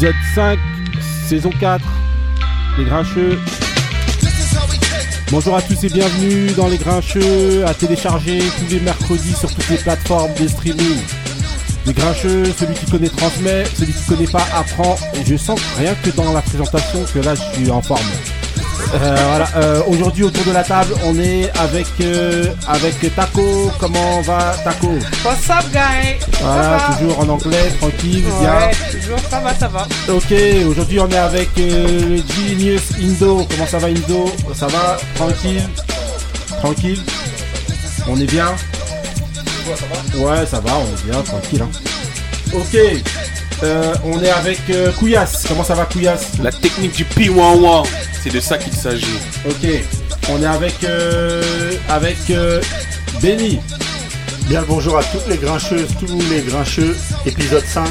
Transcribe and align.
Épisode 0.00 0.14
5, 0.36 0.58
saison 1.26 1.50
4, 1.58 1.84
Les 2.78 2.84
Grincheux. 2.84 3.36
Bonjour 5.32 5.56
à 5.56 5.62
tous 5.62 5.82
et 5.82 5.88
bienvenue 5.88 6.52
dans 6.52 6.68
Les 6.68 6.76
Grincheux, 6.76 7.64
à 7.66 7.74
télécharger 7.74 8.38
tous 8.38 8.72
les 8.72 8.78
mercredis 8.78 9.32
sur 9.32 9.52
toutes 9.52 9.68
les 9.68 9.76
plateformes 9.76 10.32
de 10.34 10.46
streaming. 10.46 10.98
Les 11.84 11.92
Grincheux, 11.92 12.44
celui 12.56 12.74
qui 12.74 12.88
connaît 12.88 13.08
transmet, 13.08 13.64
celui 13.74 13.92
qui 13.92 14.04
connaît 14.04 14.30
pas 14.30 14.46
apprend. 14.54 14.96
Et 15.14 15.24
je 15.26 15.36
sens 15.36 15.58
rien 15.76 15.96
que 15.96 16.10
dans 16.10 16.32
la 16.32 16.42
présentation 16.42 17.04
que 17.12 17.18
là 17.18 17.34
je 17.34 17.58
suis 17.58 17.68
en 17.68 17.82
forme. 17.82 18.06
Euh, 18.94 19.16
voilà, 19.28 19.48
euh, 19.56 19.82
aujourd'hui 19.86 20.24
autour 20.24 20.44
de 20.44 20.52
la 20.52 20.64
table, 20.64 20.94
on 21.04 21.18
est 21.18 21.50
avec 21.58 21.86
euh, 22.00 22.46
avec 22.66 23.14
Taco. 23.14 23.70
Comment 23.78 24.22
va 24.22 24.54
Taco? 24.64 24.88
What's 25.24 25.50
up, 25.50 25.64
guy? 25.72 26.16
Voilà, 26.40 26.62
Ça 26.62 26.86
va? 26.88 26.94
toujours 26.98 27.20
en 27.20 27.28
anglais, 27.28 27.70
tranquille, 27.80 28.24
bien. 28.40 28.54
Ouais, 28.56 28.70
toujours, 28.90 29.18
ça 29.30 29.40
va, 29.40 29.54
ça 29.54 29.68
va. 29.68 29.86
Ok, 30.08 30.32
aujourd'hui 30.66 31.00
on 31.00 31.08
est 31.10 31.16
avec 31.18 31.50
euh, 31.58 32.16
le 32.16 32.16
Genius 32.34 32.82
Indo. 33.02 33.46
Comment 33.50 33.66
ça 33.66 33.78
va 33.78 33.88
Indo? 33.88 34.32
Ça 34.54 34.66
va? 34.68 34.96
Tranquille? 35.16 35.62
Tranquille? 36.62 37.02
On 38.08 38.18
est 38.18 38.24
bien? 38.30 38.48
Ouais, 40.16 40.46
ça 40.50 40.60
va, 40.60 40.72
on 40.78 40.84
est 40.86 41.10
bien, 41.12 41.20
tranquille. 41.22 41.62
hein. 41.62 41.68
Ok, 42.54 42.78
euh, 43.62 43.94
on 44.04 44.22
est 44.22 44.30
avec 44.30 44.60
euh, 44.70 44.92
Kouyas. 44.92 45.44
Comment 45.48 45.64
ça 45.64 45.74
va 45.74 45.84
Kouyas 45.84 46.20
La 46.42 46.50
technique 46.50 46.92
du 46.92 47.04
P11, 47.04 47.86
c'est 48.22 48.32
de 48.32 48.40
ça 48.40 48.58
qu'il 48.58 48.72
s'agit. 48.72 49.18
Ok, 49.48 49.68
on 50.30 50.42
est 50.42 50.46
avec 50.46 50.84
euh, 50.84 51.42
avec 51.88 52.18
euh, 52.30 52.60
Benny. 53.22 53.60
Bien 54.48 54.60
le 54.60 54.66
bonjour 54.66 54.96
à 54.98 55.04
toutes 55.04 55.26
les 55.28 55.36
grincheuses, 55.36 55.88
tous 56.00 56.06
les 56.30 56.40
grincheux, 56.42 56.96
épisode 57.26 57.64
5. 57.64 57.86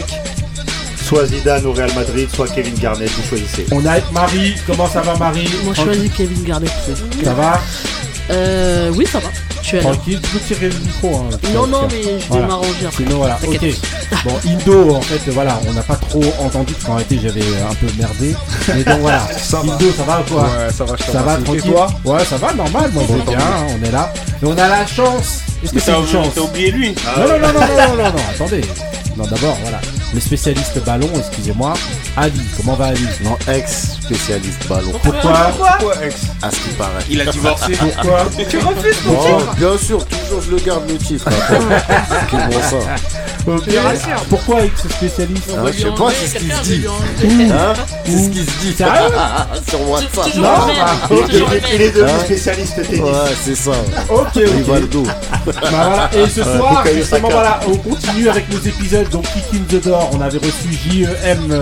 Soit 1.03 1.27
Zidane 1.27 1.65
au 1.65 1.71
Real 1.71 1.93
Madrid, 1.93 2.27
soit 2.33 2.47
Kevin 2.49 2.73
Garnett, 2.75 3.09
vous 3.11 3.29
choisissez. 3.29 3.65
On 3.71 3.85
est 3.85 3.89
avec 3.89 4.11
Marie. 4.11 4.55
Comment 4.65 4.87
ça 4.89 5.01
va 5.01 5.15
Marie? 5.15 5.47
Moi, 5.63 5.73
je 5.73 5.81
choisis 5.83 6.11
Kevin 6.11 6.43
Garnett. 6.43 6.71
Ça 7.23 7.33
va? 7.33 7.61
Euh, 8.31 8.91
oui, 8.93 9.05
ça 9.05 9.19
va. 9.19 9.29
Tranquille, 9.81 10.19
tu 10.21 10.29
peux 10.29 10.39
tirer 10.39 10.69
le 10.69 10.75
micro. 10.79 11.15
Hein, 11.17 11.37
Non, 11.53 11.67
non, 11.67 11.87
mais 11.91 12.01
je 12.03 12.07
vais 12.09 12.19
Voilà. 12.29 12.47
m'arranger 12.47 12.85
après. 12.87 13.03
Sinon 13.03 13.17
voilà, 13.17 13.39
ok. 13.45 13.59
Bon, 14.23 14.31
Indo, 14.49 14.95
en 14.95 15.01
fait, 15.01 15.31
voilà, 15.31 15.59
on 15.67 15.73
n'a 15.73 15.81
pas 15.83 15.95
trop 15.95 16.23
entendu 16.41 16.73
parce 16.73 16.85
qu'en 16.85 16.95
réalité 16.95 17.19
j'avais 17.21 17.41
un 17.41 17.73
peu 17.75 17.87
merdé. 17.97 18.35
Mais 18.73 18.83
donc 18.83 18.99
voilà, 19.01 19.21
Indo, 19.53 19.91
ça 19.95 20.03
va 20.03 20.21
ou 20.21 20.33
quoi 20.33 20.43
Ouais, 20.43 20.71
ça 20.75 20.83
va, 20.85 20.95
je 20.97 21.11
Ça 21.11 21.21
va 21.21 21.37
tranquille 21.37 21.73
Ouais, 22.05 22.25
ça 22.25 22.37
va, 22.37 22.53
normal, 22.53 22.91
moi 22.93 23.03
je 23.07 23.13
vais 23.13 23.21
bien, 23.23 23.37
hein, 23.39 23.67
on 23.79 23.85
est 23.85 23.91
là. 23.91 24.11
Et 24.41 24.45
on 24.45 24.51
a 24.57 24.67
la 24.67 24.85
chance. 24.87 25.41
Est-ce 25.63 25.71
que 25.71 25.75
Mais 25.75 25.81
c'est 25.81 25.91
une 25.99 26.07
chance 26.07 26.27
t'as 26.35 26.41
oublié 26.41 26.71
lui 26.71 26.95
Non, 27.17 27.27
non, 27.27 27.39
non, 27.39 27.47
non, 27.47 27.59
non, 27.59 27.67
non, 27.67 27.95
non, 27.97 28.03
non, 28.09 28.21
attendez. 28.33 28.61
Non, 29.17 29.23
d'abord, 29.25 29.57
voilà. 29.63 29.79
Le 30.13 30.19
spécialiste 30.21 30.83
ballon, 30.85 31.09
excusez-moi. 31.17 31.73
Ali, 32.15 32.39
comment 32.55 32.73
va 32.75 32.85
Ali 32.87 33.05
Non, 33.23 33.37
ex-spécialiste 33.53 34.67
ballon. 34.67 34.91
Pourquoi 35.03 35.51
Pourquoi 35.57 36.05
ex 36.05 36.15
À 36.41 36.49
ce 36.49 36.55
qui 36.55 36.69
paraît. 36.77 37.03
Il 37.09 37.21
a 37.21 37.25
divorcé. 37.25 37.73
Pourquoi 37.73 38.25
Tu 38.49 38.57
refuses 38.57 38.97
ton 39.03 39.15
titre 39.21 39.55
bien 39.57 39.77
sûr, 39.77 40.05
toujours 40.05 40.41
je 40.41 40.51
le 40.51 40.57
garde 40.61 40.89
le 40.89 40.97
titre. 40.97 41.25
Qui 42.29 42.35
bon 42.35 42.61
ça 42.61 42.95
Ok. 43.47 43.63
Pourquoi 44.29 44.61
ex-spécialiste 44.65 45.51
Hein, 45.57 45.63
Je 45.71 45.83
sais 45.83 45.89
pas, 45.91 46.09
c'est 46.11 46.27
ce 46.27 46.35
qui 46.35 46.49
se 46.49 46.61
dit. 46.63 46.85
Hein 47.51 47.73
C'est 48.05 48.11
ce 48.11 48.29
qui 48.29 48.39
se 48.39 48.59
dit. 48.61 48.75
Sur 49.69 49.89
WhatsApp. 49.89 50.35
Non, 50.35 50.41
bah, 50.41 50.73
Il, 51.11 51.39
le 51.39 51.45
il- 51.75 51.81
est 51.81 51.89
devenu 51.91 52.09
Hein 52.11 52.19
spécialiste 52.25 52.75
tennis. 52.75 53.01
Ouais, 53.01 53.11
c'est 53.43 53.55
ça. 53.55 53.71
Ok, 54.09 54.27
ok. 54.35 54.35
Rivaldo. 54.35 55.03
Bah 55.45 56.09
et 56.13 56.27
ce 56.29 56.43
soir, 56.43 56.83
justement, 56.93 57.29
voilà, 57.29 57.59
on 57.67 57.77
continue 57.77 58.27
avec 58.29 58.51
nos 58.51 58.59
épisodes. 58.59 59.09
Donc, 59.09 59.23
Kick 59.33 59.43
in 59.61 59.63
the 59.77 59.83
Door, 59.83 59.96
on 60.11 60.21
avait 60.21 60.37
reçu 60.37 60.69
JEM 60.89 61.51
euh, 61.51 61.61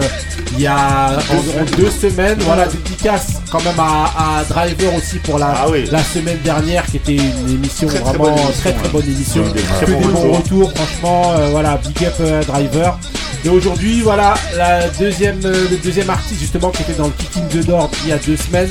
il 0.54 0.62
y 0.62 0.68
a 0.68 1.18
environ 1.32 1.66
deux 1.78 1.90
semaines. 1.90 2.38
Voilà, 2.42 2.66
dédicace 2.68 3.42
quand 3.52 3.64
même 3.64 3.80
à, 3.80 4.40
à 4.40 4.44
Driver 4.46 4.94
aussi 4.96 5.18
pour 5.20 5.38
la, 5.40 5.54
Ah 5.64 5.66
oui. 5.70 5.86
la 5.92 6.04
semaine 6.04 6.40
dernière, 6.44 6.86
qui 6.86 6.98
était 6.98 7.16
une 7.16 7.50
émission 7.50 7.88
Très, 7.88 8.00
très 8.00 8.10
vraiment 8.18 8.24
bonne 8.36 8.40
émission, 8.40 8.62
très 8.62 8.74
très 8.74 8.90
bonne 8.90 9.06
émission. 9.06 9.44
Ouais, 9.44 9.52
des 9.54 9.62
Que 9.62 9.68
très 9.74 9.86
des 9.88 9.94
bons 9.94 10.08
bons 10.10 10.32
retours. 10.34 10.38
retours, 10.38 10.72
franchement, 10.76 11.32
euh, 11.38 11.48
voilà, 11.52 11.78
big 11.78 12.06
up 12.08 12.14
euh, 12.22 12.44
Driver. 12.44 12.98
Et 13.44 13.50
aujourd'hui, 13.50 14.02
voilà, 14.02 14.34
la 14.58 14.88
deuxième, 14.90 15.40
euh, 15.46 15.68
le 15.70 15.78
deuxième 15.78 16.10
artiste 16.10 16.40
justement 16.40 16.70
qui 16.72 16.82
était 16.82 16.94
dans 16.94 17.06
le 17.06 17.12
Kick 17.12 17.38
in 17.38 17.42
the 17.62 17.66
Door 17.66 17.92
il 18.04 18.10
y 18.10 18.14
a 18.14 18.18
deux 18.18 18.36
semaines. 18.38 18.70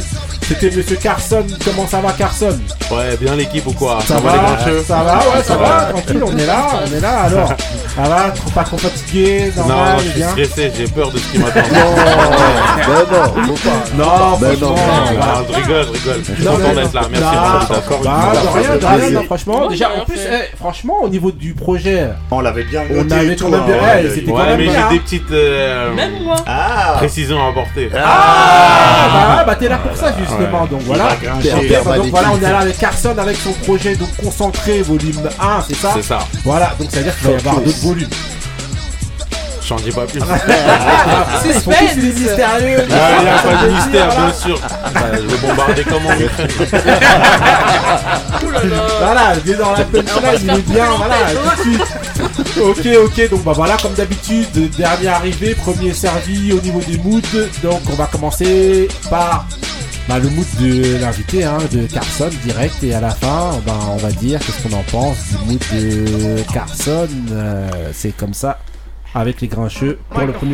C'était 0.48 0.70
Monsieur 0.70 0.96
Carson. 0.96 1.44
Comment 1.64 1.86
ça 1.86 2.00
va, 2.00 2.12
Carson? 2.12 2.58
Ouais, 2.90 3.16
bien 3.18 3.34
l'équipe 3.36 3.66
ou 3.66 3.72
quoi? 3.72 3.98
Ça, 4.06 4.16
va, 4.18 4.32
les 4.32 4.38
grincheux 4.38 4.84
ça 4.86 5.02
va, 5.02 5.14
ouais, 5.18 5.42
ça 5.42 5.56
va, 5.56 5.84
tranquille, 5.86 6.22
on 6.26 6.36
est 6.36 6.44
là, 6.46 6.66
on 6.86 6.94
est 6.96 7.00
là 7.00 7.20
alors. 7.22 7.52
Ça 7.94 8.02
va, 8.02 8.34
pas 8.52 8.64
trop 8.64 8.76
fatigué, 8.76 9.52
Non, 9.56 9.98
je 9.98 10.10
suis 10.10 10.22
stressé, 10.22 10.72
j'ai 10.76 10.86
peur 10.88 11.10
de 11.10 11.18
ce 11.18 11.32
qui 11.32 11.38
m'attend. 11.38 11.60
Ben 12.86 13.06
non, 13.10 13.46
faut 13.54 13.68
pas. 13.68 13.84
Non, 13.96 14.36
Ben 14.38 14.58
non. 14.60 14.74
Ah, 14.76 15.42
je 15.48 15.54
rigole, 15.54 15.86
je 15.86 15.92
rigole. 15.92 16.22
Je 16.28 16.34
suis 16.34 16.44
Non, 16.44 16.52
content 16.52 16.74
d'être 16.74 16.92
là. 16.94 17.02
Merci 17.10 17.24
Non, 18.04 18.40
pour 18.46 18.54
rien, 19.00 19.10
non, 19.10 19.22
franchement, 19.24 19.68
déjà, 19.68 19.90
en 20.00 20.04
plus, 20.04 20.18
eh, 20.20 20.56
franchement, 20.56 20.94
au 21.02 21.08
niveau 21.08 21.30
du 21.30 21.54
projet, 21.54 22.08
On 22.30 22.40
l'avait 22.40 22.64
bien 22.64 22.82
On 22.90 23.10
avait 23.10 23.36
quand 23.36 23.48
même 23.48 23.60
hein, 23.60 23.64
bien- 23.66 23.76
ouais, 23.76 24.10
c'était 24.14 24.30
quand 24.32 24.44
même 24.44 24.58
mais 24.58 24.66
j'ai 24.66 24.94
des 24.96 25.00
petites 25.00 25.30
euh. 25.30 25.90
Ah 26.46 26.94
précisions 26.96 27.44
à 27.44 27.50
apporter. 27.50 27.90
ah, 27.96 29.36
bah, 29.38 29.44
bah, 29.46 29.54
t'es 29.56 29.68
là 29.68 29.78
pour 29.78 29.96
ça, 29.96 30.12
justement, 30.18 30.66
donc 30.66 30.82
voilà. 30.82 31.10
Donc 31.96 32.06
voilà, 32.10 32.28
on 32.32 32.38
est 32.38 32.50
là 32.50 32.58
avec 32.58 32.78
Carson 32.78 33.14
avec 33.18 33.36
son 33.36 33.52
projet 33.52 33.94
donc 33.96 34.08
concentré 34.22 34.82
volume 34.82 35.20
1, 35.40 35.60
c'est 35.66 35.74
ça 35.76 35.90
C'est 35.94 36.02
ça. 36.02 36.18
Voilà, 36.44 36.72
donc 36.78 36.90
ça 36.90 36.98
veut 36.98 37.04
dire 37.04 37.16
qu'il 37.16 37.26
va 37.28 37.32
y 37.32 37.36
avoir 37.36 37.56
d'autres 37.60 37.78
volumes. 37.86 38.08
J'en 39.66 39.76
dis 39.76 39.90
pas 39.90 40.04
plus. 40.06 40.20
Suspense. 41.42 41.96
mystérieux. 41.96 42.82
Il 42.86 42.94
y 42.94 43.28
a 43.28 43.38
pas 43.38 43.64
de 43.64 43.70
mystère, 43.70 44.06
Voilà. 44.10 44.26
bien 44.26 44.32
sûr. 44.34 44.60
Bah, 44.60 45.00
je 45.14 45.20
vais 45.26 45.46
bombarder 45.48 45.84
comme 45.84 46.02
là 46.04 46.14
là. 48.64 48.86
Voilà, 49.00 49.32
il 49.44 49.50
est 49.52 49.54
dans 49.56 49.72
la 49.72 49.84
punchline, 49.84 50.50
On 50.50 50.54
il 50.54 50.58
est 50.58 50.62
bien, 50.70 50.84
voilà, 50.96 51.16
tout 51.32 51.56
de 51.56 51.76
suite. 51.76 52.60
Ok, 52.60 52.86
ok, 53.06 53.30
donc 53.30 53.42
bah 53.44 53.52
voilà, 53.54 53.76
comme 53.82 53.94
d'habitude, 53.94 54.70
dernier 54.76 55.08
arrivé, 55.08 55.54
premier 55.54 55.92
servi 55.92 56.52
au 56.52 56.60
niveau 56.60 56.80
des 56.80 56.98
moods. 56.98 57.20
Donc 57.62 57.80
on 57.90 57.94
va 57.94 58.06
commencer 58.06 58.88
par 59.10 59.46
bah, 60.08 60.18
le 60.18 60.28
mood 60.28 60.46
de 60.60 60.98
l'invité, 61.00 61.44
hein, 61.44 61.58
de 61.72 61.86
Carson, 61.86 62.28
direct, 62.44 62.82
et 62.82 62.94
à 62.94 63.00
la 63.00 63.10
fin, 63.10 63.50
bah, 63.66 63.74
on 63.90 63.96
va 63.96 64.10
dire 64.10 64.38
qu'est-ce 64.40 64.62
qu'on 64.68 64.76
en 64.76 64.82
pense 64.84 65.16
du 65.30 65.36
mood 65.46 65.60
de 65.72 66.42
Carson. 66.52 67.08
Euh, 67.32 67.66
C'est 67.92 68.14
comme 68.16 68.34
ça, 68.34 68.58
avec 69.14 69.40
les 69.40 69.48
Grincheux 69.48 69.98
pour 70.10 70.24
le 70.24 70.32
premier. 70.32 70.52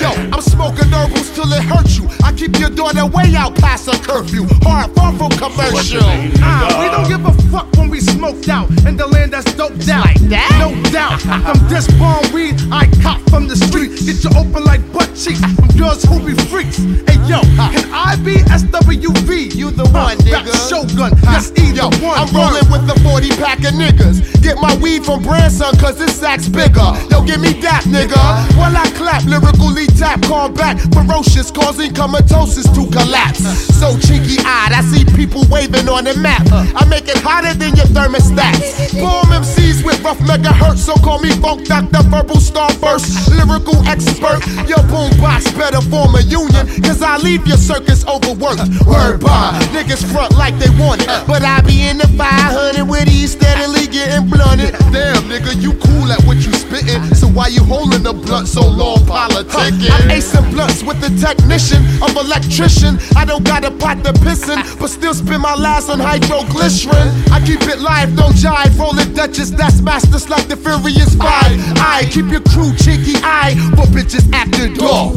Yo, 0.00 0.10
I'm 0.32 0.40
smoking 0.42 0.90
till 1.34 1.52
it 1.52 1.62
hurts 1.64 1.96
you. 1.96 2.08
I 2.22 2.32
keep 2.32 2.58
your 2.58 2.70
daughter 2.70 3.06
way 3.06 3.34
out 3.36 3.54
past 3.56 3.88
a 3.88 3.98
curfew. 3.98 4.46
Hard, 4.62 4.94
far 4.94 5.12
from 5.14 5.30
commercial. 5.30 6.00
Uh, 6.02 6.80
we 6.80 6.86
don't 6.90 7.08
give 7.08 7.24
a 7.26 7.33
fuck 7.54 7.70
when 7.76 7.88
we 7.88 8.00
smoked 8.00 8.48
out 8.48 8.68
in 8.84 8.96
the 8.96 9.06
land 9.06 9.32
that's 9.32 9.54
doped 9.54 9.88
out. 9.88 10.04
Like 10.06 10.20
that? 10.34 10.50
No 10.58 10.74
doubt. 10.90 11.20
From 11.22 11.68
this 11.68 11.86
bomb 11.98 12.26
weed 12.34 12.56
I 12.72 12.90
cop 13.00 13.20
from 13.30 13.46
the 13.46 13.54
street. 13.54 13.90
Get 14.06 14.24
you 14.24 14.30
open 14.34 14.64
like 14.64 14.82
butt 14.92 15.14
cheeks 15.14 15.38
from 15.54 15.68
girls 15.78 16.02
who 16.02 16.18
be 16.18 16.34
freaks. 16.50 16.78
Hey 17.06 17.18
yo, 17.30 17.40
can 17.70 17.86
I 17.94 18.18
be 18.26 18.42
SWV? 18.50 19.54
You 19.54 19.70
the 19.70 19.84
one, 19.94 20.18
Rap 20.18 20.18
nigga. 20.26 20.54
Shogun, 20.68 21.14
yes, 21.22 21.52
either 21.54 21.86
Yo, 21.86 22.02
one. 22.02 22.18
I'm 22.18 22.30
rolling 22.34 22.66
with 22.74 22.84
the 22.90 22.98
40 23.06 23.28
pack 23.38 23.58
of 23.62 23.74
niggas. 23.78 24.42
Get 24.42 24.58
my 24.60 24.74
weed 24.82 25.04
from 25.04 25.22
Branson, 25.22 25.74
cause 25.78 25.96
this 25.96 26.18
sack's 26.18 26.48
bigger. 26.48 26.90
Yo, 27.10 27.24
give 27.24 27.40
me 27.40 27.54
that, 27.62 27.84
nigga. 27.86 28.18
While 28.58 28.76
I 28.76 28.90
clap, 28.98 29.24
lyrically 29.24 29.86
tap, 29.94 30.20
combat, 30.22 30.80
ferocious, 30.92 31.50
causing 31.50 31.94
comatosis 31.94 32.66
to 32.74 32.84
collapse. 32.90 33.40
So 33.78 33.96
cheeky 33.98 34.38
eyed, 34.44 34.72
I 34.74 34.82
see 34.82 35.04
people 35.16 35.44
waving 35.48 35.88
on 35.88 36.04
the 36.04 36.14
map. 36.18 36.42
I 36.52 36.84
make 36.86 37.08
it 37.08 37.22
hotter 37.44 37.58
than 37.58 37.76
your 37.76 37.86
thermostats. 37.86 39.00
Bomb 39.00 39.26
MCs 39.26 39.84
with 39.84 40.00
rough 40.02 40.18
megahertz, 40.18 40.78
so 40.78 40.94
call 40.94 41.20
me 41.20 41.30
Funk 41.40 41.66
Doctor 41.66 42.02
Verbal 42.02 42.36
Starburst. 42.36 43.28
Lyrical 43.28 43.76
expert, 43.86 44.40
your 44.68 44.82
boombox 44.88 45.56
better 45.56 45.80
form 45.82 46.14
a 46.14 46.22
union, 46.22 46.66
cause 46.82 47.02
I 47.02 47.16
leave 47.18 47.46
your 47.46 47.56
circus 47.56 48.06
overworked. 48.06 48.62
Word 48.86 49.20
by 49.20 49.58
niggas 49.72 50.04
front 50.12 50.36
like 50.36 50.56
they 50.58 50.70
want 50.80 51.02
it, 51.02 51.08
but 51.26 51.42
I 51.42 51.60
be 51.62 51.88
in 51.88 51.98
the 51.98 52.08
500 52.08 52.88
with 52.88 53.06
these 53.06 53.32
steadily 53.32 53.86
getting 53.86 54.28
blunted. 54.28 54.72
Damn, 54.92 55.24
nigga, 55.28 55.60
you 55.60 55.72
cool 55.74 56.12
at 56.12 56.22
what 56.24 56.36
you 56.36 56.52
spittin'. 56.52 57.14
So 57.14 57.28
why 57.28 57.48
you 57.48 57.64
holding 57.64 58.02
the 58.02 58.12
blunt 58.12 58.48
so 58.48 58.66
long, 58.66 58.98
politicking? 58.98 59.90
I'm 59.90 60.08
acing 60.08 60.50
blunts 60.52 60.82
with 60.82 61.00
the 61.00 61.10
technician 61.20 61.82
of 62.02 62.16
electrician. 62.16 62.98
I 63.16 63.24
don't 63.24 63.44
got 63.44 63.64
a 63.64 63.70
pot 63.70 64.04
to 64.04 64.12
pissin', 64.12 64.60
but 64.78 64.88
still 64.88 65.14
spend 65.14 65.42
my 65.42 65.54
last 65.54 65.90
on 65.90 65.98
hydroglycerin. 65.98 67.33
I 67.34 67.40
keep 67.44 67.62
it 67.62 67.80
live, 67.80 68.14
no 68.14 68.28
jive. 68.28 68.78
Rolling 68.78 69.12
Duchess, 69.12 69.50
that's 69.50 69.80
masters 69.80 70.28
like 70.30 70.46
the 70.46 70.54
Furious 70.56 71.16
Five. 71.16 71.58
I 71.82 72.06
keep 72.08 72.26
your 72.26 72.42
crew 72.42 72.72
cheeky 72.76 73.16
eye, 73.24 73.56
but 73.74 73.88
bitches 73.88 74.32
after 74.32 74.68
door. 74.68 75.10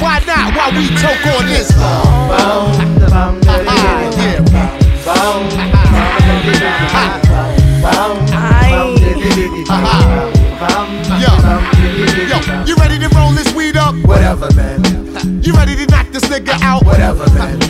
Why 0.00 0.18
not? 0.26 0.54
Why 0.56 0.70
we 0.72 0.88
choke 0.96 1.26
on 1.36 1.44
this? 1.44 1.70
Ah, 1.76 2.56
yeah. 4.16 4.40
Yo, 9.84 10.13
You 15.44 15.52
ready 15.52 15.76
to 15.76 15.84
knock 15.90 16.08
this 16.08 16.22
nigga 16.24 16.58
out? 16.62 16.86
Whatever, 16.86 17.28
man. 17.34 17.60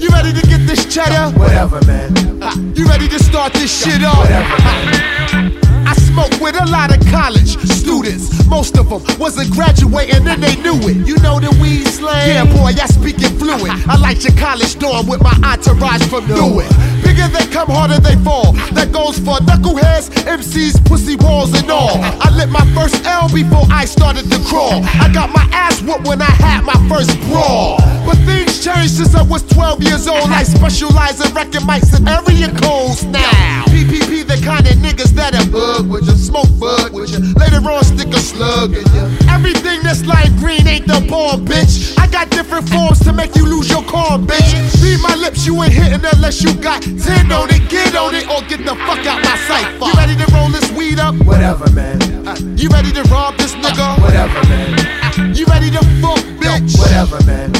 You 0.00 0.08
ready 0.08 0.32
to 0.32 0.46
get 0.48 0.66
this 0.66 0.92
cheddar? 0.92 1.30
Whatever, 1.38 1.80
man. 1.86 2.42
Uh, 2.42 2.52
you 2.74 2.84
ready 2.88 3.06
to 3.06 3.22
start 3.22 3.52
this 3.52 3.70
shit 3.70 4.02
up? 4.02 4.26
Uh, 4.28 5.61
I 5.92 5.94
smoke 6.08 6.32
with 6.40 6.56
a 6.56 6.64
lot 6.72 6.88
of 6.88 7.04
college 7.12 7.60
students. 7.68 8.46
Most 8.48 8.78
of 8.78 8.88
them 8.88 9.02
wasn't 9.18 9.52
graduating 9.52 10.26
and 10.26 10.42
they 10.42 10.56
knew 10.56 10.80
it. 10.88 11.06
You 11.06 11.16
know 11.20 11.38
the 11.38 11.52
weed 11.60 11.84
slang? 11.84 12.32
Yeah, 12.32 12.48
boy, 12.48 12.72
I 12.72 12.86
speak 12.86 13.20
it 13.20 13.36
fluent. 13.36 13.76
I 13.86 13.98
like 14.00 14.24
your 14.24 14.32
college 14.40 14.78
dorm 14.78 15.06
with 15.06 15.20
my 15.20 15.36
entourage 15.44 16.00
from 16.08 16.26
Newark. 16.28 16.72
Bigger 17.04 17.28
they 17.28 17.44
come, 17.52 17.68
harder 17.68 18.00
they 18.00 18.16
fall. 18.24 18.52
That 18.72 18.88
goes 18.90 19.18
for 19.18 19.36
knuckleheads, 19.44 20.08
MCs, 20.24 20.82
pussy 20.88 21.16
walls, 21.16 21.52
and 21.52 21.70
all. 21.70 22.00
I 22.00 22.32
lit 22.32 22.48
my 22.48 22.64
first 22.72 23.04
L 23.04 23.28
before 23.28 23.68
I 23.68 23.84
started 23.84 24.30
to 24.32 24.38
crawl. 24.48 24.80
I 24.96 25.12
got 25.12 25.28
my 25.28 25.44
ass 25.52 25.82
whooped 25.82 26.08
when 26.08 26.22
I 26.22 26.32
had 26.40 26.64
my 26.64 26.78
first 26.88 27.12
brawl. 27.28 27.76
But 28.08 28.16
things 28.24 28.64
changed 28.64 28.96
since 28.96 29.14
I 29.14 29.22
was 29.22 29.42
12 29.44 29.82
years 29.82 30.08
old. 30.08 30.30
I 30.32 30.42
specialize 30.42 31.20
in 31.20 31.34
wrecking 31.34 31.68
mics 31.68 31.92
and 31.92 32.08
area 32.08 32.48
codes 32.64 33.04
now. 33.04 33.68
PPP, 33.68 34.24
the 34.24 34.40
kind 34.44 34.66
of 34.66 34.74
niggas 34.80 35.12
that 35.20 35.34
are 35.34 35.48
bug 35.82 35.90
with 35.90 36.06
you, 36.06 36.16
smoke 36.16 36.48
bud 36.58 36.92
with 36.92 37.10
you. 37.10 37.34
Later 37.34 37.58
on, 37.68 37.84
stick 37.84 38.08
a 38.08 38.18
slug 38.20 38.70
in 38.74 38.84
you. 38.94 39.28
Everything 39.28 39.82
that's 39.82 40.04
light 40.06 40.30
green 40.38 40.66
ain't 40.66 40.86
the 40.86 41.04
bomb, 41.08 41.44
bitch. 41.44 41.98
I 41.98 42.06
got 42.06 42.30
different 42.30 42.68
forms 42.68 43.00
to 43.00 43.12
make 43.12 43.34
you 43.36 43.44
lose 43.46 43.68
your 43.70 43.82
calm, 43.84 44.26
bitch. 44.26 44.82
Read 44.82 45.00
my 45.00 45.14
lips, 45.16 45.46
you 45.46 45.60
ain't 45.62 45.72
hitting 45.72 46.04
unless 46.14 46.42
you 46.42 46.54
got 46.54 46.82
10 46.82 47.32
on 47.32 47.50
it. 47.50 47.68
Get 47.68 47.94
on 47.96 48.14
it 48.14 48.28
or 48.30 48.40
get 48.48 48.64
the 48.64 48.74
fuck 48.86 49.04
out 49.06 49.22
my 49.24 49.36
sight. 49.48 49.66
You 49.80 49.92
ready 49.94 50.16
to 50.16 50.26
roll 50.34 50.48
this 50.48 50.70
weed 50.72 50.98
up? 50.98 51.14
Whatever, 51.24 51.70
man. 51.72 52.00
Uh, 52.26 52.36
You 52.56 52.68
ready 52.68 52.92
to 52.92 53.02
rob 53.04 53.36
this 53.36 53.54
nigga? 53.54 54.00
Whatever, 54.00 54.48
man. 54.48 55.01
You 55.16 55.44
ready 55.46 55.70
to 55.70 55.78
fuck, 56.00 56.18
bitch? 56.40 56.78
Whatever, 56.78 57.18
man. 57.26 57.52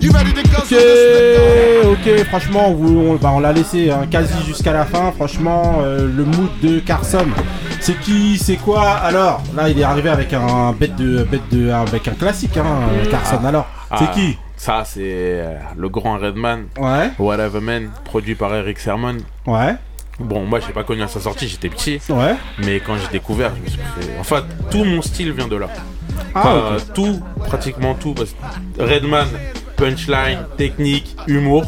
You 0.00 0.10
ready 0.12 0.32
to 0.32 0.42
go 0.42 0.58
Ok, 0.62 1.98
ok, 2.06 2.24
franchement, 2.26 2.72
vous- 2.72 2.98
on, 3.10 3.14
bah, 3.16 3.30
on 3.34 3.38
l'a 3.40 3.52
laissé 3.52 3.90
hein, 3.90 4.06
quasi 4.10 4.34
jusqu'à 4.44 4.72
la 4.72 4.84
fin. 4.84 5.12
Franchement, 5.12 5.78
euh, 5.80 6.08
le 6.12 6.24
mood 6.24 6.50
de 6.62 6.80
Carson, 6.80 7.26
c'est 7.80 7.98
qui, 8.00 8.36
c'est 8.38 8.56
quoi? 8.56 8.82
Alors, 8.90 9.40
là, 9.56 9.68
il 9.68 9.78
est 9.78 9.84
arrivé 9.84 10.08
avec 10.10 10.32
un 10.32 10.72
bête 10.72 10.96
de, 10.96 11.22
bête 11.22 11.48
de, 11.50 11.70
avec 11.70 12.08
un 12.08 12.12
classique, 12.14 12.56
hein, 12.56 12.64
Carson. 13.10 13.44
Alors, 13.44 13.66
c'est 13.96 14.04
Ah, 14.08 14.12
qui? 14.14 14.36
Ça, 14.56 14.82
c'est 14.84 15.00
euh, 15.04 15.54
le 15.76 15.88
grand 15.88 16.18
Redman. 16.18 16.64
Ouais. 16.78 17.10
Whatever 17.18 17.60
Man, 17.60 17.90
produit 18.04 18.34
par 18.34 18.52
Eric 18.54 18.78
Sermon. 18.80 19.16
Ouais. 19.46 19.76
Bon, 20.18 20.44
moi, 20.44 20.58
j'ai 20.58 20.72
pas 20.72 20.82
connu 20.82 21.02
à 21.02 21.08
sa 21.08 21.20
sortie, 21.20 21.46
j'étais 21.46 21.68
petit. 21.68 22.00
Ouais. 22.08 22.34
Mais 22.64 22.80
quand 22.80 22.94
j'ai 22.96 23.08
découvert, 23.12 23.52
je 23.56 23.62
me 23.62 23.68
suis 23.68 23.78
fait... 23.78 24.18
En 24.18 24.24
fait, 24.24 24.42
tout 24.68 24.82
mon 24.82 25.00
style 25.00 25.30
vient 25.32 25.46
de 25.46 25.54
là. 25.56 25.68
Ah, 26.34 26.40
Enfin. 26.74 26.76
Tout, 26.94 27.20
pratiquement 27.46 27.94
tout. 27.94 28.14
Parce 28.14 28.34
que 28.76 28.82
Redman, 28.82 29.26
punchline, 29.78 30.40
technique, 30.56 31.16
humour, 31.26 31.64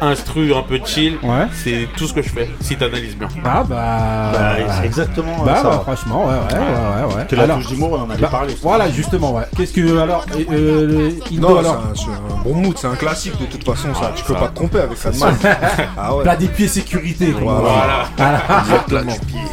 instru 0.00 0.54
un 0.54 0.62
peu 0.62 0.78
chill. 0.84 1.14
Ouais. 1.22 1.46
C'est 1.52 1.88
tout 1.96 2.06
ce 2.06 2.12
que 2.14 2.22
je 2.22 2.28
fais, 2.28 2.48
si 2.60 2.76
t'analyses 2.76 3.16
bien. 3.16 3.28
Ah 3.44 3.64
bah. 3.68 4.30
Bah, 4.32 4.54
c'est 4.78 4.86
exactement 4.86 5.44
Bah, 5.44 5.56
ça. 5.56 5.62
bah, 5.64 5.80
franchement, 5.82 6.26
ouais, 6.26 6.32
ouais, 6.34 6.58
ouais, 6.58 7.06
ouais. 7.08 7.14
ouais. 7.16 7.26
Que 7.26 7.36
la 7.36 7.42
Alors, 7.44 7.56
touche 7.58 7.68
d'humour, 7.68 7.92
on 7.92 8.02
en 8.02 8.10
avait 8.10 8.20
bah, 8.22 8.28
parlé. 8.28 8.54
Voilà, 8.62 8.90
justement, 8.90 9.32
ouais. 9.34 9.44
Qu'est-ce 9.56 9.72
que 9.72 9.98
alors, 9.98 10.24
euh, 10.50 10.86
le- 10.86 11.36
Indo, 11.36 11.48
Non, 11.48 11.58
alors 11.58 11.82
c'est 11.94 12.04
un, 12.10 12.42
bon 12.44 12.54
mood, 12.54 12.76
c'est 12.78 12.86
un 12.86 12.94
classique 12.96 13.38
de 13.40 13.46
toute 13.46 13.64
façon, 13.64 13.92
ça. 13.94 14.10
Ah, 14.10 14.12
Tu 14.14 14.24
peux 14.24 14.34
ça. 14.34 14.40
pas 14.40 14.48
te 14.48 14.54
tromper 14.54 14.78
avec 14.80 14.96
ça. 14.98 15.10
Ah 15.96 16.14
ouais. 16.14 16.22
Plat 16.22 16.36
des 16.36 16.48
pieds 16.48 16.68
sécurité. 16.68 17.34
on 17.36 17.44
Voilà. 17.44 18.04
Voilà. 18.16 18.42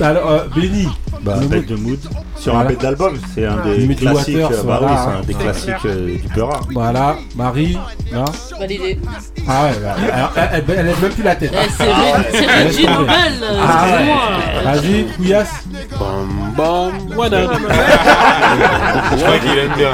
Alors, 0.02 0.30
euh, 0.32 0.40
Benny. 0.56 0.88
Bah, 1.24 1.36
le 1.40 1.46
bête 1.48 1.70
mood. 1.70 1.78
de 1.80 1.84
mood. 1.84 2.00
Sur 2.36 2.54
Voilà. 2.54 2.66
un 2.68 2.72
bête 2.72 2.82
d'album, 2.82 3.14
c'est 3.36 3.46
un 3.46 3.58
des 3.58 3.96
classiques. 3.96 4.36
Waters, 4.38 4.52
euh, 4.60 4.64
bah 4.64 4.80
voilà, 4.80 4.88
oui, 4.88 4.94
c'est 4.98 5.10
hein. 5.12 5.20
un 5.22 5.26
des 5.26 5.34
classiques 5.36 5.86
euh, 5.86 6.18
du 6.18 6.28
Peura. 6.30 6.60
Voilà, 6.74 7.16
Marie, 7.36 7.78
là. 8.12 8.26
Validé. 8.60 9.00
Ah 9.48 9.64
ouais, 9.66 9.72
bah, 9.82 9.96
alors, 10.14 10.32
elle, 10.36 10.64
elle, 10.68 10.76
elle 10.78 10.86
lève 10.88 11.02
même 11.02 11.12
plus 11.12 11.24
la 11.24 11.36
tête. 11.36 11.52
Eh, 11.54 11.70
c'est 11.78 12.46
Reggie. 12.46 12.86
Nobel, 12.88 13.16
Ah 13.44 13.86
ouais. 13.86 13.92
excuse-moi. 13.92 14.22
Vas-y, 14.64 15.06
Couillasse. 15.16 15.54
Bam 16.00 16.54
bam, 16.56 16.92
voilà. 17.16 17.42
Je 17.42 19.24
crois 19.24 19.40
qu'il 19.40 19.58
aime 19.58 19.74
bien. 19.78 19.94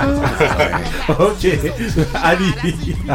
ok. 1.19 1.47
Ali. 2.23 2.53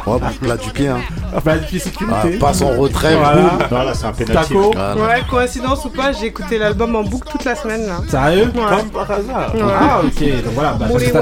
Oh, 0.07 0.21
plat 0.41 0.57
du 0.57 0.71
pied, 0.71 0.89
hein. 0.89 1.01
Des 1.33 1.59
pieds 1.67 1.83
Ah, 2.11 2.25
passe 2.39 2.63
en 2.63 2.69
retrait, 2.77 3.17
Voilà. 3.17 3.41
boum. 3.43 3.59
Non, 3.71 3.85
là, 3.85 3.95
c'est 3.95 4.05
un 4.07 4.13
pénalty. 4.13 4.49
Taco. 4.53 4.71
Voilà. 4.75 4.97
Ouais, 4.97 5.23
coïncidence 5.31 5.85
ou 5.85 5.89
pas, 5.91 6.13
j'ai 6.13 6.27
écouté 6.27 6.59
l'album 6.59 6.95
en 6.97 7.03
boucle 7.05 7.29
toute 7.31 7.45
la 7.45 7.55
semaine 7.55 7.87
là. 7.87 8.01
Sérieux 8.09 8.53
Ouais. 8.55 8.77
Comme 8.77 8.91
par 8.91 9.11
hasard. 9.11 9.55
Ouais. 9.55 9.61
Ah 9.81 10.01
ok, 10.05 10.21
donc 10.45 10.55
voilà, 10.55 10.73
bah, 10.75 10.87
Water. 10.91 11.13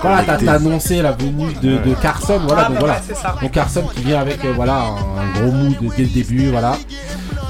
voilà, 0.00 0.22
t'as 0.24 0.52
annoncé 0.52 1.02
la 1.02 1.12
venue 1.12 1.52
de, 1.62 1.78
de 1.88 1.94
Carson, 2.00 2.40
voilà, 2.46 2.62
Ah, 2.66 2.68
donc 2.68 2.74
bah 2.78 2.86
voilà. 2.86 3.00
ça. 3.14 3.34
Donc 3.40 3.50
Carson 3.50 3.82
qui 3.94 4.02
vient 4.02 4.20
avec 4.20 4.44
euh, 4.44 4.52
voilà 4.54 4.76
un 4.84 5.40
gros 5.40 5.52
mood 5.52 5.76
dès 5.96 6.02
le 6.04 6.08
début, 6.08 6.50
voilà. 6.50 6.76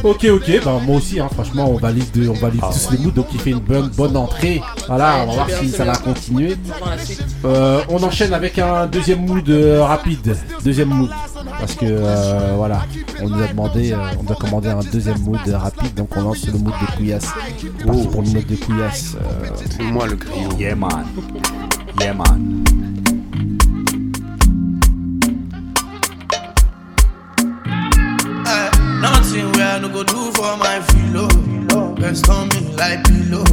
Ok, 0.05 0.27
ok, 0.31 0.61
bah 0.65 0.75
moi 0.87 0.97
aussi, 0.99 1.19
hein, 1.19 1.29
franchement, 1.33 1.69
on 1.69 1.77
valide, 1.77 2.05
on 2.31 2.33
valide 2.41 2.61
Ah. 2.63 2.71
tous 2.73 2.93
les 2.93 2.99
moods, 2.99 3.11
donc 3.11 3.27
il 3.33 3.41
fait 3.41 3.51
une 3.51 3.59
bonne, 3.59 3.89
bonne 3.97 4.17
entrée. 4.17 4.63
Voilà, 4.87 5.17
on 5.25 5.27
va 5.27 5.33
voir 5.33 5.47
si 5.51 5.69
ça 5.71 5.85
va 5.85 5.97
continuer. 5.97 6.57
Euh, 7.45 7.81
on 7.89 8.01
enchaîne 8.03 8.33
avec 8.33 8.59
un 8.61 8.87
deuxième 8.87 9.25
mood 9.27 9.49
euh, 9.49 9.83
rapide, 9.85 10.37
deuxième 10.65 10.89
mood, 10.89 11.11
parce 11.59 11.75
que 11.75 11.87
euh, 11.87 12.55
voilà, 12.57 12.83
on 13.23 13.29
nous 13.29 13.43
a 13.43 13.47
demandé, 13.49 13.93
euh, 13.93 13.97
on 14.23 14.33
a 14.33 14.35
commandé 14.37 14.69
un 14.69 14.81
deuxième 14.81 15.19
mood 15.21 15.39
rapide, 15.49 15.95
donc 15.95 16.09
on 16.17 16.23
lance 16.23 16.47
le 16.47 16.53
mood 16.59 16.73
de 16.81 16.97
Couillasse. 16.97 17.27
Parti 17.87 18.07
pour 18.09 18.23
le 18.23 18.29
mood 18.29 18.47
de 18.47 18.57
Couillasse. 18.57 19.17
euh, 19.17 19.49
C'est 19.57 19.83
moi 19.83 20.07
le 20.07 20.17
griot. 20.17 20.51
Yeah, 20.59 20.75
man. 20.77 21.07
Yeah, 22.01 22.15
man. 22.15 22.65
Nothing 29.01 29.53
where 29.53 29.77
I 29.77 29.79
no 29.81 29.89
go 29.89 30.03
do 30.03 30.33
for 30.33 30.57
my 30.57 30.81
filo. 30.81 31.29
Rest 32.01 32.29
on 32.31 32.49
me 32.49 32.75
like 32.77 33.05
pillow. 33.05 33.45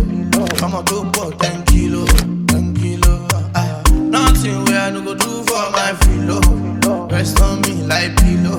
Come 0.58 0.76
on, 0.76 0.86
go 0.86 1.04
for 1.14 1.32
10 1.38 1.66
kilo, 1.66 2.06
10 2.48 2.74
kilo. 2.76 3.28
Nothing 4.10 4.66
where 4.66 4.80
I 4.82 4.90
no 4.92 5.02
go 5.04 5.14
do 5.16 5.44
for 5.44 5.70
my 5.72 5.94
filo. 6.02 6.40
Rest 7.16 7.40
on 7.42 7.62
me 7.62 7.74
like 7.84 8.16
pillow. 8.18 8.58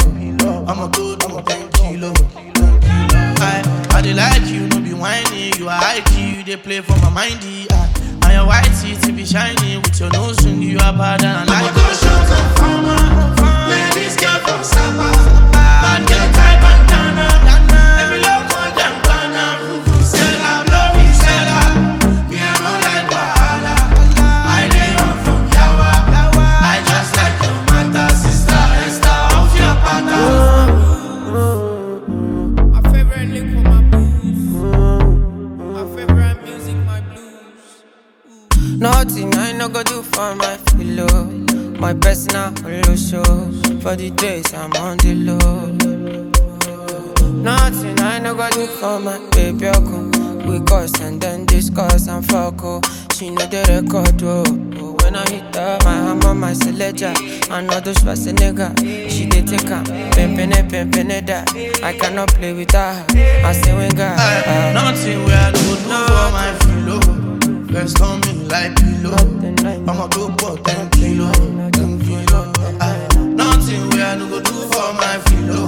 I'ma 0.66 0.86
go 0.88 1.14
do 1.16 1.28
10 1.42 1.70
kilo. 1.72 2.12
10 2.12 2.30
kilo. 2.50 2.68
I, 3.38 3.62
I 3.92 4.00
dey 4.00 4.14
like 4.14 4.46
you, 4.46 4.66
no 4.68 4.80
be 4.80 4.94
whiny. 4.94 5.52
You 5.58 5.68
are 5.68 5.76
high 5.78 6.00
key, 6.00 6.38
you 6.38 6.42
dey 6.42 6.56
play 6.56 6.80
for 6.80 6.96
my 7.04 7.10
mindy. 7.10 7.66
Ah, 7.70 7.92
and 8.24 8.32
your 8.32 8.46
white 8.46 8.72
teeth 8.80 9.04
be 9.14 9.24
shiny 9.26 9.76
with 9.76 10.00
your 10.00 10.10
nose 10.10 10.42
ring. 10.46 10.62
You 10.62 10.78
are 10.78 10.92
bad 10.96 11.22
and 11.22 11.50
I 11.50 11.62
like. 11.62 11.74
Go 11.74 11.84
shut 11.92 12.30
up, 12.32 12.58
farmer. 12.58 13.68
Ladies 13.68 14.16
get 14.16 14.40
from 14.40 14.64
Sapa. 14.64 15.12
Bad 15.52 16.08
girl 16.08 16.28
for 40.16 40.34
my 40.34 40.56
pillow. 40.74 41.06
Oh, 41.10 41.24
my 41.78 41.92
personal 41.92 42.50
show. 42.96 43.22
For 43.82 43.94
the 43.96 44.10
days 44.16 44.52
I'm 44.54 44.72
on 44.72 44.96
the 44.96 45.14
low. 45.14 45.66
Nothing 47.42 48.00
I 48.00 48.18
no 48.18 48.34
go 48.34 48.48
do 48.50 48.66
for 48.66 48.98
my 48.98 49.18
baby. 49.32 49.66
Oh, 49.68 49.76
Oko. 49.76 50.48
We 50.50 50.64
cuss 50.64 50.98
and 51.02 51.20
then 51.20 51.44
discuss 51.44 52.08
and 52.08 52.24
fuck. 52.26 52.64
Oh. 52.64 52.80
She 53.14 53.28
know 53.28 53.44
the 53.44 53.60
record. 53.68 54.22
Oh. 54.22 54.42
Oh, 54.80 54.96
When 55.04 55.16
I 55.16 55.28
hit 55.28 55.54
her, 55.54 55.78
my 55.84 55.92
hammer, 55.92 56.34
my 56.34 56.54
selector. 56.54 57.12
I 57.50 57.60
know 57.60 57.78
a 58.26 58.32
nigga. 58.32 58.72
She 59.10 59.26
did 59.26 59.46
take 59.46 59.68
her. 59.68 59.82
Pimpin' 60.16 60.52
pimpin' 60.70 61.10
eh, 61.10 61.16
eh, 61.16 61.20
that. 61.26 61.82
I 61.84 61.92
cannot 61.92 62.28
play 62.28 62.54
with 62.54 62.70
her. 62.72 63.04
I 63.44 63.52
say, 63.52 63.74
when 63.76 63.90
God. 63.90 64.16
Ah. 64.18 64.72
Nothing 64.72 65.24
where 65.26 65.36
I 65.36 65.50
no 65.52 65.58
go 65.60 65.76
do 65.76 66.06
for 66.06 66.30
my 66.32 66.58
filo. 66.60 67.25
Rest 67.76 68.00
on 68.00 68.20
me 68.20 68.32
like 68.48 68.74
pillow. 68.76 69.16
I'ma 69.86 70.06
go 70.08 70.28
for 70.38 70.56
10 70.58 70.90
kilo. 70.90 71.30
10 71.70 72.00
kilo. 72.00 72.52
Aye. 72.56 72.76
Ah, 72.80 73.18
nothing 73.24 73.88
where 73.90 74.06
I 74.06 74.16
no 74.16 74.28
go 74.28 74.40
do 74.40 74.52
for 74.72 74.92
my 74.94 75.18
filo. 75.26 75.64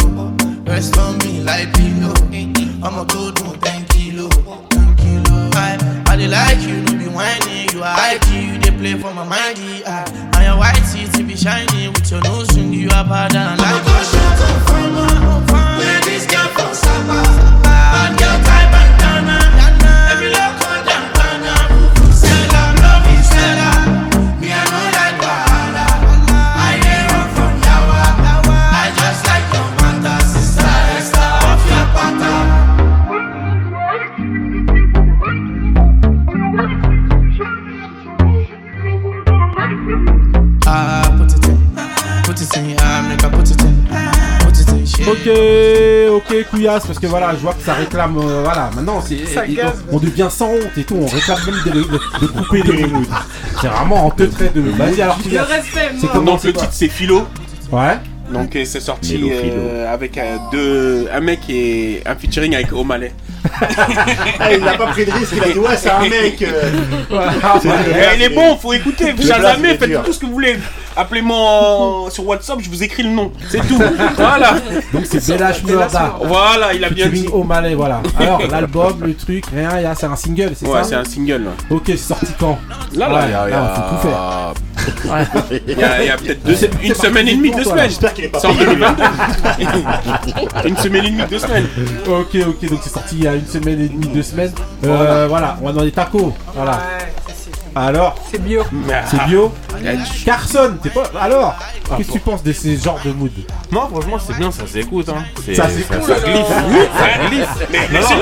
Rest 0.65 0.97
on 0.99 1.19
me 1.19 1.43
like 1.43 1.73
pillow. 1.75 2.15
I'ma 2.83 3.05
go 3.05 3.31
do 3.31 3.55
10 3.57 3.85
kilo. 3.87 4.29
10 4.29 4.97
kilo. 4.97 5.51
Aye. 5.55 5.79
I 6.07 6.17
dey 6.17 6.29
like 6.29 6.61
you, 6.63 6.81
no 6.83 6.93
be 6.99 7.09
whining. 7.09 7.69
You 7.73 7.83
are 7.83 7.95
high 7.95 8.19
key, 8.19 8.53
you 8.53 8.59
dey 8.59 8.71
play 8.71 8.95
for 8.99 9.13
my 9.15 9.25
mind. 9.25 9.59
Aye. 9.87 10.31
And 10.35 10.45
your 10.47 10.57
white 10.57 10.83
teeth 10.93 11.13
be 11.27 11.37
shiny 11.37 11.89
with 11.89 12.11
your 12.11 12.23
nose 12.23 12.57
ring. 12.57 12.73
You 12.73 12.89
are 12.91 13.05
bad 13.05 13.37
and 13.37 13.61
I 13.61 13.65
like 13.65 13.87
you. 13.87 14.19
Where 15.79 16.01
this 16.03 16.27
girl 16.27 16.49
from 16.49 16.75
Saba? 16.75 17.48
Ok, 45.11 45.31
ok, 46.17 46.45
couillasse, 46.51 46.87
parce 46.87 46.99
que 46.99 47.07
voilà, 47.07 47.33
je 47.33 47.39
vois 47.41 47.55
que 47.55 47.63
ça 47.63 47.75
réclame. 47.75 48.17
euh, 48.19 48.43
voilà, 48.45 48.71
maintenant, 48.75 49.01
c'est, 49.01 49.25
Ça 49.27 49.47
et- 49.47 49.55
gaze. 49.55 49.85
on, 49.91 49.97
on 49.97 49.99
devient 50.01 50.29
sans 50.31 50.49
honte 50.51 50.77
et 50.77 50.85
tout, 50.85 50.97
on 50.97 51.07
réclame 51.07 51.39
même 51.47 51.63
de, 51.65 51.81
de- 51.81 52.23
de 52.23 52.27
couper 52.27 52.63
les 52.63 52.87
moods. 52.87 53.03
C'est 53.61 53.69
vraiment 53.69 54.07
en 54.07 54.13
deux 54.17 54.29
traits 54.29 54.53
de. 54.55 54.61
Vas-y, 54.71 55.01
alors, 55.03 55.17
Le 55.19 55.23
couillasse. 55.25 55.49
respect, 55.49 55.89
C'est 55.97 56.03
moi. 56.05 56.11
comment 56.13 56.33
Donc 56.33 56.45
le 56.45 56.53
titre 56.53 56.69
c'est 56.73 56.89
Philo. 56.89 57.27
Ouais. 57.73 57.99
Donc 58.33 58.55
euh, 58.57 58.65
c'est 58.65 58.81
sorti 58.81 59.19
euh, 59.31 59.93
avec 59.93 60.19
euh, 60.19 60.37
deux, 60.53 61.09
un 61.13 61.21
mec 61.21 61.41
et 61.49 62.03
un 62.07 62.15
featuring 62.15 62.55
avec 62.55 62.73
O'Malley. 62.73 63.13
Ah, 64.41 64.53
il 64.53 64.61
n'a 64.63 64.75
pas 64.77 64.87
pris 64.89 65.05
de 65.07 65.11
risque, 65.13 65.33
il 65.37 65.43
a 65.43 65.49
dit 65.53 65.59
ouais, 65.59 65.77
c'est 65.77 65.91
un 65.91 66.01
mec. 66.09 66.43
euh, 66.43 66.71
il 68.17 68.23
est 68.23 68.29
bon, 68.29 68.57
faut 68.57 68.73
écouter. 68.73 69.13
Vous 69.13 69.23
jamais, 69.23 69.77
faites 69.77 69.89
dur. 69.89 70.03
tout 70.05 70.13
ce 70.13 70.19
que 70.19 70.27
vous 70.27 70.33
voulez. 70.33 70.57
Appelez-moi 70.97 72.09
sur 72.11 72.27
WhatsApp, 72.27 72.59
je 72.61 72.69
vous 72.69 72.83
écris 72.83 73.03
le 73.05 73.11
nom. 73.11 73.33
C'est 73.49 73.67
tout. 73.67 73.79
voilà. 74.17 74.55
Donc 74.93 75.05
c'est 75.07 75.27
Belash 75.27 75.63
Murda. 75.65 76.17
Voilà, 76.23 76.75
il 76.75 76.85
a 76.85 76.91
bien 76.91 77.07
dit. 77.09 77.23
Featuring 77.23 77.41
O'Malley, 77.43 77.75
voilà. 77.75 78.03
Alors, 78.19 78.43
l'album, 78.51 78.99
le 79.05 79.15
truc, 79.15 79.45
rien, 79.55 79.71
il 79.79 79.83
y 79.83 79.87
a- 79.87 79.95
c'est 79.95 80.07
un 80.07 80.17
single, 80.17 80.53
c'est 80.55 80.67
Ouais, 80.67 80.83
ça 80.83 80.85
c'est 80.85 80.95
un 80.97 81.05
single. 81.05 81.47
Ok, 81.71 81.85
c'est 81.87 81.97
sorti 81.97 82.27
quand 82.39 82.59
Là, 82.95 83.09
là, 83.09 83.15
Ouais, 83.15 83.21
il 83.27 83.31
y 83.31 83.35
a- 83.35 83.45
il 83.47 83.49
y 83.49 83.53
là, 83.53 83.73
faut 83.75 83.97
tout 83.97 84.09
faire. 84.09 84.55
Il 85.67 85.79
y 85.79 85.85
a, 86.11 86.17
peut-être 86.17 86.83
une 86.83 86.95
semaine 86.95 87.29
et 87.29 87.35
demie, 87.35 87.51
deux 87.51 87.65
semaines. 87.65 87.89
J'espère 87.89 88.15
qu'il 88.15 88.25
est 88.25 88.29
pas 88.29 88.41
C'est 88.41 88.47
en 88.49 88.55
payé. 88.55 88.67
2022. 88.67 90.69
une 90.69 90.77
semaine 90.77 91.05
et 91.05 91.11
demie, 91.11 91.23
deux 91.31 91.39
semaines. 91.39 91.67
Ok, 92.09 92.37
ok, 92.49 92.71
donc 92.71 92.81
c'est 92.83 92.91
sorti 92.93 93.17
il 93.19 93.25
y 93.25 93.29
a 93.29 93.35
une 93.35 93.47
semaine 93.47 93.81
et 93.81 93.89
demie, 93.89 94.09
deux 94.09 94.23
semaines. 94.23 94.53
Euh, 94.85 95.27
voilà, 95.29 95.57
on 95.63 95.67
va 95.67 95.73
dans 95.73 95.83
les 95.83 95.93
tacos. 95.93 96.35
Voilà. 96.55 96.73
Ouais, 96.73 96.79
c'est- 97.29 97.35
c'est- 97.55 97.79
Alors, 97.79 98.15
c'est 98.31 98.43
bio. 98.43 98.63
c'est 99.07 99.25
bio 99.27 99.53
Ah, 99.68 99.68
Carson, 100.25 100.75
t'es 100.83 100.91
pas. 100.91 101.11
Alors, 101.21 101.55
qu'est-ce 101.97 102.09
que 102.09 102.13
tu 102.13 102.21
penses 102.21 102.43
de 102.43 102.53
ces 102.53 102.77
genres 102.77 102.99
de 103.05 103.13
mood 103.13 103.31
Non, 103.73 103.89
franchement, 103.89 104.19
c'est 104.25 104.37
bien, 104.37 104.51
ça 104.51 104.67
s'écoute. 104.67 105.09
Hein. 105.09 105.25
Ça 105.55 105.69
s'écoute. 105.69 106.03
Ça, 106.07 106.15
glisse. 106.21 106.47
ça 106.99 107.29
glisse. 107.29 107.47
Mais 107.71 107.89
Non, 108.01 108.09
non, 108.09 108.17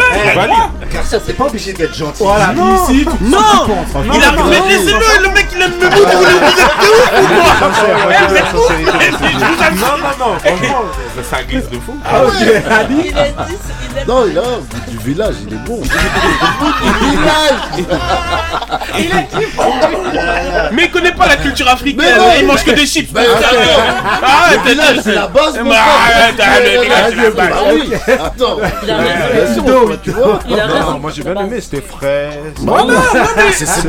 le 0.80 1.18
c'est 1.24 1.32
pas 1.36 1.44
obligé 1.44 1.72
d'être 1.72 1.94
gentil. 1.94 2.22
Voilà, 2.22 2.52
Non. 2.52 2.74
ici, 2.84 3.04
tu 3.04 3.24
Non. 3.24 3.38
penses, 3.38 3.88
franchement. 3.90 4.12
Il 4.14 4.22
a 4.24 4.32
mais 4.32 4.60
laissez-le, 4.68 5.22
le 5.22 5.28
mec 5.34 5.46
il 5.54 5.62
aime 5.62 5.70
me 5.72 5.84
mood, 5.84 5.92
vous 5.92 5.98
vous 5.98 6.50
êtes 6.50 6.80
de 6.80 6.88
ouf 6.92 7.10
ou 7.20 8.84
quoi 8.84 8.98
Eh. 9.00 9.10
Non, 9.76 9.86
non, 9.98 10.14
non, 10.18 10.38
franchement, 10.38 10.82
ça, 11.30 11.42
glisse 11.42 11.68
de 11.70 11.78
fou. 11.78 11.96
Ah, 12.04 12.24
ok, 12.24 12.32
Ali 12.70 13.12
Il 13.12 14.06
Non, 14.06 14.26
il 14.26 14.38
a 14.38 14.42
du, 14.42 14.96
du 14.96 15.04
village, 15.04 15.34
il 15.46 15.54
est 15.54 15.58
bon. 15.58 15.80
du 15.80 15.88
village 17.10 17.86
Mais 20.72 20.84
il 20.84 20.90
connaît 20.90 21.12
pas 21.12 21.26
la 21.28 21.36
culture 21.36 21.68
africaine, 21.68 22.04
Mais 22.04 22.16
non, 22.18 22.24
il 22.38 22.46
mange 22.46 22.64
que 22.64 22.70
des 22.72 22.86
chips. 22.86 23.12
Bah, 23.12 23.20
c'est 25.02 25.14
la 25.14 25.26
base, 25.28 25.58
Bah, 25.64 25.76
Ah, 25.78 26.18
c'est 27.08 27.16
la 27.16 27.30
base. 27.30 27.50
Ah 27.52 27.56
oui, 27.72 27.90
attends. 28.08 28.58
Il 28.82 28.90
a 28.90 28.96
raison. 28.96 29.64
Il 30.48 30.60
a 30.60 30.66
moi 31.00 31.10
j'ai 31.14 31.22
bien 31.22 31.36
aimé, 31.36 31.60
c'était 31.60 31.82
frais. 31.82 32.40
Voilà, 32.58 32.94
c'est 33.52 33.66
c'est. 33.66 33.88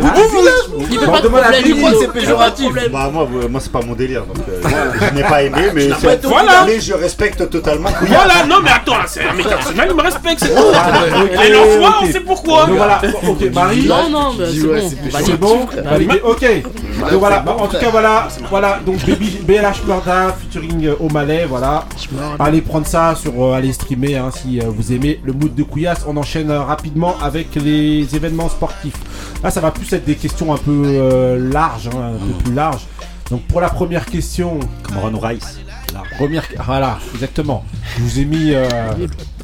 Il 0.90 1.00
veut 1.00 1.06
Bon, 1.08 1.12
pas 1.12 1.22
de 1.22 1.28
problème. 1.28 1.64
C'est 2.00 2.12
péjoratif. 2.12 2.72
Bah, 2.92 3.10
moi, 3.12 3.28
moi 3.50 3.60
c'est 3.62 3.72
pas 3.72 3.82
mon 3.82 3.94
délire. 3.94 4.24
Donc, 4.26 4.38
euh, 4.50 4.62
je 5.10 5.14
n'ai 5.16 5.24
pas 5.24 5.42
aimé, 5.44 5.70
mais 5.74 5.90
Voilà. 6.24 6.64
Mais 6.66 6.80
je 6.80 6.94
respecte 6.94 7.50
totalement. 7.50 7.90
Voilà, 8.02 8.46
non 8.48 8.58
mais 8.64 8.72
attends, 8.72 8.98
c'est 9.08 9.24
un 9.24 9.34
mec 9.34 9.48
personnel, 9.48 9.88
il 9.90 9.96
me 9.96 10.02
respecte, 10.02 10.40
c'est 10.40 10.54
tout. 10.56 10.62
ok, 10.62 11.32
Elle 11.44 11.54
est 11.54 11.58
en 11.58 11.66
foi, 11.80 11.90
ok. 11.90 11.96
on 12.02 12.06
sait 12.12 12.20
pourquoi. 12.22 12.66
Voilà, 12.66 13.02
ok, 13.28 13.42
Marie. 13.54 13.86
Non, 13.88 14.10
non, 14.10 14.34
mais 14.38 14.48
Dis 14.48 14.62
c'est 14.62 14.67
ouais, 14.68 14.82
bon. 14.82 15.20
c'est 15.26 15.38
bon, 15.40 15.66
tout. 15.66 15.84
validé, 15.84 16.22
ok. 16.24 16.46
Donc 17.00 17.20
voilà, 17.20 17.40
bah, 17.40 17.56
en 17.60 17.68
tout 17.68 17.78
cas 17.78 17.90
voilà, 17.90 18.28
voilà, 18.50 18.80
donc 18.86 19.06
Baby 19.06 19.40
BLH 19.48 19.86
Murda 19.86 20.36
featuring 20.40 20.86
euh, 20.86 20.96
O'Malley, 21.00 21.46
voilà. 21.46 21.86
Allez 22.40 22.62
prendre 22.62 22.88
ça 22.88 23.16
sur, 23.16 23.42
euh, 23.44 23.54
allez 23.54 23.74
streamer 23.74 24.16
hein, 24.16 24.30
si 24.34 24.60
euh, 24.60 24.66
vous 24.68 24.92
aimez 24.94 25.20
le 25.24 25.34
mood 25.34 25.54
de 25.54 25.64
Couillasse. 25.64 26.06
On 26.08 26.18
enchaîne 26.18 26.50
euh, 26.52 26.62
rapidement 26.62 27.16
avec 27.22 27.56
les 27.56 28.16
événements 28.16 28.50
sportifs. 28.50 28.96
Là, 29.44 29.52
ça 29.52 29.62
va 29.62 29.72
plus 29.72 29.92
être 29.94 30.06
des 30.06 30.16
questions 30.16 30.54
un 30.54 30.58
peu 30.58 30.84
euh, 30.86 31.52
larges, 31.52 31.88
hein, 31.94 32.14
un 32.16 32.26
peu 32.26 32.44
plus 32.44 32.54
larges. 32.54 32.86
Donc 33.30 33.42
pour 33.44 33.62
la 33.62 33.70
première 33.70 34.06
question, 34.06 34.60
Comme 34.84 34.98
Ron 34.98 35.20
Rice. 35.20 35.60
la 35.94 36.02
première, 36.18 36.44
voilà, 36.66 36.98
exactement. 37.14 37.64
Je 37.98 38.02
vous 38.04 38.20
ai 38.20 38.26
mis 38.26 38.54
euh, 38.54 38.68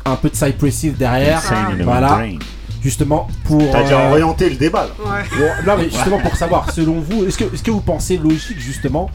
un 0.05 0.15
peu 0.15 0.29
de 0.29 0.35
Cypress 0.35 0.83
Hill 0.83 0.95
derrière, 0.95 1.41
voilà, 1.83 2.07
brain. 2.07 2.37
Justement 2.83 3.27
pour. 3.45 3.61
T'as 3.71 3.83
déjà 3.83 3.99
euh, 4.01 4.11
orienté 4.11 4.49
le 4.49 4.55
débat 4.57 4.87
là. 4.87 5.11
Ouais. 5.11 5.23
Bon, 5.37 5.71
non 5.71 5.77
mais 5.77 5.89
justement 5.89 6.19
pour 6.19 6.35
savoir, 6.35 6.71
selon 6.71 6.99
vous, 6.99 7.25
est-ce 7.25 7.37
que, 7.37 7.45
est-ce 7.53 7.63
que 7.63 7.71
vous 7.71 7.81
pensez 7.81 8.17
logique 8.17 8.59
justement 8.59 9.09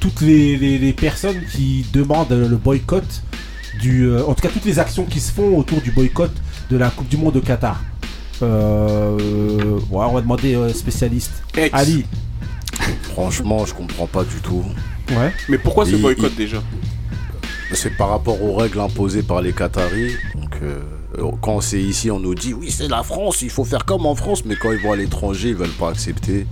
toutes 0.00 0.20
les, 0.20 0.56
les- 0.56 0.78
les 0.78 0.92
personnes 0.92 1.40
qui 1.52 1.86
demandent 1.92 2.30
le 2.32 2.56
boycott 2.56 3.22
du, 3.80 4.04
euh, 4.06 4.24
en 4.26 4.34
tout 4.34 4.42
cas 4.42 4.48
toutes 4.52 4.64
les 4.66 4.78
actions 4.78 5.04
qui 5.04 5.20
se 5.20 5.32
font 5.32 5.56
autour 5.56 5.80
du 5.80 5.90
boycott 5.90 6.32
de 6.70 6.76
la 6.76 6.90
Coupe 6.90 7.08
du 7.08 7.16
Monde 7.16 7.36
au 7.36 7.40
Qatar? 7.40 7.82
Euh, 8.42 9.16
ouais, 9.90 10.04
on 10.08 10.12
va 10.12 10.20
demander 10.20 10.54
euh, 10.54 10.72
spécialiste. 10.72 11.42
Ex. 11.56 11.70
Ali. 11.74 12.04
Franchement, 13.12 13.64
je 13.64 13.72
comprends 13.74 14.06
pas 14.06 14.24
du 14.24 14.36
tout. 14.42 14.62
Ouais. 15.10 15.32
Mais 15.48 15.56
pourquoi 15.58 15.86
ce 15.86 15.96
boycott 15.96 16.32
il- 16.32 16.36
déjà? 16.36 16.58
C'est 17.72 17.96
par 17.96 18.10
rapport 18.10 18.40
aux 18.42 18.54
règles 18.54 18.80
imposées 18.80 19.22
par 19.22 19.40
les 19.42 19.52
Qataris. 19.52 20.12
Donc, 20.34 20.50
euh, 20.62 20.78
quand 21.40 21.60
c'est 21.60 21.80
ici, 21.80 22.10
on 22.10 22.18
nous 22.20 22.34
dit 22.34 22.52
oui, 22.54 22.70
c'est 22.70 22.88
la 22.88 23.02
France, 23.02 23.42
il 23.42 23.50
faut 23.50 23.64
faire 23.64 23.84
comme 23.84 24.06
en 24.06 24.14
France. 24.14 24.44
Mais 24.44 24.56
quand 24.56 24.72
ils 24.72 24.78
vont 24.80 24.92
à 24.92 24.96
l'étranger, 24.96 25.50
ils 25.50 25.54
veulent 25.56 25.68
pas 25.70 25.90
accepter. 25.90 26.46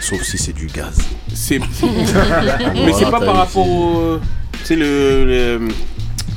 Sauf 0.00 0.22
si 0.22 0.38
c'est 0.38 0.52
du 0.52 0.66
gaz. 0.66 0.96
C'est. 1.34 1.58
Mais 2.74 2.92
c'est 2.92 3.10
pas 3.10 3.20
par 3.20 3.36
rapport 3.36 3.66
au. 3.68 4.18
C'est 4.64 4.76
le. 4.76 5.24
le- 5.58 5.68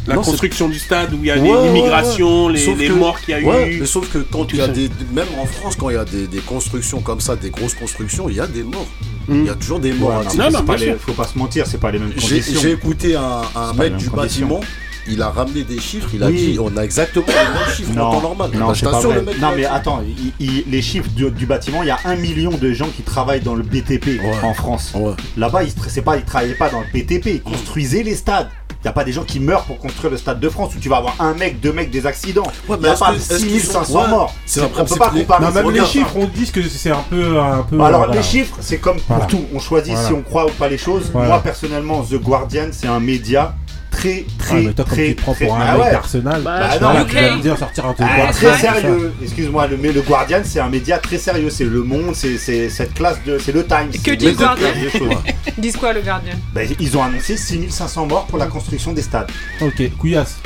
La 0.08 0.16
Non, 0.16 0.22
construction 0.24 0.68
du 0.70 0.80
stade 0.80 1.14
où 1.14 1.18
il 1.22 1.26
y 1.26 1.32
a 1.32 1.38
Ouais, 1.38 1.42
les- 1.42 1.68
l'immigration, 1.68 2.46
ouais. 2.48 2.54
les, 2.54 2.60
Sauf 2.66 2.80
les 2.80 2.88
que- 2.88 2.94
morts 2.94 3.20
qu'il 3.22 3.30
y 3.30 3.38
a 3.38 3.42
ouais, 3.48 3.74
eu. 3.76 3.80
mais 3.82 3.86
sauf 3.86 4.10
que 4.12 4.18
quand 4.20 4.52
il 4.54 4.58
y 4.60 4.62
a 4.62 4.68
des. 4.68 4.90
Même 5.14 5.28
en 5.40 5.46
France, 5.46 5.76
quand 5.76 5.90
il 5.90 5.96
y 5.96 6.00
a 6.00 6.06
des, 6.06 6.26
des 6.28 6.40
constructions 6.40 7.02
comme 7.02 7.20
ça, 7.20 7.36
des 7.36 7.50
grosses 7.52 7.76
constructions, 7.76 8.28
il 8.30 8.36
y 8.38 8.40
a 8.40 8.48
des 8.48 8.64
morts. 8.64 8.88
Mm. 9.28 9.42
Il 9.42 9.46
y 9.46 9.50
a 9.50 9.56
toujours 9.56 9.80
des 9.80 9.94
morts. 9.94 10.24
Les- 10.24 10.86
sûr. 10.86 10.98
faut 11.00 11.14
pas 11.14 11.28
se 11.28 11.38
mentir, 11.38 11.68
c'est 11.68 11.80
pas 11.80 11.92
les 11.92 12.00
mêmes 12.00 12.14
J'ai 12.16 12.40
conditions. 12.40 12.60
j'ai 12.62 12.72
écouté 12.72 13.16
un, 13.16 13.74
mec 13.74 13.98
du 13.98 14.10
conditions. 14.10 14.48
bâtiment, 14.48 14.62
il 15.10 15.22
a 15.22 15.30
ramené 15.30 15.64
des 15.64 15.80
chiffres, 15.80 16.10
il 16.14 16.24
a 16.24 16.28
Oui. 16.28 16.34
dit 16.54 16.60
on 16.60 16.76
a 16.78 16.84
exactement 16.84 17.26
les 17.28 17.34
mêmes 17.34 17.76
chiffres 17.76 17.92
en 17.92 18.12
temps 18.12 18.22
normal. 18.22 18.52
non, 18.54 18.68
Bah, 18.68 18.74
c'est 18.74 18.80
je 18.82 18.86
pas 18.86 18.92
t'assure, 18.92 19.10
vrai. 19.10 19.20
le 19.20 19.26
mec 19.26 19.40
non 19.42 19.50
mais 19.56 19.66
attends, 19.66 20.02
il- 20.06 20.34
il- 20.40 20.64
les 20.70 20.82
chiffres 20.82 21.10
du, 21.10 21.30
du 21.32 21.46
bâtiment, 21.46 21.84
il 21.84 21.88
y 21.88 21.92
a 21.92 22.00
un 22.06 22.16
million 22.16 22.52
de 22.52 22.72
gens 22.74 22.88
qui 22.96 23.02
travaillent 23.02 23.42
dans 23.42 23.56
le 23.56 23.64
BTP 23.64 24.20
Ouais. 24.22 24.32
en 24.44 24.54
France. 24.54 24.92
Ouais. 24.96 25.14
Là-bas, 25.38 25.64
ils, 25.64 25.72
c'est 25.88 26.02
pas, 26.02 26.18
ils 26.18 26.24
travaillaient 26.24 26.54
pas 26.56 26.70
dans 26.70 26.80
le 26.82 26.86
BTP, 26.94 27.28
ils 27.36 27.42
construisaient 27.44 28.04
les 28.04 28.16
stades. 28.16 28.50
Il 28.82 28.84
n'y 28.86 28.90
a 28.92 28.94
pas 28.94 29.04
des 29.04 29.12
gens 29.12 29.24
qui 29.26 29.42
meurent 29.42 29.66
pour 29.66 29.78
construire 29.78 30.10
le 30.10 30.16
stade 30.18 30.40
de 30.40 30.48
France 30.48 30.74
où 30.74 30.80
tu 30.80 30.88
vas 30.88 30.98
avoir 30.98 31.14
un 31.20 31.34
mec, 31.34 31.60
deux 31.60 31.74
mecs, 31.74 31.92
des 31.92 32.06
accidents. 32.06 32.50
Il 32.70 32.76
n'y 32.78 32.88
a 32.88 32.94
pas 32.94 33.12
que- 33.12 33.16
est-ce 33.18 33.28
qu'ils 33.40 33.60
6500 33.60 33.84
sont- 33.84 34.00
ouais. 34.04 34.08
morts. 34.08 34.34
C'est 34.46 34.62
on 34.62 34.70
peut 34.70 34.96
pas 34.96 35.10
comparer. 35.10 35.44
Non, 35.46 35.52
même 35.52 35.70
les 35.72 35.86
chiffres, 35.86 36.14
on 36.16 36.26
dit 36.28 36.50
que 36.50 36.62
c'est 36.64 36.92
un 36.92 37.04
peu, 37.10 37.38
un 37.42 37.64
peu. 37.64 37.76
Alors 37.82 38.04
euh, 38.04 38.06
voilà. 38.06 38.14
les 38.22 38.24
chiffres, 38.24 38.56
c'est 38.62 38.78
comme 38.78 38.96
pour 39.02 39.18
Voilà. 39.18 39.26
tout. 39.26 39.44
On 39.54 39.60
choisit 39.60 39.92
Voilà. 39.96 40.08
si 40.08 40.14
on 40.14 40.22
croit 40.22 40.46
ou 40.46 40.52
pas 40.52 40.70
les 40.70 40.78
choses. 40.78 41.10
Voilà. 41.12 41.28
Moi 41.28 41.40
personnellement, 41.44 42.04
The 42.04 42.16
Guardian, 42.22 42.70
c'est 42.72 42.88
un 42.88 43.02
média 43.02 43.54
très 43.92 44.26
très 44.38 44.56
Ouais, 44.56 44.64
mais 44.66 44.74
toi, 44.74 44.86
comme 44.86 44.94
très 44.96 45.08
tu 45.10 45.16
te 45.16 45.22
prends 45.22 45.34
très- 45.34 45.46
pour 45.46 45.56
un 45.56 45.62
Ah 45.62 45.74
mec 45.78 45.84
ouais. 45.86 45.92
d'Arsenal, 45.92 46.42
Bah, 46.42 46.60
Bah 46.80 46.94
non, 46.94 47.06
tu 47.06 47.16
vas 47.16 47.36
dire 47.38 47.58
sortir 47.58 47.86
un 47.86 47.94
truc. 47.94 48.08
Ah, 48.10 48.16
Guardian, 48.18 48.50
très 48.52 48.58
sérieux. 48.60 49.14
Excuse-moi, 49.22 49.68
le, 49.68 49.78
mais 49.78 49.92
le 49.92 50.02
Guardian, 50.02 50.42
c'est 50.44 50.60
un 50.60 50.70
média 50.70 50.98
très 51.00 51.18
sérieux. 51.18 51.50
C'est 51.50 51.66
le 51.66 51.84
Monde, 51.84 52.14
c'est 52.16 52.38
c'est 52.38 52.70
cette 52.70 52.94
classe 52.94 53.18
de, 53.26 53.38
c'est 53.40 53.52
le 53.52 53.66
Times. 53.66 53.90
Que 54.04 54.12
dit 54.12 54.26
le 54.28 54.32
Guardian. 54.34 54.68
Ils 55.58 55.62
disent 55.62 55.78
quoi 55.78 55.92
le 55.94 56.02
gardien 56.02 56.34
Ben, 56.54 56.68
ils 56.80 56.98
ont 56.98 57.04
annoncé 57.04 57.36
6500 57.36 58.06
morts 58.06 58.26
pour 58.28 58.38
la 58.38 58.46
construction 58.48 58.94
des 58.94 59.02
stades. 59.02 59.30
Ok, 59.62 59.90
couillasse. 59.98 60.38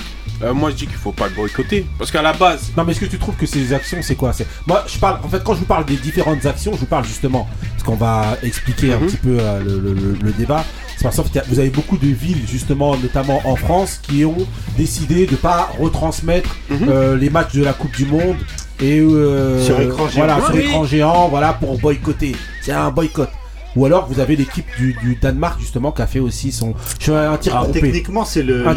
Euh, 0.42 0.54
moi, 0.54 0.72
je 0.72 0.76
dis 0.76 0.88
qu'il 0.88 0.96
faut 0.98 1.12
pas 1.12 1.28
le 1.28 1.34
boycotter. 1.36 1.86
Parce 1.98 2.12
qu'à 2.12 2.22
la 2.22 2.34
base. 2.34 2.72
Non, 2.76 2.84
mais 2.84 2.92
est-ce 2.92 3.02
que 3.02 3.06
tu 3.06 3.20
trouves 3.20 3.36
que 3.36 3.46
ces 3.46 3.72
actions, 3.72 4.00
c'est 4.02 4.16
quoi 4.16 4.34
C'est 4.34 4.48
Moi, 4.66 4.84
je 4.88 4.98
parle. 4.98 5.20
En 5.24 5.30
fait, 5.30 5.42
quand 5.44 5.54
je 5.54 5.60
vous 5.60 5.66
parle 5.66 5.86
des 5.86 5.96
différentes 5.96 6.46
actions, 6.46 6.74
je 6.74 6.80
vous 6.80 6.86
parle 6.86 7.06
justement. 7.06 7.48
Parce 7.72 7.84
qu'on 7.84 7.96
va 7.96 8.38
expliquer 8.42 8.94
un 8.94 9.00
Mhm. 9.00 9.06
petit 9.08 9.18
peu 9.18 9.38
euh, 9.40 9.60
le, 9.64 9.80
le- 9.80 9.94
le- 9.94 10.18
le 10.22 10.32
débat. 10.32 10.66
C'est 11.12 11.22
parce 11.22 11.30
que 11.30 11.40
vous 11.50 11.60
avez 11.60 11.70
beaucoup 11.70 11.98
de 11.98 12.08
villes, 12.08 12.42
justement, 12.48 12.96
notamment 12.98 13.42
en 13.46 13.56
France, 13.56 14.00
qui 14.02 14.24
ont 14.26 14.38
décidé 14.78 15.26
de 15.28 15.36
pas 15.36 15.70
retransmettre 15.80 16.56
Mhm. 16.70 16.88
euh, 16.90 17.18
les 17.18 17.30
matchs 17.30 17.54
de 17.54 17.64
la 17.64 17.74
Coupe 17.74 17.96
du 17.96 18.06
Monde 18.06 18.38
et 18.80 19.00
euh, 19.00 19.62
Sur 19.64 19.80
écran 19.82 20.08
géant. 20.08 20.26
Voilà, 20.26 20.46
sur 20.46 20.56
oui. 20.56 20.62
écran 20.62 20.86
géant, 20.86 21.28
voilà, 21.30 21.54
pour 21.54 21.78
boycotter. 21.78 22.36
C'est 22.62 22.72
un 22.72 22.90
boycott. 22.90 23.30
Ou 23.76 23.86
alors 23.86 24.08
vous 24.08 24.20
avez 24.20 24.36
l'équipe 24.36 24.66
du, 24.78 24.96
du 25.04 25.16
Danemark 25.16 25.60
justement 25.60 25.92
qui 25.92 26.02
a 26.04 26.08
fait 26.08 26.20
aussi 26.20 26.52
son 26.52 26.76
je 27.00 27.06
fais 27.06 27.12
un 27.18 27.38
tir 27.38 27.54
Alors, 27.54 27.64
groupé. 27.66 27.82
techniquement, 27.82 28.24
c'est 28.24 28.44
le- 28.44 28.68
Un 28.68 28.74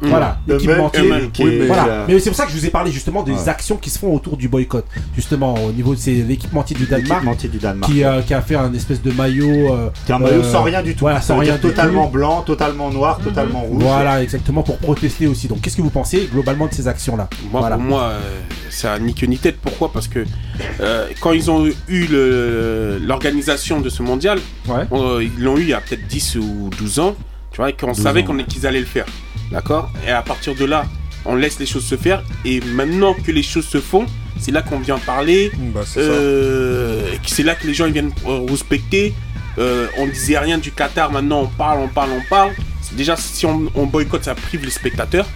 groupé. 0.00 0.10
Voilà, 0.10 0.38
Mmh. 0.46 0.52
l'équipementier. 0.52 1.66
Voilà. 1.66 1.86
euh, 1.86 2.04
Mais 2.08 2.18
c'est 2.18 2.30
pour 2.30 2.36
ça 2.36 2.44
que 2.46 2.52
je 2.52 2.56
vous 2.58 2.66
ai 2.66 2.70
parlé 2.70 2.90
justement 2.90 3.22
des 3.22 3.32
Ouais. 3.32 3.48
actions 3.48 3.76
qui 3.76 3.90
se 3.90 3.98
font 3.98 4.14
autour 4.14 4.36
du 4.36 4.48
boycott. 4.48 4.84
Justement, 5.16 5.54
au 5.54 5.72
niveau 5.72 5.94
de 5.94 5.98
c'est 6.00 6.12
l'équipementier 6.12 6.76
du 6.76 6.84
Danemark, 6.86 7.08
L'équipementier 7.22 7.48
du 7.48 7.58
Danemark. 7.58 7.90
qui, 7.92 8.04
euh, 8.04 8.20
qui 8.22 8.34
a 8.34 8.42
fait 8.42 8.56
un 8.56 8.72
espèce 8.74 9.00
de 9.02 9.10
maillot. 9.12 9.72
euh, 9.74 9.88
Qui 10.06 10.12
est 10.12 10.14
un 10.14 10.18
maillot 10.18 10.42
euh, 10.42 10.52
sans 10.52 10.62
rien 10.62 10.82
du 10.82 10.94
tout. 10.94 11.00
Voilà, 11.00 11.20
sans 11.20 11.38
rien 11.38 11.56
totalement 11.58 12.06
tout. 12.06 12.12
blanc, 12.12 12.42
totalement 12.42 12.90
noir, 12.90 13.18
totalement 13.22 13.60
rouge. 13.62 13.82
Voilà, 13.82 14.22
exactement 14.22 14.62
pour 14.62 14.78
protester 14.78 15.26
aussi. 15.26 15.48
Donc, 15.48 15.60
qu'est-ce 15.60 15.76
que 15.76 15.82
vous 15.82 15.90
pensez 15.90 16.28
globalement 16.32 16.66
de 16.66 16.74
ces 16.74 16.88
actions-là? 16.88 17.28
Moi, 17.50 17.60
Voilà. 17.60 17.76
pour 17.76 17.84
moi, 17.84 18.02
euh, 18.02 18.20
ça 18.70 18.94
a 18.94 18.98
ni 18.98 19.14
queue 19.14 19.26
ni 19.26 19.38
tête. 19.38 19.56
Pourquoi? 19.62 19.92
Parce 19.92 20.08
que 20.08 20.24
euh, 20.80 21.06
quand 21.20 21.32
ils 21.32 21.50
ont 21.50 21.66
eu 21.88 22.06
l'organisation 23.00 23.80
de 23.80 23.88
ce 23.88 24.02
mondial, 24.02 24.38
euh, 24.92 25.22
ils 25.22 25.42
l'ont 25.42 25.56
eu 25.56 25.62
il 25.62 25.68
y 25.68 25.72
a 25.74 25.80
peut-être 25.80 26.06
10 26.06 26.36
ou 26.36 26.70
12 26.78 26.98
ans, 27.00 27.14
tu 27.54 27.58
vois, 27.62 27.72
qu'on 27.72 27.92
12 27.92 28.02
savait 28.02 28.24
qu'on- 28.24 28.36
qu'ils 28.44 28.66
allaient 28.66 28.80
le 28.80 28.84
faire. 28.86 29.06
D'accord 29.50 29.90
Et 30.06 30.10
à 30.10 30.20
partir 30.22 30.54
de 30.54 30.64
là, 30.66 30.84
on 31.24 31.34
laisse 31.36 31.58
les 31.58 31.66
choses 31.66 31.84
se 31.86 31.96
faire. 31.96 32.22
Et 32.44 32.60
maintenant 32.60 33.14
que 33.14 33.30
les 33.32 33.42
choses 33.42 33.66
se 33.66 33.80
font, 33.80 34.04
c'est 34.38 34.50
là 34.52 34.60
qu'on 34.60 34.78
vient 34.80 34.98
parler. 34.98 35.50
c'est 35.86 36.00
euh, 36.00 37.12
et 37.14 37.16
que 37.16 37.30
c'est 37.30 37.42
là 37.44 37.54
que 37.54 37.66
les 37.66 37.72
gens 37.74 37.86
ils 37.86 37.92
viennent 37.92 38.12
euh, 38.26 38.44
respecter. 38.48 39.14
Euh, 39.58 39.86
on 39.98 40.06
disait 40.06 40.38
rien 40.38 40.58
du 40.58 40.72
Qatar, 40.72 41.12
maintenant 41.12 41.42
on 41.42 41.46
parle, 41.46 41.78
on 41.80 41.88
parle, 41.88 42.10
on 42.12 42.22
parle. 42.28 42.50
C'est 42.82 42.96
Déjà, 42.96 43.16
si 43.16 43.46
on, 43.46 43.70
on 43.76 43.86
boycotte, 43.86 44.24
ça 44.24 44.34
prive 44.34 44.64
les 44.64 44.70
spectateurs, 44.70 45.26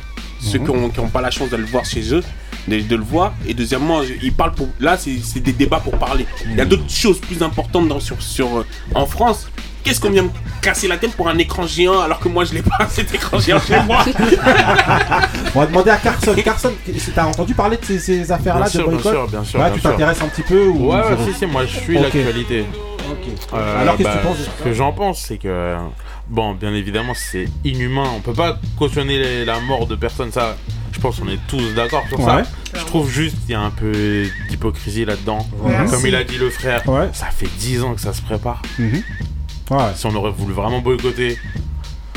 ceux 0.41 0.59
Mhm. 0.59 0.91
qui 0.93 1.01
n'ont 1.01 1.09
pas 1.09 1.21
la 1.23 1.31
chance 1.31 1.51
de 1.51 1.57
le 1.57 1.65
voir 1.65 1.85
chez 1.85 2.13
eux, 2.13 2.23
de, 2.67 2.81
de 2.81 2.97
le 2.97 3.03
voir. 3.05 3.33
Et 3.47 3.55
deuxièmement, 3.55 4.01
ils 4.23 4.33
parlent 4.35 4.53
pour. 4.55 4.69
Là, 4.81 4.99
c'est 4.99 5.17
c'est 5.23 5.41
des 5.41 5.53
débats 5.53 5.81
pour 5.81 5.97
parler. 5.99 6.27
Il 6.51 6.57
y 6.57 6.61
a 6.61 6.65
d'autres 6.65 6.91
choses 6.91 7.21
plus 7.21 7.41
importantes 7.43 7.87
dans, 7.89 8.01
sur, 8.01 8.21
sur, 8.21 8.59
euh, 8.59 8.67
en 8.95 9.07
France. 9.07 9.49
Qu'est-ce 9.85 10.01
qu'on 10.01 10.11
vient 10.11 10.25
me 10.25 10.31
casser 10.61 10.89
la 10.89 10.97
tête 10.99 11.13
pour 11.15 11.29
un 11.29 11.39
écran 11.39 11.67
géant 11.67 12.01
alors 12.01 12.19
que 12.19 12.29
moi 12.29 12.45
je 12.45 12.53
l'ai 12.55 12.63
pas 12.63 12.87
cet 12.91 13.15
écran 13.15 13.39
géant 13.39 13.61
chez 13.61 13.81
moi 13.83 14.05
On 15.55 15.61
va 15.61 15.67
demander 15.67 15.91
à 15.91 15.97
Carson. 15.97 16.35
Carson, 16.45 16.73
t'as 17.15 17.25
entendu 17.25 17.55
parler 17.55 17.77
de 17.77 17.85
ces, 17.85 17.99
ces 17.99 18.31
affaires-là 18.33 18.67
de 18.67 18.71
sûr, 18.71 18.83
bien 18.89 18.93
boycott 18.99 19.13
sûr, 19.13 19.29
bien 19.29 19.45
sûr, 19.45 19.61
Ouais, 19.61 19.67
bien 19.67 19.75
tu 19.77 19.81
t'intéresses 19.81 20.23
un 20.23 20.29
petit 20.29 20.43
peu 20.43 20.67
ou 20.67 20.91
Ouais, 20.93 20.97
ouais, 20.97 21.17
si, 21.33 21.39
si, 21.39 21.47
moi 21.47 21.65
je 21.67 21.77
suis 21.79 21.97
Ok. 21.97 22.03
l'actualité. 22.03 22.65
Ok. 23.11 23.17
Euh, 23.55 23.81
Alors, 23.83 23.97
qu'est-ce 23.97 24.09
que 24.09 24.15
bah, 24.15 24.21
tu 24.21 24.27
penses 24.27 24.37
Ce 24.59 24.65
que 24.65 24.73
j'en 24.75 24.93
pense, 24.93 25.21
c'est 25.23 25.39
que, 25.39 25.77
bon, 26.29 26.53
bien 26.55 26.75
évidemment, 26.75 27.15
c'est 27.15 27.47
inhumain. 27.65 28.05
On 28.17 28.21
peut 28.21 28.35
pas 28.35 28.59
cautionner 28.79 29.19
les- 29.19 29.45
la 29.47 29.61
mort 29.61 29.87
de 29.87 29.95
personne, 29.97 30.31
ça. 30.31 30.57
Je 30.93 31.01
pense 31.01 31.19
qu'on 31.21 31.29
est 31.29 31.39
tous 31.49 31.75
d'accord 31.75 32.05
sur 32.09 32.19
Ouais. 32.21 32.27
ça. 32.27 32.43
Je 32.75 32.85
trouve 32.85 33.09
juste 33.09 33.37
qu'il 33.43 33.53
y 33.53 33.55
a 33.55 33.61
un 33.61 33.71
peu 33.71 34.27
d'hypocrisie 34.51 35.05
là-dedans. 35.05 35.47
Comme 35.91 36.07
il 36.07 36.15
a 36.15 36.25
dit 36.25 36.37
le 36.37 36.51
frère, 36.51 36.87
Ouais. 36.89 37.09
ça 37.13 37.27
fait 37.27 37.49
10 37.59 37.83
ans 37.83 37.95
que 37.95 38.01
ça 38.01 38.13
se 38.13 38.21
prépare. 38.21 38.61
Si 39.95 40.07
on 40.07 40.15
aurait 40.15 40.31
voulu 40.33 40.53
vraiment 40.55 40.81
boycotter, 40.81 41.37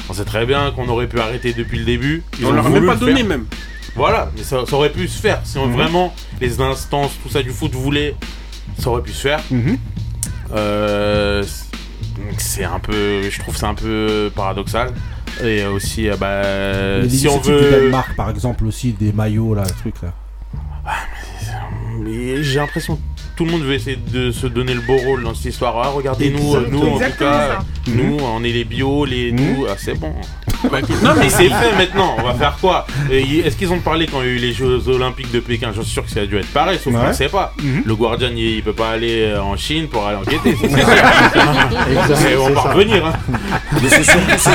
on 0.10 0.14
sait 0.14 0.26
très 0.26 0.46
bien 0.46 0.72
qu'on 0.72 0.88
aurait 0.90 1.08
pu 1.08 1.20
arrêter 1.20 1.54
depuis 1.54 1.80
le 1.80 1.86
début. 1.86 2.24
Ils 2.40 2.46
On 2.46 2.50
ont 2.50 2.54
leur 2.54 2.66
a 2.68 2.70
même 2.70 2.86
pas 2.86 2.96
donné 2.96 3.18
faire. 3.18 3.26
même. 3.28 3.46
Voilà, 3.96 4.32
mais 4.38 4.44
ça, 4.44 4.66
ça 4.66 4.76
aurait 4.76 4.92
pu 4.92 5.08
se 5.08 5.20
faire. 5.22 5.42
Si 5.44 5.58
on- 5.58 5.68
Mhm. 5.68 5.74
vraiment 5.74 6.14
les 6.40 6.62
instances, 6.62 7.12
tout 7.22 7.30
ça 7.30 7.44
du 7.44 7.50
foot 7.52 7.74
voulaient, 7.74 8.16
ça 8.80 8.90
aurait 8.90 9.02
pu 9.04 9.12
se 9.12 9.22
faire. 9.22 9.42
Mhm. 9.52 9.78
Euh, 10.54 11.44
c- 11.44 11.66
donc 12.18 12.40
c'est 12.40 12.64
un 12.64 12.80
peu, 12.80 13.30
je 13.30 13.40
trouve 13.40 13.56
c'est 13.58 13.66
un 13.66 13.74
peu 13.76 14.32
paradoxal. 14.36 14.92
Et 15.44 15.66
aussi, 15.66 16.10
euh, 16.10 16.16
bah, 16.18 17.00
Les 17.02 17.10
si 17.10 17.28
on 17.28 17.32
initiatives 17.34 17.58
du 17.58 17.64
veut, 17.64 17.72
Danemark, 17.72 18.16
par 18.16 18.30
exemple, 18.30 18.66
aussi 18.66 18.92
des 18.94 19.12
maillots, 19.12 19.56
là, 19.56 19.64
le 19.64 19.74
truc 19.80 19.96
là. 20.04 20.14
mais 22.00 22.44
j'ai 22.44 22.60
l'impression 22.60 22.96
que 22.96 23.02
tout 23.42 23.46
le 23.48 23.54
monde 23.54 23.64
veut 23.64 23.74
essayer 23.74 23.98
de 24.14 24.32
se 24.32 24.46
donner 24.46 24.76
le 24.76 24.82
beau 24.82 24.98
rôle 24.98 25.24
dans 25.24 25.34
cette 25.34 25.46
histoire. 25.46 25.74
Ah, 25.84 25.90
regardez 25.96 26.30
nous, 26.30 26.56
Exactement. 26.58 26.84
nous 26.84 26.90
en 26.92 27.00
tout 27.00 27.18
cas, 27.18 27.48
ça. 27.48 27.60
nous, 27.88 28.18
on 28.22 28.44
est 28.44 28.52
les 28.52 28.66
bio, 28.66 29.04
les 29.04 29.32
nous, 29.32 29.66
ah, 29.68 29.74
c'est 29.78 29.96
bon. 30.00 30.14
non 30.64 31.14
mais 31.18 31.28
c'est 31.28 31.46
fait 31.50 31.76
maintenant. 31.78 32.18
On 32.20 32.22
va 32.22 32.36
faire 32.36 32.56
quoi 32.62 32.86
Est-ce 33.10 33.56
qu'ils 33.56 33.74
ont 33.74 33.80
parlé 33.80 34.06
quand 34.06 34.22
il 34.22 34.28
y 34.28 34.30
a 34.30 34.34
eu 34.34 34.38
les 34.38 34.54
Jeux 34.54 34.88
Olympiques 34.90 35.32
de 35.32 35.40
Pékin? 35.40 35.72
Je 35.76 35.82
suis 35.82 35.92
sûr 35.92 36.06
que 36.06 36.12
ça 36.12 36.20
a 36.20 36.26
dû 36.28 36.38
être 36.38 36.54
pareil, 36.54 36.78
sauf 36.84 36.94
qu'on 36.94 37.08
ne 37.08 37.14
sait 37.14 37.30
pas. 37.30 37.56
Mhm. 37.64 37.82
Le 37.84 37.96
Guardian, 37.96 38.30
il, 38.32 38.58
il 38.58 38.62
peut 38.64 38.74
pas 38.74 38.92
aller 38.92 39.24
euh, 39.24 39.42
en 39.42 39.58
Chine 39.58 39.88
pour 39.88 40.06
aller 40.06 40.18
enquêter. 40.18 40.56
c'est 40.62 40.70
sûr. 42.30 42.44
On 42.44 42.50
va 42.54 42.62
revenir. 42.62 43.04
Hein. 43.08 43.14
Mais 43.82 43.90
c'est 43.90 44.04
surtout- 44.04 44.20
c'est 44.38 44.52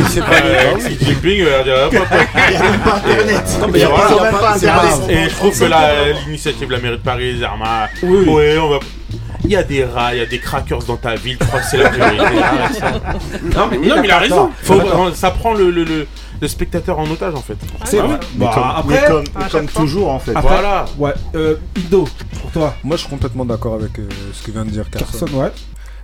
que 0.00 0.08
c'est- 0.08 0.20
pas 0.20 0.26
Euh. 0.44 0.74
Xi 0.78 0.98
Jinping, 1.04 1.40
euh, 1.42 1.44
il 1.44 1.44
va 1.44 1.62
dire, 1.62 1.74
hop, 1.86 1.94
hop, 1.94 2.08
hop. 2.10 2.28
Il 2.48 2.52
y 2.52 2.56
a 2.56 2.62
même 2.62 2.80
pas 2.80 2.96
Internet. 2.96 3.44
Non, 3.60 3.66
mais 3.68 3.78
Il 3.78 3.80
y 3.80 3.84
a 3.84 3.88
même 3.88 4.32
pas 4.40 4.54
Internet. 4.56 4.92
Et 5.08 5.28
je 5.30 5.34
trouve 5.36 5.56
que 5.58 5.64
la- 5.66 6.12
l'initiative 6.26 6.66
de 6.66 6.72
la 6.72 6.80
mairie 6.80 6.96
de 6.96 7.02
Paris, 7.02 7.36
Zerma, 7.38 7.86
Oui. 8.08 8.28
ouais, 8.28 8.58
on 8.58 8.70
va. 8.70 8.78
Il 9.44 9.50
y 9.50 9.56
a 9.56 9.62
des 9.62 9.84
rats, 9.84 10.14
il 10.14 10.18
y 10.18 10.20
a 10.20 10.26
des 10.26 10.40
crackers 10.40 10.82
dans 10.82 10.96
ta 10.96 11.14
ville, 11.14 11.38
tu 11.38 11.46
crois 11.46 11.60
que 11.60 11.66
c'est 11.66 11.76
la 11.76 11.88
priorité. 11.90 12.24
Non, 13.54 13.68
mais, 13.70 13.78
non, 13.78 13.96
mais 14.00 14.04
il 14.04 14.10
a 14.10 14.18
raison. 14.18 14.50
Faut- 14.62 15.12
ça 15.14 15.30
prend 15.30 15.54
le, 15.54 15.70
le, 15.70 15.84
le, 15.84 16.06
le 16.40 16.48
spectateur 16.48 16.98
en 16.98 17.08
otage 17.08 17.34
en 17.34 17.40
fait. 17.42 17.56
C'est 17.84 17.98
vrai. 17.98 18.18
Mais 18.36 18.44
Bah, 18.46 18.50
comme- 18.54 18.64
après, 18.64 19.12
mais 19.38 19.48
comme, 19.50 19.68
fois. 19.68 19.82
toujours 19.82 20.10
en 20.10 20.18
fait. 20.18 20.32
Après, 20.34 20.42
Voilà. 20.48 20.84
Ouais, 20.98 21.14
euh, 21.36 21.54
Indo, 21.78 22.08
pour 22.42 22.50
toi. 22.50 22.74
Moi, 22.82 22.96
je 22.96 23.02
suis 23.02 23.10
complètement 23.10 23.44
d'accord 23.44 23.74
avec 23.74 23.98
euh, 24.00 24.08
ce 24.32 24.42
que 24.42 24.50
vient 24.50 24.64
de 24.64 24.70
dire 24.70 24.90
Carson. 24.90 25.06
Carson, 25.26 25.36
ouais. 25.38 25.52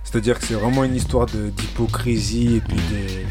C'est-à-dire 0.03 0.39
que 0.39 0.45
c'est 0.45 0.53
vraiment 0.53 0.83
une 0.83 0.95
histoire 0.95 1.25
de- 1.25 1.49
d'hypocrisie 1.49 2.55
et 2.57 2.61
puis 2.61 2.77
des, 2.77 3.25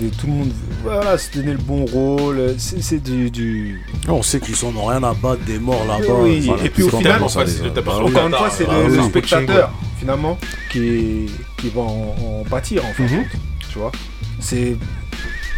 des- 0.00 0.08
tout 0.08 0.26
le 0.26 0.32
monde 0.32 0.52
voilà, 0.82 1.16
se 1.18 1.30
donner 1.36 1.52
le 1.52 1.58
bon 1.58 1.84
rôle. 1.86 2.54
C'est 2.58 3.02
du, 3.02 3.30
du- 3.30 3.80
On 4.08 4.22
sait 4.22 4.40
qu'ils 4.40 4.56
sont 4.56 4.72
n'ont 4.72 4.86
rien 4.86 5.02
à 5.02 5.14
battre 5.14 5.42
des 5.46 5.58
morts 5.58 5.84
là-bas. 5.86 6.14
Oui, 6.22 6.50
et 6.64 6.70
puis 6.70 6.82
au 6.84 6.90
final, 6.90 7.20
ça, 7.28 7.44
les 7.44 7.52
de 7.70 7.80
Bah 7.80 7.98
oui. 8.00 8.10
encore 8.10 8.26
une 8.26 8.34
fois, 8.34 8.50
c'est 8.50 8.66
Ah 8.68 8.74
le, 8.86 8.90
oui. 8.90 8.96
le 8.96 9.02
spectateur 9.04 9.70
finalement 9.98 10.38
qui, 10.70 11.26
qui 11.58 11.68
va 11.74 11.82
en, 11.82 12.14
en 12.40 12.44
pâtir 12.48 12.84
en 12.84 12.92
fait. 12.92 13.02
Mhm. 13.04 13.24
Tu 13.72 13.78
vois, 13.78 13.92
c'est 14.40 14.76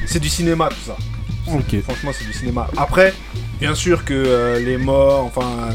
c'est 0.07 0.21
du 0.21 0.29
cinéma 0.29 0.69
tout 0.69 0.77
ça. 0.87 0.97
Ok. 1.53 1.81
Franchement, 1.83 2.11
c'est 2.17 2.27
du 2.27 2.33
cinéma. 2.33 2.69
Après, 2.77 3.15
bien 3.61 3.75
sûr 3.75 4.05
que 4.05 4.15
euh, 4.15 4.59
les 4.61 4.77
morts, 4.79 5.25
enfin, 5.25 5.69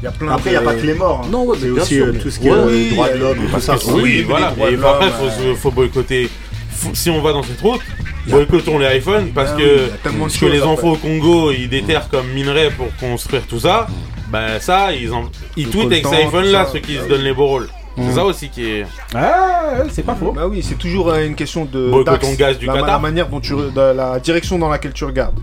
il 0.00 0.04
y 0.04 0.08
a 0.08 0.10
plein 0.12 0.32
Après, 0.32 0.50
il 0.50 0.54
de. 0.56 0.60
n'y 0.60 0.64
a 0.66 0.70
pas 0.70 0.74
que 0.74 0.86
les 0.86 0.94
morts. 0.94 1.22
hein. 1.24 1.28
Non, 1.30 1.44
ouais, 1.46 1.56
mais 1.62 1.70
aussi 1.70 1.94
sûr, 1.94 2.06
euh, 2.06 2.12
mais- 2.12 2.18
tout 2.18 2.30
ce 2.30 2.38
qui 2.38 2.46
est 2.48 2.50
Ouais, 2.50 2.56
euh, 2.58 2.66
oui, 2.70 2.90
droit 2.90 3.08
de 3.10 3.18
l'homme 3.18 3.38
et 3.42 3.50
tout 3.50 3.60
ça. 3.60 3.76
oui, 3.94 4.22
voilà. 4.22 4.52
Et 4.52 4.76
de 4.76 4.82
après, 4.84 5.06
l'homme, 5.06 5.56
faut, 5.56 5.70
boycotter. 5.70 6.28
Faut- 6.70 6.90
si 6.94 7.08
on 7.08 7.22
va 7.22 7.32
dans 7.32 7.42
cette 7.42 7.60
route, 7.60 7.80
boycottons 8.28 8.78
les 8.78 8.96
iPhones 8.98 9.30
parce 9.34 9.50
Ah 9.54 9.58
que, 9.58 9.90
oui, 10.10 10.38
que 10.40 10.46
les 10.46 10.62
enfants 10.62 10.90
au 10.92 10.96
Congo 10.96 11.50
ils 11.52 11.68
déterrent 11.68 12.08
comme 12.08 12.28
minerais 12.28 12.70
pour 12.70 12.94
construire 12.96 13.42
tout 13.46 13.60
ça. 13.60 13.86
Bah 14.30 14.58
ça, 14.60 14.92
ils, 14.92 15.12
en, 15.12 15.24
ils 15.56 15.68
tweetent 15.68 15.92
avec 15.92 16.06
ces 16.06 16.22
iPhones 16.24 16.46
là 16.46 16.66
ceux 16.72 16.78
qui 16.80 16.96
Ah 16.96 17.00
se 17.00 17.04
oui. 17.04 17.10
donnent 17.10 17.24
les 17.24 17.34
beaux 17.34 17.46
rôles. 17.46 17.68
C'est 17.96 18.12
ça 18.14 18.24
aussi 18.24 18.48
qui 18.48 18.64
est. 18.68 18.86
Ah, 19.14 19.74
ouais, 19.78 19.84
c'est 19.92 20.02
pas 20.02 20.16
faux. 20.16 20.32
Bah 20.32 20.48
oui, 20.48 20.64
c'est 20.64 20.74
toujours 20.74 21.10
euh, 21.10 21.24
une 21.24 21.36
question 21.36 21.64
de. 21.64 21.90
Boycottons 21.90 22.26
d'axe. 22.28 22.36
gaz 22.38 22.58
du 22.58 22.66
la, 22.66 22.72
Qatar. 22.72 22.88
la 22.88 22.98
manière 22.98 23.28
dont 23.28 23.38
tu. 23.40 23.54
la 23.76 24.18
direction 24.18 24.58
dans 24.58 24.68
laquelle 24.68 24.92
tu 24.92 25.04
regardes. 25.04 25.38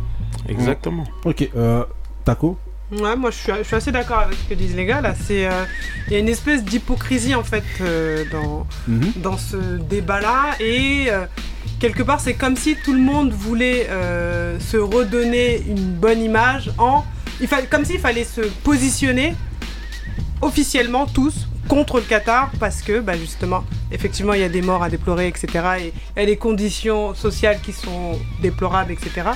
Exactement. 0.49 1.05
Ok, 1.23 1.47
euh, 1.55 1.83
Taco. 2.25 2.57
Ouais, 2.91 3.15
moi 3.15 3.31
je 3.31 3.37
suis, 3.37 3.53
je 3.59 3.63
suis 3.63 3.75
assez 3.77 3.93
d'accord 3.93 4.19
avec 4.19 4.37
ce 4.37 4.49
que 4.49 4.53
disent 4.53 4.75
les 4.75 4.83
gars 4.85 4.99
là. 4.99 5.13
C'est, 5.15 5.45
euh, 5.45 5.63
il 6.07 6.13
y 6.13 6.15
a 6.17 6.19
une 6.19 6.27
espèce 6.27 6.61
d'hypocrisie 6.65 7.35
en 7.35 7.43
fait 7.43 7.63
euh, 7.79 8.25
dans, 8.29 8.67
Mhm. 8.89 9.13
dans 9.15 9.37
ce 9.37 9.55
débat-là 9.77 10.55
et 10.59 11.05
euh, 11.09 11.21
quelque 11.81 12.03
part 12.03 12.19
c'est 12.21 12.35
comme 12.35 12.55
si 12.55 12.75
tout 12.85 12.93
le 12.93 12.99
monde 13.01 13.31
voulait 13.33 13.87
euh, 13.89 14.57
se 14.59 14.77
redonner 14.77 15.61
une 15.67 15.93
bonne 15.93 16.21
image 16.23 16.71
en, 16.77 17.03
il 17.41 17.47
fa- 17.47 17.63
comme 17.63 17.83
s'il 17.83 17.99
fallait 17.99 18.23
se 18.23 18.41
positionner 18.63 19.33
officiellement 20.41 21.05
tous 21.05 21.47
contre 21.67 21.97
le 21.97 22.03
Qatar 22.03 22.51
parce 22.59 22.81
que 22.81 22.99
bah, 22.99 23.13
justement 23.17 23.63
effectivement 23.91 24.33
il 24.33 24.41
y 24.41 24.43
a 24.43 24.49
des 24.49 24.61
morts 24.61 24.83
à 24.83 24.89
déplorer 24.89 25.27
etc 25.27 25.47
et 25.79 25.93
il 26.15 26.19
y 26.19 26.23
a 26.23 26.25
des 26.25 26.37
conditions 26.37 27.13
sociales 27.13 27.59
qui 27.63 27.71
sont 27.73 28.19
déplorables 28.41 28.91
etc 28.91 29.29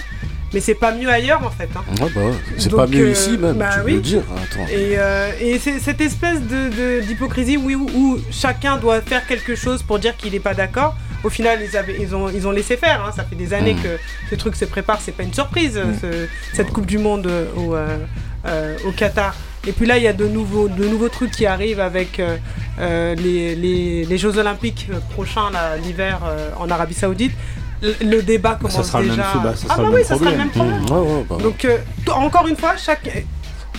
mais 0.53 0.59
c'est 0.61 0.75
pas 0.75 0.93
mieux 0.93 1.09
ailleurs 1.09 1.43
en 1.45 1.49
fait 1.49 1.69
hein. 1.75 1.83
Bah. 1.99 2.21
C'est 2.57 2.71
pas 2.71 2.87
mieux 2.87 3.07
euh, 3.07 3.11
ici 3.11 3.37
même, 3.37 3.57
bah 3.57 3.69
tu 3.73 3.79
peux 3.81 3.91
le 3.91 4.01
dire. 4.01 4.21
Attends. 4.35 4.65
Et, 4.71 4.93
euh, 4.97 5.31
et 5.41 5.59
c'est 5.59 5.79
cette 5.79 5.99
espèce 6.01 6.41
de- 6.41 6.69
de- 6.69 7.01
d'hypocrisie 7.05 7.57
où 7.57 8.17
chacun 8.31 8.77
doit 8.77 9.01
faire 9.01 9.25
quelque 9.27 9.55
chose 9.55 9.83
pour 9.83 9.99
dire 9.99 10.15
qu'il 10.15 10.31
n'est 10.31 10.39
pas 10.39 10.53
d'accord. 10.53 10.95
Au 11.25 11.29
final, 11.29 11.59
ils, 11.67 11.75
avaient- 11.75 11.97
ils, 11.99 12.15
ont, 12.15 12.29
ils 12.29 12.47
ont 12.47 12.51
laissé 12.51 12.77
faire. 12.77 13.03
hein. 13.05 13.11
Ça 13.15 13.23
fait 13.23 13.35
des 13.35 13.51
années 13.53 13.73
Mm. 13.73 13.81
que 13.81 13.89
ce 14.29 14.35
truc 14.35 14.55
se 14.55 14.65
prépare. 14.65 14.99
C'est 15.01 15.11
pas 15.11 15.23
une 15.23 15.33
surprise, 15.33 15.77
Mm. 15.77 15.93
ce- 16.01 16.27
cette 16.55 16.71
Coupe 16.71 16.85
du 16.85 16.99
Monde 16.99 17.25
euh, 17.27 17.45
au, 17.57 17.75
euh, 17.75 18.77
au 18.87 18.91
Qatar. 18.91 19.33
Et 19.67 19.71
puis 19.71 19.87
là, 19.87 19.97
il 19.97 20.03
y 20.03 20.07
a 20.07 20.13
de 20.13 20.27
nouveaux, 20.27 20.67
de 20.67 20.85
nouveaux 20.85 21.09
trucs 21.09 21.31
qui 21.31 21.45
arrivent 21.47 21.79
avec 21.79 22.19
euh, 22.19 23.15
les, 23.15 23.55
les- 23.55 24.05
les 24.05 24.17
Jeux 24.19 24.37
Olympiques 24.37 24.87
prochains, 25.15 25.49
l'hiver, 25.83 26.19
euh, 26.25 26.49
en 26.59 26.69
Arabie 26.69 26.93
Saoudite. 26.93 27.33
le, 27.81 27.93
le 28.05 28.21
débat 28.23 28.55
commence 28.55 28.75
ça 28.75 28.83
sera 28.83 29.01
le 29.01 29.09
déjà. 29.09 29.23
même- 29.33 29.43
bah, 29.43 29.53
ça 29.55 29.65
ah 29.69 29.73
sera 29.75 29.83
bah 29.83 29.89
le 29.89 29.95
oui, 29.95 30.03
ça 30.05 30.15
sera 30.17 30.31
le 30.31 30.37
même 30.37 30.49
problème. 30.51 30.85
Ouais, 30.85 30.99
ouais, 30.99 31.25
bah. 31.29 31.37
Donc, 31.41 31.67
encore 32.11 32.47
une 32.47 32.55
fois, 32.55 32.75
chaque... 32.77 33.09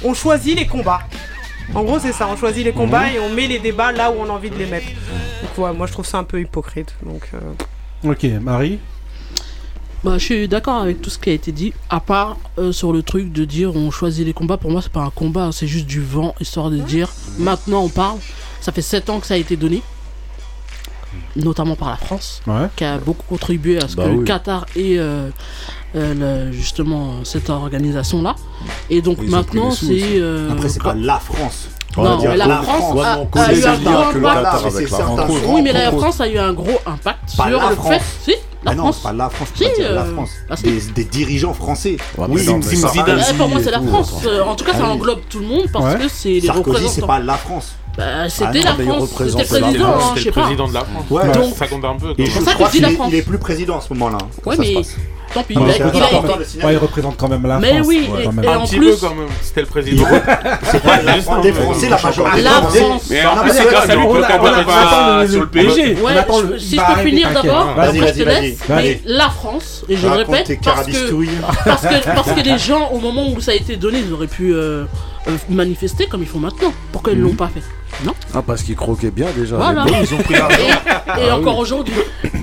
on 0.05 0.13
choisit 0.15 0.57
les 0.59 0.67
combats. 0.67 1.01
En 1.75 1.83
gros, 1.85 1.99
c'est 1.99 2.13
ça, 2.13 2.27
on 2.29 2.37
choisit 2.37 2.65
les 2.65 2.73
combats 2.73 3.07
Mhm. 3.09 3.15
et 3.17 3.19
on 3.21 3.31
met 3.35 3.47
les 3.47 3.59
débats 3.59 3.93
là 3.93 4.11
où 4.11 4.15
on 4.19 4.25
a 4.25 4.33
envie 4.33 4.51
de 4.51 4.57
les 4.57 4.67
mettre. 4.67 4.87
Donc, 5.43 5.59
ouais, 5.67 5.73
moi 5.77 5.87
je 5.87 5.93
trouve 5.93 6.07
ça 6.07 6.19
un 6.19 6.25
peu 6.25 6.41
hypocrite. 6.41 6.95
Donc, 7.05 7.29
euh, 7.35 8.11
Ok, 8.11 8.25
Marie 8.41 8.79
Bah, 10.05 10.19
je 10.19 10.25
suis 10.25 10.49
d'accord 10.49 10.77
avec 10.83 11.03
tout 11.03 11.11
ce 11.11 11.19
qui 11.19 11.31
a 11.31 11.33
été 11.33 11.51
dit, 11.51 11.73
à 11.91 11.99
part 12.01 12.37
euh, 12.59 12.71
sur 12.71 12.93
le 12.93 13.03
truc 13.03 13.33
de 13.33 13.45
dire 13.45 13.75
on 13.75 13.91
choisit 13.91 14.25
les 14.25 14.33
combats. 14.33 14.57
Pour 14.57 14.71
moi, 14.71 14.81
c'est 14.81 14.93
pas 14.93 15.01
un 15.01 15.11
combat, 15.11 15.51
c'est 15.53 15.67
juste 15.67 15.87
du 15.87 16.01
vent, 16.01 16.35
histoire 16.41 16.71
de 16.71 16.77
dire 16.79 17.13
maintenant 17.39 17.83
on 17.83 17.89
parle. 17.89 18.19
Ça 18.61 18.71
fait 18.73 18.83
7 18.83 19.11
ans 19.11 19.19
que 19.21 19.27
ça 19.27 19.35
a 19.35 19.37
été 19.39 19.57
donné, 19.57 19.83
notamment 21.37 21.77
par 21.77 21.91
la 21.91 21.97
France, 21.97 22.41
Ouais. 22.47 22.69
qui 22.77 22.85
a 22.85 22.99
beaucoup 22.99 23.25
contribué 23.29 23.79
à 23.83 23.89
ce 23.89 23.97
Bah 23.97 24.05
que 24.05 24.09
le. 24.11 24.23
Qatar 24.25 24.67
ait 24.77 24.99
euh, 24.99 25.29
euh, 25.95 26.47
le- 26.49 26.53
justement 26.53 27.25
cette 27.25 27.51
organisation-là. 27.51 28.35
Et 28.91 29.01
donc 29.03 29.19
Ils 29.23 29.31
maintenant, 29.31 29.71
c'est. 29.71 29.87
euh, 30.19 30.51
Après, 30.53 30.69
c'est 30.69 30.83
pas 30.83 30.95
la 30.95 31.19
France. 31.19 31.69
On 31.99 32.03
Non, 32.05 32.17
dire 32.19 32.31
mais 32.33 32.37
la 32.37 32.47
la 32.47 32.57
France 32.63 32.83
a, 32.99 33.55
eu 33.55 33.65
un 33.65 33.77
gros 33.79 34.21
impact. 34.21 35.47
Oui, 35.49 35.63
mais 35.63 35.73
la 35.73 35.91
France 35.93 36.21
a 36.21 36.29
eu 36.29 36.37
un 36.37 36.53
gros 36.53 36.79
impact 36.85 37.37
Pas 37.37 37.49
sur 37.49 37.59
la 37.59 37.71
le 37.71 37.77
France. 37.77 37.89
fait. 37.95 38.33
Si, 38.33 38.37
la 38.65 38.71
Ah 38.73 38.75
non, 38.75 38.83
France. 38.83 38.97
c'est 38.97 39.03
pas 39.09 39.13
la 39.15 39.31
France, 39.31 39.49
Si, 39.55 39.65
c'est 39.77 39.83
pas 39.89 39.93
la 39.95 40.05
France. 40.05 40.31
ah, 40.51 40.57
si. 40.57 40.63
Des, 40.65 40.81
des 40.95 41.05
dirigeants 41.05 41.55
français. 41.55 41.97
Ouais, 42.19 42.27
oui, 42.29 42.45
non, 42.45 42.61
Zidane. 42.61 43.17
Ouais, 43.19 43.35
pour 43.39 43.49
moi, 43.49 43.61
c'est 43.63 43.71
la 43.71 43.81
France. 43.81 44.13
En 44.47 44.55
tout 44.57 44.65
cas, 44.67 44.73
ça 44.75 44.81
Ah 44.85 44.91
englobe 44.91 45.21
tout 45.31 45.39
le 45.39 45.47
monde 45.47 45.67
parce 45.73 45.95
que 45.95 46.09
c'est 46.09 46.29
les 46.29 46.41
Sarkozy, 46.43 46.65
c'est 46.81 47.01
représentants. 47.01 47.07
pas 47.07 47.19
la 47.21 47.35
France. 47.35 47.77
Bah, 47.97 48.29
c'était 48.29 48.61
Ah 48.63 48.65
la 48.65 48.75
mais 48.77 48.85
France, 48.85 49.09
c'était 49.17 49.45
président, 49.45 49.87
hein, 49.89 50.13
je 50.17 50.23
sais 50.23 50.31
pas. 50.31 50.41
président 50.43 50.69
de 50.69 50.75
la 50.75 50.81
France. 50.81 51.05
Ouais. 51.09 51.33
Donc- 51.33 51.55
ça 51.57 51.67
compte 51.67 51.85
un 51.85 51.97
peu. 51.97 52.13
Et 52.19 52.27
je 52.27 52.41
crois 52.41 52.69
qu'il 52.69 52.85
est, 52.85 52.99
il 53.09 53.15
est 53.15 53.23
plus 53.23 53.39
président 53.39 53.79
à 53.79 53.81
ce 53.81 53.93
moment-là. 53.95 54.19
Comme 54.43 54.53
Ouais, 54.53 54.59
mais 54.59 54.75
tant 55.33 55.43
pis. 55.43 55.55
Il 55.55 55.61
mais 56.65 56.77
représente 56.77 57.17
quand 57.17 57.29
même 57.29 57.47
la 57.47 57.59
Mais 57.59 57.75
France. 57.77 57.87
oui, 57.89 58.09
Ouais, 58.13 58.21
et- 58.21 58.25
quand 58.25 58.33
même. 58.33 58.45
et 58.45 58.49
Un 58.49 58.59
en 58.59 58.65
petit 58.67 58.77
plus- 58.77 58.91
peu 58.93 58.97
quand 59.07 59.15
même. 59.15 59.29
C'était 59.41 59.61
le 59.63 59.67
président. 59.67 60.05
C'est 60.63 60.83
pas 60.83 61.03
la 61.03 61.21
France. 61.23 61.45
Les 61.45 61.53
Français, 61.53 61.89
la 61.89 62.01
majorité. 62.03 62.43
La 62.43 62.61
des 62.61 62.79
France. 62.79 63.03
Mais 63.11 63.25
en 63.27 63.35
mais 63.37 63.43
plus, 63.43 63.51
c'est 63.53 63.65
grâce 63.71 63.89
à 63.91 63.95
lui 63.97 64.03
le 64.03 65.29
sur 65.33 65.49
PSG. 65.49 65.97
Ouais, 66.03 66.13
si 66.59 66.77
je 66.77 66.95
peux 66.95 67.01
finir 67.09 67.31
d'abord, 67.33 67.69
après 67.79 68.09
je 68.09 68.13
te 68.23 68.29
laisse, 68.29 68.59
mais 68.69 69.01
la 69.07 69.31
France, 69.31 69.85
et 69.89 69.97
je 69.97 70.07
le 70.07 70.13
répète, 70.13 70.59
parce 70.63 70.87
que, 70.87 72.15
parce, 72.15 72.37
les 72.45 72.59
gens, 72.59 72.91
au 72.93 72.99
moment 72.99 73.27
où 73.29 73.41
ça 73.41 73.53
a 73.53 73.55
été 73.55 73.77
donné, 73.77 74.01
ils 74.07 74.13
auraient 74.13 74.27
pu 74.27 74.55
manifester 75.49 76.07
comme 76.07 76.23
ils 76.23 76.29
font 76.29 76.39
maintenant. 76.39 76.73
Pourquoi 76.93 77.13
ils 77.13 77.21
l'ont 77.21 77.35
pas 77.35 77.49
fait 77.53 77.63
Non 78.05 78.13
Ah, 78.35 78.43
parce 78.43 78.63
qu'ils 78.63 78.77
croquaient 78.77 79.11
bien 79.11 79.29
déjà. 79.37 79.57
Voilà. 79.57 79.87
Ils 80.03 80.15
ont 80.15 80.19
pris 80.19 80.35
l'argent. 80.35 80.57
Et, 80.59 81.21
et 81.21 81.29
Ah 81.31 81.37
encore 81.39 81.57
oui. 81.57 81.63
aujourd'hui, 81.63 81.95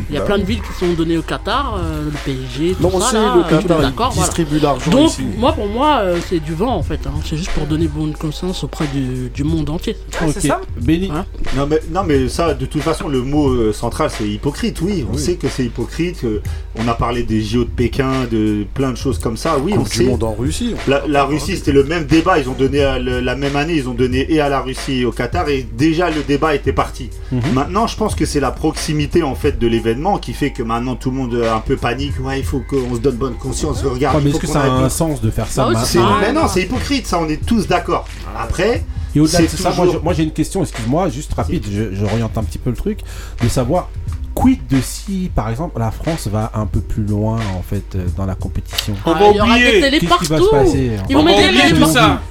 il 0.09 0.15
y 0.15 0.17
a 0.17 0.21
Bah 0.21 0.25
plein 0.27 0.37
de 0.39 0.43
villes 0.43 0.61
qui 0.61 0.73
sont 0.79 0.93
données 0.93 1.17
au 1.17 1.21
Qatar, 1.21 1.75
euh, 1.77 2.05
le 2.05 2.11
PSG, 2.25 2.73
tout 2.75 2.83
Non, 2.83 2.91
on 2.93 2.99
ça 2.99 3.11
sait, 3.11 3.17
là, 3.17 3.21
le 3.35 3.41
monde 3.41 3.49
Qatar, 3.49 3.79
d'accord, 3.81 4.13
distribue 4.13 4.59
l'argent 4.59 4.89
Donc, 4.91 5.09
ici. 5.09 5.23
moi, 5.37 5.53
pour 5.53 5.67
moi, 5.67 5.99
euh, 6.01 6.17
c'est 6.27 6.39
du 6.39 6.53
vent 6.53 6.75
en 6.75 6.81
fait. 6.83 6.99
hein. 7.05 7.11
C'est 7.25 7.37
juste 7.37 7.51
pour 7.51 7.65
donner 7.67 7.87
bonne 7.87 8.13
conscience 8.13 8.63
auprès 8.63 8.85
du, 8.87 9.29
du 9.29 9.43
monde 9.43 9.69
entier. 9.69 9.95
Ah, 10.19 10.25
c'est 10.33 10.47
ça 10.47 10.61
Béni. 10.81 11.11
Hein 11.13 11.25
Non 11.55 11.67
mais, 11.67 11.81
non 11.91 12.01
mais 12.05 12.27
ça, 12.29 12.53
de 12.53 12.65
toute 12.65 12.81
façon, 12.81 13.07
le 13.07 13.21
mot 13.21 13.49
euh, 13.49 13.73
central, 13.73 14.09
c'est 14.15 14.27
hypocrite, 14.27 14.81
oui. 14.81 15.05
On 15.11 15.15
Oui. 15.15 15.21
sait 15.21 15.35
que 15.35 15.47
c'est 15.49 15.65
hypocrite. 15.65 16.23
euh, 16.23 16.41
on 16.79 16.87
a 16.87 16.93
parlé 16.95 17.21
des 17.23 17.41
JO 17.41 17.65
de 17.65 17.69
Pékin, 17.69 18.25
de 18.31 18.65
plein 18.73 18.91
de 18.91 18.97
choses 18.97 19.19
comme 19.19 19.37
ça. 19.37 19.57
Oui, 19.59 19.73
on 19.75 19.79
Coupe 19.83 19.91
du 19.91 19.97
sait. 19.97 20.03
monde 20.05 20.23
en 20.23 20.33
Russie. 20.33 20.73
La, 20.87 21.03
la 21.07 21.23
Russie, 21.25 21.57
c'était 21.57 21.71
le 21.71 21.83
même 21.83 22.05
débat. 22.05 22.39
Ils 22.39 22.49
ont 22.49 22.53
donné 22.57 22.83
à 22.83 22.97
le- 22.97 23.19
la 23.19 23.35
même 23.35 23.55
année, 23.55 23.75
ils 23.75 23.87
ont 23.89 23.93
donné 23.93 24.31
et 24.33 24.39
à 24.39 24.49
la 24.49 24.61
Russie 24.61 25.01
et 25.01 25.05
au 25.05 25.11
Qatar, 25.11 25.32
et 25.49 25.63
déjà 25.77 26.09
le 26.09 26.21
débat 26.23 26.55
était 26.55 26.73
parti. 26.73 27.09
Mhm. 27.31 27.41
Maintenant, 27.53 27.87
je 27.87 27.95
pense 27.97 28.15
que 28.15 28.25
c'est 28.25 28.39
la 28.39 28.51
proximité 28.51 29.23
en 29.23 29.35
fait 29.35 29.57
de 29.59 29.67
l'événement 29.67 30.17
qui 30.17 30.33
fait 30.33 30.51
que 30.51 30.63
maintenant 30.63 30.95
tout 30.95 31.09
le 31.11 31.17
monde 31.17 31.35
un 31.51 31.59
peu 31.59 31.75
panique. 31.75 32.13
Ouais, 32.23 32.39
il 32.39 32.45
faut 32.45 32.61
qu'on 32.69 32.95
se 32.95 32.99
donne 32.99 33.15
bonne 33.15 33.35
conscience. 33.35 33.81
Regarde, 33.83 34.15
Ouais, 34.17 34.21
mais 34.23 34.29
il 34.29 34.33
est-ce 34.35 34.41
que 34.41 34.47
ça 34.47 34.61
a 34.61 34.67
un 34.69 34.89
sens 34.89 35.21
de 35.21 35.29
faire 35.31 35.47
ça 35.47 35.63
Ah 35.63 35.67
oui, 35.69 35.73
maintenant 35.73 35.85
C'est- 35.87 35.99
Ah, 35.99 36.17
mais 36.21 36.33
non, 36.33 36.47
c'est 36.47 36.61
hypocrite. 36.61 37.07
Ça, 37.07 37.19
on 37.19 37.27
est 37.27 37.43
tous 37.45 37.67
d'accord. 37.67 38.05
Après, 38.37 38.83
Et 39.15 39.19
au-delà 39.19 39.41
de 39.41 39.47
c'est 39.47 39.57
ça, 39.57 39.69
moi, 39.71 39.85
toujours- 39.85 39.99
je- 40.01 40.03
moi, 40.03 40.13
j'ai 40.13 40.23
une 40.23 40.31
question, 40.31 40.61
excuse-moi, 40.61 41.09
juste 41.09 41.33
rapide, 41.33 41.65
je, 41.71 41.93
je 41.95 42.03
oriente 42.05 42.37
un 42.37 42.43
petit 42.43 42.57
peu 42.57 42.69
le 42.69 42.75
truc, 42.75 42.99
de 43.41 43.47
savoir 43.47 43.89
quid 44.35 44.59
de 44.67 44.77
si, 44.81 45.29
par 45.35 45.49
exemple, 45.49 45.79
la 45.79 45.91
France 45.91 46.27
va 46.27 46.51
un 46.55 46.65
peu 46.65 46.79
plus 46.79 47.03
loin 47.03 47.37
en 47.55 47.61
fait 47.61 47.83
euh, 47.95 48.05
dans 48.17 48.25
la 48.25 48.33
compétition? 48.33 48.95
On 49.05 49.11
Ah, 49.11 49.19
va 49.19 49.27
il 49.29 49.35
y 49.35 49.39
aura 49.41 49.49
oublier. 49.51 49.71
des 49.73 49.81
télés 49.81 49.99
Qu'est-ce 49.99 50.17
qui 50.19 50.25
va 50.25 50.37
partout. 50.39 50.45
se 50.45 50.49
passer 50.55 50.91
Ils 51.09 51.15
On 51.15 51.19
vont 51.19 51.25
va 51.25 51.31
mettre 51.31 51.41
des 51.43 51.47
oublier 51.49 51.61
télés 51.69 51.79
tout 51.79 51.85
ça. 51.91 51.99
partout. 52.01 52.23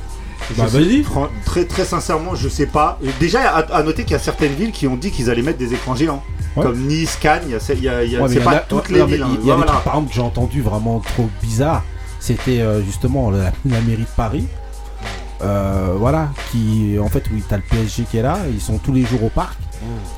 Bah 0.57 0.67
vas-y. 0.67 1.05
Très 1.45 1.65
très 1.65 1.85
sincèrement, 1.85 2.35
je 2.35 2.49
sais 2.49 2.67
pas. 2.67 2.99
Déjà, 3.21 3.49
à, 3.51 3.59
à 3.77 3.83
noter 3.83 4.03
qu'il 4.05 4.13
y 4.13 4.17
a 4.17 4.19
certaines 4.19 4.53
villes 4.55 4.73
qui 4.73 4.87
ont 4.87 4.97
dit 4.97 5.11
qu'ils 5.11 5.31
allaient 5.31 5.43
mettre 5.43 5.59
des 5.59 5.73
écrans 5.75 5.95
géants. 5.97 6.23
Ouais. 6.57 6.65
Comme 6.65 6.79
Nice, 6.87 7.17
Cannes, 7.21 7.43
il 7.47 7.53
y 7.83 7.89
a, 7.89 8.05
y 8.05 8.11
y 8.11 8.19
Ouais, 8.19 8.29
c'est 8.29 8.41
pas 8.41 8.57
toutes 8.59 8.89
ouais, 8.91 8.95
les 8.95 9.01
non, 9.01 9.07
villes. 9.07 9.23
hein. 9.23 9.37
Il 9.41 9.47
y 9.47 9.51
a 9.51 9.55
Voilà. 9.57 9.73
trucs, 9.73 9.85
par 9.85 9.95
exemple, 9.95 10.09
que 10.11 10.15
j'ai 10.15 10.21
entendu 10.21 10.61
vraiment 10.61 11.01
trop 11.01 11.29
bizarre. 11.43 11.83
C'était 12.21 12.61
euh, 12.61 12.83
justement 12.85 13.31
la, 13.31 13.53
la 13.65 13.81
mairie 13.81 14.03
de 14.03 14.17
Paris. 14.17 14.47
Euh, 15.43 15.95
voilà, 15.99 16.29
qui 16.53 16.97
en 17.03 17.09
fait, 17.09 17.25
oui, 17.33 17.43
t'as 17.49 17.57
le 17.57 17.63
PSG 17.69 18.05
qui 18.11 18.19
est 18.19 18.23
là, 18.23 18.39
ils 18.53 18.61
sont 18.61 18.79
tous 18.79 18.93
les 18.93 19.05
jours 19.05 19.25
au 19.25 19.29
parc. 19.29 19.59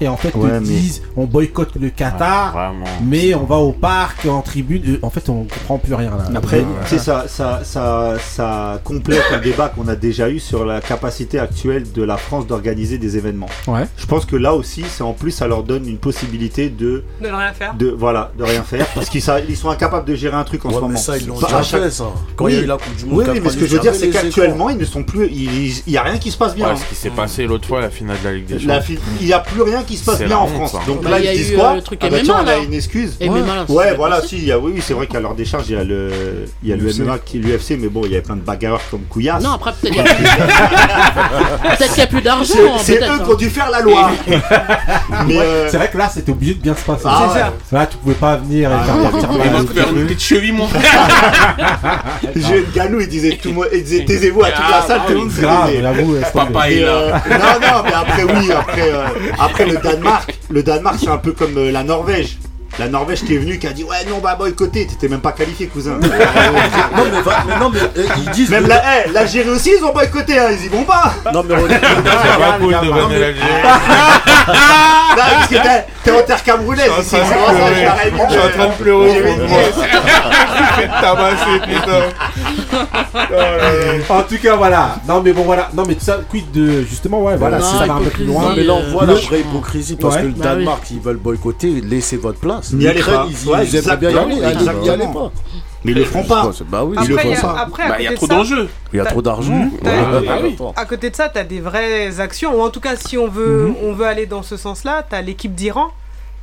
Et 0.00 0.08
en 0.08 0.16
fait, 0.16 0.34
Ouais, 0.34 0.48
ils 0.54 0.60
mais- 0.60 0.60
disent 0.60 1.02
on 1.16 1.24
boycotte 1.24 1.76
le 1.80 1.90
Qatar, 1.90 2.74
mais 3.02 3.34
on 3.34 3.44
va 3.44 3.56
au 3.56 3.72
parc, 3.72 4.26
en 4.26 4.42
tribune. 4.42 4.98
En 5.02 5.10
fait, 5.10 5.28
on 5.28 5.44
comprend 5.44 5.78
plus 5.78 5.94
rien 5.94 6.10
là. 6.10 6.24
Après, 6.36 6.64
tu 6.84 6.90
sais, 6.90 6.98
ça, 6.98 7.24
ça, 7.28 7.60
ça, 7.64 8.14
ça 8.20 8.80
complète 8.84 9.22
un 9.32 9.38
débat 9.38 9.68
qu'on 9.68 9.88
a 9.88 9.96
déjà 9.96 10.28
eu 10.30 10.38
sur 10.40 10.64
la 10.64 10.80
capacité 10.80 11.38
actuelle 11.38 11.84
de 11.92 12.02
la 12.02 12.16
France 12.16 12.46
d'organiser 12.46 12.98
des 12.98 13.16
événements. 13.16 13.48
Ouais. 13.66 13.84
Je 13.96 14.06
pense 14.06 14.24
que 14.24 14.36
là 14.36 14.54
aussi, 14.54 14.84
c'est 14.88 15.02
en 15.02 15.12
plus, 15.12 15.30
ça 15.30 15.46
leur 15.46 15.62
donne 15.62 15.86
une 15.88 15.98
possibilité 15.98 16.68
de, 16.68 17.04
De 17.20 17.28
ne 17.28 17.32
rien 17.34 17.52
faire. 17.52 17.74
de 17.74 17.88
voilà, 17.88 18.32
de 18.38 18.42
rien 18.44 18.62
faire, 18.62 18.86
parce 18.94 19.08
qu'ils 19.08 19.22
ils 19.48 19.56
sont 19.56 19.70
incapables 19.70 20.06
de 20.06 20.14
gérer 20.14 20.36
un 20.36 20.44
truc 20.44 20.64
en 20.64 20.68
Ouais, 20.68 20.74
ce 20.74 20.80
mais 20.80 20.86
moment. 20.88 20.98
ça, 20.98 21.16
ils 21.16 21.26
l'ont 21.26 21.34
déjà 21.34 21.62
chaque- 21.62 21.82
fait, 21.82 21.90
ça. 21.90 22.04
Quand 22.36 22.44
Oui. 22.46 22.52
il 22.52 22.56
y 22.56 22.60
a 22.60 22.62
eu 22.64 22.66
la 22.66 22.76
Coupe 22.76 22.96
du 22.96 23.04
Monde, 23.06 23.24
Oui, 23.28 23.40
mais 23.42 23.50
ce 23.50 23.56
que 23.56 23.66
je 23.66 23.74
veux 23.76 23.80
dire, 23.80 23.94
c'est 23.94 24.10
qu'actuellement, 24.10 24.68
ils 24.70 24.78
ne 24.78 24.84
sont 24.84 25.02
plus, 25.04 25.28
il 25.30 25.44
il 25.86 25.92
y 25.92 25.96
a 25.96 26.02
rien 26.02 26.18
qui 26.18 26.30
se 26.30 26.36
passe 26.36 26.54
bien. 26.54 26.66
Ouais, 26.66 26.72
hein. 26.72 26.76
ce 26.76 26.84
qui 26.88 26.94
s'est 26.94 27.10
passé 27.10 27.46
l'autre 27.46 27.66
fois, 27.68 27.80
la 27.80 27.90
finale 27.90 28.16
de 28.22 28.28
la 28.28 28.34
Ligue 28.34 28.46
des 28.46 28.58
La 28.60 28.80
Champions. 28.80 28.96
fi- 28.96 28.98
Il 29.20 29.26
n'y 29.26 29.32
a 29.32 29.38
plus 29.40 29.53
rien 29.62 29.82
qui 29.82 29.96
se 29.96 30.04
passe 30.04 30.22
bien 30.22 30.36
en 30.38 30.44
honte, 30.46 30.54
France. 30.54 30.72
ça. 30.72 30.78
Donc 30.86 31.02
Bah, 31.02 31.10
là, 31.10 31.18
il 31.18 31.24
y 31.24 31.28
a 31.28 31.32
ils 31.32 31.38
disent 31.38 31.52
eu, 31.52 31.56
quoi 31.56 31.70
euh, 31.72 31.74
le 31.76 31.82
truc 31.82 32.00
Ah 32.02 32.08
bah 32.10 32.16
MMA, 32.16 32.24
tiens, 32.24 32.34
on 32.36 32.46
a 32.48 32.56
là. 32.56 32.58
une 32.58 32.74
excuse. 32.74 33.16
Et 33.20 33.28
MMA, 33.28 33.40
là, 33.54 33.64
Ouais, 33.68 33.94
voilà, 33.94 34.16
passé. 34.16 34.38
si, 34.38 34.52
a, 34.52 34.58
oui, 34.58 34.72
oui, 34.74 34.82
c'est 34.84 34.94
vrai 34.94 35.06
qu'à 35.06 35.20
leur 35.20 35.34
décharge, 35.34 35.64
il 35.68 35.76
y 35.76 35.78
a 35.78 35.84
le, 35.84 36.10
il 36.62 36.68
y 36.68 36.72
a 36.72 36.76
le. 36.76 36.84
MMA 37.04 37.18
qui 37.18 37.38
l'UFC, 37.38 37.76
mais 37.78 37.88
bon, 37.88 38.02
il 38.04 38.12
y 38.12 38.14
avait 38.14 38.22
plein 38.22 38.36
de 38.36 38.40
bagarreurs 38.42 38.80
comme 38.90 39.02
Couillasse. 39.02 39.42
Non, 39.42 39.52
après, 39.52 39.72
peut-être 39.72 39.94
qu'il 39.94 40.02
y 40.02 40.06
a 40.06 41.84
plus- 41.88 42.02
a 42.02 42.06
plus 42.06 42.22
d'argent. 42.22 42.54
C'est 42.78 42.98
eux 42.98 43.04
hein. 43.04 43.18
qui 43.24 43.30
ont 43.30 43.34
dû 43.34 43.50
faire 43.50 43.70
la 43.70 43.80
loi. 43.80 44.10
euh, 45.30 45.68
C'est 45.70 45.76
vrai 45.76 45.88
que 45.90 45.98
là, 45.98 46.10
c'était 46.12 46.30
obligé 46.32 46.54
de 46.54 46.60
bien 46.60 46.74
se 46.74 46.82
passer. 46.84 47.04
Ah 47.06 47.28
C'est 47.32 47.38
ouais. 47.40 47.46
ça. 47.70 47.76
Là, 47.78 47.86
tu 47.86 47.96
pouvais 47.96 48.14
pas 48.14 48.36
venir 48.36 48.70
et 48.70 48.74
Ah, 48.74 48.84
faire 49.74 49.88
une 49.90 50.06
petite 50.06 50.22
cheville, 50.22 50.52
mon 50.52 50.66
frère. 50.68 50.82
Jeune 52.36 52.64
Ganou, 52.74 53.00
il 53.00 53.08
disait 53.08 53.38
tout 53.40 53.48
le 53.48 53.54
monde, 53.54 53.66
il 53.72 53.82
disait 53.82 54.04
taisez-vous 54.04 54.42
à 54.44 54.50
toute 54.50 54.70
la 54.70 54.82
salle, 54.82 55.00
tout 55.06 55.12
le 55.12 55.18
monde. 55.18 55.30
Papa 56.32 56.70
est 56.70 56.82
euh, 56.82 57.10
là. 57.10 57.22
non, 57.30 57.36
non, 57.60 57.82
mais 57.84 57.92
après, 57.92 58.22
oui, 58.24 58.52
après, 58.52 58.90
euh, 58.92 59.06
après 59.44 59.66
le 59.66 59.76
Danemark, 59.78 60.34
le 60.50 60.62
Danemark, 60.62 60.96
c'est 61.00 61.08
un 61.10 61.18
peu 61.18 61.32
comme 61.32 61.56
euh, 61.56 61.70
la 61.70 61.82
Norvège. 61.82 62.38
La 62.76 62.88
Norvège 62.88 63.22
qui 63.24 63.36
est 63.36 63.38
venue, 63.38 63.60
qui 63.60 63.68
a 63.68 63.72
dit 63.72 63.84
Ouais, 63.84 64.04
non, 64.10 64.18
bah 64.18 64.34
boycotter, 64.36 64.84
t'étais 64.84 65.06
même 65.06 65.20
pas 65.20 65.30
qualifié, 65.30 65.68
cousin. 65.68 65.92
Non, 65.92 66.00
mais, 66.02 67.20
va- 67.22 67.44
mais 67.46 67.56
non, 67.60 67.70
mais 67.72 67.78
euh, 67.80 68.06
ils 68.16 68.30
disent. 68.30 68.50
Même 68.50 68.66
la, 68.66 68.82
eh, 69.06 69.10
l'Algérie 69.12 69.48
aussi, 69.50 69.70
ils 69.78 69.84
ont 69.84 69.92
boycotté, 69.92 70.36
hein, 70.40 70.48
ils 70.50 70.64
y 70.64 70.68
vont 70.68 70.82
pas. 70.82 71.14
Non, 71.32 71.44
mais 71.48 71.54
regarde, 71.54 71.80
C'est 71.84 72.40
pas 72.40 72.58
cool 72.58 72.72
de 72.72 72.86
Non, 72.86 72.92
venir 72.92 73.08
mais- 73.10 73.18
l'Algérie. 73.20 73.46
Non, 75.16 75.22
parce 75.36 75.46
que 75.48 75.54
t'es- 75.54 75.86
t'es 76.02 76.10
en 76.10 76.22
terre 76.24 76.42
camerounaise 76.42 76.90
Je 76.96 77.00
ici, 77.02 77.08
suis 77.10 77.18
en 77.18 77.24
c'est 77.24 77.34
train 77.34 77.52
de 77.52 77.58
pleurer. 77.60 78.10
Je 78.28 78.32
suis 78.32 78.40
en 78.42 78.48
train 78.50 78.66
de 78.66 78.72
pleurer 78.82 79.36
de 79.36 79.46
moi. 79.46 79.58
Fait 80.76 80.88
tabasser, 81.00 81.60
putain. 81.68 82.02
En 84.10 84.22
tout 84.22 84.38
cas, 84.42 84.56
voilà. 84.56 84.96
Non, 85.08 85.20
mais 85.22 85.32
bon, 85.32 85.42
voilà. 85.42 85.68
Non, 85.74 85.84
mais 85.86 85.94
tout 85.94 86.04
ça, 86.04 86.18
quid 86.28 86.50
de. 86.52 86.82
Justement, 86.82 87.22
ouais, 87.22 87.36
voilà, 87.36 87.58
Non, 87.58 87.64
si 87.64 87.76
ça 87.76 87.86
va 87.86 87.94
un 87.94 87.98
peu 88.00 88.10
plus 88.10 88.24
hypocrisie, 88.24 88.32
loin. 88.32 88.42
Non, 88.50 88.56
mais 88.56 88.64
là, 88.64 88.72
on 88.74 88.90
voit 88.92 89.06
la 89.06 89.14
le- 89.14 89.18
vraie 89.20 89.40
hypocrisie 89.40 89.96
parce 89.96 90.16
Ouais. 90.16 90.22
que 90.22 90.26
le 90.26 90.32
Bah. 90.32 90.44
Danemark, 90.44 90.82
ils 90.90 91.00
veulent 91.00 91.16
boycotter, 91.16 91.80
laissez 91.80 92.16
votre 92.16 92.38
place. 92.40 92.72
N'y 92.72 92.86
allez 92.86 92.96
L'Ukraine, 92.98 93.14
pas. 93.16 93.26
ils, 93.28 93.48
Ouais, 93.48 93.66
ils 93.66 93.76
aimeraient 93.76 93.96
bien 93.96 94.10
y 94.10 94.12
exactement, 94.12 94.24
aller, 94.26 94.34
ils 94.34 94.38
n'y 94.38 94.44
allaient 94.44 95.04
exactement. 95.04 95.12
pas. 95.28 95.32
Mais 95.84 95.92
ils 95.92 95.98
le 95.98 96.04
feront 96.04 96.24
pas. 96.24 96.50
Bah 96.70 96.84
oui, 96.84 96.96
Ils 97.02 97.08
le 97.08 97.14
Après, 97.14 97.28
il 97.28 97.32
y 97.32 97.36
font 97.36 97.48
a, 97.48 97.54
pas. 97.54 97.60
après, 97.60 97.88
Bah, 97.88 97.96
il 97.98 98.04
y 98.04 98.08
a 98.08 98.14
trop 98.14 98.26
d'enjeux. 98.26 98.68
il 98.92 98.96
y 98.96 99.00
a 99.00 99.04
trop 99.04 99.20
d'argent. 99.20 99.52
Mmh. 99.52 99.70
T'as- 99.82 99.90
Ouais, 99.90 100.26
Ah 100.30 100.38
oui. 100.42 100.52
attends. 100.54 100.72
À 100.76 100.84
côté 100.86 101.10
de 101.10 101.16
ça, 101.16 101.28
tu 101.28 101.38
as 101.38 101.44
des 101.44 101.60
vraies 101.60 102.20
actions, 102.20 102.58
ou 102.58 102.62
en 102.62 102.70
tout 102.70 102.80
cas, 102.80 102.96
si 102.96 103.18
on 103.18 103.28
veut, 103.28 103.66
Mhm. 103.68 103.74
on 103.84 103.92
veut 103.92 104.06
aller 104.06 104.24
dans 104.24 104.42
ce 104.42 104.56
sens-là, 104.56 105.04
tu 105.08 105.14
as 105.14 105.20
l'équipe 105.20 105.54
d'Iran 105.54 105.88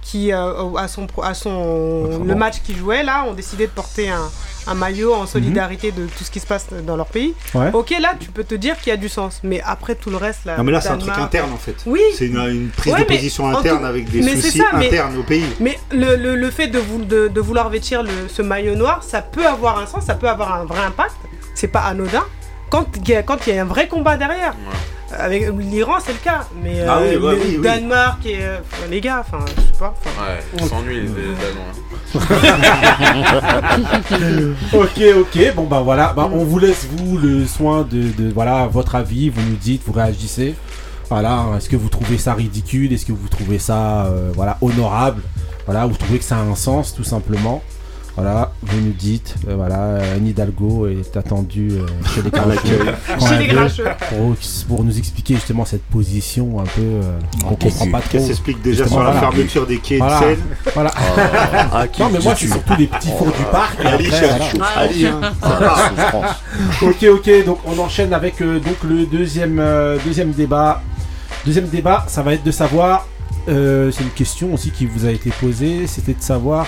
qui, 0.01 0.33
euh, 0.33 0.73
à 0.77 0.87
son, 0.87 1.07
à 1.23 1.33
son 1.33 2.05
Enfin, 2.09 2.23
le 2.25 2.35
match 2.35 2.61
qu'ils 2.63 2.75
jouaient 2.77 3.03
là, 3.03 3.23
ont 3.27 3.33
décidé 3.33 3.67
de 3.67 3.71
porter 3.71 4.09
un, 4.09 4.29
un 4.67 4.73
maillot 4.73 5.13
en 5.13 5.25
solidarité 5.27 5.91
de 5.91 6.05
tout 6.07 6.23
ce 6.23 6.31
qui 6.31 6.39
se 6.39 6.47
passe 6.47 6.67
dans 6.85 6.95
leur 6.97 7.05
pays. 7.07 7.33
Ouais. 7.53 7.69
Ok, 7.73 7.93
là, 8.01 8.15
tu 8.19 8.29
peux 8.31 8.43
te 8.43 8.55
dire 8.55 8.77
qu'il 8.77 8.87
y 8.89 8.93
a 8.93 8.97
du 8.97 9.09
sens, 9.09 9.39
mais 9.43 9.61
après 9.63 9.95
tout 9.95 10.09
le 10.09 10.17
reste, 10.17 10.45
là. 10.45 10.57
Non, 10.57 10.63
mais 10.63 10.71
là, 10.71 10.81
c'est 10.81 10.89
un 10.89 10.97
truc 10.97 11.17
interne 11.17 11.51
en 11.53 11.57
fait. 11.57 11.75
Oui. 11.85 12.01
C'est 12.15 12.25
une, 12.27 12.37
une 12.39 12.69
prise 12.69 12.93
Ouais, 12.93 12.99
de 13.01 13.05
position 13.05 13.47
interne 13.55 13.79
tout- 13.79 13.85
avec 13.85 14.09
des 14.09 14.21
mais 14.21 14.35
soucis 14.35 14.57
ça, 14.57 14.65
mais- 14.73 14.87
internes 14.87 15.17
au 15.17 15.23
pays. 15.23 15.45
Mais 15.59 15.79
le, 15.91 16.15
le- 16.15 16.35
le 16.35 16.51
fait 16.51 16.67
de, 16.67 16.79
vou- 16.79 17.05
de, 17.05 17.27
de 17.27 17.41
vouloir 17.41 17.69
vêtir 17.69 18.03
le- 18.03 18.27
ce 18.27 18.41
maillot 18.41 18.75
noir, 18.75 19.03
ça 19.03 19.21
peut 19.21 19.45
avoir 19.45 19.77
un 19.79 19.85
sens, 19.85 20.05
ça 20.05 20.15
peut 20.15 20.29
avoir 20.29 20.53
un 20.55 20.65
vrai 20.65 20.79
impact. 20.83 21.15
C'est 21.53 21.67
pas 21.67 21.81
anodin. 21.81 22.23
Quand 22.69 22.85
il 22.97 23.09
y, 23.09 23.15
a- 23.15 23.23
quand 23.23 23.45
il 23.47 23.53
y 23.53 23.57
a 23.57 23.61
un 23.61 23.65
vrai 23.65 23.87
combat 23.87 24.17
derrière. 24.17 24.55
Avec 25.17 25.49
l'Iran, 25.59 25.95
c'est 26.03 26.13
le 26.13 26.19
cas. 26.19 26.47
Mais 26.63 26.81
Ah 26.87 26.97
euh, 26.99 27.17
oui, 27.17 27.23
ouais, 27.25 27.35
le 27.35 27.41
oui, 27.41 27.55
oui. 27.57 27.63
Danemark 27.63 28.25
et. 28.25 28.37
euh, 28.41 28.57
les 28.89 29.01
gars, 29.01 29.23
enfin, 29.27 29.43
je 29.55 29.61
sais 29.61 29.67
pas. 29.79 29.93
enfin, 29.99 30.23
Ouais, 30.23 30.39
ils 30.57 30.65
s'ennuient 30.65 31.01
les 31.01 31.07
Danois. 31.07 31.73
ok, 34.73 35.01
ok, 35.19 35.55
bon 35.55 35.63
bah 35.65 35.81
voilà, 35.81 36.13
bah, 36.13 36.29
on 36.31 36.43
vous 36.43 36.59
laisse 36.59 36.87
vous 36.91 37.17
le 37.17 37.45
soin 37.45 37.81
de, 37.89 38.03
de- 38.17 38.31
voilà 38.33 38.67
votre 38.67 38.95
avis, 38.95 39.29
vous 39.29 39.41
nous 39.41 39.55
dites, 39.55 39.81
vous 39.85 39.93
réagissez. 39.93 40.55
Voilà, 41.09 41.45
est-ce 41.57 41.67
que 41.69 41.75
vous 41.75 41.89
trouvez 41.89 42.17
ça 42.17 42.33
ridicule, 42.33 42.93
est-ce 42.93 43.05
que 43.05 43.11
vous 43.11 43.27
trouvez 43.27 43.59
ça 43.59 44.05
euh, 44.05 44.31
voilà 44.33 44.57
honorable, 44.61 45.21
voilà, 45.65 45.85
vous 45.85 45.95
trouvez 45.97 46.19
que 46.19 46.23
ça 46.23 46.37
a 46.37 46.41
un 46.41 46.55
sens 46.55 46.93
tout 46.93 47.03
simplement. 47.03 47.61
Voilà, 48.21 48.51
vous 48.61 48.79
nous 48.81 48.91
dites, 48.91 49.33
euh, 49.47 49.55
voilà, 49.55 49.95
Anne 50.15 50.27
Hidalgo 50.27 50.87
est 50.87 51.17
attendue 51.17 51.71
euh, 51.71 51.87
chez 52.13 52.21
les 52.21 52.29
grincheux. 52.31 52.85
Chez 53.27 53.37
les 53.37 53.47
grincheux. 53.47 53.85
Pour, 54.09 54.35
pour 54.67 54.83
nous 54.83 54.95
expliquer 54.97 55.33
justement 55.35 55.65
cette 55.65 55.81
position 55.83 56.59
un 56.59 56.65
peu 56.65 56.81
euh, 56.81 57.17
qu'on 57.43 57.55
comprend 57.55 57.87
pas 57.89 57.99
trop. 58.01 58.09
Qu'elle 58.11 58.21
s'explique 58.21 58.61
déjà 58.61 58.83
Justement, 58.83 59.01
sur 59.01 59.11
la 59.11 59.11
voilà. 59.19 59.31
fermeture 59.31 59.65
des 59.65 59.77
quais 59.79 59.97
Voilà. 59.97 60.19
de 60.19 60.23
Seine. 60.25 60.39
Voilà. 60.75 60.91
Ah, 61.73 61.87
qui 61.87 62.01
non 62.01 62.09
mais 62.11 62.19
moi 62.19 62.33
dis-tu 62.33 62.47
c'est 62.47 62.53
surtout 62.53 62.73
les 62.77 62.87
petits 62.87 63.09
fours 63.17 63.27
du 63.31 63.43
parc. 63.51 63.79
Ali, 63.83 65.05
hein. 65.07 65.19
Ah, 65.41 66.37
ok, 66.81 67.03
ok, 67.13 67.45
donc 67.45 67.59
on 67.65 67.79
enchaîne 67.79 68.13
avec 68.13 68.41
euh, 68.41 68.59
donc 68.59 68.77
le 68.87 69.05
deuxième, 69.05 69.57
euh, 69.59 69.97
deuxième 70.05 70.31
débat. 70.31 70.81
Deuxième 71.45 71.67
débat, 71.69 72.05
ça 72.07 72.21
va 72.21 72.33
être 72.33 72.43
de 72.43 72.51
savoir, 72.51 73.07
euh, 73.49 73.89
c'est 73.91 74.03
une 74.03 74.09
question 74.11 74.53
aussi 74.53 74.69
qui 74.69 74.85
vous 74.85 75.05
a 75.07 75.11
été 75.11 75.31
posée, 75.39 75.87
c'était 75.87 76.13
de 76.13 76.21
savoir, 76.21 76.67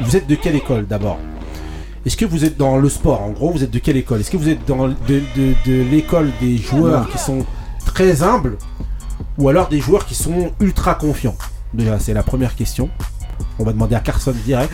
vous 0.00 0.16
êtes 0.16 0.26
de 0.26 0.34
quelle 0.34 0.56
école 0.56 0.86
d'abord? 0.86 1.18
Est-ce 2.04 2.16
que 2.16 2.24
vous 2.24 2.44
êtes 2.44 2.56
dans 2.56 2.78
le 2.78 2.88
sport? 2.88 3.22
En 3.22 3.30
gros, 3.30 3.50
vous 3.52 3.62
êtes 3.62 3.70
de 3.70 3.78
quelle 3.78 3.96
école? 3.96 4.20
Est-ce 4.20 4.30
que 4.30 4.36
vous 4.36 4.48
êtes 4.48 4.64
dans 4.66 4.88
de, 4.88 4.94
de- 5.08 5.54
de 5.66 5.82
l'école 5.90 6.30
des 6.40 6.56
joueurs 6.56 7.08
qui 7.08 7.18
sont 7.18 7.44
très 7.84 8.22
humbles 8.22 8.56
ou 9.38 9.48
alors 9.48 9.68
des 9.68 9.80
joueurs 9.80 10.04
qui 10.04 10.14
sont 10.14 10.50
ultra 10.60 10.94
confiants? 10.94 11.36
Déjà, 11.74 11.98
c'est 12.00 12.12
la 12.12 12.22
première 12.22 12.54
question. 12.56 12.88
On 13.58 13.64
va 13.64 13.72
demander 13.72 13.94
à 13.94 14.00
Carson 14.00 14.32
direct. 14.44 14.72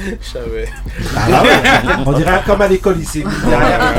Ah 1.17 1.27
bah 1.31 1.43
ouais, 1.43 1.59
on 2.07 2.13
dirait 2.13 2.41
comme 2.47 2.61
à 2.63 2.69
l'école, 2.69 2.97
mis 2.97 3.07
derrière. 3.49 3.95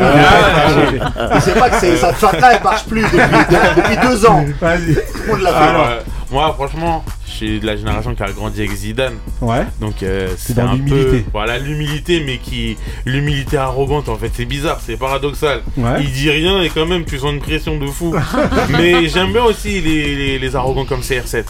Il 1.35 1.41
sait 1.41 1.53
pas 1.53 1.69
que 1.69 1.79
c'est- 1.79 1.95
fac-là, 1.97 2.53
elle 2.57 2.63
marche 2.63 2.85
plus 2.85 3.01
depuis, 3.01 3.19
de- 3.19 3.75
depuis 3.81 3.97
deux 4.07 4.25
ans. 4.25 4.45
Vas-y. 4.59 4.95
Tout 4.95 5.01
le 5.25 5.31
monde 5.33 5.41
l'a 5.41 5.49
fait. 5.51 5.55
Alors, 5.57 5.89
moi, 6.31 6.53
franchement, 6.53 7.03
je 7.25 7.31
suis 7.31 7.59
de 7.59 7.65
la 7.65 7.75
génération 7.75 8.13
qui 8.15 8.23
a 8.23 8.31
grandi 8.31 8.59
avec 8.59 8.71
Zidane. 8.71 9.15
Ouais. 9.41 9.65
Donc, 9.81 10.03
euh, 10.03 10.29
c'est 10.37 10.53
dans 10.55 10.67
un 10.67 10.75
l'humilité. 10.75 11.19
peu- 11.23 11.23
Voilà, 11.33 11.57
l'humilité, 11.57 12.23
mais 12.25 12.37
qui. 12.37 12.77
L'humilité 13.05 13.57
arrogante, 13.57 14.09
en 14.09 14.15
fait, 14.17 14.31
c'est 14.33 14.45
bizarre, 14.45 14.79
c'est 14.85 14.97
paradoxal. 14.97 15.61
Ouais. 15.77 16.01
Il 16.03 16.11
dit 16.11 16.29
rien 16.29 16.61
et 16.61 16.69
quand 16.69 16.85
même, 16.85 17.05
tu 17.05 17.17
sens 17.17 17.31
une 17.31 17.39
pression 17.39 17.77
de 17.77 17.87
fou. 17.87 18.13
mais 18.69 19.07
j'aime 19.07 19.31
bien 19.31 19.43
aussi 19.43 19.81
les, 19.81 20.15
les, 20.15 20.39
les 20.39 20.55
arrogants 20.55 20.85
comme 20.85 21.01
CR7. 21.01 21.45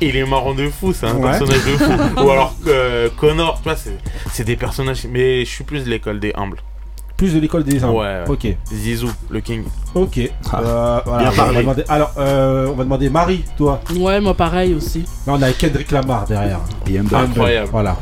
Et 0.00 0.12
les 0.12 0.24
marrants 0.24 0.54
de 0.54 0.68
fou, 0.68 0.92
c'est 0.92 1.06
un 1.06 1.14
Ouais. 1.16 1.22
personnage 1.30 1.64
de 1.64 1.76
fou. 1.76 1.92
Ou 2.24 2.30
alors 2.30 2.54
euh, 2.68 3.08
Connor, 3.16 3.58
tu 3.62 3.68
vois, 3.68 3.76
c'est 4.32 4.44
des 4.44 4.56
personnages. 4.56 5.06
Mais 5.10 5.44
je 5.44 5.50
suis 5.50 5.64
plus 5.64 5.84
de 5.84 5.90
l'école 5.90 6.20
des 6.20 6.32
humbles. 6.36 6.58
Plus 7.18 7.34
de 7.34 7.40
l'école 7.40 7.64
des 7.64 7.82
humbles. 7.84 7.96
Ouais, 7.96 8.22
ouais. 8.22 8.24
Ok. 8.28 8.56
Zizou, 8.72 9.10
le 9.28 9.40
king. 9.40 9.64
Ok. 9.94 10.18
Euh, 10.18 10.30
voilà, 10.44 11.00
Bien 11.04 11.28
on, 11.28 11.30
va 11.30 11.32
parlé. 11.32 11.58
demander, 11.60 11.84
alors, 11.88 12.12
euh, 12.16 12.68
on 12.68 12.74
va 12.74 12.84
demander 12.84 13.10
Marie, 13.10 13.44
toi. 13.56 13.80
Ouais, 13.96 14.20
moi 14.20 14.34
pareil 14.34 14.72
aussi. 14.72 15.00
Là, 15.26 15.34
on 15.36 15.42
a 15.42 15.52
Kendrick 15.52 15.90
Lamar 15.90 16.24
derrière. 16.26 16.60
Humble. 16.88 17.14
Incroyable. 17.14 17.68
Voilà. 17.72 17.96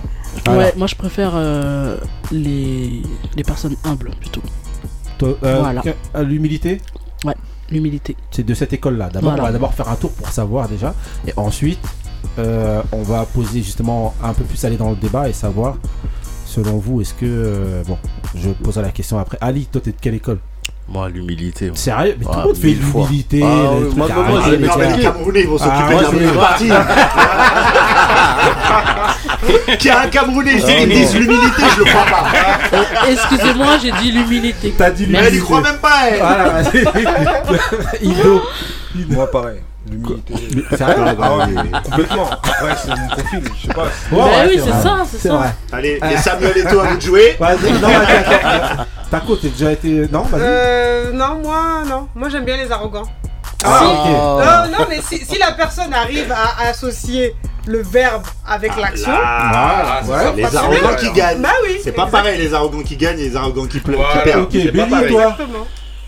Ouais, 0.49 0.73
moi 0.77 0.87
je 0.87 0.95
préfère 0.95 1.33
euh, 1.35 1.97
les, 2.31 3.03
les 3.37 3.43
personnes 3.43 3.75
humbles 3.85 4.11
plutôt. 4.21 4.43
Toi, 5.19 5.31
euh, 5.43 5.61
Voilà. 5.61 5.81
que- 5.81 5.89
euh, 6.15 6.23
L'humilité 6.23 6.83
Ouais, 7.25 7.35
l'humilité. 7.71 8.15
C'est 8.31 8.45
de 8.45 8.53
cette 8.53 8.75
école-là. 8.75 9.09
D'abord, 9.11 9.31
Voilà. 9.31 9.45
on 9.45 9.47
va 9.47 9.53
d'abord 9.53 9.73
faire 9.73 9.89
un 9.89 9.97
tour 9.97 10.13
pour 10.13 10.29
savoir 10.29 10.69
déjà. 10.69 10.95
Et 11.27 11.33
ensuite, 11.39 11.81
euh, 12.39 12.83
on 12.93 13.03
va 13.03 13.25
poser 13.25 13.63
justement 13.63 14.15
un 14.23 14.35
peu 14.35 14.45
plus 14.45 14.63
aller 14.67 14.77
dans 14.77 14.91
le 14.91 14.97
débat 14.97 15.27
et 15.27 15.33
savoir, 15.33 15.77
selon 16.47 16.79
vous, 16.79 17.01
est-ce 17.03 17.13
que. 17.15 17.25
euh, 17.27 17.83
bon, 17.87 17.99
je 18.35 18.49
poserai 18.51 18.83
la 18.87 18.91
question 18.93 19.19
après. 19.19 19.37
Ali, 19.41 19.67
toi, 19.71 19.81
t'es 19.85 19.91
de 19.91 19.97
quelle 20.01 20.15
école? 20.15 20.39
Moi, 20.89 21.09
l'humilité. 21.09 21.71
Sérieux? 21.75 22.15
Mais 22.19 22.25
tout 22.25 22.31
le 22.39 22.45
monde 22.45 22.57
fait 22.57 22.69
l'humilité. 22.69 23.41
Ah, 23.45 23.73
moi, 23.97 24.09
moi, 24.09 24.41
j'ai 24.45 24.57
les 24.57 24.67
Non, 24.69 24.73
mais 24.79 24.87
gars. 24.89 24.97
les 24.97 25.03
Camerounais, 25.03 25.41
ils 25.41 25.49
vont 25.49 25.59
s'occuper 25.59 25.75
Ah, 25.79 26.11
de 26.13 26.17
ouais, 26.17 26.25
la 26.25 26.33
partie. 26.33 26.71
Qu'il 29.79 29.87
y 29.91 29.91
a 29.91 30.01
un 30.03 30.07
Camerounais 30.09 30.55
ici 30.55 30.67
qui 30.67 30.87
me 30.87 30.93
dise 30.95 31.15
l'humilité, 31.17 31.63
je 31.75 31.79
le 31.81 31.85
crois 31.87 32.05
pas. 32.05 32.25
Excusez-moi, 33.11 33.79
j'ai 33.83 33.93
dit 33.93 34.13
l'humilité. 34.13 34.75
T'as 34.77 34.91
dit 34.91 35.07
Mais 35.09 35.19
elle 35.19 35.35
y 35.35 35.39
croit 35.41 35.61
même 35.61 35.79
pas, 35.79 36.09
elle. 36.09 36.21
Voilà, 36.21 36.49
vas-y. 36.63 38.07
Indo. 38.09 38.43
Moi, 39.09 39.31
pareil. 39.31 39.59
L'humilité. 39.91 40.35
Mais 40.71 40.77
sérieux 40.77 40.95
Ah 41.21 41.37
ouais, 41.37 41.45
complètement. 41.85 42.31
Après, 42.31 42.77
c'est 42.83 42.89
mon 42.91 43.09
profil, 43.09 43.43
je 43.57 43.67
sais 43.67 43.75
pas. 43.75 43.83
Ouais, 43.85 43.89
Bah 44.11 44.17
ouais, 44.25 44.47
oui, 44.49 44.61
c'est 44.65 44.71
vrai. 44.71 44.83
ça, 44.83 44.97
c'est 45.11 45.29
ça. 45.29 45.35
vrai. 45.37 45.49
Allez, 45.73 46.01
et 46.13 46.17
Samuel 46.17 46.59
et 46.59 46.63
toi, 46.65 46.85
à 46.85 46.89
vous 46.91 46.97
de 46.97 47.03
jouer. 47.03 47.37
Vas-y, 47.41 47.73
non, 47.73 47.89
attends, 47.89 48.49
attends. 48.49 48.85
Taco, 49.11 49.37
t'es 49.37 49.49
déjà 49.49 49.73
été. 49.73 49.89
Non, 50.11 50.23
vas-y. 50.23 50.41
Euh, 50.43 51.13
non, 51.13 51.41
moi, 51.43 51.83
non. 51.87 52.09
Moi, 52.15 52.29
j'aime 52.29 52.45
bien 52.45 52.57
les 52.57 52.71
arrogants. 52.73 53.07
Ah, 53.65 53.79
Si- 53.79 53.85
ok. 53.85 54.07
Non, 54.73 54.79
non, 54.79 54.87
mais 54.89 55.01
si, 55.03 55.25
si 55.25 55.39
la 55.39 55.53
personne 55.53 55.93
arrive 55.95 56.33
à 56.33 56.69
associer 56.69 57.35
le 57.67 57.83
verbe 57.83 58.23
avec 58.47 58.77
l'action. 58.77 59.11
Ah, 59.13 60.01
ouais. 60.07 60.33
Les 60.37 60.57
arrogants 60.57 60.97
qui 60.99 61.11
gagnent. 61.13 61.43
Bah 61.43 61.49
oui. 61.65 61.79
C'est 61.83 61.93
pas 61.93 62.07
pareil, 62.07 62.39
les 62.39 62.53
arrogants 62.55 62.83
qui 62.83 62.97
gagnent 62.97 63.19
et 63.19 63.29
les 63.29 63.37
arrogants 63.37 63.67
qui, 63.67 63.81
perdent. 63.81 64.43
Ok, 64.43 64.51
c'est 64.53 64.73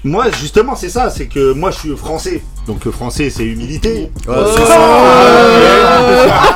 Moi, 0.05 0.27
justement, 0.41 0.77
c'est 0.77 0.91
ça, 0.91 1.11
c'est 1.11 1.27
que 1.27 1.53
moi, 1.53 1.71
je 1.71 1.79
suis 1.79 1.97
français. 1.97 2.43
Donc, 2.67 2.85
le 2.85 2.93
français, 2.93 3.31
c'est 3.31 3.45
humilité. 3.45 4.11
C'est 4.25 4.65
ça. 4.65 4.79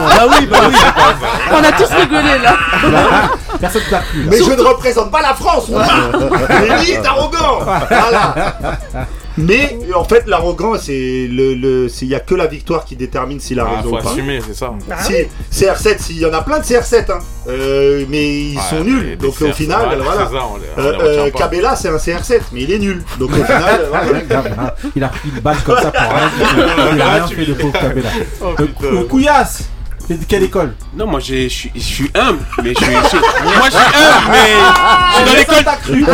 Bah 0.01 0.27
oui, 0.29 0.47
bah 0.47 0.59
oui. 0.69 0.75
On 1.51 1.65
a 1.65 1.73
tous 1.73 1.91
rigolé 1.93 2.39
là. 2.43 2.57
Personne 3.61 3.83
t'a 3.91 3.99
plu. 3.99 4.27
Mais 4.29 4.39
je 4.39 4.53
ne 4.53 4.63
représente 4.63 5.11
pas 5.11 5.23
la 5.23 5.35
France, 5.35 5.69
moi 5.69 5.85
Mais 6.49 6.79
lui 6.79 6.91
est 6.93 7.07
arrogant 7.07 7.61
Voilà 7.65 8.35
Mais 9.39 9.79
en 9.95 10.05
fait, 10.05 10.25
l'arrogant, 10.27 10.75
c'est 10.79 11.27
le. 11.31 11.55
le 11.55 11.89
c'est- 11.89 12.05
Il 12.05 12.09
n'y 12.09 12.15
a 12.15 12.21
que 12.21 12.35
la 12.35 12.47
victoire 12.47 12.85
qui 12.85 12.97
détermine 12.97 13.41
s'il 13.41 13.59
a 13.61 13.67
Ah, 13.67 13.77
raison 13.79 13.91
faut 13.91 13.97
ou 13.97 14.03
pas. 14.03 14.11
assumer, 14.11 14.41
c'est 14.47 14.55
ça. 14.55 14.73
Bah 14.89 14.97
Si, 15.01 15.13
oui. 15.15 15.27
CR7, 15.51 15.99
s'il 16.01 16.19
y 16.19 16.27
en 16.27 16.33
a 16.33 16.43
plein 16.43 16.59
de 16.59 16.65
CR7, 16.65 17.11
hein. 17.11 17.19
Euh, 17.49 18.05
mais 18.09 18.41
ils 18.41 18.61
sont 18.61 18.85
nuls. 18.85 19.17
Donc 19.17 19.31
au 19.41 19.47
CR7, 19.47 19.53
final, 19.55 19.99
voilà, 20.03 20.21
ça, 20.27 20.31
on 20.53 20.57
les- 20.59 20.63
on 20.77 20.81
Euh, 20.81 20.99
euh. 21.27 21.31
Cabella, 21.31 21.75
c'est 21.77 21.89
un 21.89 21.97
CR7, 21.99 22.43
mais 22.53 22.63
il 22.63 22.73
est 22.73 22.79
nul. 22.79 23.03
Donc 23.19 23.31
au 23.31 23.35
final, 23.45 23.87
voilà. 23.91 24.75
Il 24.95 25.03
a 25.05 25.09
pris 25.09 25.29
une 25.35 25.41
balle 25.41 25.57
comme 25.65 25.79
ça 25.81 25.91
pour 25.91 26.01
rien. 26.01 26.31
Il 26.95 27.01
a 27.01 27.15
rien 27.15 27.27
fait, 27.27 27.45
le 27.45 27.55
pauvre 27.55 27.73
Kabela. 27.73 28.09
Oh, 28.43 29.05
couillasse 29.09 29.65
T'es 30.09 30.15
de 30.15 30.25
quelle 30.25 30.43
école 30.43 30.75
Non, 30.97 31.07
moi 31.07 31.21
je 31.21 31.49
suis 31.49 31.71
je 31.75 31.81
suis 31.81 32.11
humble, 32.15 32.41
mais 32.63 32.75
je 32.79 32.85
suis. 32.85 32.93
moi 32.93 33.67
je 33.67 33.71
suis 33.71 33.79
humble, 33.79 34.31
mais 34.33 34.49
je 35.09 35.17
suis 35.17 35.25
dans 35.25 35.39
l'école. 35.39 35.65
T'as 35.65 35.77
cru 35.77 36.01
Non, 36.01 36.07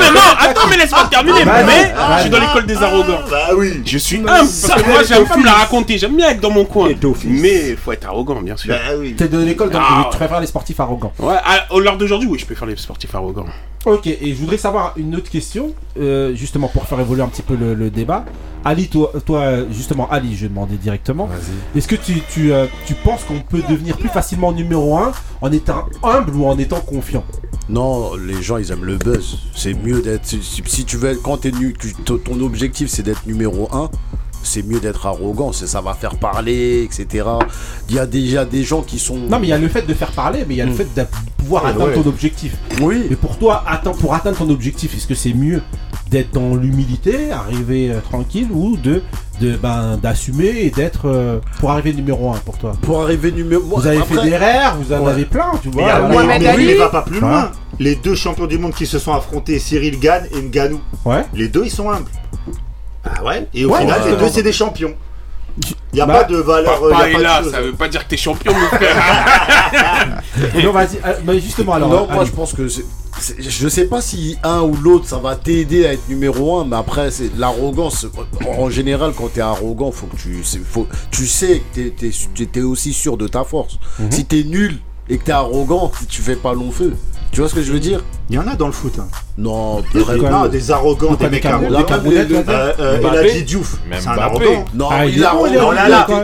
mais 0.00 0.10
non, 0.10 0.20
attends, 0.38 0.66
mais 0.70 0.76
laisse-moi 0.78 1.08
terminer. 1.10 1.44
Mais 1.44 1.92
je 2.16 2.20
suis 2.22 2.30
dans 2.30 2.40
l'école 2.40 2.66
des 2.66 2.76
arrogants. 2.82 3.20
Bah 3.30 3.48
oui. 3.56 3.82
Je 3.84 3.98
suis 3.98 4.16
humble 4.16 4.26
parce 4.26 4.82
que 4.82 4.88
moi 4.88 5.02
j'aime 5.02 5.26
pas 5.26 5.36
me 5.36 5.44
la 5.44 5.52
raconter, 5.52 5.98
j'aime 5.98 6.16
bien 6.16 6.30
être 6.30 6.40
dans 6.40 6.50
mon 6.50 6.64
coin. 6.64 6.88
Mais 7.26 7.76
faut 7.76 7.92
être 7.92 8.06
arrogant, 8.06 8.40
bien 8.40 8.56
sûr. 8.56 8.74
Bah 8.74 8.94
oui. 8.98 9.14
T'es 9.14 9.28
de 9.28 9.38
l'école 9.38 9.70
donc 9.70 9.82
Ah, 9.84 10.08
tu 10.10 10.16
préfères 10.16 10.40
les 10.40 10.46
sportifs 10.46 10.80
arrogants. 10.80 11.12
Ouais, 11.18 11.36
à, 11.44 11.72
au 11.72 11.80
l'heure 11.80 11.98
d'aujourd'hui, 11.98 12.28
oui, 12.30 12.38
je 12.38 12.46
peux 12.46 12.54
faire 12.54 12.66
les 12.68 12.76
sportifs 12.76 13.14
arrogants. 13.14 13.46
Ok, 13.84 14.06
et 14.06 14.18
je 14.22 14.34
voudrais 14.34 14.58
savoir 14.58 14.92
une 14.96 15.14
autre 15.14 15.30
question, 15.30 15.72
euh, 15.98 16.34
justement 16.34 16.68
pour 16.68 16.84
faire 16.86 16.98
évoluer 17.00 17.22
un 17.22 17.28
petit 17.28 17.42
peu 17.42 17.54
le, 17.54 17.74
le 17.74 17.90
débat. 17.90 18.24
Ali, 18.64 18.88
toi, 18.88 19.12
toi, 19.24 19.44
justement, 19.70 20.08
Ali, 20.10 20.34
je 20.36 20.42
vais 20.42 20.48
demander 20.48 20.76
directement. 20.76 21.28
Est-ce 21.76 21.86
que 21.86 21.94
tu, 21.94 22.20
tu, 22.28 22.52
euh, 22.52 22.66
tu 22.86 22.94
penses 22.94 23.17
qu'on 23.24 23.40
peut 23.40 23.62
devenir 23.68 23.96
plus 23.96 24.08
facilement 24.08 24.52
numéro 24.52 24.96
1 24.98 25.12
en 25.40 25.52
étant 25.52 25.86
humble 26.02 26.36
ou 26.36 26.46
en 26.46 26.58
étant 26.58 26.80
confiant 26.80 27.24
Non, 27.68 28.14
les 28.16 28.42
gens 28.42 28.58
ils 28.58 28.70
aiment 28.72 28.84
le 28.84 28.96
buzz. 28.96 29.38
C'est 29.54 29.74
mieux 29.74 30.02
d'être. 30.02 30.26
Si, 30.26 30.84
tu 30.84 30.96
veux, 30.96 31.14
quand 31.16 31.46
ton 32.04 32.18
ton 32.18 32.40
objectif 32.40 32.88
c'est 32.88 33.02
d'être 33.02 33.26
numéro 33.26 33.68
1, 33.72 33.90
c'est 34.48 34.62
mieux 34.62 34.80
d'être 34.80 35.06
arrogant. 35.06 35.52
c'est- 35.52 35.66
Ça 35.68 35.80
va 35.80 35.94
faire 35.94 36.16
parler, 36.16 36.82
etc. 36.84 37.24
Il 37.88 37.94
y 37.96 37.98
a 37.98 38.06
déjà 38.06 38.44
des 38.44 38.62
gens 38.64 38.82
qui 38.82 38.98
sont. 38.98 39.16
Non, 39.16 39.38
mais 39.38 39.46
il 39.48 39.50
y 39.50 39.52
a 39.52 39.58
le 39.58 39.68
fait 39.68 39.82
de 39.86 39.94
faire 39.94 40.10
parler, 40.12 40.44
mais 40.48 40.54
il 40.54 40.58
y 40.58 40.62
a 40.62 40.66
le 40.66 40.72
Mm. 40.72 40.76
fait 40.76 40.88
de 40.96 41.04
pouvoir 41.36 41.64
Ouais, 41.64 41.70
atteindre 41.70 41.88
ouais. 41.88 41.94
ton 42.02 42.08
objectif. 42.08 42.56
Oui. 42.80 43.06
Mais 43.10 43.16
pour 43.16 43.36
toi, 43.38 43.62
attends, 43.66 43.92
pour 43.92 44.14
atteindre 44.14 44.38
ton 44.38 44.50
objectif, 44.50 44.94
est-ce 44.96 45.06
que 45.06 45.14
c'est 45.14 45.34
mieux 45.34 45.62
d'être 46.10 46.32
dans 46.32 46.54
l'humilité, 46.54 47.30
arriver 47.30 47.90
euh, 47.90 48.00
tranquille, 48.00 48.48
ou 48.50 48.76
de, 48.78 49.02
de 49.42 49.56
ben, 49.56 49.98
d'assumer 50.02 50.48
et 50.64 50.70
d'être 50.70 51.02
euh, 51.06 51.38
pour 51.60 51.70
arriver 51.70 51.92
numéro 51.92 52.30
1 52.32 52.38
pour 52.38 52.56
toi? 52.56 52.72
Pour 52.80 53.02
arriver 53.02 53.30
numéro. 53.30 53.62
Vous 53.62 53.86
avez 53.86 53.98
Après- 53.98 54.14
fait 54.16 54.30
des 54.30 54.36
rares, 54.36 54.78
vous 54.78 54.92
en 54.92 55.00
Ouais. 55.04 55.12
avez 55.12 55.24
plein, 55.26 55.52
tu 55.62 55.68
vois. 55.68 56.00
mais- 56.00 56.08
Mohamed 56.14 56.42
mais- 56.42 56.56
mais 56.56 56.74
va 56.74 56.88
pas 56.88 57.02
plus 57.02 57.20
loin. 57.20 57.44
Ouais. 57.44 57.48
Les 57.78 57.94
deux 57.94 58.14
champions 58.14 58.46
du 58.46 58.58
monde 58.58 58.72
qui 58.74 58.86
se 58.86 58.98
sont 58.98 59.12
affrontés, 59.12 59.58
Cyril 59.58 60.00
Gann 60.00 60.24
et 60.34 60.40
Nganou, 60.42 60.80
Ouais. 61.04 61.24
les 61.34 61.48
deux 61.48 61.64
ils 61.64 61.70
sont 61.70 61.90
humbles. 61.90 62.10
Ah 63.16 63.24
ouais, 63.24 63.48
et 63.54 63.64
au 63.64 63.70
ouais, 63.70 63.84
les 63.84 64.16
deux, 64.16 64.28
c'est 64.28 64.42
des 64.42 64.52
champions. 64.52 64.94
Il 65.92 65.96
n'y 65.96 66.00
a 66.00 66.06
bah, 66.06 66.20
pas 66.20 66.24
de 66.24 66.36
valeur. 66.36 66.82
Euh, 66.84 66.90
pas, 66.90 67.10
pas 67.10 67.18
là, 67.18 67.42
ça 67.50 67.60
veut 67.62 67.72
pas 67.72 67.88
dire 67.88 68.04
que 68.04 68.10
t'es 68.10 68.16
champion, 68.16 68.52
mon 68.52 68.66
frère. 68.66 68.94
non, 70.62 70.72
vas-y, 70.72 70.98
euh, 71.04 71.14
mais 71.24 71.40
justement, 71.40 71.74
alors. 71.74 71.88
Non, 71.88 72.06
euh, 72.08 72.14
moi, 72.14 72.24
je 72.24 72.30
pense 72.30 72.52
que. 72.52 72.68
Je 72.68 73.68
sais 73.68 73.86
pas 73.86 74.00
si 74.00 74.36
un 74.44 74.60
ou 74.60 74.76
l'autre 74.76 75.08
ça 75.08 75.18
va 75.18 75.34
t'aider 75.34 75.86
à 75.86 75.94
être 75.94 76.08
numéro 76.08 76.60
un, 76.60 76.64
mais 76.64 76.76
après 76.76 77.10
c'est 77.10 77.36
l'arrogance. 77.36 78.06
En 78.46 78.70
général, 78.70 79.12
quand 79.16 79.32
t'es 79.32 79.40
arrogant, 79.40 79.90
faut 79.90 80.06
que 80.06 80.16
tu, 80.16 80.40
tu 81.10 81.26
sais 81.26 81.60
que 81.74 81.88
t'es 81.88 82.60
es, 82.60 82.62
aussi 82.62 82.92
sûr 82.92 83.16
de 83.16 83.26
ta 83.26 83.42
force. 83.42 83.80
Mhm. 83.98 84.12
Si 84.12 84.24
t'es 84.24 84.44
nul 84.44 84.78
et 85.08 85.18
que 85.18 85.24
t'es 85.24 85.32
arrogant, 85.32 85.90
tu 86.08 86.22
fais 86.22 86.36
pas 86.36 86.52
long 86.52 86.70
feu. 86.70 86.94
Tu 87.32 87.40
vois 87.40 87.48
ce 87.48 87.56
que 87.56 87.62
je 87.62 87.72
veux 87.72 87.80
dire? 87.80 88.04
Il 88.30 88.36
y 88.36 88.38
en 88.38 88.46
a 88.46 88.54
dans 88.54 88.66
le 88.66 88.72
foot. 88.72 89.00
Hein. 89.00 89.08
Non, 89.38 89.84
des 90.50 90.70
arrogants, 90.72 91.14
des 91.14 91.28
mecs 91.28 91.44
arrogants. 91.46 91.84
Il 92.02 93.06
a 93.06 93.22
dit 93.22 93.44
Diouf, 93.44 93.76
c'est 93.96 94.08
un 94.08 94.18
arrogant. 94.18 94.64
Non, 94.74 94.88
il 95.06 95.24
a 95.24 95.32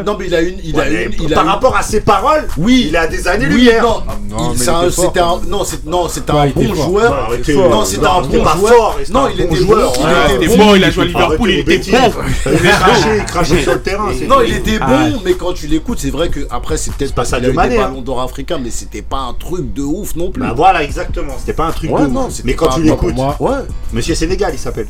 Non, 0.04 0.16
mais 0.18 0.26
il 0.26 0.34
a 0.34 0.40
une. 0.40 0.56
Il 0.64 0.80
a 0.80 0.90
une 0.90 1.30
par 1.30 1.46
rapport 1.46 1.76
à 1.76 1.82
ses 1.82 2.00
paroles, 2.00 2.48
oui, 2.58 2.86
il 2.88 2.96
a 2.96 3.06
des 3.06 3.28
années 3.28 3.46
lumière. 3.46 3.84
Non, 4.28 4.52
c'était 4.90 5.20
un. 5.20 5.40
Non, 5.46 5.62
c'était 6.08 6.32
un 6.32 6.46
bon 6.48 6.74
joueur. 6.74 7.30
Non, 7.70 7.84
c'était 7.84 8.06
un 8.06 8.20
bon 8.20 8.44
joueur. 8.44 8.98
Non, 9.10 9.28
il 9.32 9.40
était 9.40 9.56
joueur. 9.56 9.92
Il 10.30 10.44
était 10.44 10.56
bon, 10.56 10.74
il 10.74 10.82
a 10.82 10.90
joué 10.90 11.04
à 11.04 11.06
Liverpool, 11.06 11.50
il 11.50 11.58
était 11.60 11.90
bon. 11.92 12.12
Il 12.46 13.24
craché 13.26 13.62
sur 13.62 13.74
le 13.74 13.80
terrain. 13.80 14.10
Non, 14.26 14.40
il 14.44 14.54
était 14.54 14.78
bon, 14.80 15.20
mais 15.24 15.34
quand 15.34 15.52
tu 15.52 15.68
l'écoutes, 15.68 16.00
c'est 16.00 16.10
vrai 16.10 16.30
que 16.30 16.40
après, 16.50 16.76
c'est 16.76 16.92
peut-être 16.92 17.14
pas 17.14 17.24
ça 17.24 17.38
de 17.38 17.52
manière. 17.52 17.82
Hein. 17.82 17.90
Ballon 17.90 18.02
d'or 18.02 18.20
africain, 18.22 18.58
mais 18.62 18.70
c'était 18.70 19.02
pas 19.02 19.18
un 19.18 19.34
truc 19.34 19.72
de 19.72 19.82
ouf 19.82 20.16
non 20.16 20.30
plus. 20.30 20.42
Voilà, 20.56 20.82
exactement. 20.82 21.34
C'était 21.38 21.52
pas 21.52 21.66
un 21.66 21.72
truc 21.72 21.90
de 21.90 21.94
ouf. 21.94 22.40
Mais 22.44 22.54
quand 22.54 22.70
tu 22.70 22.82
l'écoutes, 22.82 23.03
Monsieur 23.92 24.14
Sénégal, 24.14 24.52
il 24.54 24.58
s'appelle. 24.58 24.86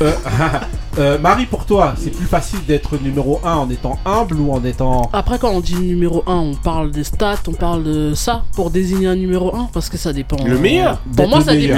Euh, 0.00 0.12
euh, 0.26 0.58
euh, 0.98 1.18
Marie, 1.18 1.46
pour 1.46 1.64
toi, 1.64 1.94
c'est 1.96 2.10
plus 2.10 2.26
facile 2.26 2.64
d'être 2.66 2.96
numéro 2.98 3.40
1 3.44 3.54
en 3.54 3.70
étant 3.70 3.98
humble 4.04 4.36
ou 4.36 4.52
en 4.52 4.64
étant. 4.64 5.10
Après, 5.12 5.38
quand 5.38 5.50
on 5.50 5.60
dit 5.60 5.76
numéro 5.76 6.22
1, 6.26 6.34
on 6.34 6.54
parle 6.54 6.90
des 6.90 7.04
stats, 7.04 7.38
on 7.46 7.52
parle 7.52 7.84
de 7.84 8.14
ça 8.14 8.44
pour 8.54 8.70
désigner 8.70 9.06
un 9.08 9.16
numéro 9.16 9.54
1 9.54 9.70
parce 9.72 9.88
que 9.88 9.96
ça 9.96 10.12
dépend. 10.12 10.36
Le 10.44 10.58
meilleur 10.58 11.00
Pour 11.16 11.28
moi, 11.28 11.40
ça 11.40 11.54
dépend. 11.54 11.76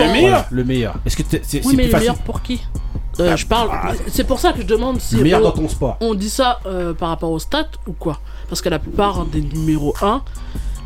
Le 0.50 0.64
meilleur 0.64 0.94
Est-ce 1.06 1.16
que 1.16 1.22
c'est 1.42 1.64
oui, 1.64 1.74
mais 1.76 1.86
le 1.88 1.98
meilleur 1.98 2.18
pour 2.18 2.42
qui? 2.42 2.60
Je 3.18 3.46
parle. 3.46 3.68
Ah, 3.70 3.88
bah. 3.88 3.94
C'est 4.08 4.24
pour 4.24 4.38
ça 4.38 4.52
que 4.52 4.62
je 4.62 4.66
demande 4.66 4.98
si. 5.00 5.16
Le 5.16 5.22
meilleur 5.22 5.42
dans 5.42 5.52
ton 5.52 5.68
sport. 5.68 5.98
On 6.00 6.14
dit 6.14 6.30
ça 6.30 6.60
par 6.98 7.10
rapport 7.10 7.30
aux 7.30 7.38
stats 7.38 7.70
ou 7.86 7.92
quoi? 7.92 8.18
Parce 8.48 8.60
que 8.60 8.68
la 8.68 8.78
plupart 8.78 9.24
des 9.26 9.42
numéros 9.42 9.94
1, 10.02 10.22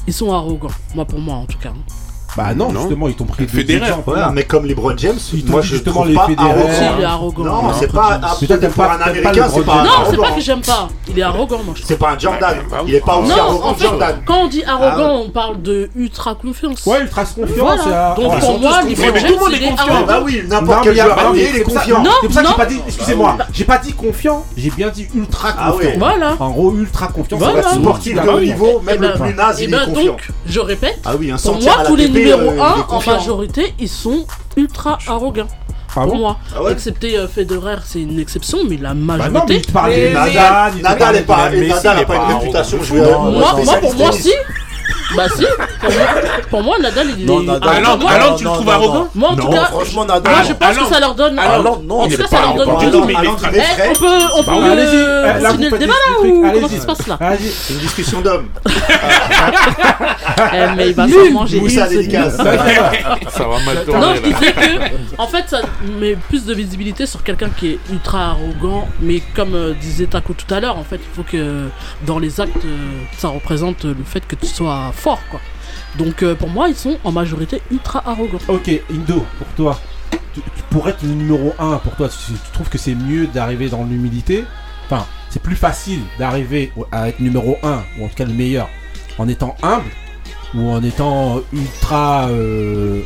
ils 0.06 0.12
sont 0.12 0.32
arrogants. 0.32 0.68
Moi, 0.94 1.04
pour 1.04 1.20
moi, 1.20 1.36
en 1.36 1.46
tout 1.46 1.58
cas. 1.58 1.70
Hein. 1.70 2.03
Bah 2.36 2.54
non, 2.54 2.70
justement, 2.70 3.08
ils 3.08 3.14
t'ont 3.14 3.24
pris 3.24 3.46
Federer. 3.46 3.92
Voilà. 4.06 4.30
Mais 4.32 4.44
comme 4.44 4.66
LeBron 4.66 4.96
James, 4.96 5.18
moi 5.46 5.60
je 5.60 5.74
justement 5.74 6.04
les 6.04 6.14
Federer. 6.14 6.94
Il 6.96 7.02
est 7.02 7.04
arrogant. 7.04 7.44
Non, 7.44 7.72
c'est 7.78 7.92
pas. 7.92 8.20
Peut-être 8.40 8.70
pour 8.70 8.84
un 8.84 9.00
Américain, 9.00 9.48
c'est 9.52 9.64
pas. 9.64 9.84
Non, 9.84 9.90
c'est 10.10 10.16
pas 10.16 10.32
que 10.32 10.40
j'aime 10.40 10.60
pas. 10.60 10.88
Il 11.08 11.18
est 11.18 11.22
arrogant, 11.22 11.60
moi. 11.64 11.74
C'est 11.84 11.98
pas 11.98 12.12
un 12.12 12.18
Jordan. 12.18 12.56
Il 12.86 12.94
est 12.94 13.00
pas 13.00 13.16
aussi 13.18 13.32
arrogant 13.32 13.74
que 13.74 13.82
Jordan. 13.82 14.22
Quand 14.26 14.44
on 14.44 14.48
dit 14.48 14.62
ah 14.66 14.72
arrogant, 14.74 15.22
on 15.26 15.30
parle 15.30 15.62
de 15.62 15.90
ultra 15.96 16.34
confiance. 16.34 16.84
Ouais, 16.86 17.00
ultra 17.02 17.24
confiance. 17.24 17.80
Donc 18.16 18.40
pour 18.40 18.60
moi, 18.60 18.82
LeBron 18.82 19.16
James, 19.16 19.38
il 19.52 19.62
est 19.62 19.78
arrogant. 19.78 19.94
Ah 19.94 20.02
bah 20.06 20.20
oui, 20.24 20.42
n'importe 20.48 20.84
quel 20.84 20.96
Jordan, 20.96 21.32
il 21.34 21.42
est 21.42 21.62
confiant. 21.62 22.04
C'est 22.20 22.26
pour 22.26 22.34
ça 22.34 22.42
que 22.42 22.48
j'ai 22.48 22.54
pas 22.54 22.66
dit. 22.66 22.76
Bah, 22.76 22.84
excusez-moi, 22.86 23.34
bah- 23.38 23.46
j'ai 23.52 23.64
pas 23.64 23.78
dit 23.78 23.92
confiant. 23.92 24.44
J'ai 24.56 24.70
bien 24.70 24.88
dit 24.88 25.06
ultra 25.14 25.50
ah 25.56 25.72
confiant. 25.72 25.90
Voilà. 25.98 26.36
En 26.38 26.50
gros, 26.50 26.74
ultra 26.74 27.08
confiant. 27.08 27.38
Sportif 27.74 28.14
de 28.14 28.20
bah 28.20 28.34
haut 28.34 28.40
niveau, 28.40 28.80
même 28.80 28.96
eh 28.98 29.02
le 29.02 29.08
ben, 29.08 29.20
plus 29.20 29.34
naze, 29.34 29.56
eh 29.60 29.64
il 29.64 29.74
est 29.74 29.76
ben, 29.76 29.86
confiant. 29.86 30.16
Je 30.46 30.60
répète. 30.60 31.00
Ah 31.04 31.12
oui, 31.18 31.30
un 31.30 31.36
Pour 31.36 31.58
tous 31.86 31.96
les 31.96 32.08
numéro 32.24 32.62
1, 32.62 32.86
en 32.88 33.02
majorité, 33.06 33.74
ils 33.78 33.88
sont 33.88 34.26
ultra 34.56 34.98
arrogants. 35.06 35.48
Pour 35.92 36.16
moi. 36.16 36.38
Ah 36.54 36.62
ouais 36.62 36.72
Excepté 36.72 37.16
euh, 37.16 37.28
Federer, 37.28 37.76
c'est 37.84 38.00
une 38.00 38.18
exception, 38.18 38.58
mais 38.68 38.76
la 38.76 38.94
majorité. 38.94 39.62
Bah 39.72 39.82
non, 39.82 39.88
mais 39.88 40.08
de 40.08 40.14
Nadal. 40.14 40.74
Nadal 40.82 41.14
n'est 41.14 41.22
pas, 41.22 41.50
Nadal 41.50 41.96
n'a 41.96 42.04
pas, 42.04 42.16
pas 42.18 42.24
une 42.24 42.38
réputation. 42.38 42.78
Moi, 42.92 43.76
pour 43.80 43.94
moi, 43.94 44.12
si. 44.12 44.32
Bah 45.16 45.26
si, 45.34 45.44
pour 45.80 45.90
moi, 45.92 46.06
pour 46.50 46.62
moi 46.62 46.78
Nadal 46.80 47.06
il 47.16 47.22
est. 47.22 47.26
Non, 47.26 47.42
Nadal, 47.42 47.84
ah, 47.86 48.34
tu 48.36 48.44
le 48.44 48.50
trouves 48.50 48.68
arrogant 48.70 49.08
Moi 49.14 49.30
en 49.30 49.36
tout 49.36 49.48
cas, 49.48 49.64
franchement, 49.66 50.04
Nadal. 50.04 50.32
Moi 50.32 50.42
je 50.42 50.52
pense 50.52 50.78
que 50.78 50.94
ça 50.94 51.00
leur 51.00 51.14
donne. 51.14 51.36
non, 51.84 52.00
en 52.00 52.08
tout 52.08 52.16
cas, 52.16 52.26
ça 52.26 52.40
leur 52.40 52.54
donne. 52.54 52.70
on 52.70 52.78
peut, 52.78 52.86
on 52.96 54.42
peut 54.42 54.50
continuer 54.50 54.84
euh, 55.04 55.40
le 55.50 55.78
débat 55.78 55.92
là 55.92 56.20
ou 56.22 56.42
comment 56.52 56.68
ça 56.68 56.80
se 56.80 56.86
passe 56.86 57.06
là 57.06 57.18
C'est 57.38 57.74
une 57.74 57.80
discussion 57.80 58.20
d'hommes. 58.20 58.48
Eh, 60.52 60.76
mais 60.76 60.88
il 60.88 60.94
va 60.94 61.08
s'en 61.08 61.30
manger. 61.30 61.68
Ça 61.68 61.86
va 61.86 63.58
mal 63.64 63.84
tourner. 63.84 64.00
Non, 64.00 64.14
je 64.14 64.20
disais 64.22 64.52
que, 64.52 65.18
en 65.18 65.26
fait, 65.26 65.44
ça 65.48 65.60
met 65.98 66.16
plus 66.16 66.44
de 66.44 66.54
visibilité 66.54 67.06
sur 67.06 67.22
quelqu'un 67.22 67.50
qui 67.50 67.68
est 67.72 67.78
ultra 67.90 68.30
arrogant, 68.30 68.88
mais 69.00 69.22
comme 69.34 69.54
euh, 69.54 69.74
disait 69.80 70.06
Taco 70.06 70.34
tout 70.34 70.52
à 70.52 70.60
l'heure, 70.60 70.78
en 70.78 70.84
fait, 70.84 70.96
il 70.96 71.14
faut 71.14 71.22
que 71.22 71.68
dans 72.06 72.18
les 72.18 72.40
actes, 72.40 72.64
euh, 72.64 72.76
ça 73.16 73.28
représente 73.28 73.84
le 73.84 73.96
fait 74.04 74.26
que 74.26 74.34
tu 74.34 74.46
sois 74.46 74.83
Fort 74.92 75.20
quoi. 75.30 75.40
Donc 75.98 76.22
euh, 76.22 76.34
pour 76.34 76.48
moi, 76.48 76.68
ils 76.68 76.76
sont 76.76 76.98
en 77.04 77.12
majorité 77.12 77.62
ultra 77.70 78.02
arrogants. 78.08 78.38
Ok, 78.48 78.68
Indo, 78.90 79.24
pour 79.38 79.46
toi, 79.56 79.80
tu, 80.32 80.40
pourrais 80.70 80.90
être 80.90 81.02
le 81.02 81.10
numéro 81.10 81.54
1 81.58 81.76
pour 81.78 81.94
toi. 81.96 82.08
Tu, 82.08 82.32
trouves 82.52 82.68
que 82.68 82.78
c'est 82.78 82.94
mieux 82.94 83.26
d'arriver 83.26 83.68
dans 83.68 83.84
l'humilité? 83.84 84.44
Enfin, 84.86 85.06
c'est 85.30 85.42
plus 85.42 85.56
facile 85.56 86.00
d'arriver 86.18 86.72
à 86.92 87.08
être 87.08 87.20
numéro 87.20 87.58
1, 87.62 87.82
ou 87.98 88.04
en 88.04 88.08
tout 88.08 88.14
cas 88.14 88.24
le 88.24 88.32
meilleur, 88.32 88.68
en 89.18 89.28
étant 89.28 89.56
humble, 89.62 89.90
ou 90.54 90.70
en 90.70 90.82
étant 90.82 91.40
ultra 91.52 92.28
euh, 92.28 93.02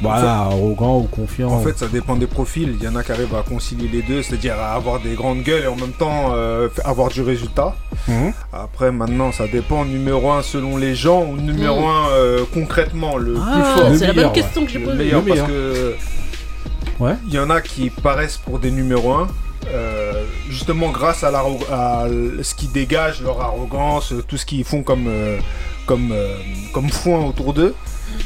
voilà, 0.00 0.40
arrogant 0.40 0.98
ou 0.98 1.04
confiant. 1.04 1.50
En 1.50 1.60
fait, 1.60 1.78
ça 1.78 1.88
dépend 1.88 2.16
des 2.16 2.26
profils. 2.26 2.76
Il 2.78 2.82
y 2.82 2.88
en 2.88 2.96
a 2.96 3.02
qui 3.02 3.12
arrivent 3.12 3.34
à 3.34 3.42
concilier 3.42 3.88
les 3.88 4.02
deux, 4.02 4.22
c'est-à-dire 4.22 4.54
à 4.58 4.74
avoir 4.74 5.00
des 5.00 5.14
grandes 5.14 5.42
gueules 5.42 5.64
et 5.64 5.66
en 5.66 5.76
même 5.76 5.92
temps 5.92 6.32
euh, 6.34 6.68
avoir 6.84 7.08
du 7.08 7.22
résultat. 7.22 7.74
Mhm. 8.08 8.32
Après, 8.52 8.92
maintenant, 8.92 9.32
ça 9.32 9.46
dépend 9.46 9.84
numéro 9.84 10.30
un 10.32 10.42
selon 10.42 10.76
les 10.76 10.94
gens 10.94 11.24
ou 11.24 11.36
numéro 11.36 11.80
mhm. 11.80 11.86
un 11.86 12.08
euh, 12.10 12.44
concrètement 12.52 13.16
le 13.16 13.36
ah, 13.38 13.52
plus 13.52 13.82
fort. 13.82 13.96
C'est 13.96 14.06
la 14.06 14.12
bonne 14.12 14.32
question 14.32 14.64
que 14.64 14.70
j'ai 14.70 14.78
posée. 14.78 15.12
Il 17.26 17.34
y 17.34 17.38
en 17.38 17.50
a 17.50 17.60
qui 17.60 17.90
paraissent 17.90 18.36
pour 18.36 18.58
des 18.58 18.70
numéros 18.70 19.12
un 19.12 19.28
euh, 19.68 20.24
justement 20.50 20.90
grâce 20.90 21.22
à, 21.24 21.30
ce 22.42 22.54
qui 22.54 22.66
dégage 22.66 23.22
leur 23.22 23.40
arrogance, 23.40 24.12
tout 24.26 24.36
ce 24.36 24.44
qu'ils 24.44 24.64
font 24.64 24.82
comme 24.82 25.08
foin 26.90 27.24
autour 27.24 27.54
d'eux 27.54 27.74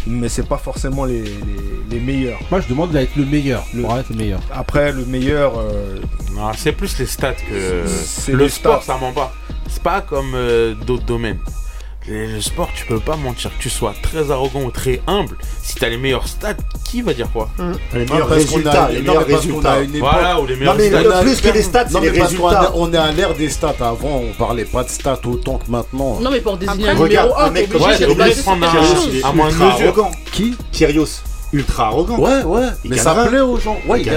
mais 0.06 0.28
c'est 0.28 0.46
pas 0.48 0.58
forcément 0.58 1.04
les, 1.04 1.24
meilleurs. 2.00 2.38
Moi, 2.50 2.60
je 2.60 2.68
demande 2.68 2.90
d'être 2.90 3.16
le 3.16 3.24
meilleur. 3.24 3.64
Après, 4.52 4.92
le 4.92 5.04
meilleur. 5.04 5.58
Euh, 5.58 5.98
c'est 6.56 6.72
plus 6.72 6.98
les 6.98 7.06
stats 7.06 7.32
que. 7.32 7.84
Le 8.30 8.48
sport, 8.48 8.82
ça 8.82 8.96
m'en. 8.98 9.12
C'est 9.68 9.82
pas 9.82 10.00
comme 10.00 10.32
euh, 10.34 10.74
d'autres 10.74 11.04
domaines. 11.04 11.38
Le 12.08 12.40
sport, 12.40 12.68
tu 12.74 12.86
peux 12.86 13.00
pas 13.00 13.16
mentir. 13.16 13.50
Que 13.56 13.62
tu 13.62 13.70
sois 13.70 13.94
très 14.00 14.30
arrogant 14.30 14.62
ou 14.62 14.70
très 14.70 15.00
humble, 15.06 15.36
si 15.62 15.74
t'as 15.74 15.88
les 15.88 15.96
meilleurs 15.96 16.28
stats, 16.28 16.54
qui 16.84 17.02
va 17.02 17.12
dire 17.12 17.28
quoi. 17.32 17.48
Hum. 17.58 17.72
Ah, 17.92 17.98
les 17.98 18.04
meilleurs 18.04 18.28
résultats. 18.28 18.88
les 18.92 19.02
meilleurs 19.02 19.26
résultats. 19.26 19.78
Voilà, 19.98 20.40
ou 20.40 20.46
les 20.46 20.56
meilleurs 20.56 20.76
non, 20.76 20.80
mais. 20.80 21.22
Plus 21.22 21.40
que 21.40 21.48
les 21.48 21.62
stats, 21.62 21.88
c'est 21.88 22.00
les 22.00 22.10
résultats. 22.10 22.72
On 22.74 22.92
est 22.92 22.96
à 22.96 23.10
l'ère 23.12 23.34
des 23.34 23.48
stats. 23.48 23.74
Avant, 23.80 24.22
on 24.28 24.32
parlait 24.38 24.64
pas 24.64 24.84
de 24.84 24.88
stats 24.88 25.20
autant 25.26 25.58
que 25.58 25.70
maintenant. 25.70 26.20
Non, 26.20 26.30
mais 26.30 26.40
pour 26.40 26.56
désigner 26.56 26.88
un 26.90 26.94
numéro 26.94 27.36
1, 27.36 27.50
t'es 27.50 27.74
obligé 27.74 28.06
de 28.36 28.42
prendre 28.42 28.66
un 29.24 29.32
moins 29.32 29.50
de 29.50 29.54
mesure. 29.54 30.10
Qui 30.32 30.56
Kyrios. 30.72 31.22
Ultra 31.52 31.86
arrogant. 31.86 32.18
Ouais, 32.18 32.42
ouais. 32.42 32.66
Mais 32.84 32.98
ça 32.98 33.14
plaît 33.26 33.40
aux 33.40 33.58
gens. 33.58 33.78
Ouais, 33.88 34.02
il 34.02 34.08
est 34.08 34.16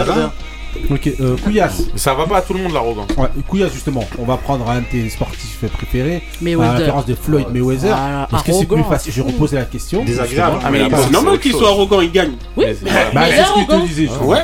Ok, 0.91 1.09
euh, 1.19 1.35
Couillasse. 1.43 1.83
Ça 1.95 2.13
va 2.13 2.25
pas 2.25 2.37
à 2.37 2.41
tout 2.41 2.53
le 2.53 2.61
monde 2.61 2.73
l'arrogance. 2.73 3.07
Ouais, 3.17 3.27
Couillasse, 3.47 3.73
justement, 3.73 4.03
on 4.17 4.25
va 4.25 4.37
prendre 4.37 4.69
un 4.69 4.79
de 4.79 4.85
tes 4.85 5.09
sportifs 5.09 5.59
préférés. 5.73 6.23
À 6.41 6.79
la 6.79 7.03
de 7.03 7.15
Floyd 7.15 7.47
Mayweather. 7.51 7.93
Ah, 7.95 8.27
Parce 8.29 8.43
que 8.43 8.51
c'est 8.53 8.65
plus 8.65 8.83
facile 8.83 9.13
Je 9.13 9.21
repose 9.21 9.53
la 9.53 9.63
question. 9.63 10.03
Désagréable. 10.03 10.57
C'est 11.03 11.11
normal 11.11 11.39
qu'il 11.39 11.53
soit 11.53 11.69
arrogant, 11.69 12.01
il 12.01 12.11
gagne. 12.11 12.33
Oui, 12.55 12.65
mais 12.83 12.91
bah, 13.13 13.21
c'est 13.29 13.43
ce 13.43 13.65
que 13.65 13.81
tu 13.81 13.87
disais. 13.87 14.09
Ouais, 14.21 14.43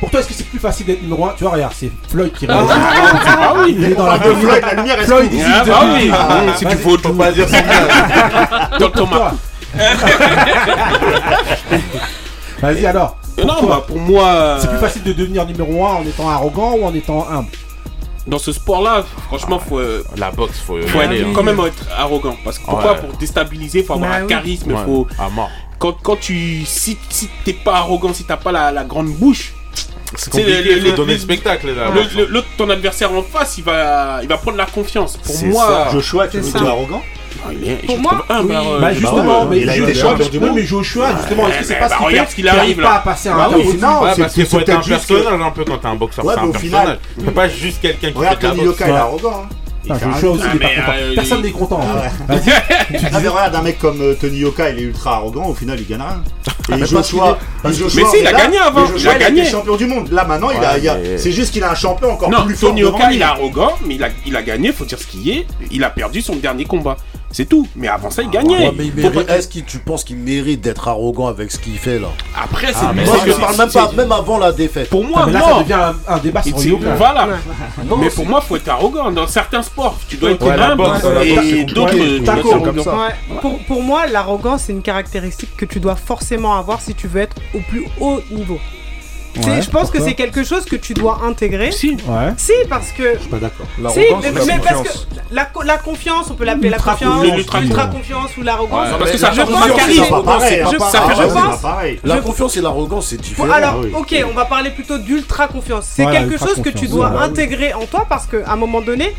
pour 0.00 0.10
toi, 0.10 0.20
est-ce 0.20 0.28
que 0.28 0.34
c'est 0.34 0.46
plus 0.46 0.58
facile 0.58 0.86
d'être 0.86 1.02
numéro 1.02 1.26
1 1.26 1.34
Tu 1.36 1.44
vois, 1.44 1.52
regarde, 1.52 1.72
c'est 1.76 1.90
Floyd 2.08 2.32
qui 2.32 2.46
reste. 2.50 2.60
Ah, 2.70 3.18
ah 3.26 3.54
oui, 3.58 3.74
il 3.78 3.84
est 3.84 3.94
dans 3.94 4.06
la 4.06 4.18
Floyd, 4.18 4.62
la 4.62 4.74
lumière 4.74 5.00
est 5.00 5.04
Floyd, 5.04 5.30
Ah 5.72 5.84
oui, 5.94 6.10
si 6.56 6.64
tu 6.66 6.76
faut, 6.76 6.98
faut 6.98 7.12
pas 7.12 7.30
dire 7.32 7.48
son 7.48 7.56
nom. 7.56 8.78
Docteur 8.78 9.34
Vas-y 12.60 12.86
alors. 12.86 13.19
Euh, 13.38 13.44
non, 13.44 13.66
bah, 13.66 13.84
pour 13.86 13.98
moi. 13.98 14.26
Euh, 14.26 14.58
c'est 14.60 14.68
plus 14.68 14.78
facile 14.78 15.02
de 15.02 15.12
devenir 15.12 15.46
numéro 15.46 15.84
1 15.84 15.94
en 15.94 16.02
étant 16.02 16.28
arrogant 16.28 16.72
ou 16.72 16.84
en 16.84 16.94
étant 16.94 17.28
humble 17.28 17.50
dans 18.26 18.38
ce 18.38 18.52
sport-là, 18.52 19.04
franchement, 19.26 19.58
faut, 19.58 19.78
euh, 19.78 20.04
la 20.16 20.30
boxe, 20.30 20.58
faut, 20.60 20.80
faut 20.80 20.98
hein. 20.98 21.32
quand 21.34 21.42
même 21.42 21.60
être 21.60 21.86
arrogant. 21.96 22.36
Parce 22.44 22.58
que 22.58 22.64
pourquoi. 22.64 22.94
Pour 22.94 23.16
déstabiliser, 23.16 23.82
faut 23.82 23.94
avoir 23.94 24.10
bah 24.10 24.16
un 24.16 24.26
charisme. 24.26 24.72
Ouais. 24.72 24.84
Faut... 24.84 25.06
Ah, 25.18 25.28
quand, 25.78 25.96
quand 26.02 26.16
tu. 26.16 26.64
Si, 26.64 26.96
si 27.08 27.28
t'es 27.44 27.52
pas 27.52 27.76
arrogant, 27.76 28.14
si 28.14 28.24
t'as 28.24 28.36
pas 28.36 28.52
la, 28.52 28.84
grande 28.84 29.08
bouche, 29.08 29.54
c'est 30.16 30.30
compliqué, 30.30 30.80
le, 30.80 30.92
donner 30.92 31.14
le 31.14 31.18
spectacle 31.18 31.74
là. 31.74 31.90
L'autre, 32.28 32.48
ton 32.56 32.68
adversaire 32.70 33.12
en 33.12 33.22
face, 33.22 33.58
il 33.58 33.64
va, 33.64 34.20
il 34.22 34.28
va 34.28 34.36
prendre 34.38 34.58
la 34.58 34.66
confiance. 34.66 35.16
Pour 35.16 35.44
moi, 35.46 35.66
ça. 35.66 35.92
Joshua, 35.92 36.28
tu 36.28 36.38
es 36.38 36.56
arrogant? 36.56 37.02
Ah, 37.44 37.86
Pour 37.86 37.98
moi, 37.98 38.24
hein, 38.28 38.40
euh, 38.40 38.48
bah, 38.48 38.62
bah, 38.80 38.92
justement, 38.92 39.46
mais, 39.46 39.60
il 39.60 39.70
a 39.70 39.76
été 39.76 39.94
champion 39.94 40.28
du 40.28 40.40
monde. 40.40 40.52
Mais 40.54 40.64
Joshua, 40.64 41.16
justement, 41.16 41.48
est-ce 41.48 41.58
que 41.58 41.64
c'est 41.64 41.74
bah, 41.74 41.88
pas 41.88 41.88
ce 41.88 42.08
qu'il 42.08 42.18
fait 42.18 42.34
qu'il 42.34 42.48
arrive 42.48 42.76
pas 42.80 42.94
à 42.94 42.98
passer 43.00 43.28
un 43.28 43.38
ah, 43.38 43.50
non, 43.50 44.00
parce 44.16 44.34
qu'il 44.34 44.46
faut 44.46 44.60
être 44.60 44.70
un 44.70 44.80
personnage 44.80 45.40
un 45.40 45.50
peu 45.50 45.64
quand 45.64 45.78
t'es 45.78 45.88
un 45.88 45.94
boxeur, 45.94 46.24
c'est 46.26 46.38
un 46.40 46.50
personnage. 46.50 46.98
C'est 47.24 47.34
pas 47.34 47.48
juste 47.48 47.80
quelqu'un 47.80 48.12
qui 48.12 48.18
fait 48.18 48.36
de 48.36 48.46
la 48.46 48.54
il 48.54 48.92
est 48.92 48.96
arrogant. 48.96 49.44
Hein. 49.44 49.56
Ah, 49.88 49.94
Personne 51.14 51.38
il... 51.38 51.44
n'est 51.44 51.50
content. 51.52 51.80
Ah 52.28 52.34
tu 52.86 52.92
disais... 52.92 53.28
regarde, 53.28 53.54
un 53.54 53.62
mec 53.62 53.78
comme 53.78 54.00
euh, 54.02 54.14
Tony 54.14 54.38
Yoka, 54.38 54.70
il 54.70 54.78
est 54.78 54.82
ultra 54.82 55.14
arrogant, 55.14 55.46
au 55.46 55.54
final, 55.54 55.80
il 55.80 55.86
gagne 55.86 56.02
rien. 56.02 56.76
Et 56.76 56.86
Joshua, 56.86 57.38
mais 57.64 57.72
si, 57.72 58.18
il 58.20 58.26
a 58.26 58.32
gagné 58.32 58.58
avant. 58.58 58.84
Il 58.96 59.08
a 59.08 59.14
gagné. 59.14 59.40
Il 59.40 59.46
est 59.46 59.50
champion 59.50 59.76
du 59.76 59.86
monde. 59.86 60.10
Là, 60.12 60.24
maintenant, 60.24 60.50
il 60.50 60.62
a, 60.64 60.96
c'est 61.16 61.32
juste 61.32 61.52
qu'il 61.52 61.64
a 61.64 61.70
un 61.70 61.74
champion 61.74 62.12
encore 62.12 62.30
non, 62.30 62.44
plus 62.44 62.56
Tony 62.56 62.82
fort 62.82 62.92
Yoka, 62.92 63.12
il 63.12 63.20
est 63.20 63.24
arrogant, 63.24 63.72
mais 63.86 63.94
il 63.94 64.04
a, 64.04 64.08
il 64.26 64.36
a 64.36 64.42
gagné, 64.42 64.72
faut 64.72 64.84
dire 64.84 64.98
ce 64.98 65.06
qu'il 65.06 65.28
est. 65.28 65.46
Il 65.70 65.82
a 65.82 65.90
perdu 65.90 66.20
son 66.20 66.36
dernier 66.36 66.64
combat. 66.64 66.96
C'est 67.32 67.48
tout. 67.48 67.66
Mais 67.76 67.86
avant 67.88 68.10
ça, 68.10 68.22
il 68.22 68.28
ah 68.32 68.42
gagnait. 68.42 68.72
Est-ce 69.28 69.46
que 69.48 69.60
tu 69.60 69.78
penses 69.78 70.02
qu'il 70.02 70.16
mérite 70.16 70.60
d'être 70.60 70.88
arrogant 70.88 71.28
avec 71.28 71.50
ce 71.52 71.58
qu'il 71.58 71.78
fait 71.78 71.98
là? 71.98 72.08
Après, 72.36 72.68
c'est 72.68 72.78
Ah, 72.82 72.92
Moi, 72.92 73.04
je 73.24 73.32
parle 73.32 73.56
même 73.56 73.70
pas, 73.70 73.92
même 73.92 74.12
avant 74.12 74.38
la 74.38 74.52
défaite. 74.52 74.90
Pour 74.90 75.04
moi, 75.04 75.26
mais 75.26 75.32
là, 75.32 75.40
ça 75.42 75.62
devient 75.62 75.92
un, 76.08 76.18
débat 76.18 76.42
sur 76.42 76.58
C'est- 76.58 76.68
Yoka. 76.68 76.94
Voilà. 76.96 77.28
mais 78.00 78.10
pour 78.10 78.26
moi, 78.26 78.40
faut 78.40 78.56
être 78.56 78.68
arrogant. 78.68 79.10
Dans 79.12 79.26
certains 79.26 79.62
sports, 79.62 79.96
tu 80.08 80.16
dois 80.16 80.32
être 80.32 80.44
Ouais, 80.44 80.52
humble 80.58 80.76
boxe, 80.82 81.04
et 81.22 81.64
d'autres, 81.64 82.58
comme 82.64 82.82
ça. 82.82 82.94
Pour 83.66 83.82
moi, 83.82 84.06
l'arrogance, 84.06 84.64
c'est 84.66 84.72
une 84.72 84.82
caractéristique 84.82 85.56
que 85.56 85.64
tu 85.64 85.78
dois 85.78 85.96
forcément 85.96 86.54
avoir 86.56 86.80
si 86.80 86.94
tu 86.94 87.06
veux 87.06 87.20
être 87.20 87.36
au 87.54 87.60
plus 87.68 87.86
haut 88.00 88.20
niveau. 88.30 88.58
Je 89.36 89.70
pense 89.70 89.90
que 89.90 90.00
c'est 90.00 90.14
quelque 90.14 90.44
chose 90.44 90.64
que 90.64 90.76
tu 90.76 90.94
dois 90.94 91.20
intégrer. 91.24 91.72
Si, 91.72 91.96
ouais. 92.06 92.32
Si, 92.36 92.52
parce 92.68 92.92
que. 92.92 93.14
Je 93.14 93.20
suis 93.20 93.28
pas 93.28 93.38
d'accord. 93.38 93.66
Si, 93.92 94.00
mais, 94.46 94.58
parce 94.58 94.82
que 94.82 94.88
la, 95.30 95.50
la 95.64 95.78
confiance, 95.78 96.30
on 96.30 96.34
peut 96.34 96.44
l'appeler 96.44 96.68
la 96.70 96.78
confiance, 96.78 97.24
l'ultra 97.24 97.86
confiance 97.86 98.36
ou 98.36 98.42
l'arrogance. 98.42 98.88
Parce 98.98 99.12
que 99.12 99.18
ça, 99.18 99.30
je 99.32 99.42
pense 99.42 99.64
que 99.64 99.70
La 102.06 102.18
confiance 102.18 102.56
et 102.56 102.60
l'arrogance, 102.60 103.08
c'est 103.08 103.20
différent. 103.20 103.50
Alors, 103.50 103.82
ah 103.94 103.98
ok, 103.98 104.24
on 104.30 104.34
va 104.34 104.44
parler 104.44 104.70
plutôt 104.70 104.98
d'ultra 104.98 105.48
confiance. 105.48 105.86
C'est 105.90 106.06
quelque 106.06 106.38
chose 106.38 106.62
que 106.62 106.70
tu 106.70 106.86
dois 106.88 107.22
intégrer 107.22 107.74
en 107.74 107.86
toi 107.86 108.06
parce 108.08 108.26
qu'à 108.26 108.52
un 108.52 108.56
moment 108.56 108.80
donné, 108.80 109.14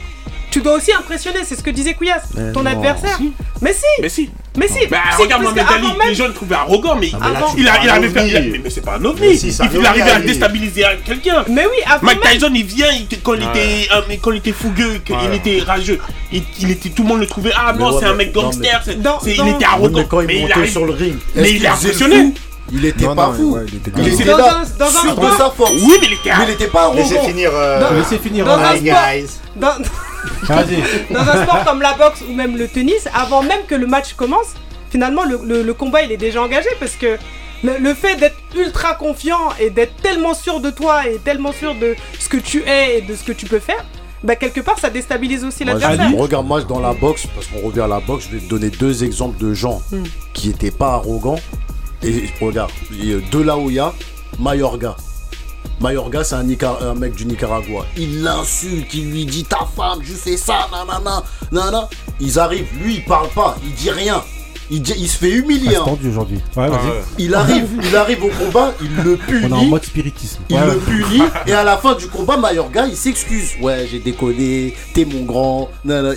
tu 0.51 0.61
dois 0.61 0.73
aussi 0.73 0.91
impressionner, 0.93 1.39
c'est 1.45 1.55
ce 1.55 1.63
que 1.63 1.69
disait 1.69 1.93
Couillasse, 1.93 2.29
ton 2.53 2.65
adversaire. 2.65 3.19
Mais 3.61 3.73
si 3.73 3.85
Mais 4.01 4.09
si 4.09 4.29
mais 4.57 4.67
si, 4.67 4.85
bah, 4.87 4.97
regarde 5.17 5.43
Mohamed 5.43 5.65
Ali, 5.69 5.87
les 6.09 6.15
gens 6.15 6.27
le 6.27 6.33
trouvaient 6.33 6.55
arrogant, 6.55 6.95
mais 6.95 7.09
il, 7.57 7.67
avait 7.69 8.09
fait. 8.09 8.59
Mais, 8.61 8.69
c'est 8.69 8.83
pas 8.83 8.97
un 8.97 9.05
ovni. 9.05 9.33
il 9.37 9.85
arrivait 9.85 10.11
à 10.11 10.19
déstabiliser 10.19 10.83
quelqu'un. 11.05 11.45
Mais 11.49 11.65
oui, 11.65 11.77
avant. 11.85 12.05
Mike 12.05 12.21
Tyson, 12.21 12.51
il 12.53 12.65
vient, 12.65 12.87
quand, 13.23 13.35
il 13.35 13.43
était, 13.43 13.87
quand 14.21 14.31
il 14.31 14.35
euh, 14.35 14.39
était 14.39 14.51
fougueux, 14.51 14.99
qu'il 15.05 15.33
était 15.33 15.63
rageux, 15.65 15.99
il, 16.33 16.69
était, 16.69 16.89
tout 16.89 17.03
le 17.03 17.09
monde 17.09 17.19
le 17.19 17.27
trouvait. 17.27 17.51
Ah 17.55 17.73
non, 17.73 17.97
c'est 17.97 18.05
un 18.05 18.13
mec 18.13 18.33
gangster, 18.33 18.81
il 19.25 19.47
était 19.47 19.65
arrogant. 19.65 20.05
Mais 20.27 20.41
il 20.41 20.63
est 20.63 20.67
sur 20.67 20.85
le 20.85 20.93
ring. 20.93 21.15
Mais 21.35 21.53
il 21.53 21.63
est 21.63 21.67
impressionné. 21.67 22.33
Il 22.73 22.85
était 22.85 23.05
non, 23.05 23.15
pas 23.15 23.27
non, 23.27 23.33
fou. 23.33 23.55
Ouais, 23.55 23.61
il 23.67 23.75
était, 23.75 23.91
il 23.97 24.13
était 24.13 24.23
dans, 24.23 24.37
là, 24.37 24.61
un, 24.61 24.77
dans 24.77 24.85
un 24.85 25.11
sport. 25.11 25.37
sa 25.37 25.49
force. 25.49 25.73
Oui, 25.73 25.93
mais 25.99 26.07
il 26.07 26.13
était, 26.13 26.29
mais 26.37 26.45
il 26.47 26.49
était 26.51 26.67
pas 26.67 26.83
arrogant. 26.83 27.01
Laissez 27.01 27.19
finir. 27.19 27.51
Euh... 27.53 27.81
Dans, 27.81 27.95
Laissez 27.95 28.17
finir. 28.17 28.45
Dans, 28.45 28.53
un 28.53 28.75
sport, 28.77 28.95
dans, 29.57 29.73
dans 31.09 31.19
un 31.21 31.43
sport 31.43 31.63
comme 31.65 31.81
la 31.81 31.93
boxe 31.93 32.21
ou 32.27 32.33
même 32.33 32.57
le 32.57 32.67
tennis, 32.67 33.07
avant 33.13 33.41
même 33.43 33.61
que 33.67 33.75
le 33.75 33.87
match 33.87 34.13
commence, 34.13 34.53
finalement 34.89 35.23
le, 35.23 35.63
le, 35.63 35.73
combat 35.73 36.03
il 36.03 36.11
est 36.11 36.17
déjà 36.17 36.41
engagé 36.41 36.69
parce 36.79 36.95
que 36.95 37.17
le, 37.63 37.93
fait 37.93 38.15
d'être 38.15 38.37
ultra 38.55 38.95
confiant 38.95 39.49
et 39.59 39.69
d'être 39.69 39.95
tellement 39.97 40.33
sûr 40.33 40.59
de 40.59 40.69
toi 40.69 41.07
et 41.07 41.17
tellement 41.17 41.51
sûr 41.51 41.75
de 41.75 41.95
ce 42.19 42.27
que 42.27 42.37
tu 42.37 42.63
es 42.67 42.99
et 42.99 43.01
de 43.01 43.15
ce 43.15 43.23
que 43.23 43.31
tu 43.31 43.45
peux 43.45 43.59
faire, 43.59 43.83
bah 44.23 44.35
quelque 44.35 44.61
part 44.61 44.79
ça 44.79 44.89
déstabilise 44.89 45.43
aussi 45.43 45.63
moi, 45.63 45.73
l'adversaire. 45.73 46.17
Regarde 46.17 46.47
moi 46.47 46.61
dans 46.63 46.79
la 46.79 46.93
boxe, 46.93 47.27
parce 47.33 47.47
qu'on 47.47 47.65
revient 47.65 47.81
à 47.81 47.87
la 47.87 47.99
boxe, 47.99 48.25
je 48.29 48.37
vais 48.37 48.43
te 48.43 48.49
donner 48.49 48.69
deux 48.69 49.03
exemples 49.03 49.39
de 49.39 49.53
gens 49.53 49.81
hmm. 49.91 50.03
qui 50.33 50.49
n'étaient 50.49 50.71
pas 50.71 50.93
arrogants. 50.93 51.39
Et 52.03 52.29
regarde, 52.41 52.71
de 52.91 53.39
là 53.39 53.57
où 53.57 53.69
il 53.69 53.75
y 53.75 53.79
a 53.79 53.93
Mayorga. 54.39 54.95
Mayorga, 55.81 56.23
c'est 56.23 56.35
un, 56.35 56.93
mec 56.93 57.15
du 57.15 57.25
Nicaragua. 57.25 57.87
Il 57.97 58.21
l'insulte, 58.21 58.93
il 58.93 59.09
lui 59.09 59.25
dit 59.25 59.43
ta 59.43 59.65
femme, 59.75 59.99
je 60.03 60.13
fais 60.13 60.37
ça, 60.37 60.67
nanana, 60.71 61.23
nanana. 61.51 61.89
Ils 62.19 62.37
arrivent, 62.37 62.69
lui, 62.83 62.97
il 62.97 63.05
parle 63.05 63.29
pas, 63.29 63.57
il 63.63 63.73
dit 63.73 63.89
rien. 63.89 64.23
Il, 64.71 65.09
se 65.09 65.17
fait 65.17 65.31
humilier. 65.31 65.77
Aujourd'hui. 65.77 66.39
Ah, 66.55 66.67
il 67.17 67.35
arrive, 67.35 67.67
il 67.83 67.95
arrive 67.95 68.23
au 68.23 68.29
combat, 68.29 68.73
il 68.81 69.03
le 69.03 69.17
punit. 69.17 69.47
On 69.51 69.57
est 69.57 69.59
en 69.59 69.65
mode 69.65 69.83
spiritisme. 69.83 70.41
Il 70.49 70.57
le 70.57 70.77
punit 70.77 71.23
et 71.47 71.53
à 71.53 71.63
la 71.63 71.77
fin 71.77 71.93
du 71.95 72.07
combat, 72.07 72.37
Mayorga 72.37 72.87
il 72.87 72.95
s'excuse. 72.95 73.55
Ouais, 73.61 73.85
j'ai 73.91 73.99
déconné, 73.99 74.73
t'es 74.93 75.03
mon 75.03 75.23
grand. 75.23 75.69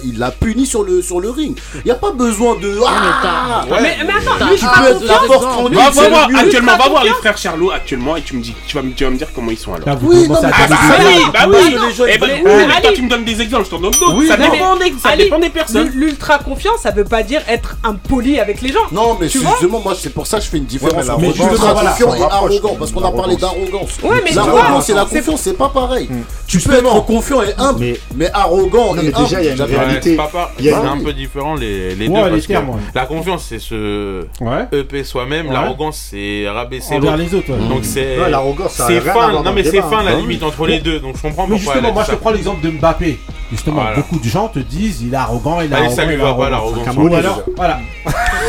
Il 0.04 0.18
l'a 0.18 0.30
puni 0.30 0.66
sur 0.66 0.84
le 0.84 1.02
sur 1.02 1.20
le 1.20 1.30
ring. 1.30 1.58
Il 1.84 1.88
y 1.88 1.90
a 1.90 1.96
pas 1.96 2.12
besoin 2.12 2.54
de. 2.56 2.78
Ah, 2.86 2.92
ah, 3.24 3.66
ah 3.70 3.78
mais, 3.82 3.96
mais, 4.04 4.12
attends, 4.12 4.46
lui, 4.46 4.56
peux 4.56 5.74
Va, 5.74 5.90
va 5.90 6.08
voir 6.08 6.28
actuellement, 6.36 6.76
va 6.76 6.88
voir 6.88 7.04
les 7.04 7.10
frères 7.10 7.36
Charlot 7.36 7.72
actuellement 7.72 8.16
et 8.16 8.22
tu 8.22 8.36
me 8.36 8.42
dis, 8.42 8.54
tu 8.66 8.76
vas 8.76 8.82
me, 8.82 8.92
tu 8.92 9.04
vas 9.04 9.10
me 9.10 9.16
dire 9.16 9.28
comment 9.34 9.50
ils 9.50 9.58
sont 9.58 9.74
alors. 9.74 9.98
oui, 10.02 10.28
non, 10.28 10.36
mais 10.40 10.50
ah, 10.52 10.66
bah, 10.68 10.76
oui, 11.02 11.30
bah 11.32 11.46
oui. 11.48 12.04
Eh 12.08 12.18
ben, 12.18 12.30
eh, 12.44 12.82
toi 12.82 12.92
tu 12.94 13.02
me 13.02 13.08
donnes 13.08 13.24
des 13.24 13.40
exemples, 13.40 13.64
je 13.64 13.70
t'en 13.70 13.80
donne 13.80 13.92
d'autres. 13.92 14.26
Ça 15.02 15.16
dépend 15.16 15.38
des 15.38 15.50
personnes. 15.50 15.90
L'ultra 15.94 16.38
confiance, 16.38 16.80
ça 16.82 16.90
veut 16.90 17.04
pas 17.04 17.22
dire 17.22 17.42
être 17.48 17.76
impoli 17.82 18.38
les 18.46 18.72
gens. 18.72 18.80
Non, 18.92 19.16
mais 19.20 19.28
justement, 19.28 19.80
moi, 19.80 19.94
c'est 19.98 20.12
pour 20.12 20.26
ça 20.26 20.38
que 20.38 20.44
je 20.44 20.50
fais 20.50 20.58
une 20.58 20.64
différence. 20.64 21.06
Ouais, 21.06 21.14
mais 21.18 21.28
mais 21.28 22.18
et 22.18 22.22
arrogant, 22.22 22.76
parce 22.78 22.92
qu'on 22.92 23.04
a 23.04 23.10
parlé 23.10 23.36
d'arrogance. 23.36 23.98
Ouais, 24.02 24.20
mais 24.24 24.32
et 24.32 24.94
la 24.94 25.04
confiance, 25.04 25.40
c'est 25.40 25.56
pas 25.56 25.68
pareil. 25.68 26.08
Hmm. 26.10 26.22
Tu 26.46 26.58
peux 26.58 26.74
être 26.74 27.06
confiant 27.06 27.42
et 27.42 27.54
humble, 27.58 27.96
mais 28.14 28.30
arrogant. 28.32 28.94
Non, 28.94 29.02
mais 29.02 29.12
déjà, 29.12 29.42
il 29.42 29.56
y 30.66 30.70
a 30.70 30.80
un 30.80 30.98
peu 30.98 31.12
différent 31.12 31.54
les 31.54 31.94
deux. 31.96 32.14
La 32.94 33.06
confiance, 33.06 33.46
c'est 33.48 33.58
se 33.58 34.24
EP 34.72 35.04
soi-même. 35.04 35.50
L'arrogance, 35.50 36.08
c'est 36.10 36.48
rabaisser 36.48 36.98
l'autre. 36.98 37.14
Donc 37.68 37.84
c'est. 37.84 38.16
L'arrogance, 38.28 38.72
c'est 38.86 39.00
fin. 39.00 39.32
Non, 39.42 39.52
mais 39.52 39.64
c'est 39.64 39.78
hein. 39.78 39.86
fin 39.90 40.02
la 40.02 40.12
bah 40.12 40.20
limite 40.20 40.42
entre 40.42 40.66
les 40.66 40.80
deux. 40.80 41.00
Donc 41.00 41.16
je 41.16 41.22
comprends 41.22 41.46
pourquoi. 41.46 41.58
Justement, 41.58 41.92
moi, 41.92 42.04
je 42.06 42.12
te 42.12 42.16
prends 42.16 42.30
l'exemple 42.30 42.64
de 42.64 42.70
Mbappé 42.70 43.18
justement, 43.54 43.82
voilà. 43.82 43.96
beaucoup 43.96 44.18
de 44.18 44.24
gens 44.24 44.48
te 44.48 44.58
disent 44.58 45.02
il 45.02 45.12
est 45.12 45.16
arrogant, 45.16 45.60
il 45.60 45.66
est 45.66 45.68
bah, 45.68 45.76
Allez, 45.76 45.86
arrogant. 45.86 46.02
ça 46.02 46.04
lui 46.04 46.16
va 46.16 46.34
pas 46.34 46.50
l'arrogance. 46.50 46.88
Alors, 46.88 47.42
voilà. 47.56 47.80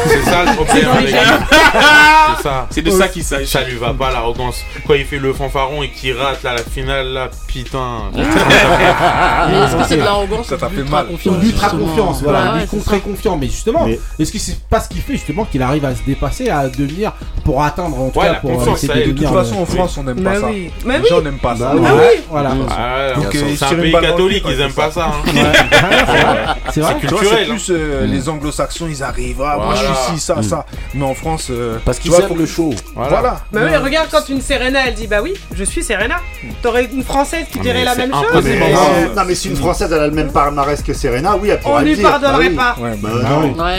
C'est 0.07 0.21
ça 0.23 0.43
le 0.45 0.55
problème 0.55 0.89
avec 0.89 1.09
C'est 1.09 2.43
ça. 2.43 2.67
C'est 2.69 2.81
de 2.81 2.91
ça 2.91 3.07
qu'il 3.07 3.23
s'agit. 3.23 3.47
Ça 3.47 3.63
lui 3.63 3.75
va 3.75 3.93
pas 3.93 4.11
l'arrogance. 4.11 4.61
Quand 4.87 4.93
il 4.93 5.05
fait 5.05 5.17
le 5.17 5.33
fanfaron 5.33 5.83
et 5.83 5.89
qu'il 5.89 6.15
rate 6.15 6.43
là, 6.43 6.53
la 6.53 6.63
finale, 6.63 7.07
là, 7.07 7.29
putain. 7.47 8.11
Ah. 8.15 9.47
est-ce 9.65 9.75
que 9.75 9.83
c'est 9.87 9.97
de 9.97 10.03
l'arrogance 10.03 10.47
Ça 10.47 10.57
t'a 10.57 10.69
fait 10.69 10.83
mal. 10.83 11.07
Ultra 11.43 11.69
confiance, 11.69 12.21
voilà. 12.21 12.55
Il 12.57 12.63
est 12.63 12.85
très 12.85 12.99
confiant. 12.99 13.37
Mais 13.37 13.47
justement, 13.47 13.87
est-ce 14.19 14.31
que 14.31 14.39
c'est 14.39 14.59
pas 14.67 14.79
ce 14.79 14.89
qu'il 14.89 15.01
fait 15.01 15.13
justement 15.13 15.45
qu'il 15.45 15.61
arrive 15.61 15.85
à 15.85 15.95
se 15.95 16.03
dépasser, 16.03 16.49
à 16.49 16.67
devenir 16.67 17.13
pour 17.43 17.63
atteindre 17.63 17.99
en 17.99 18.09
tout 18.09 18.19
cas 18.19 18.35
pour 18.35 18.51
euh, 18.51 18.55
de 18.55 19.11
toute 19.11 19.27
façon, 19.27 19.57
en 19.61 19.65
France, 19.65 19.97
on 19.97 20.03
n'aime 20.03 20.19
bah 20.21 20.31
pas 20.33 20.39
ça. 20.41 20.47
Bah 20.85 20.97
les 20.97 21.07
gens 21.09 21.21
n'aiment 21.21 21.39
pas 21.39 21.55
ça. 21.55 21.73
Ah 21.73 23.13
Donc, 23.15 23.35
euh, 23.35 23.55
c'est 23.55 23.65
un 23.65 23.75
pays 23.75 23.91
catholique, 23.91 24.43
ils 24.47 24.61
aiment 24.61 24.73
pas 24.73 24.91
ça. 24.91 24.94
c'est 26.71 26.81
vrai. 26.81 26.97
C'est 27.01 27.45
plus 27.47 27.71
les 28.05 28.29
anglo-saxons, 28.29 28.87
ils 28.89 29.03
arrivent. 29.03 29.41
Ah, 29.45 29.57
moi 29.57 29.75
je 29.75 29.85
suis 29.85 30.15
ci, 30.15 30.19
ça, 30.19 30.35
mm. 30.35 30.43
ça. 30.43 30.65
Mais 30.93 31.05
en 31.05 31.13
France, 31.13 31.47
euh, 31.49 31.77
parce 31.83 31.99
qu'ils 31.99 32.13
aiment 32.13 32.27
pour 32.27 32.37
le 32.37 32.45
show. 32.45 32.73
Voilà. 32.95 33.09
voilà. 33.09 33.41
Bah 33.51 33.61
oui, 33.65 33.75
regarde 33.75 34.07
quand 34.11 34.27
une 34.29 34.41
Serena, 34.41 34.87
elle 34.87 34.93
dit 34.93 35.07
bah 35.07 35.21
oui, 35.21 35.33
je 35.53 35.63
suis 35.63 35.83
Serena. 35.83 36.15
T'aurais 36.61 36.85
une 36.85 37.03
française 37.03 37.45
qui 37.51 37.59
dirait 37.59 37.83
la 37.83 37.95
même 37.95 38.11
chose. 38.11 38.45
Hein. 38.45 39.09
Non, 39.15 39.23
mais 39.25 39.35
si 39.35 39.49
une 39.49 39.55
française, 39.55 39.91
elle 39.91 40.01
a 40.01 40.07
le 40.07 40.13
même 40.13 40.31
palmarès 40.31 40.81
que 40.81 40.93
Serena, 40.93 41.35
oui, 41.35 41.49
elle 41.49 41.59
pourrait 41.59 41.81
On 41.81 41.85
lui 41.85 41.95
pardonnerait 41.97 42.49
pas. 42.51 42.75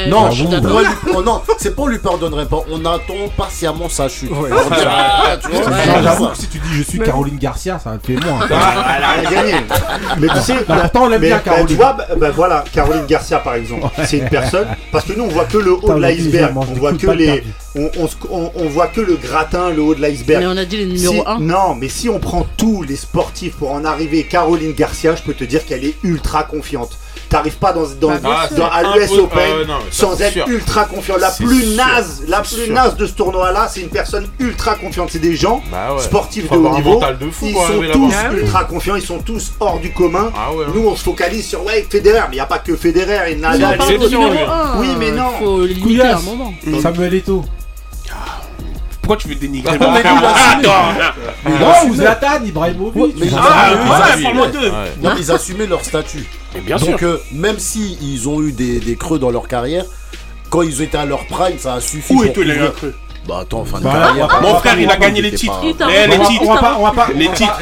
Non, 0.08 0.28
bah 0.30 0.34
oh, 1.14 1.22
non, 1.22 1.42
c'est 1.58 1.74
pas 1.74 1.82
on 1.82 1.88
lui 1.88 1.98
pardonnerait 1.98 2.46
pas. 2.46 2.58
On 2.70 2.84
attend 2.84 3.14
patiemment 3.36 3.88
sa 3.88 4.08
chute. 4.08 4.30
Ah, 4.32 5.36
ah, 5.42 6.02
j'avoue 6.02 6.28
que 6.28 6.36
si 6.36 6.48
tu 6.48 6.58
dis 6.58 6.68
je 6.72 6.82
suis 6.82 6.98
Caroline 6.98 7.38
Garcia, 7.38 7.78
ça 7.78 7.90
un 7.90 7.98
peu 7.98 8.14
moins. 8.14 8.40
Ah, 8.50 8.96
elle 8.96 9.26
a 9.26 9.30
gagné. 9.30 9.54
Mais 10.18 10.28
tu 10.28 10.40
sais, 10.40 10.56
on 10.96 11.08
l'aime 11.08 11.20
bien, 11.20 11.36
ben, 11.36 11.42
Caroline. 11.42 11.66
tu 11.66 11.74
vois, 11.74 11.92
ben, 11.92 12.04
ben, 12.16 12.30
voilà, 12.30 12.64
Caroline 12.72 13.06
Garcia, 13.06 13.38
par 13.38 13.54
exemple, 13.54 13.86
c'est 14.06 14.18
une 14.18 14.28
personne. 14.28 14.66
Parce 14.92 15.04
que 15.04 15.12
nous, 15.12 15.24
on 15.24 15.28
voit 15.28 15.44
que 15.44 15.58
le 15.58 15.72
haut 15.72 15.94
de 15.94 16.00
l'iceberg. 16.00 16.56
On 16.56 16.60
voit 16.74 16.92
que 16.92 17.10
les. 17.10 17.42
On, 17.74 18.68
voit 18.68 18.88
que 18.88 19.00
le 19.00 19.16
gratin, 19.16 19.70
le 19.70 19.82
haut 19.82 19.94
de 19.94 20.00
l'iceberg. 20.00 20.40
Mais 20.40 20.46
on 20.46 20.56
a 20.56 20.64
dit 20.64 20.78
les 20.78 20.86
numéros 20.86 21.26
1. 21.26 21.40
Non, 21.40 21.74
mais 21.74 21.88
si 21.88 22.08
on 22.08 22.18
prend 22.18 22.46
tous 22.56 22.82
les 22.82 22.96
sportifs 22.96 23.56
pour 23.56 23.72
en 23.72 23.84
arriver, 23.84 24.24
Caroline 24.24 24.72
Garcia, 24.72 25.14
je 25.14 25.22
peux 25.22 25.34
te 25.34 25.44
dire 25.44 25.64
qu'elle 25.66 25.84
est 25.84 25.94
ultra 26.02 26.44
confiante 26.44 26.98
t'arrives 27.28 27.56
pas 27.56 27.72
dans, 27.72 27.86
dans, 28.00 28.10
à 28.10 28.82
l'US 28.96 29.12
Open 29.12 29.66
sans 29.90 30.20
être 30.20 30.48
ultra 30.48 30.84
confiant. 30.84 31.16
La 31.16 31.30
plus 31.30 31.74
naze, 31.74 32.96
de 32.96 33.06
ce 33.06 33.12
tournoi-là, 33.12 33.68
c'est 33.68 33.80
une 33.80 33.88
personne 33.88 34.26
ultra 34.38 34.74
confiante. 34.74 35.10
C'est 35.12 35.18
des 35.18 35.36
gens 35.36 35.62
sportifs 35.98 36.50
de 36.50 36.56
haut 36.56 36.74
niveau. 36.74 37.00
Ils 37.42 37.54
sont 37.54 37.82
tous 37.92 38.14
ultra 38.32 38.64
confiants, 38.64 38.96
ils 38.96 39.02
sont 39.02 39.18
tous 39.18 39.52
hors 39.60 39.78
du 39.78 39.92
commun. 39.92 40.30
Nous, 40.74 40.86
on 40.86 40.96
se 40.96 41.04
focalise 41.04 41.46
sur 41.46 41.64
ouais, 41.64 41.86
mais 41.92 42.00
il 42.02 42.34
n'y 42.34 42.40
a 42.40 42.46
pas 42.46 42.58
que 42.58 42.76
Federer 42.76 43.32
et 43.32 43.36
Nadal. 43.36 43.78
Oui, 44.78 44.88
mais 44.98 45.10
non. 45.10 45.30
Mm. 46.64 46.80
Samuel 46.80 47.14
Eto'o. 47.14 47.44
Pourquoi 49.00 49.16
tu 49.18 49.28
veux 49.28 49.36
dénigrer? 49.36 49.78
Mon 49.78 49.92
Non, 51.48 51.94
Zlatan, 51.94 52.44
Ibrahimovic. 52.44 53.16
Ils 55.18 55.30
assumaient 55.30 55.66
leur 55.66 55.84
statut. 55.84 56.26
Et 56.56 56.60
bien 56.60 56.76
Donc, 56.76 56.98
sûr. 56.98 57.08
euh, 57.08 57.18
même 57.32 57.58
si 57.58 57.98
ils 58.00 58.28
ont 58.28 58.42
eu 58.42 58.52
des, 58.52 58.80
des 58.80 58.96
creux 58.96 59.18
dans 59.18 59.30
leur 59.30 59.46
carrière, 59.48 59.84
quand 60.50 60.62
ils 60.62 60.80
étaient 60.82 60.96
à 60.98 61.04
leur 61.06 61.26
prime, 61.26 61.58
ça 61.58 61.74
a 61.74 61.80
suffi. 61.80 62.12
Où 62.14 62.16
pour 62.16 62.24
eu 62.24 62.32
couvrir- 62.32 62.72
Bah 63.26 63.38
attends, 63.42 63.64
fin 63.64 63.78
de 63.78 63.84
Bah, 63.84 63.92
carrière. 63.92 64.28
pas- 64.28 64.40
Mon 64.40 64.54
frère, 64.56 64.74
pas- 64.74 64.80
il 64.80 64.90
a 64.90 64.96
gagné 64.96 65.20
les 65.22 65.32
titres. 65.32 65.60
pas- 65.76 65.86
On 65.86 65.88
va- 65.88 66.06
les 66.06 66.18
titres. 66.24 66.42
on 66.42 66.54
va 66.54 66.60
pas- 66.60 66.76
on 66.78 66.84
va 66.84 66.90
pas- 66.92 67.08
Les 67.14 67.28
titres. 67.28 67.58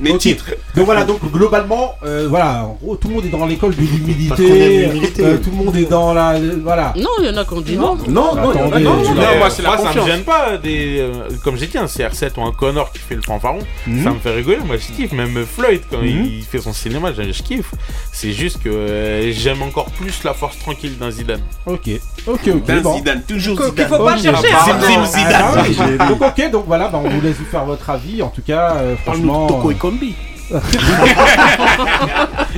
Les 0.00 0.18
titres. 0.18 0.46
Donc 0.74 0.86
voilà, 0.86 1.04
donc 1.04 1.20
globalement, 1.32 1.94
euh, 2.04 2.26
voilà, 2.28 2.64
en 2.64 2.78
gros, 2.82 2.96
tout 2.96 3.08
le 3.08 3.14
monde 3.14 3.24
est 3.24 3.28
dans 3.28 3.46
l'école 3.46 3.74
de 3.76 3.80
l'humilité. 3.80 4.88
euh, 5.20 5.36
tout 5.38 5.50
le 5.50 5.56
monde 5.64 5.76
est 5.76 5.84
dans 5.88 6.12
la, 6.12 6.34
voilà. 6.62 6.92
Non, 6.96 7.08
il 7.20 7.26
y 7.26 7.28
en 7.30 7.36
a 7.36 7.44
qui 7.44 7.52
ont 7.54 7.60
dit 7.60 7.76
non. 7.76 7.96
Non, 8.08 8.34
non, 8.34 8.52
il 8.52 8.82
Non, 8.82 9.02
qui- 9.02 9.08
non, 9.08 9.14
mais 9.16 9.38
moi, 9.38 9.50
c'est 9.50 9.62
la 9.62 9.68
moi, 9.76 9.78
ça 9.92 10.00
me 10.00 10.06
gêne 10.06 10.22
pas. 10.22 10.56
Des, 10.56 10.98
euh, 11.00 11.12
comme 11.44 11.56
j'ai 11.56 11.66
dit, 11.66 11.78
un 11.78 11.86
CR7 11.86 12.36
ou 12.36 12.42
un 12.42 12.52
Connor 12.52 12.90
qui 12.92 12.98
fait 12.98 13.14
le 13.14 13.22
fanfaron, 13.22 13.60
Mhm. 13.86 14.04
ça 14.04 14.10
me 14.10 14.18
fait 14.18 14.30
rigoler. 14.32 14.58
Moi, 14.66 14.76
je 14.76 14.94
kiffe. 14.96 15.12
Même 15.12 15.44
Floyd, 15.46 15.82
quand 15.90 15.98
Mhm. 15.98 16.06
il 16.26 16.44
fait 16.44 16.58
son 16.60 16.72
cinéma, 16.72 17.12
je, 17.16 17.22
je 17.32 17.42
kiffe. 17.42 17.70
C'est 18.12 18.32
juste 18.32 18.62
que 18.62 18.68
euh, 18.68 19.32
j'aime 19.32 19.62
encore 19.62 19.86
plus 19.90 20.22
la 20.24 20.34
force 20.34 20.58
tranquille 20.58 20.96
d'un 20.98 21.10
Zidane. 21.10 21.40
Ok, 21.66 21.88
ok, 22.26 22.40
ok. 22.54 22.82
Bon. 22.82 22.96
Zidane, 22.96 23.22
toujours 23.26 23.56
Qu'il 23.56 23.66
Zidane. 23.70 23.88
faut 23.88 24.04
pas 24.04 24.16
chercher. 24.16 24.48
Ah. 24.96 25.04
Zim, 25.04 25.20
Ah, 25.34 25.64
Zidane. 25.64 25.96
ah. 26.00 26.06
Donc 26.08 26.22
ok, 26.22 26.50
donc 26.50 26.64
voilà, 26.66 26.88
bah, 26.88 27.00
on 27.04 27.08
vous 27.08 27.20
laisse 27.20 27.36
vous 27.36 27.44
faire 27.44 27.64
votre 27.64 27.88
avis. 27.90 28.22
En 28.22 28.28
tout 28.28 28.42
cas, 28.42 28.74
euh, 28.76 28.96
franchement. 29.04 29.46
Toko 29.46 29.70
et 29.70 29.74
Kombi. 29.74 30.14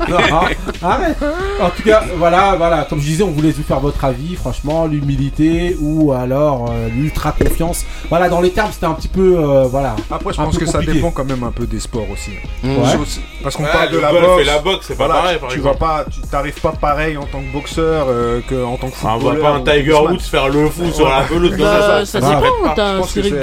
Non, 0.08 0.16
arrête. 0.82 1.16
En 1.60 1.70
tout 1.70 1.82
cas, 1.84 2.02
voilà, 2.16 2.54
voilà. 2.56 2.84
Comme 2.88 3.00
je 3.00 3.04
disais, 3.06 3.22
on 3.22 3.30
vous 3.30 3.42
laisse 3.42 3.56
vous 3.56 3.62
faire 3.62 3.80
votre 3.80 4.04
avis. 4.04 4.34
Franchement, 4.36 4.86
l'humilité 4.86 5.76
ou 5.80 6.12
alors 6.12 6.70
euh, 6.70 6.88
l'ultra 6.88 7.32
confiance. 7.32 7.84
Voilà, 8.08 8.28
dans 8.28 8.40
les 8.40 8.50
termes, 8.50 8.70
c'était 8.72 8.86
un 8.86 8.94
petit 8.94 9.08
peu, 9.08 9.36
euh, 9.38 9.64
voilà. 9.64 9.96
Après, 10.10 10.32
je 10.32 10.40
un 10.40 10.44
pense 10.44 10.54
peu 10.58 10.64
que 10.64 10.70
ça 10.70 10.78
dépend 10.80 11.10
quand 11.10 11.24
même 11.24 11.42
un 11.44 11.50
peu 11.52 11.66
des 11.66 11.80
sports 11.80 12.06
aussi. 12.12 12.30
Ouais. 12.64 12.74
Chose- 12.96 13.20
Parce 13.42 13.56
qu'on 13.56 13.64
Ouais, 13.64 13.70
parle 13.72 13.90
de 13.90 13.98
la 13.98 14.10
boxe. 14.12 14.40
et 14.40 14.44
la 14.44 14.58
boxe, 14.58 14.86
c'est 14.88 14.96
pas 14.96 15.06
Voilà, 15.06 15.20
pareil, 15.22 15.38
par 15.38 15.48
tu 15.50 15.56
exemple. 15.58 15.78
vas 15.80 15.86
pas, 15.86 16.04
tu 16.10 16.20
t'arrives 16.22 16.60
pas 16.60 16.72
pareil 16.72 17.16
en 17.16 17.24
tant 17.24 17.40
que 17.40 17.52
boxeur 17.52 18.06
euh, 18.08 18.40
que 18.48 18.64
en 18.64 18.76
tant 18.76 18.88
que 18.88 18.94
Ah, 19.04 19.14
on 19.16 19.18
voit 19.18 19.32
footballeur. 19.32 19.62
pas 19.64 19.70
un 19.72 19.76
Tiger. 19.76 19.92
Woods 19.92 20.18
faire 20.20 20.48
le 20.48 20.68
fou 20.68 20.90
sur 20.92 21.08
la 21.08 21.22
pelouse 21.22 21.50
comme 21.50 21.60
Bah, 21.60 22.04
ça. 22.04 22.06
ça 22.06 22.20
va, 22.20 22.28
dépend, 22.28 22.38
arrête 22.40 22.52
pas. 22.64 22.72
t'as 22.76 22.92
Je 22.94 22.98
pense 22.98 23.12
que 23.12 23.22
Cyril 23.22 23.40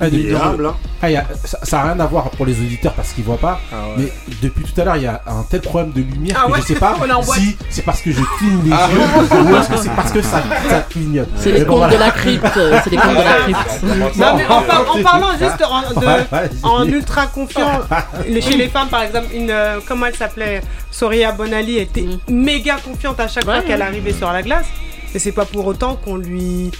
Ah, 0.00 0.08
Il 0.08 0.28
est 0.30 0.34
hein. 0.34 0.56
Ah, 1.02 1.10
il 1.10 1.12
y 1.14 1.16
a- 1.16 1.26
ça, 1.44 1.58
ça 1.62 1.80
a 1.80 1.84
rien 1.84 2.00
à 2.00 2.06
voir 2.06 2.30
pour 2.30 2.46
les 2.46 2.52
auditeurs 2.60 2.92
parce 2.94 3.12
qu'ils 3.12 3.24
voient 3.24 3.36
pas. 3.38 3.60
Ah 3.72 3.76
ouais. 3.96 4.04
Mais 4.04 4.34
depuis 4.42 4.64
tout 4.64 4.80
à 4.80 4.84
l'heure, 4.84 4.96
il 4.96 5.02
y 5.02 5.06
a 5.06 5.22
un 5.26 5.42
tel 5.48 5.60
problème 5.60 5.92
de 5.92 6.00
lumière 6.02 6.38
Ah 6.42 6.46
que 6.46 6.52
ouais, 6.52 6.60
je 6.60 6.66
sais 6.66 6.74
pas 6.74 6.94
si 7.34 7.56
c'est 7.70 7.82
parce 7.82 8.00
que 8.02 8.12
je 8.12 8.20
cligne 8.38 8.62
les 8.64 8.72
Ah. 8.72 8.88
yeux 8.92 8.98
ou 9.42 9.56
est-ce 9.56 9.68
que 9.68 9.76
c'est 9.76 9.90
parce 9.94 10.12
que 10.12 10.22
ça, 10.22 10.42
ça 10.68 10.80
clignote. 10.88 11.28
C'est 11.36 11.52
les 11.52 11.64
contes 11.64 11.90
de 11.90 11.96
la 11.96 12.10
crypte. 12.10 12.46
C'est 12.84 12.90
les 12.90 12.96
contes 12.96 13.10
de 13.10 13.14
la 13.16 13.34
crypte. 13.42 13.58
Non, 14.16 14.36
mais 14.36 14.46
en, 14.46 14.62
par- 14.62 14.96
en 14.96 15.02
parlant 15.02 15.32
juste 15.38 15.62
en, 16.62 16.84
de- 16.84 16.90
ultra 16.90 17.26
confiant, 17.26 17.80
chez 18.40 18.56
les 18.56 18.68
femmes 18.68 18.88
par 18.88 19.02
exemple, 19.02 19.26
une, 19.34 19.50
euh, 19.50 19.80
comment 19.86 20.06
elle 20.06 20.14
s'appelait 20.14 20.62
Soria 20.90 21.32
Bonali 21.32 21.78
était 21.78 22.06
méga 22.28 22.76
confiante 22.84 23.20
à 23.20 23.28
chaque 23.28 23.44
fois 23.44 23.60
qu'elle 23.60 23.80
ouais. 23.80 23.86
arrivait 23.86 24.12
sur 24.12 24.30
la 24.32 24.42
glace. 24.42 24.66
Et 25.14 25.18
c'est 25.18 25.32
pas 25.32 25.44
pour 25.44 25.66
autant 25.66 25.96
qu'on 25.96 26.16
lui, 26.16 26.70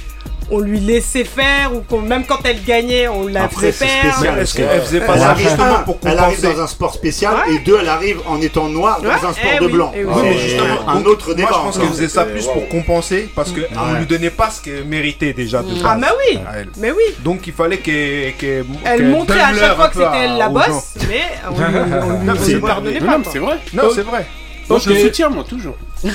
on 0.51 0.61
lui 0.61 0.79
laissait 0.81 1.25
faire 1.25 1.75
ou 1.75 1.81
qu'on 1.81 2.01
même 2.01 2.25
quand 2.25 2.39
elle 2.45 2.63
gagnait, 2.63 3.09
on 3.09 3.27
la 3.27 3.45
Après, 3.45 3.73
faisait 3.73 3.73
c'est 3.73 3.87
faire. 3.87 4.15
spécial. 4.15 4.21
Mais 4.23 4.29
parce 4.29 4.43
est-ce 4.43 4.55
que 4.55 4.63
qu'elle 4.63 4.81
faisait 4.83 5.01
pas 5.01 5.13
elle 5.15 5.21
ça 5.21 5.31
arrive, 5.31 5.49
justement 5.49 5.77
un, 5.77 5.83
pour 5.83 5.99
elle 6.05 6.19
arrive 6.19 6.37
compenser 6.37 6.55
dans 6.57 6.63
un 6.63 6.67
sport 6.67 6.95
spécial 6.95 7.35
Ouais. 7.35 7.55
et 7.55 7.59
deux, 7.61 7.79
elle 7.81 7.89
arrive 7.89 8.21
en 8.27 8.41
étant 8.41 8.69
noire 8.69 9.01
dans 9.01 9.09
Ouais, 9.09 9.15
un 9.15 9.19
sport 9.33 9.35
eh 9.57 9.59
de 9.61 9.67
oui, 9.67 9.73
blanc. 9.73 9.93
eh 9.97 10.05
oui. 10.05 10.13
Mais 10.23 10.39
justement, 10.39 10.89
un 10.89 11.05
autre 11.05 11.35
débat. 11.35 11.49
Moi, 11.51 11.59
je 11.59 11.65
pense 11.67 11.79
qu'elle 11.79 11.89
faisait 11.89 12.09
ça 12.09 12.25
plus 12.25 12.47
pour 12.47 12.69
compenser 12.69 13.29
parce 13.35 13.51
qu'on 13.51 13.61
Ouais. 13.61 13.99
lui 13.99 14.07
donnait 14.07 14.31
pas 14.31 14.51
ce 14.51 14.63
qu'elle 14.63 14.85
méritait 14.85 15.33
déjà 15.33 15.63
de 15.63 15.69
Ah 15.85 15.97
mais 16.01 16.07
oui, 16.31 16.39
mais 16.79 16.91
oui. 16.93 17.03
Donc 17.21 17.47
il 17.47 17.53
fallait 17.53 17.79
qu'elle 17.79 18.35
qu'elle 18.35 18.65
Elle 18.85 19.09
montrait 19.09 19.41
à 19.41 19.55
chaque 19.55 19.77
fois 19.77 19.89
que 19.89 19.95
c'était 19.97 20.25
elle 20.25 20.37
la 20.39 20.49
bosse, 20.49 20.95
mais 21.09 21.23
on 21.51 22.35
lui, 22.35 22.55
Non, 22.55 22.61
pardonnait 22.61 23.01
Non, 23.01 23.07
pas. 23.07 23.15
quoi. 23.23 23.33
c'est 23.33 23.39
vrai. 23.39 23.57
Non, 23.75 23.83
c'est 23.95 24.03
vrai. 24.03 24.27
Moi, 24.69 24.81
je 24.81 24.91
le 24.91 24.97
soutiens, 24.97 25.29
moi, 25.29 25.45
toujours. 25.45 25.77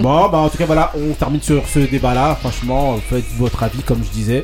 Bon, 0.00 0.28
bah 0.28 0.38
en 0.38 0.48
tout 0.48 0.58
cas, 0.58 0.66
voilà, 0.66 0.92
on 0.94 1.12
termine 1.14 1.40
sur 1.40 1.66
ce 1.66 1.78
débat-là. 1.78 2.36
Franchement, 2.40 2.98
faites 3.08 3.24
votre 3.38 3.62
avis, 3.62 3.82
comme 3.82 4.02
je 4.04 4.10
disais. 4.10 4.42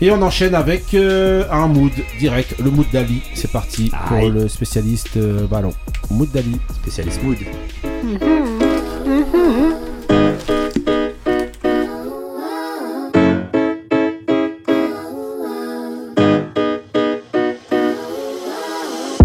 Et 0.00 0.10
on 0.10 0.20
enchaîne 0.22 0.54
avec 0.54 0.94
euh, 0.94 1.44
un 1.50 1.66
mood 1.66 1.92
direct, 2.18 2.54
le 2.62 2.70
mood 2.70 2.86
d'Ali. 2.92 3.22
C'est 3.34 3.50
parti 3.50 3.90
pour 4.08 4.28
le 4.28 4.48
spécialiste 4.48 5.16
euh, 5.16 5.46
ballon. 5.46 5.72
Mood 6.10 6.30
d'Ali. 6.30 6.58
Spécialiste 6.82 7.22
mood. 7.22 7.38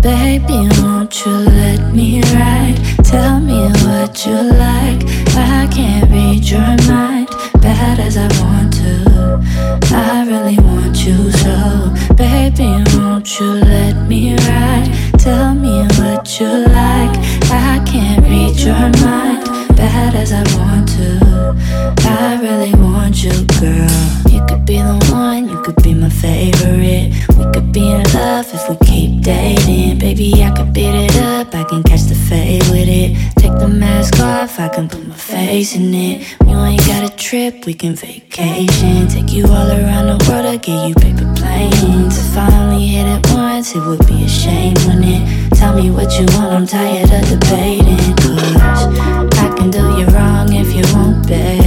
Baby, 0.01 0.67
won't 0.81 1.25
you 1.25 1.31
let 1.31 1.93
me 1.93 2.21
ride? 2.33 2.60
Tell 3.11 3.41
me 3.41 3.69
what 3.83 4.25
you 4.25 4.41
like. 4.41 4.70
In 35.61 35.93
it. 35.93 36.27
You 36.47 36.57
ain't 36.57 36.83
got 36.87 37.03
a 37.03 37.15
trip, 37.15 37.67
we 37.67 37.75
can 37.75 37.93
vacation. 37.93 39.07
Take 39.07 39.31
you 39.31 39.45
all 39.45 39.69
around 39.69 40.07
the 40.07 40.17
world, 40.27 40.47
I'll 40.47 40.57
get 40.57 40.89
you 40.89 40.95
paper 40.95 41.31
planes. 41.35 42.17
If 42.17 42.35
I 42.35 42.49
only 42.57 42.87
hit 42.87 43.05
it 43.05 43.31
once, 43.31 43.75
it 43.75 43.79
would 43.85 44.03
be 44.07 44.23
a 44.23 44.27
shame, 44.27 44.73
wouldn't 44.87 45.05
it? 45.05 45.53
Tell 45.53 45.75
me 45.75 45.91
what 45.91 46.19
you 46.19 46.25
want, 46.35 46.51
I'm 46.51 46.65
tired 46.65 47.11
of 47.11 47.29
debating. 47.29 48.15
Cause 48.17 48.97
I 49.37 49.53
can 49.55 49.69
do 49.69 49.83
you 49.99 50.07
wrong 50.07 50.51
if 50.51 50.73
you 50.73 50.83
won't, 50.95 51.27
babe. 51.27 51.61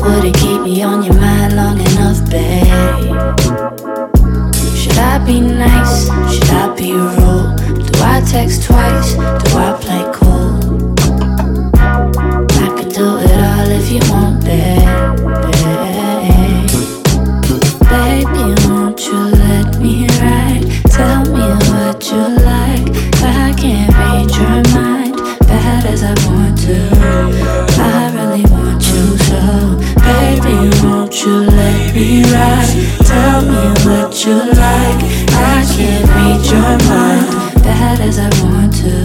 Would 0.00 0.24
it 0.24 0.34
keep 0.36 0.62
me 0.62 0.82
on 0.82 1.02
your 1.02 1.20
mind 1.20 1.54
long 1.54 1.78
enough, 1.78 2.18
babe? 2.30 2.64
Should 4.74 4.98
I 4.98 5.22
be 5.26 5.38
nice? 5.40 6.06
Should 6.32 6.48
I 6.48 6.74
be 6.74 6.94
rude? 6.94 7.92
Do 7.92 8.02
I 8.02 8.22
text 8.26 8.62
twice? 8.64 9.14
Do 9.14 9.55
you 34.26 34.38
like. 34.38 35.00
I 35.38 35.64
can't 35.76 36.08
read 36.16 36.42
your 36.50 36.74
mind, 36.90 37.62
bad 37.62 38.00
as 38.00 38.18
I 38.18 38.28
want 38.42 38.74
to. 38.82 39.04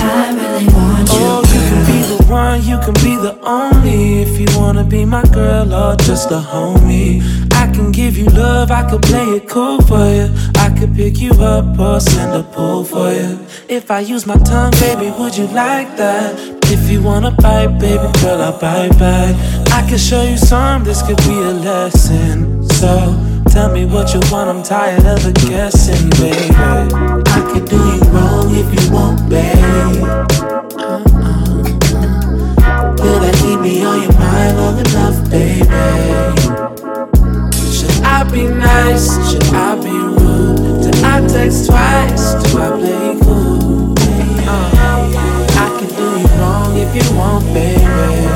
I 0.00 0.34
really 0.34 0.66
want 0.74 1.08
you. 1.08 1.18
Oh, 1.20 1.42
you 1.52 1.60
can 1.70 1.82
be 1.86 1.98
the 2.10 2.24
one, 2.28 2.62
you 2.64 2.78
can 2.78 2.94
be 2.94 3.16
the 3.16 3.38
only. 3.46 4.22
If 4.22 4.40
you 4.40 4.58
wanna 4.58 4.82
be 4.82 5.04
my 5.04 5.22
girl 5.24 5.72
or 5.72 5.96
just 5.96 6.30
a 6.32 6.40
homie, 6.40 7.22
I 7.52 7.70
can 7.72 7.92
give 7.92 8.16
you 8.18 8.26
love, 8.26 8.70
I 8.70 8.88
could 8.90 9.02
play 9.02 9.24
it 9.36 9.48
cool 9.48 9.80
for 9.82 10.04
you. 10.08 10.28
I 10.56 10.74
could 10.76 10.94
pick 10.96 11.18
you 11.18 11.32
up 11.34 11.78
or 11.78 12.00
send 12.00 12.34
a 12.34 12.42
pull 12.42 12.84
for 12.84 13.12
you. 13.12 13.38
If 13.68 13.90
I 13.90 14.00
use 14.00 14.26
my 14.26 14.38
tongue, 14.38 14.72
baby, 14.80 15.12
would 15.18 15.36
you 15.36 15.46
like 15.48 15.96
that? 15.96 16.34
If 16.72 16.90
you 16.90 17.02
wanna 17.02 17.30
bite, 17.30 17.78
baby 17.78 18.10
girl, 18.20 18.42
I'll 18.42 18.58
bite 18.58 18.98
back. 18.98 19.36
I 19.70 19.86
can 19.88 19.98
show 19.98 20.22
you 20.22 20.38
some, 20.38 20.82
this 20.82 21.02
could 21.02 21.18
be 21.18 21.34
a 21.34 21.52
lesson. 21.52 22.68
So 22.70 22.90
tell 23.54 23.70
me 23.72 23.86
what 23.86 24.12
you 24.12 24.20
want, 24.32 24.50
I'm 24.50 24.64
tired 24.64 25.06
of 25.06 25.22
the 25.22 25.32
guessing, 25.46 26.10
baby. 26.18 26.50
I 26.58 27.40
could 27.52 27.68
do 27.70 27.76
you 27.76 28.00
wrong 28.10 28.50
if 28.50 28.66
you 28.74 28.92
won't, 28.92 29.28
babe. 29.30 30.02
Will 32.98 33.20
that 33.22 33.34
keep 33.38 33.60
me 33.60 33.84
on 33.84 34.02
your 34.02 34.12
mind 34.18 34.56
long 34.58 34.78
enough, 34.84 35.30
baby? 35.30 35.84
Should 37.70 38.02
I 38.02 38.24
be 38.28 38.48
nice? 38.48 39.06
Should 39.30 39.44
I 39.54 39.76
be 39.76 39.90
rude? 39.90 40.82
Did 40.82 41.04
I 41.04 41.24
text 41.28 41.66
twice? 41.66 42.34
Do 42.42 42.58
I 42.58 42.70
play 42.80 43.20
cool? 43.22 43.94
Uh, 44.48 44.70
I 45.62 45.76
can 45.78 45.90
do 45.94 46.06
you 46.18 46.26
wrong 46.40 46.76
if 46.76 46.90
you 46.92 47.16
want, 47.16 47.44
baby. 47.54 48.33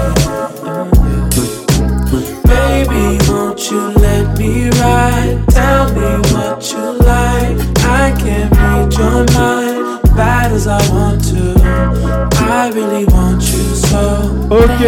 Me 5.95 6.19
what 6.33 6.71
you 6.73 6.93
like. 6.99 7.59
I 7.85 8.13
can't 8.19 8.51
read 8.57 8.93
your 8.95 9.25
mind, 9.35 10.03
bad 10.17 10.53
as 10.53 10.67
I 10.67 10.79
want 10.93 11.23
to. 11.31 11.55
I 12.41 12.71
really 12.75 13.05
want 13.07 13.43
you 13.53 13.75
so. 13.75 14.31
Ok, 14.51 14.81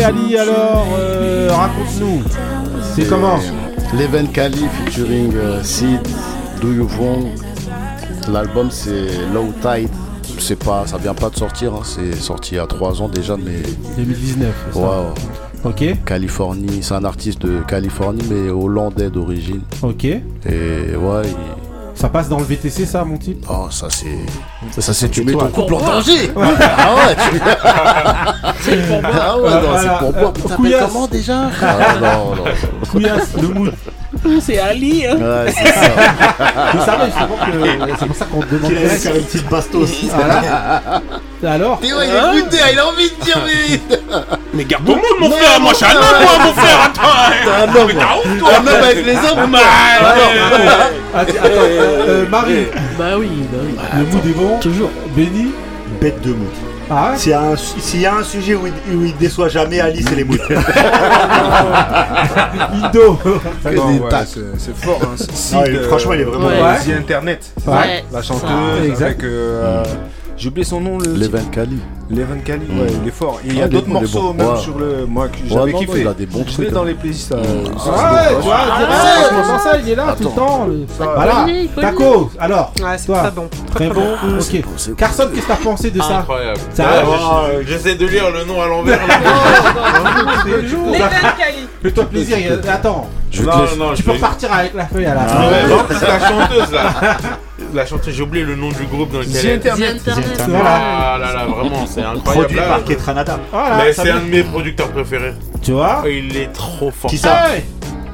Kali, 0.00 0.36
alors, 0.36 0.86
euh, 0.98 1.48
raconte-nous. 1.50 2.22
C'est 2.94 3.08
comment 3.08 3.38
Leven 3.96 4.28
Kali 4.28 4.66
featuring 4.84 5.32
euh, 5.34 5.62
Sid, 5.62 6.00
Do 6.60 6.72
You 6.72 6.86
Wrong. 6.98 7.26
L'album 8.28 8.70
c'est 8.70 9.08
Low 9.32 9.52
Tide. 9.60 9.88
C'est 10.38 10.56
pas, 10.62 10.86
ça 10.86 10.96
vient 10.96 11.14
pas 11.14 11.28
de 11.28 11.36
sortir, 11.36 11.74
hein, 11.74 11.82
c'est 11.84 12.14
sorti 12.16 12.54
il 12.54 12.56
y 12.56 12.60
a 12.60 12.66
3 12.66 13.02
ans 13.02 13.08
déjà, 13.08 13.36
mais. 13.36 13.62
2019. 13.96 14.54
c'est 14.72 14.78
Ouais, 14.78 14.84
ça 14.84 15.00
ouais. 15.00 15.14
Ok. 15.64 15.84
Californie, 16.06 16.82
c'est 16.82 16.94
un 16.94 17.04
artiste 17.04 17.42
de 17.42 17.60
Californie, 17.60 18.22
mais 18.30 18.50
hollandais 18.50 19.10
d'origine. 19.10 19.60
Ok. 19.82 20.04
Et 20.04 20.20
ouais, 20.46 21.22
il- 21.24 21.36
Ça 22.00 22.08
passe 22.08 22.30
dans 22.30 22.38
le 22.38 22.44
VTC, 22.44 22.86
ça, 22.86 23.04
mon 23.04 23.18
type 23.18 23.44
Oh, 23.50 23.66
ça 23.70 23.88
c'est. 23.90 24.80
Ça, 24.80 24.94
c'est 24.94 25.10
tu 25.10 25.22
mets 25.22 25.32
ton 25.32 25.48
couple 25.48 25.74
en 25.74 25.80
danger. 25.80 26.30
Ah 26.36 26.94
ouais, 26.96 27.16
tu... 27.16 27.40
C'est 28.62 28.86
pour 28.88 29.02
moi. 29.02 29.10
Ah 29.20 29.36
ouais, 29.38 29.50
non, 29.50 29.60
Voilà. 29.60 29.80
c'est 29.82 29.98
pour 29.98 30.12
moi. 30.20 30.32
T'appelles 30.32 30.56
Couillasse. 30.56 30.92
comment 30.92 31.06
déjà 31.08 31.50
Ah, 31.62 31.76
Non, 32.00 32.36
non. 32.36 32.44
Couillasse, 32.90 33.34
le 33.40 33.48
mood. 33.48 33.72
C'est 34.40 34.58
Ali. 34.58 35.04
Hein. 35.06 35.16
Ouais, 35.16 35.52
c'est 35.52 35.66
ça. 35.72 35.90
Mais 36.74 36.80
ça 36.84 36.96
va, 36.96 37.06
justement, 37.06 37.36
que- 37.46 37.92
c'est 37.98 38.06
pour 38.06 38.16
ça 38.16 38.24
qu'on 38.26 38.40
te 38.40 38.54
demande. 38.54 38.72
Faire 38.72 39.16
une 39.16 39.22
petite 39.22 39.48
bastos. 39.50 39.90
Voilà. 40.14 41.02
Alors 41.46 41.78
Théo, 41.80 41.96
il 42.02 42.10
est 42.10 42.42
buté, 42.42 42.56
il 42.72 42.78
a 42.78 42.86
envie 42.86 43.10
de 43.10 43.24
dire, 43.24 43.38
mais. 43.46 43.80
Mais 44.52 44.64
garde 44.64 44.84
ton 44.84 44.96
monde, 44.96 45.04
mon 45.20 45.28
Non, 45.28 45.36
frère. 45.36 45.60
Moi, 45.60 45.70
je 45.72 45.76
suis 45.76 45.86
un 45.86 45.90
homme, 45.96 46.22
moi, 46.22 46.32
mon 46.44 46.52
frère. 46.52 46.80
Attends. 46.86 47.02
T'es 47.44 47.50
un 47.50 47.74
homme. 47.80 47.86
Mais 47.88 47.94
t'as 47.94 48.14
honte, 48.16 48.38
toi. 48.38 48.48
Un 48.56 48.66
homme 48.66 48.82
avec 48.82 49.04
les 49.06 49.16
hommes. 49.16 49.50
Bah, 49.52 49.58
attends, 51.14 51.34
Marie, 52.30 52.66
Bah 52.98 53.04
oui, 53.18 53.28
bah 53.52 53.58
oui. 53.62 53.74
le 53.98 54.04
mood 54.06 54.26
est 54.26 54.32
bon 54.38 54.58
Toujours. 54.58 54.90
Béni 55.16 55.52
Bête 56.00 56.20
de 56.22 56.30
mood. 56.30 56.48
Ah 56.92 57.10
ouais 57.12 57.18
S'il 57.18 57.30
y, 57.30 57.34
a 57.34 57.40
un- 57.42 57.56
s'il 57.56 58.00
y 58.00 58.06
a 58.06 58.14
un 58.16 58.24
sujet 58.24 58.54
où 58.56 58.66
il, 58.66 58.72
où 58.96 59.04
il 59.04 59.16
déçoit 59.16 59.48
jamais 59.48 59.78
Ali, 59.80 60.02
c'est 60.02 60.16
les 60.16 60.24
non, 60.24 60.38
ouais, 63.92 64.08
c'est 64.58 64.76
fort. 64.76 65.00
Hein. 65.02 65.14
Ah, 65.54 65.64
franchement, 65.88 66.14
il 66.14 66.20
est 66.22 66.24
vraiment 66.24 66.48
euh, 66.48 66.72
Ouais. 66.72 66.78
The 66.84 66.98
Internet. 66.98 67.44
Ouais. 67.66 68.04
La 68.12 68.22
chanteuse 68.22 69.02
avec. 69.02 69.22
euh, 69.22 69.82
J'ai 70.40 70.48
oublié 70.48 70.64
son 70.64 70.80
nom. 70.80 70.96
Le 70.96 71.12
Leven 71.12 71.44
Kali. 71.52 71.78
Leven 72.08 72.40
Kali, 72.42 72.64
Mm. 72.66 72.80
ouais, 72.80 72.86
il 73.02 73.08
est 73.08 73.12
fort. 73.12 73.38
Et 73.44 73.48
il 73.48 73.56
y 73.56 73.60
Ah, 73.60 73.64
a 73.64 73.66
est 73.66 73.68
d'autres 73.68 73.88
morceaux 73.90 74.32
bon. 74.32 74.34
même 74.34 74.48
Ouais. 74.54 74.56
sur 74.58 74.78
le. 74.78 75.04
Moi, 75.06 75.28
que 75.28 75.34
Ouais, 75.36 75.42
j'avais 75.50 75.72
kiffé. 75.74 76.00
il 76.00 76.08
a 76.08 76.14
des 76.14 76.24
bons 76.24 76.44
Je 76.48 76.52
trucs, 76.54 76.70
dans 76.70 76.80
hein. 76.80 76.84
les 76.86 76.94
playlists. 76.94 77.32
euh, 77.32 77.42
Ah 77.76 77.78
ça, 77.78 77.90
ouais, 77.90 78.18
c'est 78.30 78.34
tu 78.36 78.40
vois, 78.42 78.56
comment 79.28 79.58
ça, 79.58 79.72
il 79.84 79.90
est 79.90 79.94
là 79.94 80.16
tout 80.16 80.24
le 80.24 80.30
temps. 80.34 80.66
le- 80.66 80.86
Voilà. 80.98 81.46
Taco, 81.78 82.30
alors, 82.40 82.72
Ouais, 82.82 82.96
c'est 82.96 83.12
très 83.12 83.30
bon. 83.30 83.48
très 83.74 83.88
bon, 83.90 84.06
ok. 84.38 84.96
Carson, 84.96 85.28
qu'est-ce 85.34 85.42
que 85.42 85.48
t'as 85.48 85.56
pensé 85.56 85.90
de 85.90 86.00
ça 86.00 86.18
Incroyable. 86.20 86.58
Je- 86.74 87.66
J'essaie 87.68 87.94
de 87.96 88.06
lire 88.06 88.30
le 88.30 88.44
nom 88.46 88.62
à 88.62 88.66
l'envers. 88.66 88.98
C'est 90.44 90.50
belles 90.50 90.70
Kali. 90.70 91.66
Fais-toi 91.82 92.04
plaisir, 92.06 92.36
attends, 92.66 93.08
Je 93.30 93.42
Non, 93.44 93.52
non, 93.78 93.90
tu 93.94 93.98
je 93.98 94.02
peux 94.02 94.12
repartir 94.12 94.52
avec 94.52 94.74
la 94.74 94.86
feuille 94.86 95.04
à 95.06 95.14
la 95.14 95.20
Ah 95.22 95.28
fin. 95.28 95.38
ouais, 95.48 95.68
non, 95.68 95.78
c'est 95.88 96.08
la 96.08 96.18
chanteuse 96.18 96.72
là. 96.72 97.16
La 97.72 97.86
chanteuse, 97.86 98.14
j'ai 98.14 98.22
oublié 98.22 98.44
le 98.44 98.56
nom 98.56 98.68
du 98.70 98.84
groupe 98.86 99.12
dans 99.12 99.20
lequel 99.20 99.32
The 99.32 99.44
elle 99.44 99.50
est. 99.50 99.54
Internet. 99.54 100.02
The 100.04 100.08
Internet. 100.08 100.42
Voilà. 100.48 100.74
Ah 100.74 101.18
là 101.18 101.32
là, 101.32 101.46
vraiment, 101.46 101.86
c'est 101.86 102.02
incroyable. 102.02 102.24
Produit 102.46 102.56
là. 102.56 102.62
par 102.68 102.84
Ketranada. 102.84 103.40
Voilà, 103.52 103.76
Mais 103.84 103.92
c'est 103.92 104.10
un 104.10 104.20
de 104.20 104.24
mes 104.30 104.42
producteurs 104.42 104.88
préférés. 104.90 105.34
Tu 105.62 105.72
vois 105.72 106.02
Il 106.06 106.36
est 106.36 106.52
trop 106.52 106.90
fort. 106.90 107.10
Qui 107.10 107.18
ça 107.18 107.44
Ouais, 107.52 107.64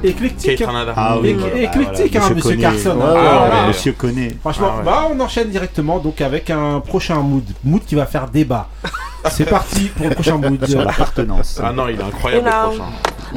Éclectique. 0.03 0.59
Kate 0.59 0.69
hein. 0.69 0.85
Ah 0.95 1.17
oui, 1.19 1.33
voilà, 1.33 1.55
éclectique, 1.59 2.11
voilà, 2.13 2.27
hein, 2.27 2.33
monsieur. 2.35 2.55
Carson. 2.57 2.97
Ouais, 2.97 3.03
ouais, 3.19 3.27
Ah. 3.51 3.65
Monsieur 3.67 3.91
connaît. 3.93 4.37
Franchement, 4.41 4.67
Ah 4.73 4.77
ouais. 4.77 4.83
bah 4.85 5.07
on 5.11 5.19
enchaîne 5.19 5.49
directement 5.49 5.97
donc 5.97 6.21
avec 6.21 6.51
un 6.51 6.79
prochain 6.81 7.15
mood, 7.15 7.43
mood 7.63 7.83
qui 7.83 7.95
va 7.95 8.05
faire 8.05 8.27
débat. 8.29 8.67
C'est 9.31 9.49
parti 9.49 9.85
pour 9.97 10.07
le 10.07 10.13
prochain 10.13 10.37
mood. 10.37 10.63
Sur 10.67 10.83
l'appartenance. 10.85 11.59
Ah 11.63 11.71
non, 11.71 11.87
il 11.87 11.99
est 11.99 12.03
incroyable 12.03 12.45
le 12.45 12.51
prochain. 12.51 12.83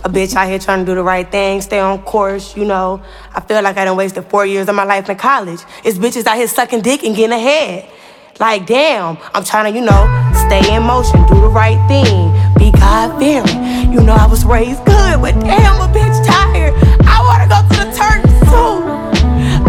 A 0.04 0.08
bitch 0.08 0.34
out 0.34 0.48
here 0.48 0.58
trying 0.58 0.80
to 0.80 0.84
do 0.84 0.94
the 0.94 1.02
right 1.02 1.30
thing, 1.30 1.60
stay 1.60 1.80
on 1.80 2.02
course, 2.02 2.56
you 2.56 2.64
know. 2.64 3.02
I 3.34 3.40
feel 3.40 3.62
like 3.62 3.76
I 3.76 3.84
done 3.84 3.96
wasted 3.96 4.24
four 4.26 4.46
years 4.46 4.68
of 4.68 4.74
my 4.74 4.84
life 4.84 5.08
in 5.08 5.16
college. 5.16 5.60
It's 5.84 5.98
bitches 5.98 6.26
out 6.26 6.36
here 6.36 6.48
sucking 6.48 6.82
dick 6.82 7.02
and 7.02 7.14
getting 7.14 7.36
ahead. 7.36 7.90
Like, 8.38 8.66
damn, 8.66 9.18
I'm 9.34 9.44
trying 9.44 9.70
to, 9.70 9.78
you 9.78 9.84
know, 9.84 10.02
stay 10.48 10.74
in 10.74 10.82
motion, 10.82 11.20
do 11.26 11.40
the 11.40 11.48
right 11.48 11.76
thing, 11.88 12.32
be 12.56 12.70
God 12.72 13.18
fearing. 13.18 13.92
You 13.92 14.00
know, 14.00 14.14
I 14.14 14.26
was 14.26 14.44
raised 14.44 14.84
good, 14.86 15.20
but 15.20 15.38
damn, 15.40 15.80
a 15.80 15.92
bitch 15.92 16.24
tired. 16.24 16.72
I 17.04 17.20
wanna 17.20 17.48
go 17.48 17.60
to 17.60 17.84
the 17.84 17.90
Turks 17.92 18.32
too. 18.48 18.80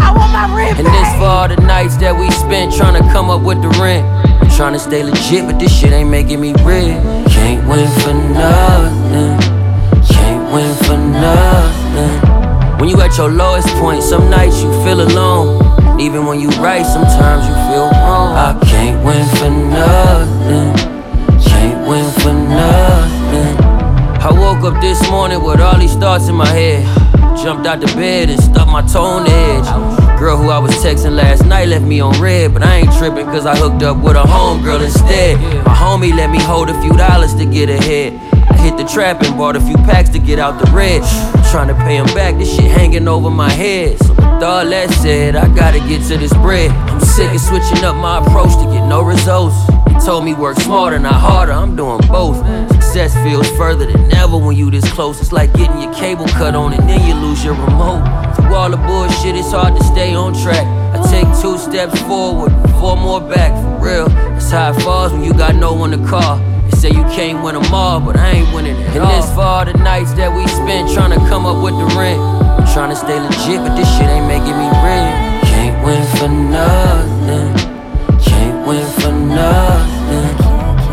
I 0.00 0.14
want 0.16 0.32
my 0.32 0.56
rent 0.56 0.78
And 0.78 0.86
this 0.86 1.14
for 1.18 1.24
all 1.24 1.48
the 1.48 1.56
nights 1.56 1.96
that 1.98 2.16
we 2.18 2.30
spent 2.30 2.74
trying 2.74 2.94
to 2.94 3.06
come 3.12 3.28
up 3.28 3.42
with 3.42 3.60
the 3.60 3.68
rent. 3.80 4.06
I'm 4.42 4.48
trying 4.50 4.72
to 4.72 4.78
stay 4.78 5.02
legit, 5.02 5.44
but 5.44 5.58
this 5.58 5.76
shit 5.76 5.92
ain't 5.92 6.08
making 6.08 6.40
me 6.40 6.52
rich. 6.64 6.96
Can't 7.28 7.68
win 7.68 7.88
for 8.00 8.14
nothing. 8.14 9.51
Win 10.52 10.74
for 10.84 10.98
nothing. 10.98 12.78
When 12.78 12.90
you 12.90 13.00
at 13.00 13.16
your 13.16 13.30
lowest 13.30 13.68
point, 13.76 14.02
some 14.02 14.28
nights 14.28 14.62
you 14.62 14.70
feel 14.84 15.00
alone. 15.00 15.98
Even 15.98 16.26
when 16.26 16.40
you 16.40 16.50
right, 16.60 16.84
sometimes 16.84 17.48
you 17.48 17.54
feel 17.72 17.88
wrong. 18.04 18.36
I 18.36 18.60
can't 18.66 19.02
win 19.02 19.24
for 19.36 19.48
nothing. 19.48 20.74
Can't 21.40 21.88
win 21.88 22.10
for 22.20 22.34
nothing. 22.34 23.56
I 24.20 24.30
woke 24.30 24.62
up 24.70 24.78
this 24.82 25.00
morning 25.10 25.42
with 25.42 25.58
all 25.58 25.78
these 25.78 25.94
thoughts 25.94 26.28
in 26.28 26.34
my 26.34 26.46
head. 26.46 26.84
Jumped 27.42 27.66
out 27.66 27.80
the 27.80 27.86
bed 27.86 28.28
and 28.28 28.42
stuck 28.42 28.68
my 28.68 28.82
on 28.82 29.24
the 29.24 29.30
edge. 29.30 30.01
Girl 30.22 30.36
who 30.36 30.50
I 30.50 30.58
was 30.60 30.70
texting 30.76 31.16
last 31.16 31.44
night 31.46 31.66
left 31.66 31.84
me 31.84 31.98
on 31.98 32.12
red, 32.20 32.54
but 32.54 32.62
I 32.62 32.76
ain't 32.76 32.92
tripping 32.96 33.26
cause 33.26 33.44
I 33.44 33.56
hooked 33.56 33.82
up 33.82 33.96
with 33.96 34.14
a 34.14 34.22
homegirl 34.22 34.84
instead. 34.84 35.36
My 35.66 35.74
homie 35.74 36.14
let 36.14 36.30
me 36.30 36.38
hold 36.40 36.70
a 36.70 36.80
few 36.80 36.92
dollars 36.92 37.34
to 37.34 37.44
get 37.44 37.68
ahead. 37.68 38.12
I 38.48 38.56
hit 38.58 38.76
the 38.76 38.84
trap 38.84 39.20
and 39.24 39.36
bought 39.36 39.56
a 39.56 39.60
few 39.60 39.74
packs 39.78 40.10
to 40.10 40.20
get 40.20 40.38
out 40.38 40.64
the 40.64 40.70
red. 40.70 41.02
Trying 41.50 41.66
to 41.66 41.74
pay 41.74 41.96
him 41.96 42.06
back, 42.14 42.36
this 42.36 42.54
shit 42.54 42.70
hanging 42.70 43.08
over 43.08 43.30
my 43.30 43.50
head. 43.50 43.98
So 43.98 44.10
with 44.14 44.44
all 44.44 44.64
that 44.64 44.90
said, 45.02 45.34
I 45.34 45.52
gotta 45.56 45.80
get 45.88 46.06
to 46.06 46.16
this 46.16 46.32
bread. 46.34 46.70
I'm 46.70 47.00
sick 47.00 47.34
of 47.34 47.40
switching 47.40 47.82
up 47.82 47.96
my 47.96 48.24
approach 48.24 48.54
to 48.62 48.70
get 48.72 48.86
no 48.86 49.02
results. 49.02 49.56
He 49.88 50.06
told 50.06 50.24
me 50.24 50.34
work 50.34 50.56
smarter, 50.60 51.00
not 51.00 51.14
harder, 51.14 51.50
I'm 51.50 51.74
doing 51.74 52.00
both. 52.06 52.38
Success 52.92 53.24
feels 53.24 53.50
further 53.52 53.86
than 53.86 54.14
ever 54.16 54.36
when 54.36 54.54
you 54.54 54.70
this 54.70 54.84
close. 54.92 55.18
It's 55.18 55.32
like 55.32 55.50
getting 55.54 55.80
your 55.80 55.94
cable 55.94 56.26
cut 56.26 56.54
on 56.54 56.74
and 56.74 56.86
then 56.86 57.00
you 57.08 57.14
lose 57.14 57.42
your 57.42 57.54
remote. 57.54 58.04
Through 58.36 58.54
all 58.54 58.70
the 58.70 58.76
bullshit, 58.76 59.34
it's 59.34 59.50
hard 59.50 59.74
to 59.78 59.82
stay 59.82 60.14
on 60.14 60.34
track. 60.34 60.66
I 60.94 61.00
take 61.10 61.24
two 61.40 61.56
steps 61.56 61.98
forward, 62.02 62.52
four 62.78 62.98
more 62.98 63.18
back, 63.18 63.50
for 63.56 63.82
real. 63.82 64.08
That's 64.10 64.50
how 64.50 64.74
it 64.74 64.82
falls 64.82 65.10
when 65.10 65.24
you 65.24 65.32
got 65.32 65.54
no 65.54 65.72
one 65.72 65.92
to 65.92 66.06
call. 66.06 66.36
They 66.68 66.76
say 66.76 66.88
you 66.90 67.04
can't 67.16 67.42
win 67.42 67.54
them 67.54 67.72
all, 67.72 67.98
but 67.98 68.18
I 68.18 68.32
ain't 68.32 68.54
winning 68.54 68.76
it. 68.76 68.86
And 68.88 69.08
this 69.08 69.32
for 69.32 69.40
all 69.40 69.64
the 69.64 69.72
nights 69.72 70.12
that 70.12 70.28
we 70.28 70.46
spent 70.48 70.92
trying 70.92 71.18
to 71.18 71.28
come 71.30 71.46
up 71.46 71.64
with 71.64 71.72
the 71.72 71.96
rent. 71.96 72.20
I'm 72.20 72.70
trying 72.74 72.90
to 72.90 72.96
stay 72.96 73.18
legit, 73.18 73.64
but 73.64 73.74
this 73.74 73.88
shit 73.96 74.04
ain't 74.04 74.28
making 74.28 74.52
me 74.52 74.68
rich. 74.68 75.48
Can't 75.48 75.80
win 75.82 76.04
for 76.20 76.28
nothing. 76.28 77.56
Can't 78.20 78.66
win 78.66 78.84
for 79.00 79.12
nothing. 79.12 80.41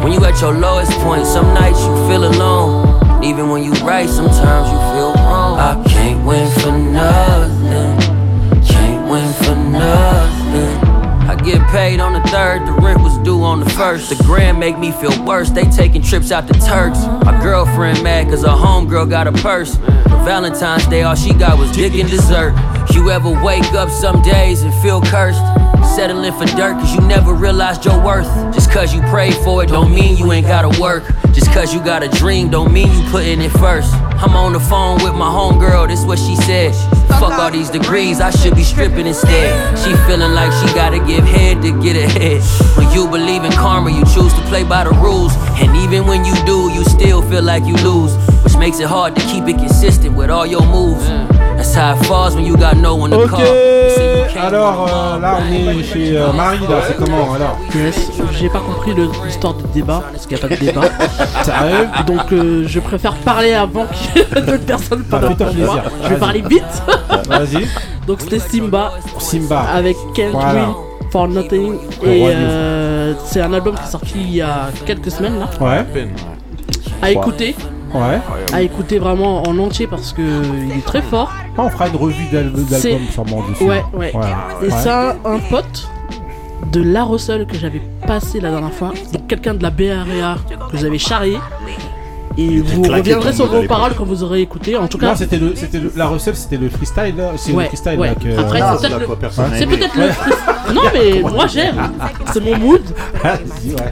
When 0.04 0.14
you 0.14 0.24
at 0.24 0.39
your 0.39 0.54
lowest 0.54 0.91
point, 1.00 1.26
some 1.26 1.54
nights 1.54 1.82
you 1.82 1.93
feel 2.08 2.24
alone. 2.24 3.24
Even 3.24 3.50
when 3.50 3.64
you 3.64 3.74
right, 3.86 4.08
sometimes 4.10 4.72
you 4.72 4.78
feel 4.95 5.14
wrong. 5.26 5.60
I 5.60 5.84
can't 5.89 6.26
win 6.26 6.50
for 6.60 6.72
nothing. 6.72 8.64
Can't 8.64 9.10
win 9.10 9.34
for 9.34 9.56
nothing. 9.56 10.89
I 11.30 11.36
get 11.36 11.62
paid 11.68 12.00
on 12.00 12.14
the 12.14 12.22
third, 12.30 12.66
the 12.66 12.72
rent 12.72 13.02
was 13.02 13.18
due 13.20 13.43
on 13.43 13.60
the 13.60 13.70
first. 13.72 14.10
The 14.10 14.24
grand 14.24 14.58
make 14.58 14.80
me 14.80 14.91
feel 14.93 15.24
worse, 15.26 15.50
they 15.50 15.64
taking 15.66 16.02
trips 16.02 16.32
out 16.32 16.47
to 16.47 16.54
Turks. 16.54 17.06
My 17.26 17.38
girlfriend 17.43 18.02
mad 18.02 18.30
cause 18.30 18.41
her 18.41 18.47
homegirl 18.47 19.10
got 19.10 19.28
a 19.28 19.34
purse. 19.34 19.76
For 19.76 20.20
Valentine's 20.26 20.88
Day, 20.88 21.04
all 21.04 21.16
she 21.16 21.34
got 21.34 21.60
was 21.60 21.72
dick 21.72 21.93
and 21.93 22.10
dessert. 22.10 22.56
You 22.93 23.12
ever 23.12 23.30
wake 23.43 23.74
up 23.74 23.89
some 23.89 24.22
days 24.24 24.64
and 24.64 24.74
feel 24.82 25.02
cursed? 25.02 25.43
Settling 25.95 26.34
for 26.34 26.45
dirt 26.45 26.74
cause 26.80 26.93
you 26.93 27.01
never 27.01 27.34
realized 27.34 27.84
your 27.86 28.03
worth. 28.03 28.28
Just 28.53 28.72
cause 28.72 28.93
you 28.93 29.01
prayed 29.09 29.36
for 29.43 29.63
it 29.63 29.67
don't 29.67 29.93
mean 29.93 30.17
you 30.17 30.32
ain't 30.32 30.47
gotta 30.47 30.80
work. 30.80 31.03
Just 31.34 31.51
cause 31.51 31.74
you 31.74 31.84
got 31.84 32.03
a 32.03 32.09
dream 32.09 32.49
don't 32.49 32.72
mean 32.72 32.91
you 32.91 33.09
putting 33.09 33.41
it 33.41 33.51
first. 33.51 33.93
I'm 33.93 34.36
on 34.36 34.53
the 34.53 34.59
phone 34.59 35.03
with 35.03 35.13
my 35.13 35.28
homegirl, 35.28 35.88
this 35.88 36.05
what 36.05 36.20
she 36.20 36.36
said. 36.36 36.74
Fuck 37.20 37.34
all 37.34 37.51
these 37.51 37.70
degrees, 37.70 38.22
I 38.22 38.30
should 38.30 38.55
be 38.55 38.63
stripping 38.63 39.07
instead. 39.07 39.78
She 39.80 39.93
feeling 40.07 40.34
like 40.34 40.51
she 40.53 40.74
gotta 40.74 40.99
give 41.05 41.24
head 41.24 41.61
to 41.63 41.82
get 41.82 41.95
ahead. 41.95 42.41
When 42.78 42.89
you 42.91 43.07
believe 43.07 43.43
in 43.43 43.51
karma, 43.51 43.91
you 43.91 44.03
choose 44.05 44.34
to 44.34 44.41
play 44.43 44.63
by 44.63 44.86
the 44.86 44.91
rules. 44.91 45.34
And 45.61 45.76
even 45.78 46.05
when 46.05 46.24
you 46.24 46.36
do, 46.45 46.72
you 46.72 46.84
still 46.86 47.22
feel 47.22 47.43
like 47.43 47.65
you 47.65 47.76
lose. 47.78 48.15
Which 48.43 48.57
makes 48.57 48.80
it 48.80 48.88
hard 48.88 49.15
to 49.15 49.22
keep 49.24 49.45
it 49.47 49.57
consistent 49.57 50.15
with 50.15 50.30
all 50.30 50.45
your 50.45 50.65
moves. 50.65 51.05
That's 51.60 51.76
how 51.76 51.93
it 51.93 52.05
falls 52.05 52.36
when 52.36 52.45
you 52.45 52.55
got 52.55 52.78
no 52.78 52.95
one 52.95 53.12
to 53.12 53.18
Ok, 53.20 53.34
alors 54.38 54.88
euh, 54.88 55.20
là 55.20 55.39
on 55.41 55.51
est 55.51 55.84
chez 55.84 56.18
euh, 56.18 56.32
Marie, 56.32 56.60
là 56.62 56.80
c'est 56.88 56.95
comment 56.95 57.34
alors? 57.34 57.57
Yes, 57.76 58.10
j'ai 58.39 58.47
pas 58.47 58.60
compris 58.60 58.93
le- 58.93 59.10
l'histoire 59.26 59.55
du 59.55 59.66
débat, 59.74 60.01
parce 60.10 60.26
qu'il 60.26 60.38
n'y 60.38 60.43
a 60.43 60.47
pas 60.47 60.55
de 60.55 60.60
débat. 60.62 60.82
Sérieux 61.43 61.88
Donc 62.07 62.32
euh, 62.32 62.64
je 62.66 62.80
préfère 62.80 63.14
parler 63.16 63.53
avant 63.53 63.86
que 63.88 64.39
d'autres 64.39 64.66
personnes 64.66 65.03
parlent 65.03 65.36
moi. 65.57 65.84
Je 66.03 66.07
vais 66.07 66.16
parler 66.16 66.43
vite. 66.47 66.64
Vas-y. 67.28 67.68
Donc 68.07 68.22
c'était 68.22 68.39
Simba. 68.39 68.93
Simba. 69.18 69.60
Avec 69.76 69.97
Can't 70.16 70.32
Voilà. 70.32 70.70
For 71.12 71.28
Nothing. 71.28 71.74
Et 72.05 72.24
euh, 72.28 73.14
c'est 73.26 73.41
un 73.41 73.51
album 73.51 73.76
qui 73.76 73.84
est 73.84 73.91
sorti 73.91 74.14
il 74.16 74.36
y 74.36 74.41
a 74.41 74.70
quelques 74.86 75.12
semaines 75.12 75.39
là. 75.39 75.49
Ouais. 75.60 75.86
À 77.01 77.12
écouter. 77.12 77.53
Ouais. 77.94 78.20
à 78.54 78.62
écouter 78.62 79.00
vraiment 79.00 79.44
en 79.44 79.58
entier 79.60 79.88
parce 79.88 80.14
que 80.14 80.22
il 80.22 80.78
est 80.78 80.86
très 80.86 81.02
fort. 81.02 81.32
Ah, 81.58 81.64
on 81.64 81.70
fera 81.70 81.88
une 81.88 81.96
revue 81.96 82.26
d'album 82.32 82.66
sûrement 83.12 83.44
dessus. 83.50 83.64
Ouais, 83.64 83.84
ouais. 83.94 84.12
Et 84.12 84.18
Ouais. 84.18 84.72
c'est 84.72 84.90
un, 84.90 85.16
un 85.26 85.40
pote 85.50 85.90
de 86.72 86.82
La 86.84 87.04
Russell 87.04 87.46
que 87.48 87.56
j'avais 87.58 87.82
passé 88.06 88.40
la 88.40 88.52
dernière 88.52 88.74
fois. 88.74 88.94
Donc 89.14 89.28
quelqu'un 89.28 89.54
de 89.54 89.64
la 89.64 89.70
BRA 89.72 90.36
que 90.72 90.78
avez 90.86 90.98
charrié. 91.00 91.38
Et 92.40 92.62
vous 92.62 92.84
reviendrez 92.84 93.34
sur 93.34 93.48
vos 93.48 93.64
paroles 93.64 93.94
quand 93.98 94.06
vous 94.06 94.24
aurez 94.24 94.42
écouté. 94.42 94.78
En 94.78 94.88
tout 94.88 94.98
cas, 94.98 95.08
Non, 95.08 95.16
c'était 95.16 95.40
la 95.96 96.08
recette, 96.08 96.38
c'était 96.38 96.58
le 96.58 96.70
freestyle. 96.70 97.16
là. 97.18 97.32
C'est 97.36 97.52
Ouais, 97.52 97.64
le 97.64 97.68
freestyle 97.70 98.00
ouais. 98.00 98.08
là, 98.10 98.16
que. 98.16 98.40
Après, 98.40 98.62
c'est 99.58 99.66
peut-être 99.68 99.96
le-. 99.96 100.10
Non, 100.74 100.84
mais 100.94 101.22
moi 101.22 101.48
j'aime. 101.48 101.76
C'est 102.32 102.40
mon 102.44 102.56
mood. 102.58 102.82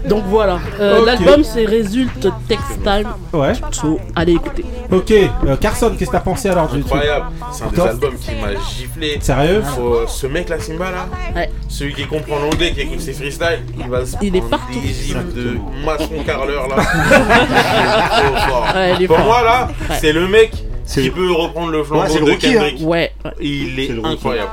Donc 0.08 0.24
voilà. 0.28 0.60
Euh. 0.80 1.04
L'album 1.06 1.44
c'est 1.44 1.66
Result 1.66 2.28
Text 2.48 2.84
Time. 2.84 3.08
Ouais. 3.34 3.54
So, 3.72 4.00
allez 4.16 4.34
écouter. 4.34 4.64
Ok, 4.92 5.12
euh, 5.12 5.56
Carson, 5.60 5.92
qu'est-ce 5.98 6.12
que 6.12 6.16
t'as 6.16 6.22
pensé 6.22 6.50
alors 6.50 6.68
du 6.70 6.78
Incroyable, 6.80 7.26
c'est 7.52 7.64
un 7.64 7.68
des 7.70 7.82
albums 7.82 8.16
qui 8.16 8.32
m'a 8.36 8.54
giflé. 8.78 9.18
Sérieux 9.20 9.62
Faut- 9.76 10.06
Ce 10.08 10.28
mec 10.28 10.48
là, 10.50 10.60
Simba 10.60 10.92
là, 10.92 11.08
Ouais. 11.36 11.50
celui 11.68 11.94
qui 11.96 12.06
comprend 12.06 12.38
l'anglais, 12.40 12.72
qui 12.72 12.82
écoute 12.82 13.02
ses 13.02 13.14
freestyles, 13.14 13.64
il 13.78 13.90
va 13.90 14.06
se 14.06 14.16
Il 14.22 14.36
est 14.36 14.40
prendre 14.40 14.58
partout. 14.58 14.80
des 14.80 15.42
de 15.42 15.58
maçon 15.84 16.24
carleur 16.26 16.68
là. 16.70 16.76
Trop 18.38 18.50
fort. 18.50 18.68
Ouais, 18.76 18.94
il 18.98 19.04
est 19.04 19.08
Pour 19.08 19.18
fort. 19.18 19.26
moi 19.26 19.44
là, 19.44 19.68
Ouais. 19.90 19.96
c'est 20.00 20.14
le 20.14 20.28
mec 20.28 20.52
qui 20.88 21.10
peut 21.10 21.32
reprendre 21.32 21.72
le 21.72 21.84
flambeau 21.84 22.04
Ouais, 22.04 22.10
c'est 22.10 22.20
le 22.20 22.26
de 22.26 22.32
rookie, 22.32 22.54
Kendrick. 22.54 22.82
hein. 22.82 22.86
Ouais. 22.86 23.14
Il 23.40 23.80
est, 23.80 23.88
C'est 23.88 23.94
le 23.94 24.00
rookie. 24.02 24.14
incroyable. 24.14 24.50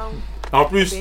En 0.53 0.67
plus, 0.67 0.95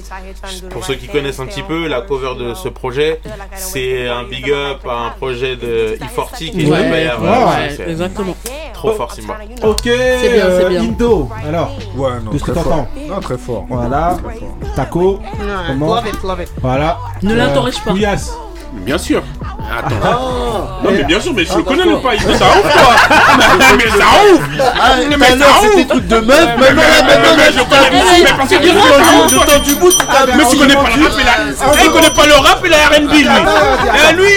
pour 0.71 0.83
ceux 0.83 0.95
qui 0.95 1.07
connaissent 1.07 1.39
un 1.39 1.45
petit 1.45 1.61
peu, 1.61 1.87
la 1.87 2.01
cover 2.01 2.33
de 2.39 2.55
ce 2.55 2.69
projet, 2.69 3.21
c'est 3.53 4.07
un 4.09 4.23
big 4.23 4.49
up 4.49 4.79
à 4.89 4.93
un 5.05 5.09
projet 5.11 5.55
de 5.55 5.95
E40 6.01 6.35
qui 6.37 6.45
est 6.63 6.71
Ouais, 6.71 6.83
de 6.85 6.89
Bayer. 6.89 7.09
ouais, 7.21 7.27
ouais, 7.27 7.73
c'est 7.77 7.87
exactement. 7.91 8.35
Trop 8.73 8.93
fort, 8.93 9.11
Simba. 9.13 9.37
Ok, 9.61 9.81
C'est 9.83 9.91
euh, 10.41 10.59
c'est 10.61 10.69
bien. 10.69 10.81
Indo, 10.81 11.29
alors 11.47 11.71
Ouais, 11.95 12.09
non, 12.25 12.31
Qu'est-ce 12.31 12.43
que 12.45 12.51
très 12.51 12.63
t'entends 12.63 12.75
fort. 12.77 12.87
Non, 13.07 13.19
très 13.19 13.37
fort. 13.37 13.65
Voilà, 13.69 14.17
Taco, 14.75 15.19
Ouais, 15.21 15.47
comment 15.67 15.95
love 15.95 16.07
it, 16.07 16.23
love 16.23 16.41
it. 16.41 16.51
Voilà. 16.59 16.97
Ne 17.21 17.35
l'interroge 17.35 17.79
pas. 17.85 17.91
Couillasse. 17.91 18.33
Bien 18.73 18.97
sûr. 18.97 19.21
Attends. 19.71 19.95
Ah. 20.03 20.07
non, 20.83 20.91
mais 20.91 21.03
bien 21.03 21.19
sûr, 21.19 21.33
mais 21.33 21.45
je 21.45 21.51
Ah, 21.53 21.57
le 21.57 21.63
connais 21.63 21.83
le 21.85 21.97
pas. 21.97 22.09
Mais 22.27 22.35
ça 22.37 22.45
ouf, 22.45 22.61
quoi. 22.61 22.93
mais 23.77 23.89
ça 23.89 24.05
ouf. 24.33 24.41
Ah, 24.59 24.89
mais 25.17 25.25
ça 25.27 25.45
c'était 25.61 25.81
ouf. 25.81 25.87
trucs 25.87 26.07
de 26.07 26.17
meuf, 26.19 26.47
Mais- 26.57 26.73
maintenant, 26.73 26.83
je 27.47 27.63
connais 27.63 27.89
mais 28.23 28.33
parce 28.37 28.49
que 28.49 28.55
le 28.55 29.45
temps 29.45 29.63
du 29.63 29.75
bout, 29.75 29.91
Mais 30.37 30.43
tu 30.49 30.57
connais 30.57 30.75
pas 30.75 30.89
le 30.95 31.03
rap 31.03 31.13
et 31.19 31.23
la. 31.23 31.83
Il 31.83 31.91
connaît 31.91 32.09
pas 32.09 32.25
le 32.27 32.33
rap 32.35 32.65
et 32.65 32.69
la 32.69 32.77
RB, 32.77 33.11
lui. 33.11 33.27
Eh, 34.09 34.13
lui, 34.13 34.31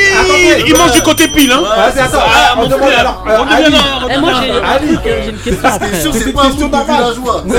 il 0.69 0.77
mange 0.77 0.93
du 0.93 1.03
côté 1.03 1.29
pile, 1.29 1.53
hein. 1.53 1.61
Vas-y, 1.63 2.01
attends, 2.05 2.19
Ah, 2.25 2.55
on 2.57 2.61
mon 2.63 2.67
demande 2.69 2.89
frère. 2.89 3.01
alors. 3.01 3.23
Euh, 3.29 4.09
Eh, 4.09 4.19
moi 4.19 4.31
j'ai 4.41 5.31
une 5.31 5.39
question. 5.39 6.13
C'est 6.13 6.33
pas 6.33 6.43
un 6.43 6.47
question 6.47 6.69
bout 6.69 6.69
de 6.69 6.77
villageois. 6.85 7.43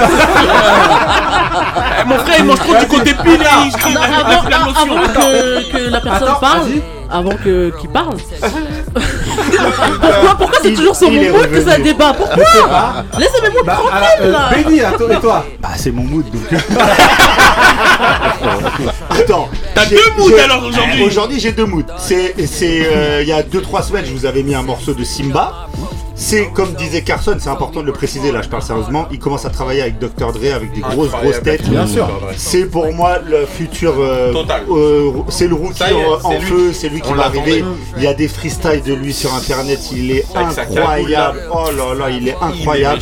Eh, 1.99 2.05
Mon 2.07 2.15
frère, 2.19 2.35
il 2.39 2.45
mange 2.45 2.59
trop 2.59 2.75
du 2.75 2.87
côté 2.87 3.13
pile. 3.13 3.41
avant, 3.43 3.71
que, 5.71 5.89
la 5.89 5.99
personne 5.99 6.35
parle. 6.39 6.61
Avant 7.11 7.35
que 7.43 7.71
qu'il 7.79 7.89
parle. 7.89 8.17
pourquoi 8.41 10.35
pourquoi 10.37 10.59
c'est 10.61 10.73
toujours 10.73 10.95
sur 10.95 11.09
mon 11.11 11.21
mood 11.31 11.49
que 11.51 11.61
ça 11.61 11.77
débat 11.79 12.13
Pourquoi 12.13 12.43
Laissez-moi 13.17 13.49
mood 13.53 13.65
Bah, 13.65 13.73
tranquille 13.75 13.99
euh, 14.21 14.31
là. 14.31 14.49
Benny, 14.51 14.81
à 14.81 14.91
toi- 14.91 15.13
et 15.13 15.19
toi 15.19 15.45
Bah, 15.61 15.69
c'est 15.75 15.91
mon 15.91 16.03
mood 16.03 16.25
donc. 16.31 16.61
Attends. 19.09 19.49
T'as 19.73 19.85
deux 19.85 19.97
moods, 20.17 20.35
alors, 20.43 20.63
aujourd'hui. 20.65 21.03
Aujourd'hui, 21.03 21.39
j'ai 21.39 21.51
deux 21.51 21.65
moods. 21.65 21.83
C'est, 21.97 22.33
c'est, 22.47 22.87
euh, 22.91 23.21
il 23.21 23.27
y 23.27 23.31
a 23.31 23.41
2-3 23.43 23.83
semaines, 23.83 24.05
je 24.05 24.13
vous 24.13 24.25
avais 24.25 24.43
mis 24.43 24.55
un 24.55 24.61
morceau 24.63 24.93
de 24.93 25.03
Simba. 25.03 25.67
C'est 26.19 26.47
comme 26.47 26.73
disait 26.73 27.03
Carson, 27.03 27.37
c'est 27.39 27.49
important 27.49 27.81
de 27.81 27.85
le 27.85 27.91
préciser, 27.93 28.31
là 28.31 28.41
je 28.41 28.49
parle 28.49 28.63
sérieusement, 28.63 29.05
il 29.11 29.19
commence 29.19 29.45
à 29.45 29.51
travailler 29.51 29.81
avec 29.83 29.99
Dr. 29.99 30.33
Dre 30.33 30.55
avec 30.55 30.73
des 30.73 30.81
grosses 30.81 31.09
Incroyable. 31.13 31.29
grosses 31.29 31.43
têtes. 31.43 31.69
Bien 31.69 31.85
sûr. 31.85 32.09
C'est 32.35 32.65
pour 32.65 32.91
moi 32.91 33.19
le 33.23 33.45
futur. 33.45 33.93
euh, 33.99 34.33
Total. 34.33 34.63
euh, 34.69 35.11
c'est 35.29 35.47
le 35.47 35.53
rookie 35.53 35.83
est, 35.83 35.93
en, 36.23 36.39
feu, 36.41 36.73
c'est 36.73 36.89
lui 36.89 37.01
qui 37.01 37.13
va 37.13 37.25
arriver. 37.27 37.63
Il 37.97 38.03
y 38.03 38.07
a 38.07 38.15
des 38.15 38.27
freestyles 38.27 38.81
de 38.83 38.93
lui 38.95 39.13
sur 39.13 39.31
internet, 39.35 39.79
il 39.91 40.11
est 40.11 40.25
incroyable. 40.35 41.39
Oh 41.53 41.65
là 41.75 41.93
là, 41.93 42.09
il 42.09 42.27
est 42.27 42.35
incroyable. 42.41 43.01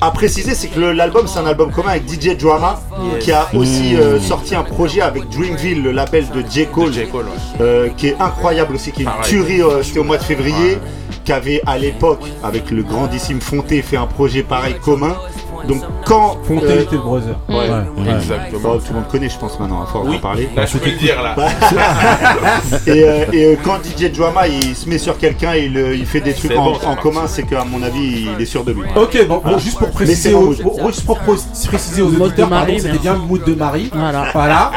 À 0.00 0.10
préciser, 0.10 0.54
c'est 0.54 0.68
que 0.68 0.80
l'album 0.80 1.26
c'est 1.26 1.38
un 1.38 1.46
album 1.46 1.70
commun 1.72 1.90
avec 1.90 2.04
DJ 2.08 2.36
Drama 2.36 2.80
qui 3.20 3.32
a 3.32 3.48
aussi 3.54 3.96
euh, 3.96 4.18
sorti 4.20 4.54
un 4.54 4.62
projet 4.62 5.00
avec 5.00 5.28
Dreamville, 5.30 5.82
le 5.82 5.92
label 5.92 6.26
de 6.30 6.42
J. 6.48 6.66
Cole, 6.66 6.92
J. 6.92 7.06
Cole, 7.06 7.24
ouais. 7.24 7.30
euh, 7.60 7.88
qui 7.96 8.08
est 8.08 8.16
incroyable 8.20 8.74
aussi, 8.74 8.92
qui 8.92 9.02
est 9.02 9.06
une 9.06 9.10
tuerie. 9.24 9.62
euh, 9.62 9.82
C'était 9.82 10.00
au 10.00 10.04
mois 10.04 10.18
de 10.18 10.22
février, 10.24 10.78
qui 11.24 11.32
avait 11.32 11.60
à 11.66 11.78
l'époque, 11.78 12.22
avec 12.42 12.70
le 12.70 12.82
grandissime 12.82 13.40
Fonté, 13.40 13.82
fait 13.82 13.96
un 13.96 14.06
projet 14.06 14.42
pareil 14.42 14.76
commun. 14.82 15.16
Donc 15.68 15.82
quand 16.04 16.36
Fonté 16.44 16.66
euh, 16.66 16.82
était 16.82 16.96
le 16.96 17.00
brother. 17.02 17.34
Ouais, 17.48 17.54
ouais. 17.56 18.14
Exactement. 18.16 18.60
Bon, 18.74 18.78
tout 18.78 18.84
le 18.90 18.94
monde 18.94 19.08
connaît, 19.10 19.28
je 19.28 19.38
pense 19.38 19.58
maintenant, 19.58 19.82
à 19.82 19.86
force 19.86 20.06
Oui, 20.08 20.16
d'en 20.16 20.20
parler. 20.20 20.48
là 20.56 20.66
je 20.66 20.78
peux 20.78 20.90
le 20.90 20.96
dire 20.96 21.22
là. 21.22 21.34
et 22.86 22.90
euh, 23.04 23.24
et, 23.32 23.44
euh, 23.44 23.56
quand 23.64 23.78
DJ 23.84 24.10
Drama 24.12 24.46
il 24.48 24.74
se 24.74 24.88
met 24.88 24.98
sur 24.98 25.16
quelqu'un 25.18 25.54
et 25.54 25.64
il, 25.66 25.76
il 25.98 26.06
fait 26.06 26.20
des 26.20 26.34
trucs 26.34 26.56
en, 26.56 26.64
bon, 26.72 26.78
commun, 27.02 27.22
c'est 27.26 27.44
qu'à 27.44 27.64
mon 27.64 27.82
avis 27.82 28.28
il 28.36 28.40
est 28.42 28.46
sûr 28.46 28.64
de 28.64 28.72
lui. 28.72 28.82
Ok, 28.96 29.26
bon, 29.26 29.40
bon, 29.44 29.58
juste 29.58 29.78
pour 29.78 29.90
préciser, 29.90 30.34
aux, 30.34 30.52
pour- 30.54 30.86
juste 30.88 31.06
pour 31.06 31.18
préciser 31.18 32.02
aux 32.02 32.14
auditeurs, 32.20 32.48
c'était 32.78 32.98
bien 32.98 33.14
le 33.14 33.20
mood 33.20 33.44
de 33.44 33.54
Marie. 33.54 33.90
Voilà. 33.92 34.24
Voilà. 34.32 34.70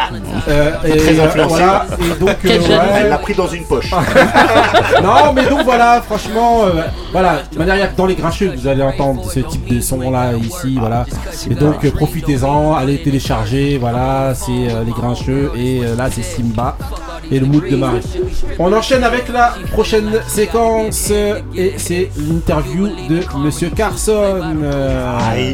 Euh, 0.48 0.72
et, 0.86 0.98
Très 0.98 1.20
euh, 1.20 1.26
influencé. 1.26 1.56
voilà. 1.56 1.86
Et 2.00 2.20
donc, 2.20 2.38
euh. 2.46 2.60
Elle 2.96 3.10
l'a 3.10 3.18
pris 3.18 3.34
dans 3.34 3.48
une 3.48 3.64
poche. 3.64 3.92
non, 5.04 5.34
mais 5.34 5.46
donc 5.46 5.62
voilà, 5.64 6.02
franchement, 6.02 6.62
euh, 6.66 6.82
voilà, 7.12 7.42
de 7.52 7.58
manière, 7.58 7.76
il 7.76 7.80
y 7.80 7.82
a 7.84 7.88
que 7.88 7.98
dans 7.98 8.06
les 8.06 8.16
grincheux 8.16 8.50
que 8.50 8.58
vous 8.58 8.68
allez 8.68 8.84
entendre 8.84 9.24
ce 9.30 9.40
type 9.42 9.68
de 9.74 9.82
son 9.82 10.12
là 10.12 10.34
ici, 10.34 10.77
voilà. 10.80 11.06
Et 11.50 11.56
donc 11.56 11.84
euh, 11.86 11.92
profitez-en, 11.92 12.74
allez 12.74 13.02
télécharger, 13.02 13.78
voilà, 13.78 14.34
c'est 14.36 14.52
euh, 14.52 14.84
les 14.86 14.92
grincheux 14.92 15.52
et 15.56 15.82
euh, 15.84 15.96
là 15.96 16.10
c'est 16.12 16.24
Simba 16.24 16.78
et 17.32 17.40
le 17.40 17.46
mood 17.46 17.68
de 17.70 17.76
Marie. 17.76 18.02
On 18.60 18.72
enchaîne 18.74 19.04
avec 19.04 19.28
la 19.30 19.54
prochaine 19.72 20.10
séquence 20.28 21.12
et 21.56 21.74
c'est 21.78 22.10
l'interview 22.18 22.88
de 23.10 23.22
Monsieur 23.40 23.70
Carson. 23.70 24.42
euh, 24.64 25.54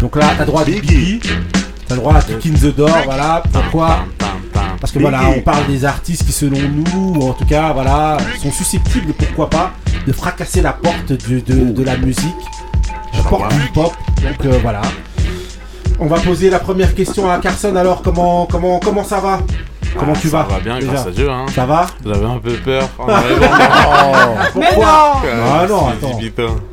donc 0.00 0.16
là, 0.16 0.26
t'as 0.36 0.44
droit 0.44 0.60
à 0.60 0.64
Biggie, 0.64 1.20
t'as 1.88 1.96
droit 1.96 2.14
à 2.14 2.20
Kick 2.20 2.46
in 2.46 2.58
the 2.58 2.74
Door, 2.76 2.90
voilà. 3.06 3.42
Pourquoi 3.50 4.00
Parce 4.78 4.92
que 4.92 4.98
voilà, 4.98 5.22
on 5.34 5.40
parle 5.40 5.66
des 5.68 5.84
artistes 5.86 6.24
qui, 6.26 6.32
selon 6.32 6.58
nous, 6.68 7.14
ou 7.18 7.28
en 7.30 7.32
tout 7.32 7.46
cas, 7.46 7.72
voilà, 7.72 8.18
sont 8.42 8.50
susceptibles, 8.52 9.14
pourquoi 9.14 9.48
pas, 9.48 9.72
de 10.06 10.12
fracasser 10.12 10.60
la 10.60 10.72
porte 10.74 11.08
de, 11.12 11.40
de, 11.40 11.72
de 11.72 11.82
la 11.82 11.96
musique, 11.96 12.20
Donc 14.22 14.44
euh, 14.44 14.58
voilà. 14.62 14.82
On 15.98 16.06
va 16.06 16.18
poser 16.18 16.50
la 16.50 16.58
première 16.58 16.94
question 16.94 17.30
à 17.30 17.38
Carson. 17.38 17.74
Alors, 17.76 18.02
comment 18.02 19.04
ça 19.04 19.20
va? 19.20 19.40
Comment 19.98 20.12
tu 20.14 20.28
ça 20.28 20.38
vas 20.42 20.54
va 20.54 20.60
bien 20.60 20.78
déjà 20.78 20.92
grâce 20.92 21.06
à 21.06 21.10
Dieu. 21.10 21.30
Hein. 21.30 21.46
Ça 21.54 21.66
va 21.66 21.86
J'avais 22.04 22.26
un 22.26 22.38
peu 22.38 22.52
peur 22.52 22.88
en 22.98 23.08
arrivant. 23.08 23.46
Pourquoi 24.52 25.22
Mais 25.24 25.34
non 25.36 25.44
Ah 25.54 25.66
non, 25.68 25.88
attends. 25.88 26.18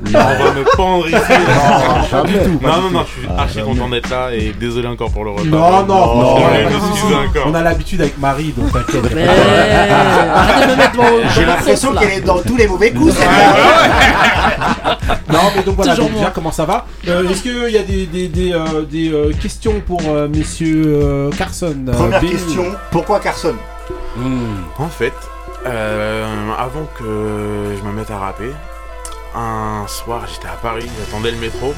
on 0.05 0.43
va 0.43 0.51
me 0.53 0.75
pendre 0.75 1.07
ici. 1.07 1.15
Non, 1.15 2.21
pas 2.21 2.27
du 2.27 2.33
tout, 2.39 2.57
pas 2.59 2.67
Non, 2.67 2.81
non, 2.81 2.89
non, 2.91 3.05
je 3.05 3.21
suis 3.21 3.29
archi 3.37 3.61
content 3.61 3.89
d'être 3.89 4.09
là 4.09 4.33
et 4.33 4.53
désolé 4.59 4.87
encore 4.87 5.11
pour 5.11 5.23
le 5.23 5.31
retard. 5.31 5.45
Non, 5.45 5.85
non, 5.85 6.15
non, 6.15 6.35
encore. 6.35 7.47
On 7.47 7.53
a 7.55 7.61
l'habitude 7.61 8.01
avec 8.01 8.17
Marie, 8.19 8.53
donc 8.57 8.71
t'inquiète. 8.71 9.13
Mais 9.15 9.27
arrêtez 9.27 10.67
de 10.67 10.71
me 10.71 10.77
mettre 10.77 10.95
dans 10.97 11.29
J'ai 11.35 11.45
l'impression 11.45 11.93
qu'elle 11.93 12.11
est 12.11 12.21
dans 12.21 12.39
tous 12.39 12.57
les 12.57 12.67
mauvais 12.67 12.91
coups. 12.91 13.15
Non, 15.31 15.39
mais 15.55 15.63
donc 15.63 15.75
voilà, 15.75 15.95
déjà 15.95 16.31
comment 16.33 16.51
ça 16.51 16.65
va 16.65 16.85
Euh, 17.07 17.27
Est-ce 17.27 17.41
qu'il 17.41 17.69
y 17.69 17.77
a 17.77 17.81
des, 17.83 18.05
des, 18.05 18.27
des, 18.27 18.53
euh, 18.53 18.83
des, 18.89 19.11
euh, 19.11 19.31
questions 19.41 19.81
pour 19.85 19.99
euh, 20.07 20.27
messieurs 20.27 20.83
euh, 20.85 21.31
Carson 21.31 21.75
Première 21.91 22.19
question, 22.21 22.65
pourquoi 22.91 23.12
Carson 23.19 23.55
En 24.79 24.87
fait, 24.87 25.13
euh, 25.65 26.25
avant 26.57 26.85
que 26.97 27.75
je 27.77 27.83
me 27.83 27.91
mette 27.91 28.11
à 28.11 28.17
rapper, 28.17 28.51
un 29.35 29.85
soir 29.87 30.23
j'étais 30.31 30.47
à 30.47 30.57
Paris, 30.61 30.89
j'attendais 30.99 31.31
le 31.31 31.37
métro 31.37 31.73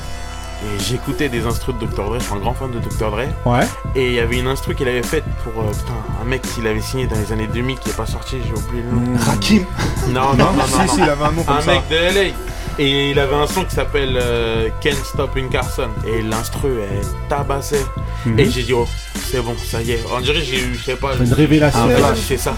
et 0.64 0.80
j'écoutais 0.84 1.28
des 1.30 1.46
instrus 1.46 1.76
de 1.78 1.86
Dr. 1.86 2.04
Dre. 2.06 2.16
Je 2.20 2.24
suis 2.26 2.34
un 2.34 2.38
grand 2.38 2.54
fan 2.54 2.72
de 2.72 2.80
Dr. 2.80 3.12
Dre. 3.12 3.20
Ouais. 3.46 3.68
Et 3.96 4.08
il 4.08 4.14
y 4.14 4.20
avait 4.20 4.38
une 4.40 4.48
instru 4.48 4.74
qu'il 4.76 4.88
avait 4.88 5.04
faite 5.04 5.26
pour 5.44 5.62
euh, 5.64 5.68
putain, 5.72 5.94
un 6.22 6.26
mec 6.26 6.42
qu'il 6.42 6.66
avait 6.68 6.82
signé 6.82 7.08
dans 7.08 7.18
les 7.18 7.32
années 7.32 7.48
2000 7.48 7.78
qui 7.80 7.90
est 7.90 7.94
pas 7.98 8.06
sorti, 8.06 8.38
j'ai 8.46 8.54
oublié 8.54 8.84
le 8.84 8.92
nom. 8.92 9.18
Rakim 9.20 9.66
Non, 10.10 10.34
non, 10.34 10.46
non, 10.46 10.54
non. 10.54 10.64
Si, 10.68 10.78
non. 10.80 10.88
si, 10.88 10.98
il 11.02 11.10
avait 11.10 11.24
un 11.26 11.32
nom 11.32 11.44
comme 11.44 11.58
un 11.58 11.62
ça. 11.62 11.72
mec 11.74 11.88
de 11.90 11.96
LA. 11.96 12.34
Et 12.78 13.12
il 13.12 13.20
avait 13.20 13.36
un 13.36 13.48
son 13.48 13.64
qui 13.64 13.74
s'appelle 13.74 14.20
euh, 14.22 14.70
Can't 14.82 14.92
Stop 15.04 15.36
une 15.38 15.50
Carson. 15.50 15.90
Et 16.06 16.22
l'instru, 16.22 16.80
elle 16.82 17.06
tabassait. 17.30 17.86
Mhm. 18.26 18.40
Et 18.40 18.50
j'ai 18.50 18.64
dit, 18.64 18.74
oh, 18.74 18.88
c'est 19.16 19.42
bon, 19.42 19.56
ça 19.64 19.82
y 19.82 19.92
est. 19.92 20.04
On 20.14 20.20
dirait 20.20 20.42
j'ai 20.42 20.60
eu, 20.60 20.76
je 20.76 20.84
sais 20.84 20.96
pas. 20.96 21.16
Une 21.16 21.32
révélation. 21.32 21.84
Un 21.86 21.90
flash, 21.90 22.18
c'est 22.28 22.38
ça. 22.38 22.56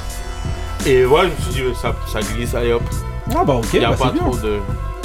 Et 0.86 1.04
voilà, 1.04 1.30
je 1.30 1.48
me 1.50 1.54
suis 1.54 1.64
dit, 1.64 1.78
ça, 1.80 1.96
ça 2.12 2.20
glisse, 2.22 2.56
allez 2.56 2.72
hop. 2.74 2.84
Ah 3.36 3.44
bah 3.44 3.54
ok, 3.56 3.66
Il 3.74 3.80
n'y 3.80 3.86
a 3.86 3.90
bah, 3.92 3.96
pas 3.98 4.06
c'est 4.06 4.14
bien. 4.14 4.24
trop 4.24 4.38
de. 4.38 4.60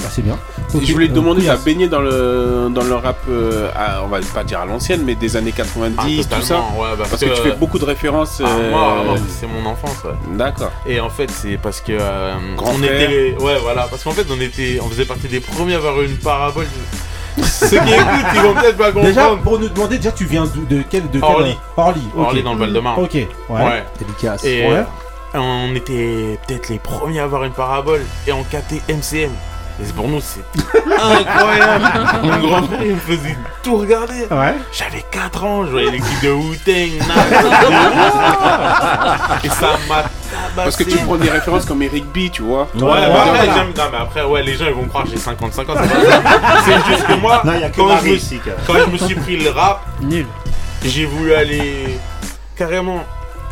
Ah, 0.04 0.08
c'est 0.10 0.22
bien. 0.22 0.38
Je 0.80 0.92
voulais 0.92 1.06
te 1.06 1.12
euh, 1.12 1.16
demander, 1.16 1.48
à 1.48 1.56
baigner 1.56 1.86
dans 1.88 2.00
le, 2.00 2.68
dans 2.70 2.82
le 2.82 2.94
rap, 2.94 3.18
euh, 3.28 3.68
à- 3.74 4.02
on 4.04 4.08
va 4.08 4.18
pas 4.34 4.42
dire 4.44 4.60
à 4.60 4.66
l'ancienne, 4.66 5.02
mais 5.04 5.14
des 5.14 5.36
années 5.36 5.52
90, 5.52 6.28
Ah, 6.30 6.34
tout 6.36 6.42
ça. 6.42 6.56
ouais, 6.56 6.62
bah, 6.98 7.04
parce 7.08 7.22
que, 7.22 7.28
que- 7.28 7.34
tu 7.34 7.42
fais 7.42 7.52
beaucoup 7.56 7.78
de 7.78 7.84
références. 7.84 8.40
Ah, 8.44 8.48
euh, 8.48 8.70
moi, 8.70 9.02
moi, 9.04 9.14
c'est 9.28 9.46
mon 9.46 9.64
enfance, 9.68 9.96
ouais. 10.04 10.36
D'accord. 10.36 10.70
Et 10.86 11.00
en 11.00 11.10
fait, 11.10 11.30
c'est 11.30 11.56
parce 11.56 11.80
que 11.80 11.92
euh, 11.92 12.34
Grand 12.56 12.70
on 12.70 12.78
frère. 12.78 13.00
était, 13.10 13.36
ouais, 13.40 13.58
voilà, 13.62 13.86
parce 13.90 14.02
qu'en 14.04 14.12
fait, 14.12 14.26
on 14.30 14.40
était, 14.40 14.78
on 14.82 14.88
faisait 14.88 15.04
partie 15.04 15.28
des 15.28 15.40
premiers 15.40 15.74
à 15.74 15.78
avoir 15.78 16.00
une 16.02 16.16
parabole. 16.16 16.66
Ceux 17.42 17.78
qui 17.78 17.92
écoutent, 17.94 18.26
ils 18.34 18.40
vont 18.42 18.54
peut-être 18.54 18.76
pas 18.76 18.86
comprendre. 18.92 19.06
Déjà, 19.08 19.30
pour 19.42 19.58
nous 19.58 19.68
demander, 19.68 19.96
déjà, 19.96 20.12
tu 20.12 20.24
viens 20.26 20.44
d'où- 20.44 20.66
de 20.66 20.82
quel. 20.90 21.04
De 21.10 21.18
quel 21.18 21.22
Orly. 21.22 21.56
Orly. 22.16 22.42
dans 22.42 22.52
le 22.54 22.58
Val-de-Marne. 22.60 23.02
Ok, 23.02 23.14
ouais. 23.14 23.26
Ouais. 23.48 23.84
Et 24.44 24.66
Ouais. 24.68 24.84
on 25.34 25.74
était 25.74 26.38
peut-être 26.46 26.68
les 26.68 26.78
premiers 26.78 27.20
à 27.20 27.24
avoir 27.24 27.44
une 27.44 27.52
parabole 27.52 28.02
et 28.26 28.32
en 28.32 28.42
KT 28.42 28.82
MCM. 28.88 29.30
Et 29.80 29.84
c'est 29.86 29.94
pour 29.94 30.08
nous, 30.08 30.20
c'est 30.20 30.40
incroyable. 31.02 31.84
Mon 32.22 32.38
grand 32.38 32.62
frère, 32.64 32.82
il 32.84 32.94
me 32.94 33.00
faisait 33.00 33.36
tout 33.62 33.76
regarder. 33.78 34.26
Ouais. 34.30 34.54
J'avais 34.72 35.02
4 35.10 35.44
ans, 35.44 35.64
je 35.64 35.70
voyais 35.70 35.90
l'équipe 35.90 36.20
de 36.22 36.30
Wu-Tang. 36.30 36.72
et 39.44 39.48
ça 39.48 39.70
m'a 39.88 40.02
tabassé. 40.02 40.08
Parce 40.56 40.76
que 40.76 40.84
tu 40.84 40.98
prends 40.98 41.16
des 41.16 41.30
références 41.30 41.64
comme 41.64 41.82
Eric 41.82 42.04
B, 42.12 42.30
tu 42.30 42.42
vois. 42.42 42.68
Ouais, 42.74 42.82
ouais, 42.82 42.90
ouais, 42.90 43.50
j'aime- 43.54 43.72
non, 43.76 43.84
mais 43.90 43.98
après, 43.98 44.22
ouais, 44.24 44.42
les 44.42 44.54
gens 44.56 44.66
ils 44.66 44.74
vont 44.74 44.84
croire 44.86 45.04
que 45.04 45.10
j'ai 45.10 45.16
50-50. 45.16 45.52
c'est 45.54 45.64
pas 45.64 45.74
ça. 45.76 45.82
C'est 46.64 46.84
juste 46.92 47.06
que 47.06 47.14
moi, 47.14 47.40
Non, 47.44 47.52
que 47.52 47.76
quand, 47.76 47.96
je 48.04 48.10
me, 48.10 48.16
ici, 48.16 48.40
quand 48.66 48.74
je 48.74 48.90
me 48.90 48.98
suis 48.98 49.14
pris 49.14 49.36
le 49.38 49.50
rap, 49.50 49.80
Nul. 50.02 50.26
j'ai 50.84 51.06
voulu 51.06 51.32
aller 51.34 51.98
carrément 52.56 53.02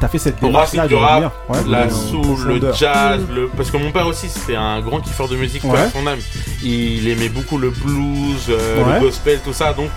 T'as 0.00 0.08
fait 0.08 0.18
cette 0.18 0.36
racine 0.40 0.82
du 0.82 0.88
de 0.88 0.94
rap. 0.94 1.32
Ouais. 1.48 1.58
la 1.68 1.90
soul, 1.90 2.38
le 2.46 2.72
jazz, 2.72 3.20
le... 3.30 3.48
parce 3.48 3.70
que 3.70 3.76
mon 3.76 3.92
père 3.92 4.06
aussi 4.06 4.28
c'était 4.30 4.56
un 4.56 4.80
grand 4.80 5.00
kiffeur 5.00 5.28
de 5.28 5.36
musique 5.36 5.62
Ouais. 5.64 5.72
ouais. 5.72 5.90
son 5.92 6.06
âme. 6.06 6.18
Il 6.62 7.06
aimait 7.08 7.28
beaucoup 7.28 7.58
le 7.58 7.68
blues, 7.70 8.46
euh, 8.48 8.82
Ouais. 8.84 8.94
le 8.94 9.00
gospel, 9.00 9.40
tout 9.44 9.52
ça, 9.52 9.72
donc 9.74 9.90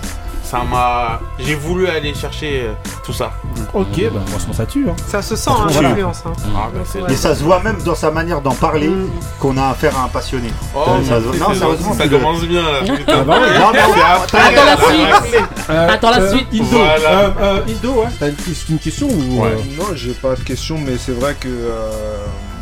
ça 0.53 0.63
m'a, 0.63 1.19
j'ai 1.39 1.55
voulu 1.55 1.87
aller 1.87 2.13
chercher 2.13 2.61
euh, 2.67 2.73
tout 3.03 3.11
ça. 3.11 3.31
Ok, 3.73 3.87
bah 4.13 4.19
franchement 4.27 4.53
ça 4.53 4.67
tue. 4.67 4.85
Hein. 4.87 4.95
Ça 5.07 5.23
se 5.23 5.35
sent, 5.35 5.49
hein, 5.49 5.65
l'influence. 5.81 6.21
Hein. 6.27 6.33
Ah, 6.55 6.69
bah, 6.71 7.07
Et 7.09 7.15
ça 7.15 7.33
se 7.33 7.43
voit 7.43 7.59
même 7.63 7.81
dans 7.83 7.95
sa 7.95 8.11
manière 8.11 8.39
d'en 8.39 8.53
parler 8.53 8.87
Mm. 8.87 9.09
qu'on 9.39 9.57
a 9.57 9.69
affaire 9.69 9.97
à 9.97 10.03
un 10.03 10.07
passionné. 10.09 10.49
Oh, 10.75 10.83
ça, 11.07 11.19
merci, 11.19 11.39
non, 11.39 11.53
sérieusement, 11.55 11.93
ça 11.93 12.07
commence 12.07 12.43
bien 12.43 12.61
là. 12.61 12.79
Ah 13.07 13.23
bah. 13.23 13.39
Non, 13.59 13.71
Attends 13.73 14.65
la 14.65 14.77
suite. 14.77 15.39
Euh, 15.71 15.89
Attends 15.89 16.11
la 16.11 16.19
euh, 16.19 16.31
suite. 16.31 16.47
Indo, 16.53 16.65
Voilà. 16.77 17.33
euh, 17.41 17.59
Indo, 17.67 17.91
ouais. 17.93 18.07
T'as 18.19 18.27
une, 18.29 18.35
une 18.69 18.77
question 18.79 19.07
ou 19.07 19.41
Ouais. 19.41 19.55
Non, 19.75 19.85
j'ai 19.95 20.11
pas 20.13 20.35
de 20.35 20.41
question, 20.41 20.77
mais 20.77 20.97
c'est 20.99 21.13
vrai 21.13 21.35
que 21.39 21.47
euh, 21.47 21.89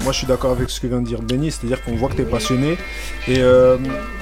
moi 0.04 0.12
je 0.12 0.18
suis 0.20 0.28
d'accord 0.28 0.52
avec 0.52 0.70
ce 0.70 0.80
que 0.80 0.88
vient 0.88 1.00
de 1.02 1.06
dire 1.08 1.22
Benny, 1.22 1.52
c'est-à-dire 1.52 1.84
qu'on 1.84 1.96
voit 1.96 2.10
que 2.10 2.16
tu 2.16 2.22
es 2.22 2.26
passionné. 2.26 2.78
Et 3.28 3.40
euh, 3.40 3.78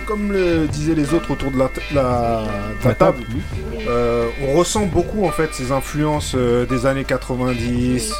comme 0.07 0.31
le 0.31 0.67
disaient 0.67 0.95
les 0.95 1.13
autres 1.13 1.31
autour 1.31 1.51
de 1.51 1.57
la, 1.57 1.67
t- 1.69 1.81
la- 1.93 2.43
de 2.83 2.87
la 2.87 2.93
table, 2.95 3.23
euh, 3.87 4.27
on 4.47 4.57
ressent 4.57 4.85
beaucoup 4.85 5.25
en 5.25 5.31
fait 5.31 5.49
ces 5.53 5.71
influences 5.71 6.33
euh, 6.35 6.65
des 6.65 6.85
années 6.85 7.05
90, 7.05 8.13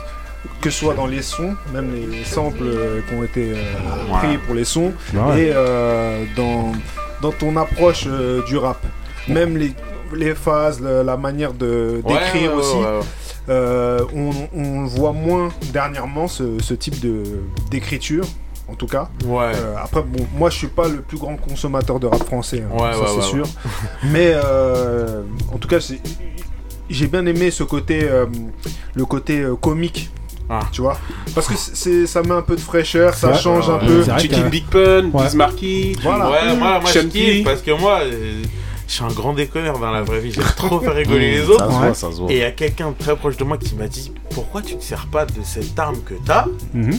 que 0.62 0.70
ce 0.70 0.80
soit 0.80 0.94
dans 0.94 1.08
les 1.08 1.22
sons, 1.22 1.56
même 1.74 1.92
les 1.94 2.24
samples 2.24 2.64
euh, 2.64 3.02
qui 3.08 3.16
ont 3.16 3.24
été 3.24 3.52
euh, 3.54 4.18
pris 4.20 4.38
pour 4.38 4.56
les 4.56 4.66
sons, 4.66 4.94
Ouais. 5.14 5.42
et 5.48 5.52
euh, 5.54 6.24
dans, 6.36 6.72
dans 7.22 7.32
ton 7.32 7.56
approche 7.58 8.06
euh, 8.08 8.42
du 8.44 8.58
rap. 8.58 8.78
Même 9.28 9.58
les, 9.58 9.74
les 10.16 10.34
phases, 10.34 10.80
la, 10.82 11.04
la 11.04 11.18
manière 11.18 11.54
de 11.54 12.02
d'écrire 12.08 12.34
ouais, 12.34 12.48
ouais, 12.48 12.54
aussi. 12.56 12.76
ouais, 12.78 12.84
ouais. 12.84 13.00
Euh, 13.50 14.00
on, 14.16 14.30
on 14.56 14.86
voit 14.86 15.12
moins 15.14 15.50
dernièrement 15.74 16.28
ce, 16.28 16.60
ce 16.62 16.74
type 16.74 17.00
de 17.00 17.24
d'écriture, 17.72 18.26
en 18.68 18.76
tout 18.76 18.86
cas. 18.88 19.10
Ouais. 19.26 19.52
Euh, 19.56 19.76
après, 19.84 20.04
bon, 20.04 20.26
moi 20.38 20.50
je 20.50 20.58
suis 20.58 20.68
pas 20.68 20.88
le 20.88 21.02
plus 21.02 21.18
grand 21.18 21.36
consommateur 21.36 22.00
de 22.00 22.08
rap 22.08 22.24
français, 22.24 22.64
hein, 22.64 22.74
Ouais, 22.82 22.94
ça 22.94 23.00
ouais, 23.00 23.06
c'est 23.08 23.16
ouais, 23.18 23.22
sûr. 23.24 23.44
ouais. 23.46 24.10
Mais 24.12 24.32
euh, 24.34 25.24
en 25.54 25.58
tout 25.58 25.68
cas, 25.68 25.80
j'ai 26.90 27.08
bien 27.08 27.26
aimé 27.26 27.50
ce 27.52 27.64
côté, 27.64 28.02
euh, 28.04 28.26
le 28.94 29.06
côté 29.06 29.42
euh, 29.42 29.56
comique. 29.56 30.10
Ah. 30.52 30.62
Tu 30.72 30.82
vois 30.82 30.98
Parce 31.36 31.48
que 31.48 31.54
c'est, 31.56 32.08
ça 32.08 32.24
met 32.24 32.32
un 32.32 32.42
peu 32.42 32.56
de 32.56 32.60
fraîcheur, 32.62 33.14
ça 33.14 33.36
change 33.36 33.70
un 33.70 33.78
peu. 33.78 34.04
Chicken 34.18 34.50
Big 34.50 34.66
Pun. 34.66 35.10
Bismarcky. 35.14 35.96
Voilà. 36.02 36.30
Ouais, 36.32 36.56
moi, 36.56 36.80
moi 36.80 36.90
je 36.92 37.00
Shanti. 37.00 37.10
kiffe 37.10 37.44
parce 37.44 37.62
que 37.62 37.72
moi, 37.80 38.00
euh, 38.04 38.42
je 38.90 38.94
suis 38.96 39.04
un 39.04 39.08
grand 39.10 39.34
déconneur 39.34 39.78
dans 39.80 39.92
la 39.92 40.02
vraie 40.02 40.20
vie. 40.20 40.32
J'aime 40.32 40.44
trop 40.58 40.80
faire 40.82 40.96
rigoler 40.96 41.32
les 41.32 41.44
autres. 41.48 41.60
Ça 41.66 41.72
se 41.72 41.78
voit, 41.78 41.94
ça 41.94 42.12
se 42.12 42.18
voit. 42.22 42.32
Et 42.32 42.36
il 42.38 42.40
y 42.40 42.44
a 42.44 42.52
quelqu'un 42.52 42.90
de 42.90 42.96
très 42.98 43.16
proche 43.16 43.38
de 43.38 43.44
moi 43.44 43.58
qui 43.58 43.76
m'a 43.76 43.88
dit 43.88 44.12
Pourquoi 44.32 44.62
tu 44.64 44.76
ne 44.76 44.82
sers 44.82 45.06
pas 45.08 45.26
de 45.26 45.42
cette 45.44 45.78
arme 45.80 46.00
que 46.06 46.16
t'as 46.26 46.46
Mhm. 46.74 46.98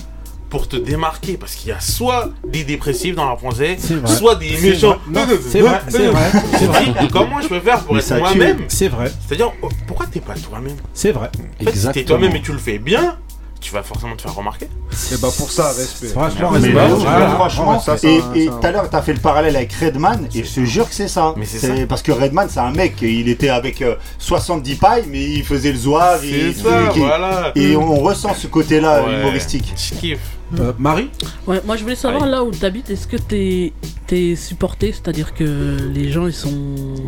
pour 0.48 0.68
te 0.68 0.76
démarquer? 0.76 1.36
Parce 1.36 1.54
qu'il 1.56 1.68
y 1.70 1.72
a 1.72 1.80
soit 1.80 2.30
des 2.46 2.62
dépressifs 2.64 3.14
dans 3.16 3.28
la 3.28 3.36
français, 3.36 3.76
C'est 3.78 3.94
vrai. 3.96 4.14
soit 4.16 4.36
des 4.36 4.56
C'est 4.56 4.70
méchants. 4.70 4.96
vrai. 5.10 5.26
Non, 5.26 5.36
c'est 5.50 5.60
vrai, 5.60 5.80
c'est 5.88 6.06
vrai, 6.06 6.30
c'est 6.58 6.64
vrai. 6.66 6.94
Dis, 7.00 7.08
Comment 7.08 7.40
je 7.40 7.48
peux 7.48 7.60
faire 7.60 7.80
pour 7.80 7.94
Mais 7.94 8.00
être 8.00 8.06
ça 8.06 8.14
tue. 8.16 8.20
moi-même? 8.20 8.58
C'est 8.68 8.88
vrai, 8.88 9.10
C'est-à-dire, 9.26 9.52
oh, 9.60 9.68
pourquoi 9.88 10.06
t'es 10.06 10.20
pas 10.20 10.34
toi-même? 10.34 10.76
C'est 10.94 11.10
vrai. 11.12 11.30
En 11.60 11.64
fait, 11.64 11.76
si 11.76 11.88
t'es 11.90 12.04
toi-même 12.04 12.36
et 12.36 12.40
tu 12.40 12.52
le 12.52 12.58
fais 12.58 12.78
bien, 12.78 13.18
tu 13.60 13.72
vas 13.72 13.82
forcément 13.82 14.16
te 14.16 14.22
faire 14.22 14.34
remarquer. 14.34 14.66
Et 15.12 15.16
bah 15.18 15.28
pour 15.36 15.50
ça, 15.50 15.68
respect. 15.72 16.08
Franchement, 16.08 16.50
Mais 16.52 16.58
respect. 16.58 16.72
Voilà. 17.04 17.28
franchement, 17.30 17.78
ça, 17.80 17.96
c'est 17.98 18.20
et 18.34 18.46
tout 18.46 18.54
à 18.66 18.70
l'heure, 18.72 18.88
tu 18.88 18.96
as 18.96 19.02
fait 19.02 19.12
le 19.12 19.20
parallèle 19.20 19.54
avec 19.56 19.72
Redman, 19.74 20.26
et 20.34 20.44
je 20.44 20.54
te 20.54 20.64
jure 20.64 20.88
que 20.88 20.94
c'est 20.94 21.08
ça. 21.08 21.34
Mais 21.36 21.44
c'est 21.44 21.58
ça. 21.58 21.72
Parce 21.88 22.02
que 22.02 22.12
Redman, 22.12 22.48
c'est 22.50 22.60
un 22.60 22.72
mec, 22.72 22.94
il 23.02 23.28
était 23.28 23.50
avec 23.50 23.82
euh, 23.82 23.94
70 24.18 24.74
pailles, 24.76 25.04
mais 25.08 25.22
il 25.22 25.44
faisait 25.44 25.72
le 25.72 25.78
zouave. 25.78 26.24
Et, 26.24 26.52
ça, 26.52 26.92
et- 26.94 26.98
voilà. 26.98 27.52
et 27.54 27.76
on, 27.76 27.92
on 27.92 28.00
ressent 28.00 28.34
ce 28.34 28.46
côté-là 28.46 29.04
Ouais. 29.04 29.20
humoristique. 29.20 29.72
Je 29.76 29.94
kiffe. 29.94 30.18
Euh, 30.58 30.72
Marie? 30.78 31.10
Ouais, 31.46 31.60
moi 31.64 31.76
je 31.76 31.82
voulais 31.84 31.94
savoir 31.94 32.22
Allez. 32.24 32.32
là 32.32 32.42
où 32.42 32.50
t'habites, 32.50 32.90
est-ce 32.90 33.06
que 33.06 33.16
t'es 33.16 33.72
supporté, 34.36 34.92
c'est-à-dire 34.92 35.34
que 35.34 35.76
les 35.94 36.10
gens 36.10 36.26
ils 36.26 36.32
sont. 36.32 36.52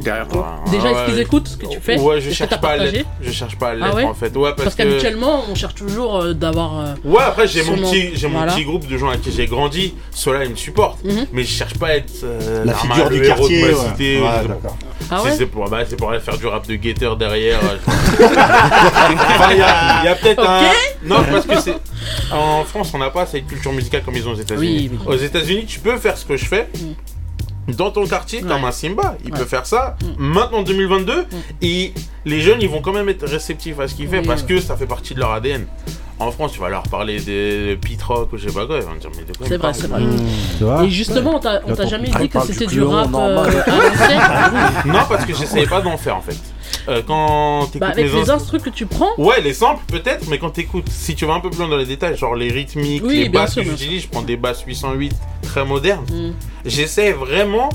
Derrière 0.02 0.28
toi. 0.28 0.56
Déjà, 0.70 0.88
Ah 0.88 0.90
est-ce 1.06 1.10
qu'ils 1.12 1.20
écoutent 1.20 1.48
ce 1.48 1.56
que 1.56 1.66
tu 1.66 1.80
fais? 1.80 1.98
Ouais, 1.98 2.14
je 2.20 2.26
Est-ce 2.26 2.28
que 2.28 2.34
cherche 2.34 2.50
t'as 2.50 2.58
pas 2.58 2.68
à 2.68 2.76
partagé? 2.76 2.96
l'être. 2.98 3.08
Je 3.20 3.30
cherche 3.32 3.56
pas 3.58 3.68
à 3.68 3.70
Ah 3.70 3.74
l'être 3.74 3.94
ouais? 3.96 4.04
en 4.04 4.14
fait. 4.14 4.36
Ouais, 4.36 4.50
parce, 4.50 4.62
Parce 4.64 4.74
que. 4.76 4.82
qu'habituellement 4.82 5.42
on 5.50 5.54
cherche 5.54 5.74
toujours 5.74 6.16
euh, 6.20 6.32
d'avoir. 6.32 6.78
euh, 6.80 6.94
Ouais, 7.04 7.22
après 7.22 7.46
j'ai 7.48 7.62
mon 7.64 7.76
petit, 7.76 8.10
j'ai 8.14 8.28
mon 8.28 8.38
Voilà. 8.38 8.52
petit 8.52 8.64
groupe 8.64 8.86
de 8.86 8.96
gens 8.98 9.08
avec 9.08 9.22
qui 9.22 9.32
j'ai 9.32 9.46
grandi. 9.46 9.94
Ceux-là, 10.12 10.44
ils 10.44 10.50
me 10.50 10.56
supportent. 10.56 11.02
Mhm. 11.04 11.26
Mais 11.32 11.42
je 11.44 11.48
cherche 11.50 11.74
pas 11.78 11.88
à 11.88 11.94
être 11.96 12.12
euh, 12.24 12.64
La 12.64 12.72
l'arma, 12.72 12.94
figure 12.94 13.10
le 13.10 13.16
du 13.16 13.24
héros 13.24 13.36
quartier, 13.38 13.62
de 13.62 13.66
ma 13.72 13.78
ouais. 13.78 13.88
cité. 13.88 14.20
Ouais, 14.20 14.48
d'accord. 14.48 14.76
Ah 15.10 15.20
Si 15.24 15.36
c'est 15.36 15.46
pour, 15.46 15.68
bah, 15.68 15.80
c'est 15.86 15.96
pour 15.96 16.10
aller 16.10 16.20
faire 16.20 16.36
du 16.38 16.46
rap 16.46 16.66
de 16.66 16.74
guetteur 16.76 17.16
derrière. 17.16 17.58
euh, 17.62 17.76
enfin, 18.24 19.50
il 19.52 19.58
y 19.58 19.62
a, 19.62 20.00
il 20.02 20.04
y 20.04 20.08
a 20.08 20.14
peut-être 20.14 20.48
un. 20.48 20.62
Non, 21.04 21.22
parce 21.30 21.46
que 21.46 21.60
c'est. 21.60 21.76
En 22.32 22.64
France, 22.64 22.90
on 22.94 22.98
n'a 22.98 23.10
pas 23.10 23.26
cette 23.26 23.46
culture 23.46 23.72
musicale 23.72 24.02
comme 24.04 24.16
ils 24.16 24.26
ont 24.26 24.32
aux 24.32 24.36
États-Unis. 24.36 24.88
Oui, 24.92 24.98
oui. 25.06 25.14
Aux 25.14 25.18
États-Unis, 25.18 25.66
tu 25.66 25.80
peux 25.80 25.96
faire 25.98 26.16
ce 26.16 26.24
que 26.24 26.36
je 26.36 26.44
fais. 26.46 26.68
Dans 27.68 27.90
ton 27.90 28.06
quartier, 28.06 28.40
comme 28.40 28.62
Ouais. 28.62 28.68
un 28.68 28.72
Simba, 28.72 29.16
il 29.24 29.32
Ouais. 29.32 29.38
peut 29.38 29.44
faire 29.44 29.66
ça. 29.66 29.96
Maintenant, 30.18 30.58
en 30.58 30.62
2022, 30.62 31.26
et 31.62 31.92
les 32.24 32.40
jeunes, 32.40 32.60
ils 32.60 32.68
vont 32.68 32.80
quand 32.82 32.92
même 32.92 33.08
être 33.08 33.26
réceptifs 33.26 33.78
à 33.78 33.86
ce 33.88 33.94
qu'il 33.94 34.08
fait 34.08 34.18
Oui, 34.18 34.26
parce 34.26 34.42
ouais. 34.42 34.48
que 34.48 34.60
ça 34.60 34.76
fait 34.76 34.86
partie 34.86 35.14
de 35.14 35.20
leur 35.20 35.30
ADN. 35.32 35.66
En 36.22 36.30
France, 36.32 36.52
tu 36.52 36.60
vas 36.60 36.68
leur 36.68 36.82
parler 36.84 37.20
de 37.20 37.74
Pete 37.74 38.02
Rock 38.02 38.32
ou 38.32 38.36
je 38.36 38.48
sais 38.48 38.54
pas 38.54 38.66
quoi, 38.66 38.76
ils 38.76 38.82
vont 38.84 38.94
te 38.94 39.00
dire, 39.00 39.10
mais 39.16 39.24
de 39.24 39.36
quoi 39.36 39.46
C'est 39.48 39.56
vrai, 39.56 39.72
c'est 39.72 39.86
vrai. 39.88 40.86
Et 40.86 40.90
justement, 40.90 41.36
on 41.36 41.40
t'a 41.40 41.60
on 41.66 41.74
t'a 41.74 41.82
Attends, 41.82 41.88
jamais 41.90 42.08
dit 42.08 42.28
que 42.28 42.40
c'était 42.40 42.66
du 42.66 42.74
du 42.74 42.82
rap 42.82 43.10
euh, 43.14 43.62
à 43.66 44.82
Non, 44.86 45.00
parce 45.08 45.24
que 45.24 45.34
j'essayais 45.34 45.66
pas 45.66 45.80
d'en 45.80 45.96
faire 45.96 46.16
en 46.16 46.22
fait. 46.22 46.36
Euh, 46.88 47.00
quand 47.06 47.66
t'écoutes 47.66 47.80
Bah, 47.80 47.88
avec 47.88 48.06
les 48.06 48.12
instru- 48.24 48.30
instrus 48.32 48.62
que 48.62 48.70
tu 48.70 48.86
prends, 48.86 49.10
Ouais, 49.18 49.40
les 49.40 49.54
samples 49.54 49.82
peut-être, 49.86 50.26
mais 50.28 50.38
quand 50.38 50.50
t'écoutes, 50.50 50.88
si 50.88 51.14
tu 51.14 51.26
vas 51.26 51.34
un 51.34 51.40
peu 51.40 51.50
plus 51.50 51.60
loin 51.60 51.68
dans 51.68 51.76
les 51.76 51.86
détails, 51.86 52.16
genre 52.16 52.34
les 52.34 52.50
rythmiques, 52.50 53.04
Oui, 53.04 53.18
les 53.18 53.28
basses 53.28 53.52
sûr, 53.52 53.62
que 53.62 53.70
j'utilise, 53.70 54.02
je 54.02 54.08
prends 54.08 54.22
des 54.22 54.36
basses 54.36 54.62
808 54.66 55.14
très 55.42 55.64
modernes. 55.64 56.04
Mm. 56.10 56.32
J'essaie 56.64 57.12
vraiment 57.12 57.68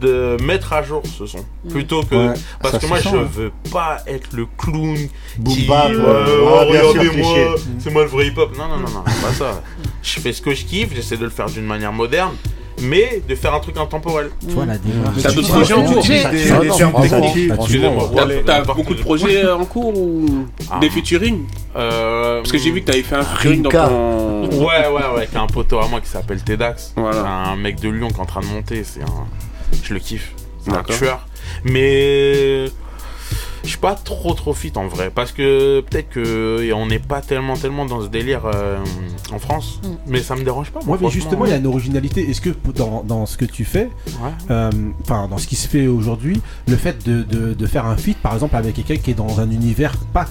de 0.00 0.36
mettre 0.42 0.72
à 0.72 0.82
jour 0.82 1.02
ce 1.18 1.26
son 1.26 1.38
plutôt 1.70 2.02
que 2.02 2.14
Ouais, 2.30 2.34
parce 2.60 2.78
que 2.78 2.86
moi 2.86 2.98
sent, 3.00 3.08
je 3.12 3.16
ouais. 3.16 3.24
veux 3.32 3.52
pas 3.72 3.98
être 4.06 4.32
le 4.32 4.46
clown 4.58 4.96
Boom 5.38 5.54
qui 5.54 5.66
bap, 5.66 5.90
euh, 5.90 6.40
ouais. 6.40 6.48
oh, 6.50 6.68
regardez-moi 6.68 7.54
c'est 7.78 7.90
moi 7.92 8.02
le 8.02 8.08
vrai 8.08 8.26
hip 8.26 8.34
hop 8.36 8.56
non 8.58 8.66
non 8.68 8.76
non 8.78 8.88
non 8.90 9.04
c'est 9.06 9.22
pas 9.26 9.32
ça 9.32 9.62
je 10.02 10.20
fais 10.20 10.32
ce 10.32 10.42
que 10.42 10.54
je 10.54 10.64
kiffe 10.64 10.94
j'essaie 10.94 11.16
de 11.16 11.24
le 11.24 11.30
faire 11.30 11.46
d'une 11.46 11.66
manière 11.66 11.92
moderne 11.92 12.32
mais 12.80 13.22
de 13.28 13.34
faire 13.36 13.54
un 13.54 13.60
truc 13.60 13.76
intemporel 13.76 14.30
Tu 14.40 14.54
vois 14.54 14.64
la 14.66 14.76
démarche. 14.78 15.22
T'as 15.22 15.28
Tu 15.28 15.36
d'autres 15.36 15.48
projets 15.50 15.74
en 15.74 15.84
cours 15.84 16.02
T'as 18.44 18.62
beaucoup 18.62 18.94
de 18.94 19.00
projets 19.00 19.44
euh, 19.44 19.56
en 19.56 19.64
cours 19.64 19.96
ou 19.96 20.46
Ah. 20.70 20.78
des 20.80 20.90
featuring? 20.90 21.44
Euh, 21.76 22.38
Parce 22.40 22.50
que 22.50 22.58
j'ai 22.58 22.70
vu 22.70 22.80
que 22.80 22.86
t'avais 22.86 23.02
fait 23.02 23.14
un 23.16 23.22
featuring 23.22 23.62
dans 23.62 23.70
ton. 23.70 24.46
Ouais, 24.58 24.88
ouais, 24.88 25.16
ouais, 25.16 25.26
qui 25.30 25.36
a 25.36 25.42
un 25.42 25.46
poteau 25.46 25.78
à 25.78 25.86
moi 25.86 26.00
qui 26.00 26.08
s'appelle 26.08 26.42
Tedax. 26.42 26.94
Un 26.96 27.56
mec 27.56 27.78
de 27.80 27.88
Lyon 27.88 28.08
qui 28.08 28.16
est 28.16 28.20
en 28.20 28.26
train 28.26 28.40
de 28.40 28.46
monter. 28.46 28.82
C'est 28.84 29.02
un. 29.02 29.26
Je 29.82 29.94
le 29.94 30.00
kiffe. 30.00 30.32
C'est 30.64 30.72
un 30.72 30.82
tueur. 30.82 31.26
Mais. 31.64 32.66
Je 33.64 33.68
suis 33.68 33.78
pas 33.78 33.94
trop 33.94 34.34
trop 34.34 34.54
fit 34.54 34.72
en 34.74 34.88
vrai. 34.88 35.12
Parce 35.14 35.30
que 35.30 35.82
peut-être 35.88 36.08
que 36.10 36.72
on 36.74 36.86
n'est 36.86 36.98
pas 36.98 37.20
tellement 37.20 37.56
tellement 37.56 37.86
dans 37.86 38.00
ce 38.02 38.08
délire 38.08 38.42
euh, 38.52 38.78
en 39.32 39.38
France. 39.38 39.78
Mm. 39.84 39.88
Mais 40.08 40.20
ça 40.20 40.34
me 40.34 40.42
dérange 40.42 40.70
pas. 40.72 40.80
Ouais, 40.80 40.86
moi, 40.86 40.98
mais 41.00 41.10
justement, 41.10 41.44
il 41.46 41.50
y 41.50 41.54
a 41.54 41.58
une 41.58 41.66
originalité. 41.68 42.28
Est-ce 42.28 42.40
que 42.40 42.50
dans, 42.74 43.04
dans 43.04 43.24
ce 43.24 43.36
que 43.36 43.44
tu 43.44 43.64
fais, 43.64 43.88
Ouais. 44.20 44.30
euh, 44.50 44.70
enfin, 45.02 45.28
dans 45.28 45.38
ce 45.38 45.46
qui 45.46 45.54
se 45.54 45.68
fait 45.68 45.86
aujourd'hui, 45.86 46.40
le 46.66 46.74
fait 46.76 47.06
de, 47.06 47.22
de, 47.22 47.54
de 47.54 47.66
faire 47.66 47.86
un 47.86 47.96
feat, 47.96 48.18
par 48.18 48.34
exemple, 48.34 48.56
avec 48.56 48.74
quelqu'un 48.74 48.96
qui 48.96 49.12
est 49.12 49.14
dans 49.14 49.38
un 49.38 49.48
univers 49.50 49.96
pas. 50.12 50.26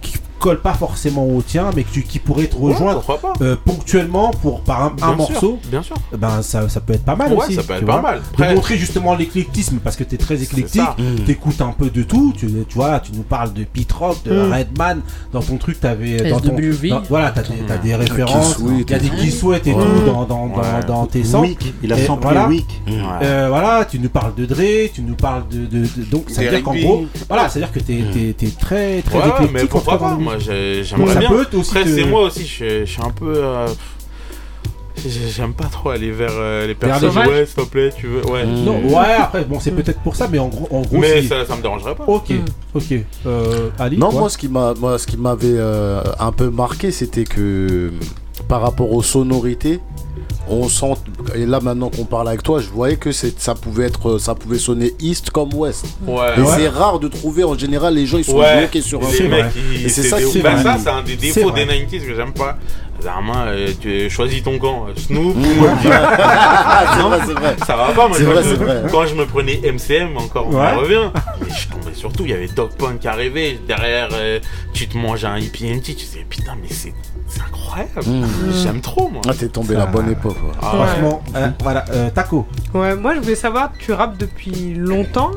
qui- 0.00 0.14
colle 0.40 0.60
pas 0.60 0.74
forcément 0.74 1.26
au 1.26 1.42
tien, 1.42 1.70
mais 1.76 1.84
que 1.84 1.90
tu- 1.92 2.02
qui 2.02 2.18
pourrait 2.18 2.46
te 2.46 2.56
rejoindre 2.56 3.04
euh, 3.42 3.56
ponctuellement 3.64 4.30
pour 4.42 4.62
par 4.62 4.82
un, 4.84 4.86
un 4.86 4.90
Bien 4.90 5.06
sûr, 5.08 5.16
morceau, 5.16 5.58
bien 5.70 5.82
sûr. 5.82 5.96
eh 6.12 6.16
ben 6.16 6.42
ça, 6.42 6.68
ça 6.68 6.80
peut 6.80 6.94
être 6.94 7.04
pas 7.04 7.14
mal 7.14 7.32
Ouais, 7.32 7.44
aussi. 7.44 7.54
ça 7.54 7.62
peut 7.62 7.74
tu 7.74 7.80
être 7.80 7.86
pas 7.86 8.00
mal. 8.02 8.20
De 8.38 8.54
montrer 8.54 8.76
justement 8.76 9.14
l'éclectisme 9.14 9.78
parce 9.84 9.96
que 9.96 10.04
tu 10.04 10.14
es 10.14 10.18
très 10.18 10.42
éclectique. 10.42 10.80
Mm. 10.98 11.24
t'écoutes 11.26 11.60
un 11.60 11.72
peu 11.72 11.90
de 11.90 12.02
tout, 12.02 12.32
tu, 12.36 12.46
tu 12.68 12.74
vois, 12.74 12.98
tu 13.00 13.12
nous 13.14 13.22
parles 13.22 13.52
de 13.52 13.64
Pete 13.64 13.92
Rock, 13.92 14.16
de 14.24 14.32
Mm. 14.32 14.52
Redman, 14.52 15.00
dans 15.32 15.42
ton 15.42 15.56
truc 15.58 15.78
t'avais 15.80 16.30
dans 16.30 16.40
ton 16.40 16.48
dans- 16.88 17.02
voilà, 17.08 17.30
t'as 17.30 17.42
des, 17.78 17.94
références, 17.94 18.56
il 18.60 18.90
y 18.90 18.94
a 18.94 18.98
des 18.98 19.06
et 19.06 19.10
tout. 19.10 19.16
qui 19.16 19.30
souhaitent 19.30 19.66
et 19.66 19.74
Ouais. 19.74 19.82
tout 19.84 20.06
dans, 20.06 20.24
dans, 20.24 20.46
dans, 20.46 20.56
Ouais. 20.58 20.84
dans 20.86 21.06
tes 21.06 21.22
sons. 21.24 21.46
Il 21.82 21.92
a 21.92 21.98
Et 21.98 22.06
samplé 22.06 22.22
voilà. 22.30 22.48
Weak. 22.48 22.66
Ouais. 22.86 22.94
Euh, 23.22 23.46
voilà, 23.50 23.84
tu 23.84 23.98
nous 23.98 24.08
parles 24.08 24.34
de 24.34 24.46
Dre, 24.46 24.90
tu 24.92 25.02
nous 25.02 25.14
parles 25.14 25.44
de, 25.50 25.66
de, 25.66 25.82
de- 25.84 26.04
donc 26.10 26.30
ça 26.30 26.42
veut 26.42 26.48
dire 26.50 26.62
qu'en 26.62 26.74
gros, 26.74 27.06
voilà, 27.28 27.48
c'est 27.48 27.58
à 27.58 27.62
dire 27.66 27.72
que 27.72 27.80
t'es 27.80 28.02
t'es 28.12 28.34
t'es 28.36 28.46
très 28.58 29.02
très 29.02 29.18
éclectique. 29.28 29.70
Moi, 30.38 30.82
j'aimerais 30.82 31.16
bien. 31.18 31.28
peut 31.28 31.56
aussi 31.56 31.70
Après, 31.76 31.84
te- 31.84 31.94
c'est 31.94 32.04
moi 32.04 32.22
aussi, 32.22 32.40
je 32.40 32.46
suis- 32.46 32.80
je 32.80 32.84
suis 32.84 33.02
un 33.02 33.10
peu. 33.10 33.32
euh, 33.36 33.66
j'ai- 34.96 35.28
J'aime 35.34 35.54
pas 35.54 35.64
trop 35.64 35.90
aller 35.90 36.10
vers 36.10 36.30
euh, 36.32 36.66
les 36.66 36.74
personnes. 36.74 37.16
Ouais, 37.16 37.46
s'il 37.46 37.54
te 37.64 37.68
plaît, 37.70 37.90
tu 37.96 38.06
veux. 38.06 38.26
Ouais. 38.26 38.44
Non, 38.44 38.80
ouais, 38.84 39.14
après, 39.18 39.44
bon, 39.44 39.58
c'est 39.60 39.70
peut-être 39.70 40.00
pour 40.00 40.14
ça, 40.14 40.28
mais 40.30 40.38
en 40.38 40.48
gros, 40.48 40.68
en 40.70 40.82
gros 40.82 40.98
Mais 40.98 41.22
ça, 41.22 41.46
ça 41.46 41.56
me 41.56 41.62
dérangerait 41.62 41.94
pas. 41.94 42.04
Ok, 42.06 42.32
ok. 42.74 42.94
Euh, 43.26 43.70
Ali 43.78 43.96
Non, 43.96 44.10
toi 44.10 44.20
moi, 44.20 44.28
ce 44.30 44.36
qui 44.38 44.48
m'a, 44.48 44.74
moi, 44.78 44.98
ce 44.98 45.06
qui 45.06 45.16
m'avait 45.16 45.46
euh, 45.56 46.02
un 46.18 46.32
peu 46.32 46.50
marqué, 46.50 46.90
c'était 46.90 47.24
que 47.24 47.92
par 48.48 48.60
rapport 48.60 48.92
aux 48.92 49.02
sonorités, 49.02 49.80
on 50.48 50.68
sent. 50.68 50.94
Et 51.34 51.46
là, 51.46 51.60
maintenant 51.60 51.90
qu'on 51.90 52.04
parle 52.04 52.28
avec 52.28 52.42
toi, 52.42 52.60
je 52.60 52.68
voyais 52.68 52.96
que 52.96 53.12
ça 53.12 53.54
pouvait 53.54 53.84
être, 53.86 54.18
ça 54.18 54.34
pouvait 54.34 54.58
sonner 54.58 54.94
East 55.00 55.30
comme 55.30 55.52
West. 55.54 55.84
Ouais. 56.06 56.14
Et 56.36 56.40
Ouais. 56.40 56.46
c'est 56.56 56.68
rare 56.68 56.98
de 56.98 57.08
trouver. 57.08 57.44
En 57.44 57.56
général, 57.56 57.94
les 57.94 58.06
gens 58.06 58.18
ils 58.18 58.24
sont 58.24 58.38
Ouais, 58.38 58.58
bloqués 58.58 58.80
sur 58.80 59.00
un 59.04 59.10
Et 59.10 59.88
c'est 59.88 60.02
ça 60.02 60.20
qui 60.20 60.40
bah, 60.40 60.62
ça, 60.62 60.76
c'est 60.82 60.88
un 60.90 61.02
des 61.02 61.16
défauts 61.16 61.50
des 61.50 61.64
90s 61.64 62.06
que 62.06 62.14
j'aime 62.16 62.32
pas. 62.32 62.56
Zama, 63.02 63.46
euh, 63.46 63.68
tu 63.80 64.08
choisis 64.10 64.42
ton 64.42 64.58
camp. 64.58 64.86
Snoop, 64.96 65.34
Mmh. 65.36 65.40
ou- 65.40 65.66
C'est 65.82 65.88
vrai, 67.02 67.18
c'est 67.26 67.32
vrai. 67.34 67.56
Ça 67.66 67.76
va 67.76 67.86
pas, 67.92 68.08
moi, 68.08 68.16
C'est 68.16 68.24
quand, 68.24 68.32
vrai, 68.32 68.42
je, 68.42 68.48
c'est 68.48 68.54
vrai. 68.56 68.82
quand 68.90 69.06
je 69.06 69.14
me 69.14 69.26
prenais 69.26 69.60
MCM, 69.64 70.16
encore, 70.16 70.46
on 70.48 70.58
Ouais. 70.60 70.72
y 70.72 70.76
revient. 70.76 71.10
Mais 71.40 71.54
je 71.54 71.68
tombais 71.68 71.94
surtout, 71.94 72.24
il 72.24 72.30
y 72.30 72.34
avait 72.34 72.48
Dog 72.48 72.70
Punk 72.78 73.00
qui 73.00 73.08
arrivait. 73.08 73.58
Derrière, 73.66 74.08
euh, 74.12 74.38
tu 74.72 74.88
te 74.88 74.96
manges 74.96 75.24
un 75.24 75.36
EPMT. 75.36 75.94
Tu 75.96 76.04
sais, 76.04 76.26
putain, 76.28 76.52
mais 76.60 76.68
c'est 76.68 76.92
c'est 77.26 77.40
incroyable. 77.42 77.90
Mmh. 78.06 78.26
J'aime 78.62 78.80
trop, 78.80 79.08
moi. 79.08 79.22
Ah, 79.28 79.32
t'es 79.38 79.48
tombé 79.48 79.74
la 79.74 79.86
bonne 79.86 80.10
époque. 80.10 80.36
ouais. 80.42 80.50
Ah 80.60 80.72
ouais. 80.76 80.86
Franchement, 80.86 81.22
euh, 81.36 81.48
voilà, 81.62 81.84
euh, 81.92 82.10
Taco. 82.10 82.46
Ouais, 82.74 82.96
moi 82.96 83.14
je 83.14 83.20
voulais 83.20 83.34
savoir, 83.36 83.70
tu 83.78 83.92
rappes 83.92 84.16
depuis 84.18 84.74
longtemps 84.74 85.30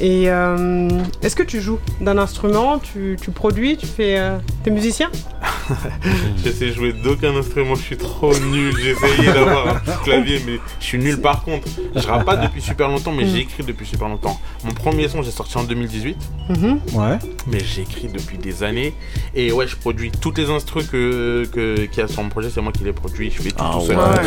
et 0.00 0.30
euh, 0.30 0.88
est-ce 1.22 1.34
que 1.36 1.42
tu 1.42 1.60
joues 1.60 1.78
d'un 2.00 2.18
instrument, 2.18 2.78
tu, 2.78 3.16
tu 3.20 3.30
produis, 3.30 3.76
tu 3.76 3.86
fais, 3.86 4.18
euh, 4.18 4.36
t'es 4.62 4.70
musicien? 4.70 5.10
Je 6.44 6.50
sais 6.50 6.72
jouer 6.72 6.92
d'aucun 6.92 7.36
instrument, 7.36 7.74
je 7.74 7.82
suis 7.82 7.96
trop 7.96 8.32
nul. 8.38 8.74
J'ai 8.82 8.90
essayé 8.92 9.26
d'avoir 9.32 9.68
un 9.68 9.74
petit 9.74 9.98
clavier, 10.04 10.40
mais 10.46 10.58
je 10.80 10.84
suis 10.84 10.98
nul 10.98 11.20
par 11.20 11.42
contre. 11.42 11.68
Je 11.94 12.06
rappe 12.06 12.24
pas 12.24 12.36
depuis 12.36 12.62
super 12.62 12.88
longtemps, 12.88 13.12
mais 13.12 13.26
j'ai 13.26 13.40
écrit 13.40 13.62
depuis 13.62 13.84
super 13.86 14.08
longtemps. 14.08 14.40
Mon 14.64 14.72
premier 14.72 15.08
son, 15.08 15.22
j'ai 15.22 15.30
sorti 15.30 15.58
en 15.58 15.64
2018, 15.64 16.16
Mhm. 16.48 16.80
Ouais. 16.94 17.18
mais 17.46 17.58
j'ai 17.60 17.82
écrit 17.82 18.08
depuis 18.08 18.38
des 18.38 18.62
années. 18.62 18.94
Et 19.34 19.52
ouais, 19.52 19.66
je 19.66 19.76
produis 19.76 20.10
toutes 20.10 20.38
les 20.38 20.48
instrus 20.48 20.86
que, 20.88 21.46
que, 21.52 21.84
qu'il 21.86 21.98
y 21.98 22.02
a 22.02 22.08
sur 22.08 22.22
mon 22.22 22.30
projet, 22.30 22.48
c'est 22.52 22.62
moi 22.62 22.72
qui 22.72 22.84
les 22.84 22.92
produis. 22.94 23.30
Je 23.30 23.42
fais 23.42 23.50
tout, 23.50 23.56
Ah 23.58 23.72
tout 23.74 23.86
seul. 23.86 23.96
Ouais, 23.96 24.04
comme. 24.04 24.22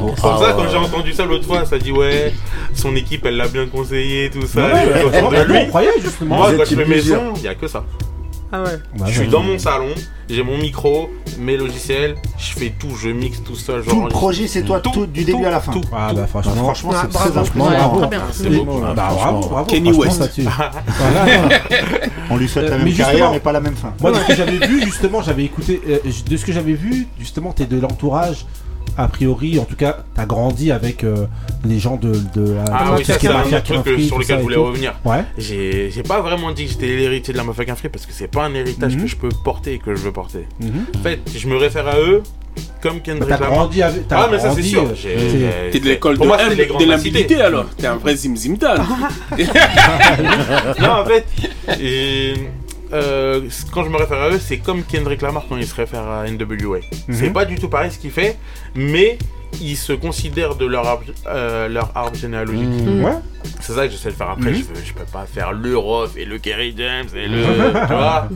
Comme 0.00 0.14
Ah 0.24 0.38
ça, 0.40 0.52
quand 0.56 0.68
j'ai 0.68 0.76
entendu 0.76 1.12
ça 1.12 1.24
l'autre 1.26 1.46
fois, 1.46 1.64
ça 1.64 1.78
dit 1.78 1.92
ouais, 1.92 2.32
son 2.74 2.96
équipe 2.96 3.24
elle 3.24 3.36
l'a 3.36 3.48
bien 3.48 3.66
conseillé, 3.66 4.30
tout 4.30 4.46
ça. 4.46 4.59
Ouais, 4.60 5.04
autour 5.04 5.30
de 5.30 5.42
lui. 5.42 5.58
justement. 6.02 6.36
Moi, 6.36 6.52
quand 6.56 6.64
je 6.64 6.76
fais 6.84 7.00
sons, 7.00 7.32
il 7.36 7.42
y 7.42 7.48
a 7.48 7.54
que 7.54 7.66
ça. 7.68 7.84
Ah 8.52 8.62
ouais. 8.64 8.70
Ouais, 8.98 9.06
je 9.06 9.20
suis 9.20 9.28
dans 9.28 9.44
mon 9.44 9.60
salon, 9.60 9.94
j'ai 10.28 10.42
mon 10.42 10.58
micro, 10.58 11.08
mes 11.38 11.56
logiciels, 11.56 12.16
je 12.36 12.50
fais 12.58 12.70
tout, 12.76 12.96
je 13.00 13.08
mixe 13.08 13.40
tout 13.44 13.54
seul. 13.54 13.84
Tout 13.84 14.02
le 14.02 14.08
projet, 14.08 14.48
c'est 14.48 14.62
toi, 14.62 14.80
tout, 14.80 15.06
du 15.06 15.22
début 15.22 15.44
à 15.44 15.50
la 15.50 15.60
fin. 15.60 15.70
tout. 15.70 15.82
Ah 15.92 16.12
bah 16.12 16.26
franchement, 16.26 16.54
Franchement, 16.56 16.90
c'est 17.00 17.12
bravo. 17.12 17.30
très 17.30 17.44
franchement, 17.44 17.66
bravo. 17.70 18.00
bah 18.00 19.08
bravo, 19.14 19.48
bravo. 19.48 19.66
Kenny 19.66 19.92
West. 19.92 20.18
ça, 20.18 20.26
tu- 20.26 20.42
Voilà. 20.98 21.48
On 22.28 22.36
lui 22.36 22.48
souhaite 22.48 22.70
la 22.70 22.78
Mais 22.78 22.84
même 22.86 22.94
carrière, 22.94 23.12
justement- 23.12 23.32
mais 23.34 23.40
pas 23.40 23.52
la 23.52 23.60
même 23.60 23.76
fin. 23.76 23.94
Moi, 24.00 24.10
de 24.10 24.16
ce 24.16 24.24
que 24.26 24.34
j'avais 24.34 24.66
vu, 24.66 24.82
justement, 24.82 25.22
j'avais 25.22 25.44
écouté. 25.44 25.80
euh, 25.88 25.98
de 26.28 26.36
ce 26.36 26.44
que 26.44 26.50
j'avais 26.52 26.72
vu, 26.72 27.06
justement, 27.20 27.52
t'es 27.52 27.66
de 27.66 27.78
l'entourage. 27.80 28.46
A 28.96 29.08
priori, 29.08 29.58
en 29.58 29.64
tout 29.64 29.76
cas, 29.76 29.98
t'as 30.14 30.26
grandi 30.26 30.70
avec 30.72 31.04
euh, 31.04 31.26
les 31.64 31.78
gens 31.78 31.96
de, 31.96 32.12
de 32.34 32.52
la. 32.54 32.64
Ah 32.72 32.92
oui, 32.96 33.04
ce 33.04 33.12
ça 33.12 33.18
qui 33.18 33.26
c'est 33.26 33.32
est 33.32 33.34
un 33.34 33.38
mafia 33.38 33.58
autre 33.58 33.66
truc 33.82 33.96
que- 33.96 34.02
sur 34.02 34.18
lequel 34.18 34.38
je 34.38 34.42
voulais 34.42 34.56
revenir. 34.56 34.94
Ouais. 35.04 35.24
J'ai 35.38 35.90
j'ai 35.90 36.02
pas 36.02 36.20
vraiment 36.20 36.52
dit 36.52 36.64
que 36.66 36.70
j'étais 36.72 36.86
l'héritier 36.86 37.32
de 37.32 37.38
la 37.38 37.44
Mafia 37.44 37.74
Free 37.76 37.88
parce 37.88 38.04
que 38.06 38.12
c'est 38.12 38.28
pas 38.28 38.44
un 38.44 38.54
héritage 38.54 38.96
Mhm. 38.96 39.02
que 39.02 39.06
je 39.08 39.16
peux 39.16 39.28
porter 39.44 39.74
et 39.74 39.78
que 39.78 39.94
je 39.94 40.02
veux 40.02 40.12
porter. 40.12 40.46
Mhm. 40.60 40.86
En 40.98 41.02
fait, 41.02 41.20
je 41.34 41.48
me 41.48 41.56
réfère 41.56 41.86
à 41.88 41.98
eux 41.98 42.22
comme 42.82 42.96
Bah, 42.96 43.00
Kendrick 43.04 43.28
T'as 43.28 43.34
Lamar. 43.38 43.50
grandi 43.50 43.82
avec. 43.82 44.08
t'as 44.08 44.22
Ah, 44.24 44.28
mais 44.30 44.38
ça 44.38 44.52
c'est 44.54 44.62
sûr. 44.62 44.82
euh, 44.82 44.94
J'ai- 44.94 45.14
t'es- 45.14 45.30
j'ai- 45.30 45.70
T'es 45.70 45.80
de 45.80 45.84
l'école 45.86 46.14
de, 46.14 46.18
Pour 46.18 46.26
moi, 46.26 46.40
M, 46.42 46.50
de 46.50 46.54
de 46.56 46.80
la 46.80 46.96
l'habilité 46.96 47.40
alors. 47.40 47.66
T'es 47.76 47.86
un 47.86 47.96
vrai 47.96 48.16
zimzimtal. 48.16 48.80
non, 50.80 50.90
en 50.90 51.04
fait, 51.04 51.26
euh, 52.92 53.42
quand 53.72 53.84
je 53.84 53.88
me 53.90 53.96
réfère 53.96 54.18
à 54.20 54.30
eux, 54.30 54.38
c'est 54.38 54.58
comme 54.58 54.82
Kendrick 54.82 55.22
Lamar 55.22 55.44
quand 55.48 55.56
il 55.56 55.66
se 55.66 55.74
réfère 55.74 56.06
à 56.08 56.24
NWA. 56.30 56.78
C'est 57.10 57.30
pas 57.32 57.44
du 57.44 57.56
tout 57.56 57.68
pareil 57.68 57.90
ce 57.90 57.98
qu'il 57.98 58.10
fait, 58.10 58.36
mais 58.74 59.18
ils 59.60 59.76
se 59.76 59.92
considèrent 59.92 60.54
de 60.54 60.64
leur 60.66 60.86
arbre, 60.86 61.04
euh, 61.26 61.68
leur 61.68 61.90
arbre 61.96 62.16
généalogique. 62.16 62.68
Mhm. 62.68 63.04
Ouais. 63.04 63.12
C'est 63.60 63.72
ça 63.72 63.86
que 63.86 63.92
j'essaie 63.92 64.10
de 64.10 64.14
faire 64.14 64.30
après. 64.30 64.50
Mhm. 64.50 64.56
je, 64.56 64.62
veux- 64.62 64.84
je 64.84 64.92
peux 64.92 65.04
pas 65.04 65.26
faire 65.26 65.52
le 65.52 65.76
Roth 65.76 66.12
et 66.16 66.24
le 66.24 66.38
Kerry 66.38 66.74
James 66.76 67.08
et 67.14 67.26
le. 67.28 67.42
tu 67.88 67.92
vois 67.94 68.28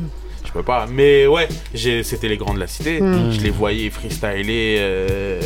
Je 0.45 0.53
peux 0.53 0.63
pas. 0.63 0.87
Mais 0.91 1.27
ouais, 1.27 1.49
c'était 1.75 2.29
les 2.29 2.37
grands 2.37 2.55
de 2.55 2.61
la 2.61 2.67
cité. 2.67 3.01
Mhm. 3.01 3.31
Je 3.33 3.41
les 3.41 3.51
voyais 3.51 3.91
freestyler 3.91 4.77
euh, 4.81 5.41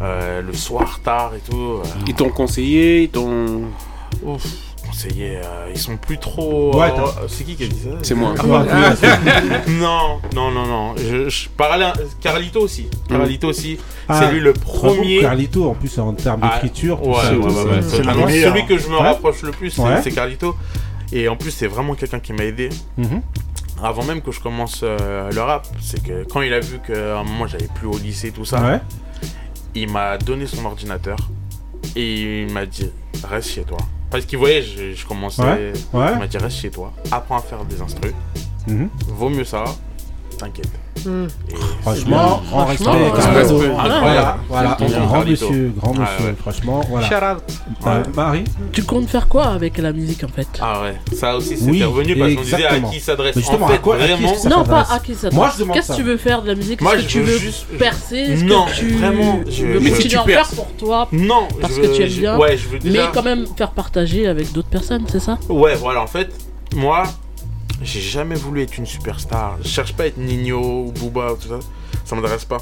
euh, 0.00 0.42
le 0.42 0.52
soir 0.52 1.00
tard 1.02 1.32
et 1.36 1.50
tout. 1.50 1.80
Ils 2.06 2.14
t'ont 2.14 2.30
conseillé, 2.30 3.02
ils 3.04 3.08
t'ont. 3.10 3.64
Conseiller, 4.96 5.36
euh, 5.44 5.68
ils 5.74 5.78
sont 5.78 5.98
plus 5.98 6.16
trop. 6.16 6.74
Ouais, 6.74 6.86
euh, 6.86 6.96
t'as- 6.96 7.28
c'est 7.28 7.44
qui 7.44 7.54
qui 7.54 7.64
a 7.64 7.66
dit 7.66 7.80
ça? 7.80 7.90
C'est 8.00 8.14
moi. 8.14 8.32
Ah, 8.38 8.42
bah, 8.46 8.64
non, 9.68 10.20
non, 10.34 10.50
non, 10.50 10.66
non. 10.66 10.94
Je, 10.96 11.28
je 11.28 11.48
parlais 11.50 11.84
à- 11.84 11.92
Carlito 12.22 12.60
aussi. 12.62 12.88
Carlito 13.06 13.48
aussi. 13.48 13.78
Ah, 14.08 14.20
c'est 14.20 14.32
lui 14.32 14.40
le 14.40 14.54
premier. 14.54 15.20
Carlito, 15.20 15.68
en 15.68 15.74
plus, 15.74 15.98
en 15.98 16.14
termes 16.14 16.40
Ah, 16.42 16.54
d'écriture, 16.54 17.06
ouais, 17.06 17.14
ouais, 17.14 17.82
c'est 17.82 18.02
celui 18.04 18.64
que 18.64 18.78
je 18.78 18.88
me 18.88 18.94
Ouais. 18.96 19.02
rapproche 19.02 19.42
le 19.42 19.50
plus, 19.50 19.78
c'est 20.02 20.12
Carlito. 20.12 20.56
Et 21.12 21.28
en 21.28 21.36
plus, 21.36 21.50
c'est 21.50 21.66
vraiment 21.66 21.94
quelqu'un 21.94 22.18
qui 22.20 22.32
m'a 22.32 22.44
aidé. 22.44 22.70
Mhm. 22.96 23.20
Avant 23.82 24.02
même 24.04 24.22
que 24.22 24.32
je 24.32 24.40
commence 24.40 24.80
euh, 24.82 25.30
le 25.30 25.40
rap, 25.42 25.66
c'est 25.82 26.02
que 26.02 26.24
quand 26.24 26.40
il 26.40 26.54
a 26.54 26.60
vu 26.60 26.78
qu'à 26.78 27.18
un 27.18 27.24
moment 27.24 27.46
j'avais 27.46 27.68
plus 27.74 27.86
au 27.86 27.98
lycée, 27.98 28.30
tout 28.30 28.46
ça, 28.46 28.62
Ouais. 28.62 28.80
il 29.74 29.90
m'a 29.90 30.16
donné 30.16 30.46
son 30.46 30.64
ordinateur 30.64 31.18
et 31.94 32.44
il 32.44 32.50
m'a 32.50 32.64
dit 32.64 32.90
reste 33.28 33.50
chez 33.50 33.64
toi. 33.64 33.76
Parce 34.10 34.24
qu'il 34.24 34.38
voyait, 34.38 34.62
je, 34.62 34.92
je 34.94 35.06
commençais. 35.06 35.42
Ouais, 35.42 35.72
ouais. 35.92 36.12
Il 36.12 36.18
m'a 36.18 36.26
dit 36.26 36.38
reste 36.38 36.58
chez 36.58 36.70
toi, 36.70 36.92
apprends 37.10 37.38
à 37.38 37.42
faire 37.42 37.64
des 37.64 37.80
instrus. 37.80 38.12
Mhm. 38.66 38.88
Vaut 39.08 39.28
mieux 39.28 39.44
ça, 39.44 39.64
t'inquiète. 40.38 40.68
Et 40.98 41.54
Franchement, 41.82 42.42
c'est 42.42 42.50
grand 42.50 42.64
bien. 42.64 42.64
respect, 42.66 42.90
respect. 43.36 43.68
Voilà, 43.68 44.36
voilà, 44.48 44.76
C'est 44.80 44.86
grand 44.98 45.24
monsieur, 45.24 45.72
grand 45.76 45.92
Ah, 45.96 46.00
monsieur, 46.00 46.26
ouais. 46.30 46.34
franchement, 46.40 46.80
voilà. 46.90 47.06
Shout 47.06 47.14
out. 47.14 47.42
Euh, 47.86 48.02
Marie 48.16 48.44
Tu 48.72 48.82
comptes 48.82 49.08
faire 49.08 49.28
quoi 49.28 49.44
avec 49.46 49.78
la 49.78 49.92
musique 49.92 50.24
en 50.24 50.28
fait? 50.28 50.48
Ah 50.60 50.82
ouais, 50.82 50.96
ça 51.14 51.36
aussi 51.36 51.56
c'était 51.56 51.70
Oui, 51.70 51.84
revenu 51.84 52.16
parce 52.16 52.34
qu'on 52.34 52.40
disait 52.42 52.64
à 52.66 52.80
qui 52.80 53.00
s'adresse. 53.00 53.36
Mais 53.36 53.42
justement, 53.42 53.66
En 53.66 53.68
fait, 53.68 53.74
à 53.74 53.78
quoi- 53.78 53.94
à 53.96 53.98
qui 53.98 54.04
vraiment. 54.14 54.32
que 54.32 54.38
ça 54.38 54.48
Non, 54.48 54.64
pas 54.64 54.84
s'adresse 54.84 54.90
à 54.90 54.98
qui 55.00 55.12
demande 55.60 55.74
Qu'est-ce 55.74 55.92
que 55.92 55.96
tu 55.96 56.02
veux 56.02 56.16
faire 56.16 56.42
de 56.42 56.48
la 56.48 56.54
musique? 56.54 56.80
Moi, 56.80 56.94
Est-ce 56.94 57.02
que 57.04 57.08
je 57.08 57.12
tu 57.18 57.20
veux 57.22 57.38
juste- 57.38 57.66
percer? 57.78 58.16
Est-ce 58.16 58.44
Non, 58.44 58.64
que 58.66 58.74
tu 58.74 58.88
vraiment, 58.96 59.40
je- 59.48 59.64
veux 59.66 59.80
Mais 59.80 59.90
continuer 59.90 60.08
tu 60.08 60.16
à 60.16 60.22
en 60.22 60.24
faire 60.24 60.48
pour 60.48 60.72
toi 60.72 61.08
Non, 61.12 61.46
parce 61.60 61.74
que 61.74 61.94
tu 61.94 62.02
aimes 62.02 62.08
bien 62.08 62.38
Ouais, 62.38 62.56
je 62.56 62.68
veux 62.68 62.78
mais 62.84 63.00
quand 63.14 63.22
même 63.22 63.46
faire 63.56 63.70
partager 63.70 64.26
avec 64.26 64.52
d'autres 64.52 64.68
personnes, 64.68 65.04
c'est 65.08 65.20
ça? 65.20 65.38
Ouais, 65.48 65.74
voilà, 65.76 66.02
en 66.02 66.06
fait, 66.06 66.30
moi, 66.74 67.04
j'ai 67.82 68.00
jamais 68.00 68.34
voulu 68.34 68.62
être 68.62 68.78
une 68.78 68.86
superstar. 68.86 69.58
Je 69.62 69.68
cherche 69.68 69.94
pas 69.94 70.04
à 70.04 70.06
être 70.06 70.18
Nino 70.18 70.86
ou 70.86 70.92
Booba 70.92 71.32
ou 71.32 71.36
tout 71.36 71.48
ça. 71.48 71.60
Ça 72.04 72.16
m'intéresse 72.16 72.44
pas. 72.44 72.58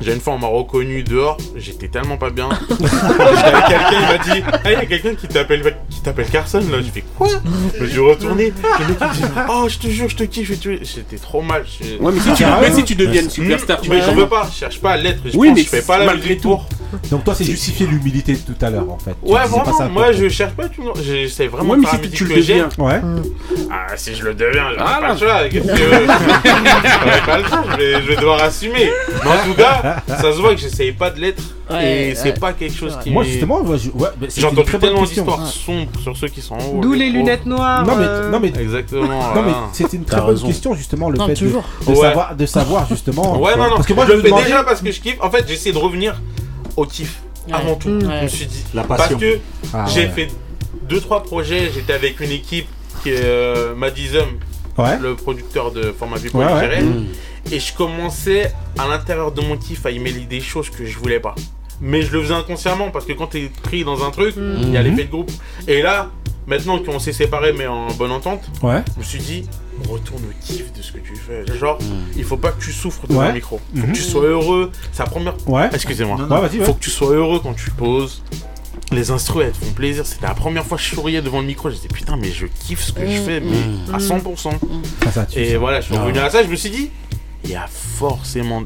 J'ai 0.00 0.14
une 0.14 0.20
fois, 0.20 0.34
on 0.34 0.38
m'a 0.38 0.46
reconnu 0.46 1.02
dehors, 1.02 1.36
j'étais 1.56 1.88
tellement 1.88 2.16
pas 2.16 2.30
bien. 2.30 2.48
Quelqu'un, 2.68 3.90
il 3.92 4.00
m'a 4.06 4.18
dit 4.18 4.42
Ah, 4.52 4.58
il 4.66 4.72
y 4.72 4.76
a 4.76 4.86
quelqu'un 4.86 5.14
qui 5.14 5.26
t'appelle 5.28 5.76
qui 5.90 6.00
t'appelle 6.00 6.26
Carson 6.28 6.58
là. 6.70 6.78
J'ai 6.80 6.90
fait 6.90 7.04
quoi? 7.16 7.26
Je 7.80 7.84
suis 7.86 7.98
retourné. 7.98 8.52
Le 8.80 8.86
mec 8.86 8.98
dit 9.12 9.22
Oh, 9.48 9.66
je 9.68 9.78
te 9.78 9.88
jure, 9.88 10.08
je 10.08 10.16
te 10.16 10.22
kiffe. 10.24 10.52
J'étais 10.82 11.16
trop 11.16 11.42
mal. 11.42 11.64
je- 11.66 12.02
Ouais, 12.02 12.12
mais 12.12 12.20
si 12.20 12.32
tu, 12.34 12.44
Ah, 12.44 12.58
mais 12.60 12.68
ouais. 12.68 12.74
si 12.74 12.84
tu 12.84 12.94
deviens 12.94 13.22
une 13.22 13.30
superstar, 13.30 13.80
tu 13.80 13.90
mais 13.90 13.98
vas 14.00 14.06
j'en 14.06 14.14
veux 14.14 14.28
pas, 14.28 14.48
je 14.52 14.56
cherche 14.56 14.80
pas 14.80 14.92
à 14.92 14.96
l'être. 14.96 15.18
Je 15.24 15.36
Oui, 15.36 15.48
pense 15.48 15.56
mais 15.56 15.64
que 15.64 15.70
je 15.70 15.76
fais 15.76 15.82
pas 15.86 15.98
la 15.98 16.04
malgré 16.06 16.36
tout. 16.36 16.58
Donc 17.10 17.24
toi, 17.24 17.34
c'est 17.34 17.44
justifier 17.44 17.86
l'humilité 17.86 18.32
de 18.32 18.38
tout 18.38 18.64
à 18.64 18.70
l'heure, 18.70 18.90
en 18.90 18.98
fait. 18.98 19.14
Tu 19.24 19.30
Ouais, 19.32 19.40
pas 19.40 19.46
vraiment, 19.48 19.76
ça 19.78 19.88
moi 19.88 20.12
je 20.12 20.28
cherche 20.28 20.52
pas 20.54 20.68
tout. 20.68 20.84
J'essaie 21.04 21.46
vraiment 21.48 21.72
Ouais, 21.72 21.76
de 21.76 21.82
mais 21.82 21.88
faire 21.88 22.00
si 22.02 22.10
tu 22.10 22.24
le 22.24 22.36
deviens. 22.36 22.68
Ouais. 22.78 23.00
Ah, 23.70 23.96
si 23.96 24.14
je 24.14 24.24
le 24.24 24.34
deviens, 24.34 24.64
Ah, 24.78 25.00
le 25.12 25.50
tu 25.50 25.58
J'aurais 25.68 27.20
pas 27.26 27.38
le 27.38 27.44
choix, 27.44 27.64
je 27.78 28.08
vais 28.08 28.16
devoir 28.16 28.42
assumer. 28.42 28.90
Mais 29.24 29.30
en 29.30 29.44
tout 29.44 29.54
cas, 29.54 29.87
ça 30.08 30.22
se 30.32 30.38
voit 30.40 30.54
que 30.54 30.60
j'essaye 30.60 30.92
pas 30.92 31.10
de 31.10 31.20
l'être. 31.20 31.42
Ouais, 31.70 32.08
et 32.10 32.14
c'est 32.14 32.32
ouais. 32.32 32.38
pas 32.38 32.52
quelque 32.52 32.74
chose 32.76 32.96
qui. 33.02 33.10
Moi, 33.10 33.24
justement, 33.24 33.60
ouais, 33.62 33.76
J'ai 34.36 34.44
entendu 34.46 34.78
tellement 34.78 35.02
d'histoires 35.02 35.40
Ouais. 35.40 35.46
sombres 35.50 36.00
sur 36.02 36.16
ceux 36.16 36.28
qui 36.28 36.40
sont 36.40 36.54
en 36.54 36.64
haut. 36.64 36.80
D'où 36.80 36.92
les 36.94 37.10
lunettes 37.10 37.46
noires. 37.46 37.84
Non, 37.86 37.96
mais, 37.96 38.04
euh, 38.06 38.30
non, 38.30 38.40
mais 38.40 38.48
Exactement. 38.48 39.02
Non 39.34 39.42
mais 39.42 39.50
voilà. 39.52 39.68
c'était 39.72 39.96
une 39.96 40.04
très 40.04 40.16
bonne 40.20 40.30
raison. 40.30 40.46
question 40.46 40.74
justement 40.74 41.10
le 41.10 41.18
Non, 41.18 41.26
fait 41.26 41.34
de, 41.34 41.38
toujours. 41.38 41.64
de 41.86 41.90
Ouais. 41.92 41.96
savoir 41.96 42.34
de 42.36 42.46
savoir 42.46 42.88
justement 42.88 43.38
Ouais, 43.40 43.56
non, 43.56 43.64
non, 43.64 43.76
parce 43.76 43.86
que 43.86 43.92
moi 43.92 44.04
je 44.06 44.12
je 44.12 44.16
le 44.16 44.22
fais 44.22 44.28
demandais 44.28 44.44
déjà 44.44 44.64
parce 44.64 44.80
que 44.80 44.90
je 44.90 45.00
kiffe. 45.00 45.16
En 45.20 45.30
fait, 45.30 45.44
j'essaie 45.46 45.72
de 45.72 45.78
revenir 45.78 46.20
au 46.76 46.84
kiff 46.86 47.20
avant 47.52 47.74
tout. 47.76 47.88
Mm. 47.90 48.00
Je 48.18 48.22
me 48.24 48.28
suis 48.28 48.46
dit. 48.46 48.64
La 48.74 48.82
Parce 48.84 49.14
que 49.14 49.38
Ah, 49.74 49.84
j'ai 49.86 50.08
fait 50.08 50.28
2-3 50.88 51.22
projets. 51.22 51.70
J'étais 51.74 51.92
avec 51.92 52.20
une 52.20 52.30
équipe 52.32 52.66
qui 53.02 53.10
est 53.10 53.20
euh, 53.22 53.74
le 55.00 55.14
producteur 55.14 55.72
de 55.72 55.92
Format 55.98 56.16
Vie 56.16 56.30
Ouais, 56.32 56.44
ouais. 56.44 56.50
Culturel. 56.52 56.86
Et 57.50 57.60
je 57.60 57.74
commençais 57.74 58.52
à 58.78 58.86
l'intérieur 58.88 59.32
de 59.32 59.40
mon 59.40 59.56
kiff 59.56 59.84
à 59.86 59.90
y 59.90 59.98
mêler 59.98 60.20
des 60.26 60.40
choses 60.40 60.70
que 60.70 60.84
je 60.84 60.98
voulais 60.98 61.20
pas. 61.20 61.34
Mais 61.80 62.02
je 62.02 62.12
le 62.12 62.22
faisais 62.22 62.34
inconsciemment 62.34 62.90
parce 62.90 63.04
que 63.04 63.12
quand 63.12 63.28
t'es 63.28 63.50
pris 63.62 63.84
dans 63.84 64.04
un 64.04 64.10
truc, 64.10 64.34
il 64.36 64.72
y 64.72 64.76
a 64.76 64.82
Mhm. 64.82 64.90
l'effet 64.90 65.04
de 65.04 65.10
groupe. 65.10 65.30
Et 65.68 65.80
là, 65.80 66.10
maintenant 66.46 66.78
qu'on 66.80 66.98
s'est 66.98 67.12
séparés 67.12 67.52
mais 67.52 67.66
en 67.66 67.86
bonne 67.92 68.10
entente, 68.10 68.42
ouais 68.62 68.82
je 68.94 68.98
me 68.98 69.04
suis 69.04 69.18
dit, 69.20 69.44
retourne 69.88 70.22
au 70.24 70.32
kiff 70.44 70.72
de 70.72 70.82
ce 70.82 70.92
que 70.92 70.98
tu 70.98 71.14
fais. 71.14 71.44
Genre, 71.56 71.78
il 72.16 72.24
faut 72.24 72.36
pas 72.36 72.50
que 72.50 72.60
tu 72.62 72.72
souffres 72.72 73.06
devant 73.06 73.20
Ouais. 73.20 73.28
le 73.28 73.34
micro. 73.34 73.58
Faut 73.74 73.80
Mhm. 73.86 73.92
que 73.92 73.96
tu 73.96 74.02
sois 74.02 74.24
heureux. 74.24 74.72
C'est 74.92 75.04
la 75.04 75.08
première. 75.08 75.34
ouais 75.46 75.70
Excusez-moi. 75.72 76.16
ouais 76.16 76.26
vas-y 76.28 76.54
Il 76.54 76.60
ouais. 76.60 76.66
faut 76.66 76.74
que 76.74 76.80
tu 76.82 76.90
sois 76.90 77.14
heureux 77.14 77.40
quand 77.42 77.54
tu 77.54 77.70
poses. 77.70 78.22
Les 78.90 79.10
instruments, 79.10 79.44
elles 79.44 79.52
te 79.52 79.64
font 79.64 79.72
plaisir. 79.72 80.04
C'était 80.06 80.26
la 80.26 80.34
première 80.34 80.64
fois 80.64 80.78
que 80.78 80.82
je 80.82 80.94
souriais 80.94 81.20
devant 81.22 81.40
le 81.40 81.46
micro. 81.46 81.68
Je 81.68 81.74
disais, 81.76 81.88
putain, 81.88 82.16
mais 82.16 82.30
je 82.32 82.46
kiffe 82.46 82.82
ce 82.82 82.92
que 82.92 83.06
je 83.06 83.20
fais, 83.20 83.38
mais 83.40 83.58
à 83.94 83.98
100%. 84.00 84.58
Ah, 85.06 85.12
ça 85.12 85.26
Et 85.36 85.52
ça. 85.52 85.58
voilà, 85.58 85.80
je 85.80 85.86
suis 85.86 85.96
Ah. 85.96 86.02
revenu 86.04 86.18
à 86.18 86.30
ça. 86.30 86.42
Je 86.42 86.48
me 86.48 86.56
suis 86.56 86.70
dit, 86.70 86.90
il 87.44 87.50
y 87.50 87.56
a 87.56 87.66
forcément. 87.68 88.62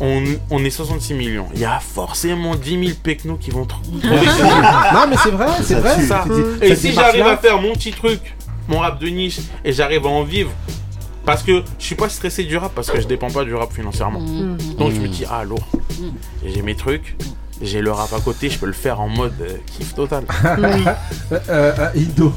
On, 0.00 0.22
on 0.50 0.64
est 0.64 0.70
66 0.70 1.14
millions. 1.14 1.46
Il 1.54 1.60
y 1.60 1.64
a 1.64 1.80
forcément 1.80 2.54
10 2.54 2.70
000 2.86 2.98
pecnos 3.02 3.36
qui 3.40 3.50
vont 3.50 3.64
trouver 3.66 3.98
non 4.94 5.06
mais 5.10 5.16
c'est 5.20 5.30
vrai 5.30 5.48
c'est 5.60 5.74
vrai. 5.74 6.00
ça. 6.02 6.24
Et 6.62 6.76
si 6.76 6.92
j'arrive 6.92 7.26
à 7.26 7.36
faire 7.36 7.60
mon 7.60 7.72
petit 7.72 7.90
truc, 7.90 8.20
mon 8.68 8.78
rap 8.78 9.00
de 9.00 9.08
niche, 9.08 9.40
et 9.64 9.72
j'arrive 9.72 10.06
à 10.06 10.08
en 10.08 10.22
vivre, 10.22 10.50
parce 11.24 11.42
que 11.42 11.64
je 11.80 11.84
suis 11.84 11.94
pas 11.96 12.08
stressé 12.08 12.44
du 12.44 12.56
rap, 12.56 12.72
parce 12.76 12.90
que 12.90 13.00
je 13.00 13.08
dépends 13.08 13.30
pas 13.30 13.44
du 13.44 13.54
rap 13.54 13.72
financièrement. 13.72 14.20
Donc 14.78 14.92
je 14.92 15.00
me 15.00 15.08
dis, 15.08 15.24
ah 15.28 15.42
lourd, 15.42 15.66
j'ai 16.44 16.62
mes 16.62 16.76
trucs, 16.76 17.16
j'ai 17.60 17.80
le 17.80 17.90
rap 17.90 18.12
à 18.12 18.20
côté, 18.20 18.50
je 18.50 18.58
peux 18.58 18.66
le 18.66 18.72
faire 18.72 19.00
en 19.00 19.08
mode 19.08 19.34
euh, 19.40 19.56
kiff 19.66 19.94
total. 19.94 20.24
Euh, 21.32 21.38
euh, 21.50 21.72
euh, 21.78 21.88
Indo 21.96 22.32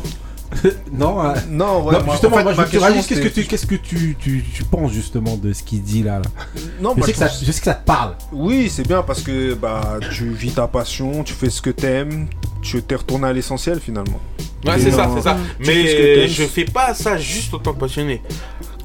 non 0.92 1.24
euh, 1.24 1.34
Non, 1.50 1.84
ouais, 1.86 1.94
non, 1.94 2.04
moi, 2.04 2.06
justement 2.12 2.36
en 2.36 2.38
fait, 2.40 2.44
moi 2.44 2.54
je 2.54 2.62
question, 2.62 2.80
réalises 2.82 3.08
qu'est-ce 3.08 3.22
que 3.22 3.28
tu 3.30 3.44
qu'est-ce 3.46 3.66
que 3.66 3.76
tu, 3.76 4.18
tu, 4.20 4.44
tu 4.54 4.64
penses 4.64 4.92
justement 4.92 5.38
de 5.38 5.54
ce 5.54 5.64
qu'il 5.64 5.82
dit 5.82 6.04
là, 6.04 6.20
là? 6.20 6.26
Non, 6.82 6.92
je, 6.94 6.98
moi, 6.98 7.08
sais 7.08 7.08
je 7.08 7.12
que 7.14 7.18
ça, 7.20 7.28
pense- 7.28 7.46
je 7.46 7.52
sais 7.52 7.60
que 7.60 7.66
ça 7.66 7.74
te 7.76 7.86
parle 7.86 8.16
Oui, 8.34 8.70
c'est 8.70 8.88
bien 8.88 9.02
parce 9.02 9.22
que 9.22 9.54
bah 9.54 10.00
tu 10.12 10.30
vis 10.30 10.52
ta 10.52 10.68
passion, 10.68 11.24
tu 11.24 11.34
fais 11.34 11.50
ce 11.50 11.62
que 11.62 11.70
t'aimes, 11.70 12.28
tu 12.62 12.82
t'es 12.82 12.96
retourné 12.96 13.28
à 13.28 13.34
l'essentiel 13.34 13.80
finalement. 13.80 14.20
Ouais, 14.66 14.78
c'est 14.78 14.92
ça, 14.92 15.10
c'est 15.16 15.22
ça. 15.24 15.38
Mais 15.60 16.28
je 16.28 16.44
fais 16.44 16.66
pas 16.66 16.94
ça 16.94 17.18
juste 17.18 17.54
en 17.54 17.60
tant 17.60 17.74
que 17.74 17.80
passionné. 17.80 18.22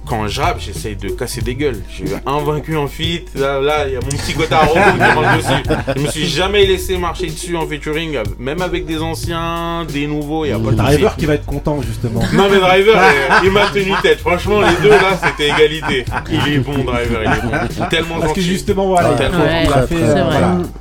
Quand 0.06 0.28
je 0.28 0.40
rappe, 0.40 0.60
j'essaye 0.60 0.94
de 0.94 1.08
casser 1.08 1.40
des 1.42 1.54
gueules. 1.56 1.82
Je 1.90 1.94
suis 1.94 2.04
invaincu 2.26 2.76
en 2.76 2.86
feat. 2.86 3.28
Là, 3.34 3.86
il 3.88 3.94
y 3.94 3.96
a 3.96 4.00
mon 4.00 4.08
petit 4.08 4.34
côté 4.34 4.54
à 4.54 4.60
robot 4.60 4.80
qui 4.92 4.98
marche 5.20 5.36
dessus. 5.38 5.62
Je 5.96 6.02
me 6.02 6.06
suis 6.08 6.26
jamais 6.26 6.64
laissé 6.64 6.96
marcher 6.96 7.26
dessus 7.26 7.56
en 7.56 7.66
featuring, 7.66 8.18
même 8.38 8.62
avec 8.62 8.86
des 8.86 9.02
anciens, 9.02 9.84
des 9.92 10.06
nouveaux. 10.06 10.44
Il 10.44 10.50
y 10.50 10.52
a 10.52 10.58
pas 10.58 10.70
de 10.70 10.76
Driver 10.76 11.16
qui 11.16 11.26
va 11.26 11.34
être 11.34 11.44
content 11.46 11.82
justement 11.82 12.20
Non 12.32 12.48
mais 12.50 12.58
Driver, 12.60 13.00
il 13.44 13.50
m'a 13.50 13.66
tenu 13.66 13.90
tête. 14.02 14.20
Franchement, 14.20 14.60
les 14.60 14.76
deux 14.82 14.90
là, 14.90 15.18
c'était 15.22 15.48
égalité. 15.48 16.04
Il 16.30 16.52
est 16.54 16.58
bon, 16.58 16.78
Driver, 16.84 17.22
il 17.24 17.30
est 17.32 17.42
bon. 17.42 17.86
Tellement 17.90 18.20
parce 18.20 18.32
que 18.32 18.40
justement 18.40 18.86
voilà 18.88 19.10
il, 19.12 19.16
Tellement 19.16 19.44
Ouais, 19.44 19.64
il 19.64 19.72
a 19.72 19.80
gentil. 19.80 19.94
fait 19.94 20.02
euh, 20.02 20.24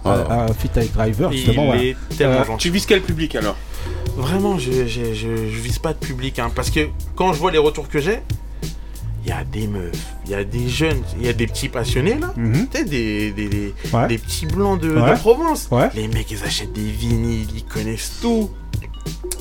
voilà, 0.04 0.44
un 0.44 0.54
feat 0.54 0.78
avec 0.78 0.94
Driver 0.94 1.30
Il 1.32 1.38
justement 1.38 1.66
voilà. 1.66 1.84
est 1.84 1.96
tellement 2.18 2.42
Euh, 2.42 2.46
gentil. 2.46 2.68
Tu 2.68 2.70
vises 2.74 2.86
quel 2.86 3.02
public 3.02 3.36
alors? 3.36 3.56
Vraiment, 4.18 4.58
je, 4.60 4.72
je, 4.88 5.14
je, 5.14 5.28
je 5.52 5.60
vise 5.62 5.80
pas 5.80 5.94
de 5.94 5.98
public, 5.98 6.40
hein, 6.40 6.50
parce 6.56 6.70
que 6.70 6.82
quand 7.16 7.34
je 7.34 7.40
vois 7.40 7.52
les 7.52 7.58
retours 7.58 7.90
que 7.90 8.00
j'ai, 8.00 8.20
il 9.26 9.30
y 9.30 9.32
a 9.32 9.44
des 9.44 9.66
meufs, 9.68 9.92
il 10.26 10.32
y 10.32 10.36
a 10.36 10.44
des 10.44 10.70
jeunes, 10.70 11.02
il 11.20 11.26
y 11.26 11.30
a 11.30 11.34
des 11.34 11.48
petits 11.48 11.68
passionnés 11.70 12.18
là, 12.20 12.32
Mhm. 12.38 12.68
tu 12.72 12.78
sais, 12.78 12.86
des, 12.86 13.32
des, 13.32 13.48
des, 13.50 13.74
Ouais. 13.92 14.08
des 14.08 14.18
petits 14.20 14.46
blancs 14.46 14.80
de, 14.80 14.90
de 14.90 15.00
Ouais. 15.02 15.14
Provence. 15.16 15.68
Ouais. 15.72 15.90
Les 15.96 16.08
mecs, 16.08 16.30
ils 16.30 16.44
achètent 16.44 16.74
des 16.74 16.82
vinyles, 16.92 17.48
ils 17.56 17.66
connaissent 17.66 18.20
tout. 18.22 18.52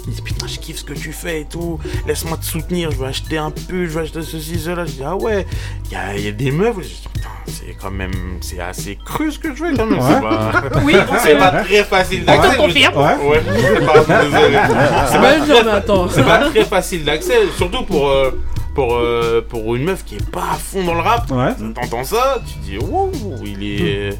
Ils 0.06 0.10
disent 0.10 0.20
putain, 0.20 0.46
je 0.46 0.58
kiffe 0.58 0.78
ce 0.78 0.84
que 0.84 0.92
tu 0.94 1.12
fais 1.12 1.42
et 1.42 1.44
tout. 1.46 1.78
Laisse-moi 2.06 2.36
te 2.36 2.44
soutenir, 2.44 2.90
je 2.90 2.96
veux 2.96 3.06
acheter 3.06 3.38
un 3.38 3.50
pull, 3.50 3.84
je 3.88 3.92
veux 3.98 4.02
acheter 4.02 4.22
ceci, 4.22 4.58
cela. 4.58 4.84
Je 4.86 4.92
dis 4.92 5.02
ah 5.04 5.16
ouais, 5.16 5.46
il 5.86 5.92
y 5.92 5.96
a, 5.96 6.16
y 6.18 6.28
a 6.28 6.32
des 6.32 6.50
meufs. 6.50 6.76
Je 6.78 6.82
dis 6.88 7.08
putain, 7.14 7.28
c'est 7.46 7.76
quand 7.80 7.90
même, 7.90 8.12
c'est 8.42 8.60
assez 8.60 8.98
cru 9.04 9.32
ce 9.32 9.38
que 9.38 9.54
je 9.54 9.64
fais 9.64 9.74
quand 9.74 9.86
même. 9.86 9.98
Ouais. 9.98 10.04
C'est 10.14 10.20
pas, 10.20 10.80
Oui, 10.84 10.94
c'est 11.22 11.36
pas 11.38 11.50
très 11.62 11.84
facile 11.84 12.22
On 12.26 12.32
te 12.32 12.36
d'accès. 12.36 12.48
me 12.48 12.52
dis- 12.52 12.58
confirme. 12.58 12.96
Ouais. 12.96 13.40
Pas 13.86 14.04
c'est 16.10 16.22
pas 16.24 16.38
très 16.50 16.64
facile 16.64 17.04
d'accès, 17.04 17.38
surtout 17.56 17.84
pour, 17.84 18.08
euh, 18.08 18.30
pour, 18.74 18.94
euh, 18.94 19.40
pour 19.48 19.74
une 19.76 19.84
meuf 19.84 20.04
qui 20.04 20.16
est 20.16 20.30
pas 20.30 20.50
à 20.52 20.54
fond 20.54 20.82
dans 20.84 20.94
le 20.94 21.00
rap. 21.00 21.30
Ouais. 21.30 21.54
T'entends 21.74 22.04
ça, 22.04 22.42
tu 22.46 22.58
dis 22.58 22.78
wow, 22.78 23.10
il 23.44 23.62
est. 23.62 24.10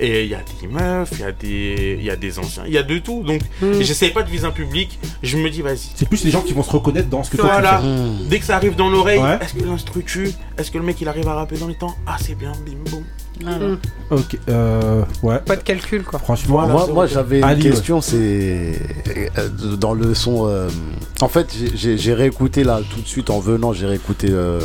Et 0.00 0.24
il 0.24 0.30
y 0.30 0.34
a 0.34 0.40
des 0.60 0.68
meufs, 0.68 1.10
il 1.12 1.20
y 1.20 1.24
a 1.24 1.32
des, 1.32 1.96
il 1.98 2.04
y 2.04 2.10
a 2.10 2.16
des 2.16 2.38
anciens, 2.38 2.64
il 2.66 2.72
y 2.72 2.78
a 2.78 2.82
de 2.82 2.98
tout. 2.98 3.22
Donc 3.22 3.40
j'essaye 3.80 4.10
pas 4.10 4.22
de 4.22 4.30
viser 4.30 4.44
un 4.46 4.50
public. 4.50 4.98
Je 5.22 5.36
me 5.38 5.48
dis 5.50 5.62
vas-y. 5.62 5.78
c'est 5.94 6.08
plus 6.08 6.24
les 6.24 6.30
gens 6.30 6.42
qui 6.42 6.52
vont 6.52 6.62
se 6.62 6.70
reconnaître 6.70 7.08
dans 7.08 7.22
ce 7.22 7.30
que 7.30 7.36
toi 7.38 7.48
Voilà. 7.52 7.80
tu 7.80 7.86
fais 8.22 8.28
Dès 8.28 8.38
que 8.38 8.44
ça 8.44 8.56
arrive 8.56 8.76
dans 8.76 8.90
l'oreille, 8.90 9.18
Ouais. 9.18 9.38
est-ce 9.40 9.54
que 9.54 9.64
l'instru 9.64 10.02
tue? 10.04 10.30
Est-ce 10.58 10.70
que 10.70 10.78
le 10.78 10.84
mec 10.84 11.00
il 11.00 11.08
arrive 11.08 11.28
à 11.28 11.34
rapper 11.34 11.56
dans 11.56 11.68
les 11.68 11.74
temps? 11.76 11.94
Ah 12.06 12.16
c'est 12.20 12.34
bien, 12.34 12.52
bim 12.66 12.90
boum. 12.90 13.04
Voilà. 13.44 13.76
ok 14.10 14.38
euh, 14.48 15.02
ouais 15.22 15.38
Pas 15.40 15.56
de 15.56 15.62
calcul 15.62 16.02
quoi. 16.04 16.18
franchement 16.18 16.66
Moi, 16.66 16.86
moi 16.92 17.06
j'avais 17.06 17.38
une 17.38 17.44
Ali, 17.44 17.62
ouais. 17.64 17.70
question, 17.70 18.00
c'est 18.00 18.78
euh, 19.38 19.48
dans 19.76 19.94
le 19.94 20.14
son. 20.14 20.46
euh, 20.48 20.68
En 21.20 21.28
fait, 21.28 21.48
j'ai- 21.74 22.14
réécouté 22.14 22.62
là 22.64 22.80
tout 22.94 23.00
de 23.00 23.06
suite 23.06 23.30
en 23.30 23.40
venant, 23.40 23.72
j'ai 23.72 23.86
réécouté 23.86 24.28
euh, 24.30 24.60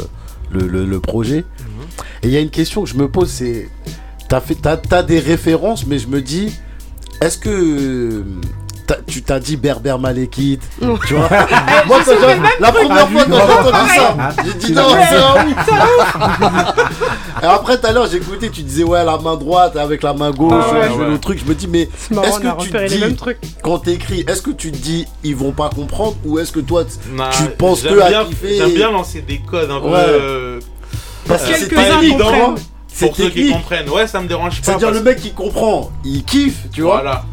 le, 0.52 0.68
le- 0.68 0.86
le 0.86 1.00
projet. 1.00 1.46
Et 2.24 2.28
il 2.28 2.32
y 2.32 2.38
a 2.38 2.40
une 2.42 2.50
question 2.50 2.84
que 2.84 2.90
je 2.90 2.96
me 2.96 3.08
pose, 3.08 3.30
c'est 3.30 3.70
t'as 4.30 4.42
fait, 4.42 4.56
t'as, 4.56 4.78
t'as 4.78 5.04
des 5.04 5.20
références, 5.20 5.86
mais 5.88 6.00
je 6.00 6.08
me 6.08 6.22
dis, 6.22 6.52
est-ce 7.22 7.38
que 7.38 8.24
tu 9.08 9.22
t'as 9.22 9.40
dit 9.40 9.58
Berber 9.58 9.96
Malekith, 10.00 10.62
tu 11.08 11.14
vois 11.14 11.30
Moi, 11.88 11.98
quand 12.06 12.12
j'ai- 12.12 12.62
la 12.62 12.72
première 12.72 13.10
fois 13.10 13.24
quand 13.26 13.36
j'ai 13.38 13.68
entendu 13.68 13.90
ça, 13.96 14.30
j'ai 14.46 14.54
dit 14.54 14.72
non, 14.74 14.84
c'est 15.10 15.16
un 15.18 15.46
ouf. 15.48 16.76
Et 17.44 17.46
après, 17.46 17.80
tout 17.80 17.86
à 17.88 17.92
l'heure, 17.92 18.08
j'ai 18.10 18.18
écouté, 18.18 18.50
tu 18.50 18.62
disais, 18.64 18.84
ouais, 18.84 19.04
la 19.04 19.18
main 19.18 19.36
droite 19.36 19.76
avec 19.76 20.02
la 20.04 20.14
main 20.14 20.32
gauche, 20.32 20.64
Ah 20.72 20.74
ouais. 20.96 21.10
le 21.10 21.20
truc. 21.20 21.40
Je 21.44 21.46
me 21.50 21.54
dis, 21.56 21.68
mais 21.68 21.82
est-ce 21.84 22.40
que 22.40 22.64
tu 22.64 22.88
dis, 22.88 23.00
mêmes 23.00 23.16
trucs. 23.16 23.38
quand 23.62 23.80
t'écris, 23.80 24.24
est-ce 24.28 24.42
que 24.42 24.52
tu 24.52 24.72
te 24.72 24.78
dis, 24.78 25.06
ils 25.24 25.36
vont 25.36 25.52
pas 25.52 25.70
comprendre 25.70 26.16
ou 26.26 26.40
est-ce 26.40 26.52
que 26.52 26.60
toi, 26.60 26.84
Nah, 27.14 27.30
tu 27.30 27.44
penses 27.58 27.82
que 27.84 28.00
à 28.02 28.10
bien- 28.10 28.26
kiffer 28.26 28.58
J'aime 28.58 28.74
bien 28.74 28.92
lancer 28.92 29.22
des 29.22 29.40
codes 29.40 29.70
un 29.70 29.80
peu. 29.80 29.88
Euh, 29.94 30.60
Parce 31.28 31.44
que 31.44 31.52
euh, 31.52 31.56
c'est 31.60 31.68
Quelques-uns 31.70 32.02
évident, 32.02 32.56
pour 33.00 33.16
ceux 33.16 33.30
qui 33.30 33.52
comprennent. 33.52 33.90
Ouais, 33.90 34.08
ça 34.08 34.20
me 34.22 34.28
dérange 34.28 34.62
pas. 34.62 34.66
C'est-à-dire 34.66 34.92
le 34.92 35.02
mec 35.04 35.20
qui 35.22 35.32
comprend, 35.34 35.92
il 36.04 36.24
kiffe, 36.24 36.64
tu 36.74 36.82
vois. 36.82 36.96
Voilà. 37.02 37.24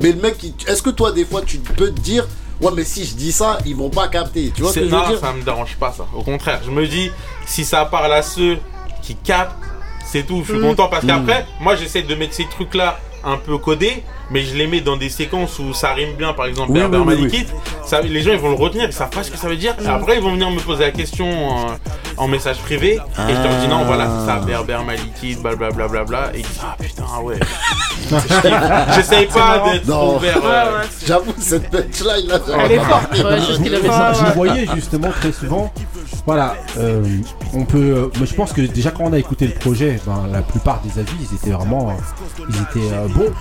Mais 0.00 0.12
le 0.12 0.20
mec, 0.20 0.38
qui... 0.38 0.54
est-ce 0.66 0.82
que 0.82 0.90
toi, 0.90 1.12
des 1.12 1.24
fois, 1.24 1.42
tu 1.44 1.58
peux 1.58 1.90
te 1.92 2.00
dire, 2.00 2.26
ouais, 2.60 2.70
mais 2.74 2.84
si 2.84 3.04
je 3.04 3.14
dis 3.14 3.32
ça, 3.32 3.58
ils 3.66 3.76
vont 3.76 3.90
pas 3.90 4.08
capter, 4.08 4.50
tu 4.54 4.62
vois 4.62 4.70
ce 4.72 4.80
que 4.80 4.86
je 4.86 4.90
veux 4.90 4.96
non, 4.96 5.08
dire? 5.08 5.18
ça 5.20 5.32
me 5.32 5.42
dérange 5.42 5.76
pas 5.76 5.92
ça. 5.92 6.06
Au 6.14 6.22
contraire, 6.22 6.60
je 6.64 6.70
me 6.70 6.86
dis, 6.86 7.10
si 7.46 7.64
ça 7.64 7.84
parle 7.84 8.12
à 8.12 8.22
ceux 8.22 8.58
qui 9.02 9.14
captent, 9.16 9.56
c'est 10.04 10.24
tout. 10.26 10.42
Je 10.46 10.52
suis 10.52 10.60
Mm. 10.62 10.68
content 10.68 10.88
parce 10.88 11.04
Mm. 11.04 11.08
qu'après, 11.08 11.46
moi 11.60 11.76
j'essaie 11.76 12.02
de 12.02 12.14
mettre 12.14 12.34
ces 12.34 12.46
trucs-là 12.46 12.98
un 13.24 13.36
peu 13.36 13.58
codés, 13.58 14.02
mais 14.30 14.42
je 14.42 14.54
les 14.54 14.66
mets 14.66 14.80
dans 14.80 14.96
des 14.96 15.08
séquences 15.08 15.58
où 15.58 15.72
ça 15.74 15.92
rime 15.92 16.14
bien, 16.16 16.32
par 16.32 16.46
exemple, 16.46 16.70
Oui, 16.72 16.80
Berber 16.80 16.98
oui, 16.98 17.04
oui, 17.08 17.20
Malikit. 17.22 17.46
Ça, 17.84 18.00
les 18.00 18.22
gens 18.22 18.32
ils 18.32 18.38
vont 18.38 18.50
le 18.50 18.54
retenir, 18.56 18.84
ils 18.86 18.92
savent 18.92 19.10
pas 19.10 19.22
ce 19.22 19.30
que 19.30 19.36
ça 19.36 19.48
veut 19.48 19.56
dire. 19.56 19.74
Et 19.82 19.86
après, 19.86 20.16
ils 20.16 20.22
vont 20.22 20.32
venir 20.32 20.50
me 20.50 20.60
poser 20.60 20.84
la 20.84 20.90
question 20.92 21.26
euh, 21.26 21.72
en 22.16 22.28
message 22.28 22.58
privé, 22.58 22.94
et 22.94 23.34
je 23.34 23.42
leur 23.42 23.56
dis 23.60 23.68
non, 23.68 23.84
voilà, 23.84 24.08
c'est 24.20 24.26
ça, 24.26 24.38
Berber 24.46 24.78
Malikit, 24.86 25.36
blablabla. 25.36 25.88
Bla, 25.88 26.04
bla, 26.04 26.30
et 26.34 26.38
ils 26.40 26.42
disent, 26.46 26.60
ah 26.62 26.76
putain, 26.80 27.04
ah 27.12 27.20
ouais. 27.22 27.36
J'essaye 28.94 29.26
pas 29.26 29.64
d'être 29.72 30.16
ouvert. 30.16 30.38
euh, 30.44 30.82
J'avoue, 31.06 31.34
cette 31.38 31.68
punchline 31.70 32.28
là, 32.28 32.38
Elle 32.64 32.72
est 32.72 32.78
forte. 32.78 33.12
Ouais, 33.12 33.40
je 33.40 34.34
voyez 34.34 34.66
justement 34.74 35.10
très 35.10 35.32
souvent 35.32 35.72
voilà, 36.26 36.54
euh, 36.78 37.02
on 37.54 37.64
peut. 37.64 37.78
euh, 37.78 38.10
mais 38.20 38.26
je 38.26 38.34
pense 38.34 38.52
que 38.52 38.60
déjà 38.60 38.90
quand 38.90 39.04
on 39.04 39.12
a 39.12 39.18
écouté 39.18 39.46
le 39.46 39.54
projet, 39.54 39.98
ben, 40.06 40.28
la 40.30 40.42
plupart 40.42 40.80
des 40.82 41.00
avis, 41.00 41.12
ils 41.18 41.34
étaient 41.34 41.50
vraiment, 41.50 41.96
ils 42.48 42.56
étaient 42.56 42.92
euh, 42.94 43.08
bons. 43.08 43.32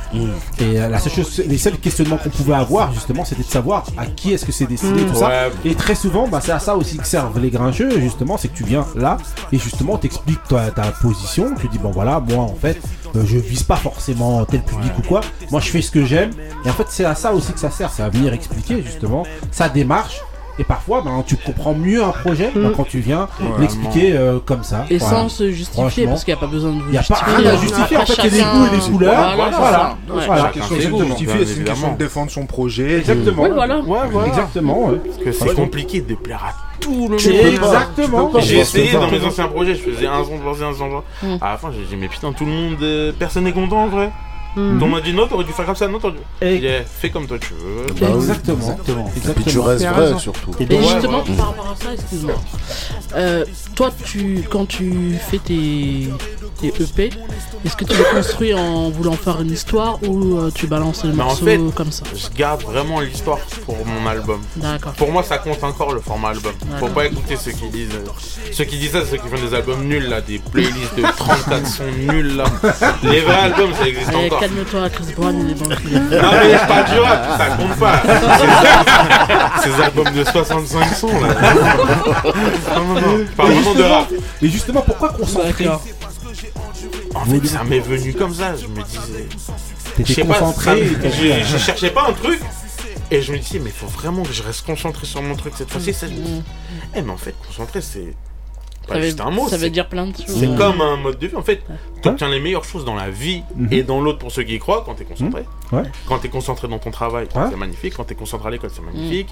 Et 0.59 0.78
euh, 0.79 0.89
la 0.89 0.99
seule 0.99 1.13
chose, 1.13 1.41
les 1.45 1.57
seuls 1.57 1.77
questionnements 1.77 2.17
qu'on 2.17 2.29
pouvait 2.29 2.53
avoir 2.53 2.93
justement, 2.93 3.25
c'était 3.25 3.43
de 3.43 3.47
savoir 3.47 3.85
à 3.97 4.05
qui 4.05 4.33
est-ce 4.33 4.45
que 4.45 4.51
c'est 4.51 4.65
destiné, 4.65 5.05
tout 5.05 5.15
ça. 5.15 5.47
Et 5.65 5.75
très 5.75 5.95
souvent, 5.95 6.27
bah, 6.27 6.39
c'est 6.43 6.51
à 6.51 6.59
ça 6.59 6.75
aussi 6.75 6.97
que 6.97 7.07
servent 7.07 7.39
les 7.39 7.49
grincheux, 7.49 7.99
justement, 7.99 8.37
c'est 8.37 8.47
que 8.47 8.57
tu 8.57 8.63
viens 8.63 8.85
là 8.95 9.17
et 9.51 9.57
justement 9.57 9.97
t'expliques 9.97 10.43
ta, 10.47 10.71
ta 10.71 10.91
position. 10.91 11.53
Tu 11.59 11.67
dis 11.67 11.79
bon 11.79 11.91
voilà, 11.91 12.19
moi 12.19 12.43
en 12.43 12.55
fait, 12.55 12.79
euh, 13.15 13.23
je 13.25 13.37
vise 13.37 13.63
pas 13.63 13.75
forcément 13.75 14.45
tel 14.45 14.61
public 14.63 14.91
ou 14.97 15.01
quoi. 15.01 15.21
Moi, 15.51 15.59
je 15.61 15.69
fais 15.69 15.81
ce 15.81 15.91
que 15.91 16.05
j'aime. 16.05 16.31
Et 16.65 16.69
en 16.69 16.73
fait, 16.73 16.87
c'est 16.89 17.05
à 17.05 17.15
ça 17.15 17.33
aussi 17.33 17.53
que 17.53 17.59
ça 17.59 17.71
sert, 17.71 17.91
c'est 17.91 18.03
à 18.03 18.09
venir 18.09 18.33
expliquer 18.33 18.81
justement 18.83 19.25
sa 19.51 19.69
démarche. 19.69 20.21
Et 20.59 20.63
parfois, 20.65 21.01
ben, 21.01 21.23
tu 21.25 21.37
comprends 21.37 21.73
mieux 21.73 22.03
un 22.03 22.09
projet 22.11 22.51
ben, 22.53 22.71
quand 22.75 22.83
tu 22.83 22.99
viens 22.99 23.29
Ouais. 23.39 23.47
l'expliquer 23.61 24.11
euh, 24.13 24.39
comme 24.45 24.63
ça. 24.63 24.85
Et 24.89 24.97
Voilà. 24.97 25.15
sans 25.15 25.29
se 25.29 25.49
justifier, 25.51 26.05
parce 26.05 26.25
qu'il 26.25 26.33
n'y 26.33 26.37
a 26.37 26.41
pas 26.41 26.47
besoin 26.51 26.71
de 26.73 26.79
Il 26.87 26.91
n'y 26.91 26.97
a 26.97 27.01
pas 27.01 27.05
justifier. 27.15 27.35
rien 27.37 27.49
à 27.49 27.55
justifier. 27.57 27.97
En 27.97 28.05
fait, 28.05 28.13
il 28.13 28.23
y 28.23 28.27
a 28.27 28.29
des 28.29 28.37
chacun- 28.39 28.51
goûts 28.59 28.65
et 28.65 28.69
des 28.77 28.91
couleurs. 28.91 29.13
Voilà, 29.15 29.35
Voilà. 29.35 29.51
c'est 29.51 29.57
ça. 29.57 29.59
voilà. 30.07 30.19
Ouais. 30.19 30.25
Voilà. 30.27 30.51
C'est 30.53 30.59
une 30.59 30.67
question 30.75 30.97
de 30.99 31.05
justifier, 31.05 31.45
c'est 31.45 31.55
une 31.59 31.63
question 31.63 31.91
de 31.93 31.97
défendre 31.97 32.31
son 32.31 32.45
projet. 32.45 32.97
Exactement. 32.99 33.43
Oui, 33.43 33.49
voilà. 33.53 33.79
Ouais, 33.79 33.99
voilà. 34.11 34.27
Exactement. 34.27 34.85
ouais. 34.89 34.97
Parce 35.05 35.17
que 35.17 35.31
c'est 35.31 35.55
compliqué 35.55 36.01
de 36.01 36.15
plaire 36.15 36.43
à 36.45 36.53
tout 36.81 37.07
le 37.09 37.15
monde. 37.15 37.47
Exactement. 37.53 38.31
J'ai 38.39 38.59
essayé 38.59 38.91
dans 38.93 39.09
mes 39.09 39.23
anciens 39.23 39.47
projets, 39.47 39.75
je 39.75 39.81
faisais 39.81 40.07
un 40.07 40.23
son, 40.23 40.31
je 40.55 40.63
un 40.65 40.73
son. 40.73 40.89
Mm. 41.23 41.37
À 41.41 41.51
la 41.51 41.57
fin, 41.57 41.69
j'ai 41.71 41.85
dit, 41.85 41.95
mais 41.97 42.07
putain, 42.09 42.33
tout 42.33 42.45
le 42.45 42.51
monde, 42.51 43.13
personne 43.17 43.45
n'est 43.45 43.53
content 43.53 43.83
en 43.83 43.87
vrai. 43.87 44.11
Mm. 44.55 44.81
On 44.81 44.87
m'a 44.87 45.01
dit 45.01 45.13
non, 45.13 45.27
t'aurais 45.27 45.43
dû 45.43 45.51
faire 45.53 45.65
comme 45.65 45.75
ça, 45.75 45.87
non, 45.87 45.99
t'aurais 45.99 46.15
dû. 46.15 46.19
Et- 46.45 46.81
fais 46.85 47.09
comme 47.09 47.27
toi 47.27 47.37
tu 47.39 47.53
veux. 47.53 47.93
Bah 48.01 48.07
Exactement. 48.15 48.57
exactement. 48.57 49.11
Et 49.15 49.33
puis 49.33 49.43
tu 49.45 49.59
restes 49.59 49.85
vrai 49.85 50.17
surtout. 50.19 50.51
Et, 50.59 50.65
Ouais, 50.65 50.81
justement, 50.83 51.21
par 51.37 51.47
rapport 51.49 51.75
à 51.79 51.83
ça, 51.83 51.93
excuse-moi. 51.93 52.35
Euh, 53.15 53.45
toi, 53.75 53.89
tu, 54.05 54.43
quand 54.49 54.65
tu 54.67 55.17
fais 55.29 55.37
tes, 55.39 56.09
tes 56.61 56.67
EP, 56.67 57.09
est-ce 57.65 57.75
que 57.75 57.85
tu 57.85 57.95
les 57.97 58.03
construis 58.03 58.53
en 58.53 58.89
voulant 58.89 59.13
faire 59.13 59.41
une 59.41 59.51
histoire 59.51 59.99
ou 60.03 60.37
euh, 60.37 60.51
tu 60.53 60.67
balances 60.67 61.03
en 61.05 61.07
morceaux 61.09 61.45
fait, 61.45 61.59
comme 61.75 61.91
ça? 61.91 62.03
je 62.15 62.27
garde 62.37 62.61
vraiment 62.63 62.99
l'histoire 63.01 63.39
pour 63.65 63.77
mon 63.85 64.07
album. 64.07 64.41
D'accord. 64.57 64.93
Pour 64.93 65.11
moi, 65.11 65.23
ça 65.23 65.37
compte 65.37 65.63
encore 65.63 65.93
le 65.93 66.01
format 66.01 66.29
album. 66.29 66.53
Faut 66.79 66.87
pas 66.87 67.05
écouter 67.07 67.35
ceux 67.35 67.51
qui 67.51 67.67
disent. 67.69 67.89
euh, 67.93 68.09
ceux 68.51 68.65
qui 68.65 68.77
disent 68.77 68.91
ça, 68.91 69.01
c'est 69.05 69.11
ceux 69.11 69.17
qui 69.17 69.27
font 69.27 69.43
des 69.47 69.53
albums 69.55 69.83
nuls 69.85 70.07
là, 70.09 70.21
des 70.21 70.39
playlists 70.39 70.95
de 70.97 71.03
34 71.03 71.67
sons 71.67 71.83
nuls 72.11 72.35
là. 72.37 72.45
Les 73.03 73.21
vrais 73.21 73.33
albums, 73.35 73.73
ça 73.73 73.87
existe 73.87 74.13
encore. 74.13 74.38
Calme-toi, 74.39 74.89
Chris 74.89 75.13
Brown, 75.17 75.45
il 75.45 75.51
est 75.51 75.55
bon. 75.55 75.69
Non 75.69 76.31
mais 76.31 76.57
parle 76.67 76.89
du 76.91 76.99
rap, 76.99 77.37
ça 77.37 77.45
compte 77.55 77.77
pas. 77.79 78.01
Ces- 79.63 79.81
albums 79.83 80.13
de 80.13 80.23
65 80.23 80.93
sons 80.95 81.07
là. 81.21 81.35
Non, 82.75 82.85
non, 82.85 82.93
non. 83.01 83.19
Et 83.19 83.23
vraiment 83.35 83.49
de 83.49 83.53
justement- 83.63 83.89
rap. 83.99 84.07
Et 84.41 84.49
justement, 84.49 84.81
pourquoi 84.81 85.09
concentrer 85.09 85.67
En 85.67 87.25
fait, 87.25 87.47
ça 87.47 87.63
m'est 87.63 87.79
venu 87.79 88.13
comme 88.13 88.33
ça. 88.33 88.55
Je 88.55 88.67
me 88.67 88.81
disais. 88.83 89.27
T'étais 89.95 90.23
pas, 90.23 90.33
concentré, 90.35 90.87
je, 91.03 91.43
je 91.45 91.57
cherchais 91.57 91.89
pas 91.89 92.07
un 92.09 92.13
truc. 92.13 92.39
Et 93.11 93.21
je 93.21 93.31
me 93.33 93.37
disais, 93.39 93.59
mais 93.59 93.71
faut 93.71 93.87
vraiment 93.87 94.21
que 94.23 94.31
je 94.31 94.43
reste 94.43 94.65
concentré 94.65 95.05
sur 95.07 95.21
mon 95.21 95.35
truc 95.35 95.53
cette 95.57 95.69
fois-ci. 95.71 95.93
ça- 95.93 96.05
Eh, 96.95 97.01
mais 97.01 97.11
en 97.11 97.17
fait, 97.17 97.35
concentré, 97.47 97.81
c'est. 97.81 98.13
Pas 98.89 98.95
Ça 98.95 98.99
veut- 98.99 99.05
juste 99.05 99.21
un 99.21 99.31
mot. 99.31 99.47
ça 99.47 99.55
veut 99.57 99.63
c'est- 99.63 99.69
dire 99.69 99.87
plein 99.87 100.07
de 100.07 100.15
choses. 100.15 100.25
C'est 100.27 100.47
Mm. 100.47 100.57
comme 100.57 100.81
un 100.81 100.97
mode 100.97 101.17
de 101.19 101.27
vie. 101.27 101.35
En 101.35 101.41
fait, 101.41 101.61
tu 102.01 102.09
obtiens 102.09 102.29
les 102.29 102.39
meilleures 102.41 102.63
choses 102.65 102.83
dans 102.83 102.95
la 102.95 103.09
vie 103.09 103.43
Mhm. 103.55 103.67
et 103.71 103.83
dans 103.83 104.01
l'autre 104.01 104.19
pour 104.19 104.31
ceux 104.31 104.43
qui 104.43 104.55
y 104.55 104.59
croient 104.59 104.83
quand 104.85 104.95
t'es 104.95 105.05
concentré. 105.05 105.45
Ouais. 105.71 105.83
Quand 106.07 106.19
t'es 106.19 106.29
concentré 106.29 106.67
dans 106.67 106.79
ton 106.79 106.91
travail, 106.91 107.27
c'est 107.33 107.55
magnifique. 107.57 107.93
Quand 107.95 108.03
t'es 108.03 108.15
concentré 108.15 108.47
à 108.49 108.51
l'école, 108.51 108.71
c'est 108.73 108.81
magnifique. 108.83 109.29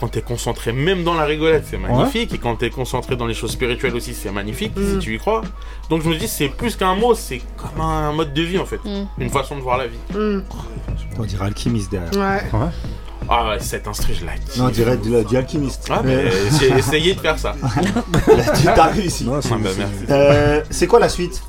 Quand 0.00 0.08
t'es 0.08 0.22
concentré 0.22 0.72
même 0.72 1.04
dans 1.04 1.12
la 1.12 1.24
rigolade, 1.24 1.62
c'est 1.68 1.76
magnifique. 1.76 2.32
Et 2.32 2.38
quand 2.38 2.56
t'es 2.56 2.70
concentré 2.70 3.16
dans 3.16 3.26
les 3.26 3.34
choses 3.34 3.52
spirituelles 3.52 3.94
aussi, 3.94 4.14
c'est 4.14 4.32
magnifique, 4.32 4.72
si 4.76 4.98
tu 4.98 5.14
y 5.14 5.18
crois. 5.18 5.42
Donc 5.90 6.02
je 6.02 6.08
me 6.08 6.16
dis, 6.16 6.26
c'est 6.26 6.48
plus 6.48 6.74
qu'un 6.74 6.94
mot, 6.94 7.14
c'est 7.14 7.42
comme 7.56 7.80
un 7.82 8.12
mode 8.12 8.32
de 8.32 8.42
vie 8.42 8.58
en 8.58 8.64
fait. 8.66 8.80
Une 9.18 9.30
façon 9.30 9.56
de 9.56 9.60
voir 9.60 9.76
la 9.76 9.86
vie. 9.86 9.98
On 11.18 11.24
dirait 11.24 11.46
alchimiste 11.46 11.90
derrière. 11.90 12.14
Ouais. 12.14 12.70
Ah 13.28 13.48
ouais, 13.48 13.60
cet 13.60 13.86
instru, 13.86 14.14
je 14.14 14.24
l'ai 14.24 14.32
dit. 14.52 14.58
Non, 14.58 14.66
on 14.66 14.70
dirait 14.70 14.96
du, 14.96 15.10
du 15.24 15.36
alchimiste. 15.36 15.86
Ah, 15.90 16.00
mais 16.04 16.24
j'ai 16.58 16.70
essayé 16.70 17.14
de 17.14 17.20
faire 17.20 17.38
ça. 17.38 17.54
tu 18.56 18.64
t'as 18.64 18.86
réussi. 18.86 19.24
Ah, 19.30 19.40
bah. 19.56 19.68
Euh, 20.10 20.62
c'est 20.70 20.86
quoi 20.86 20.98
la 20.98 21.08
suite? 21.08 21.40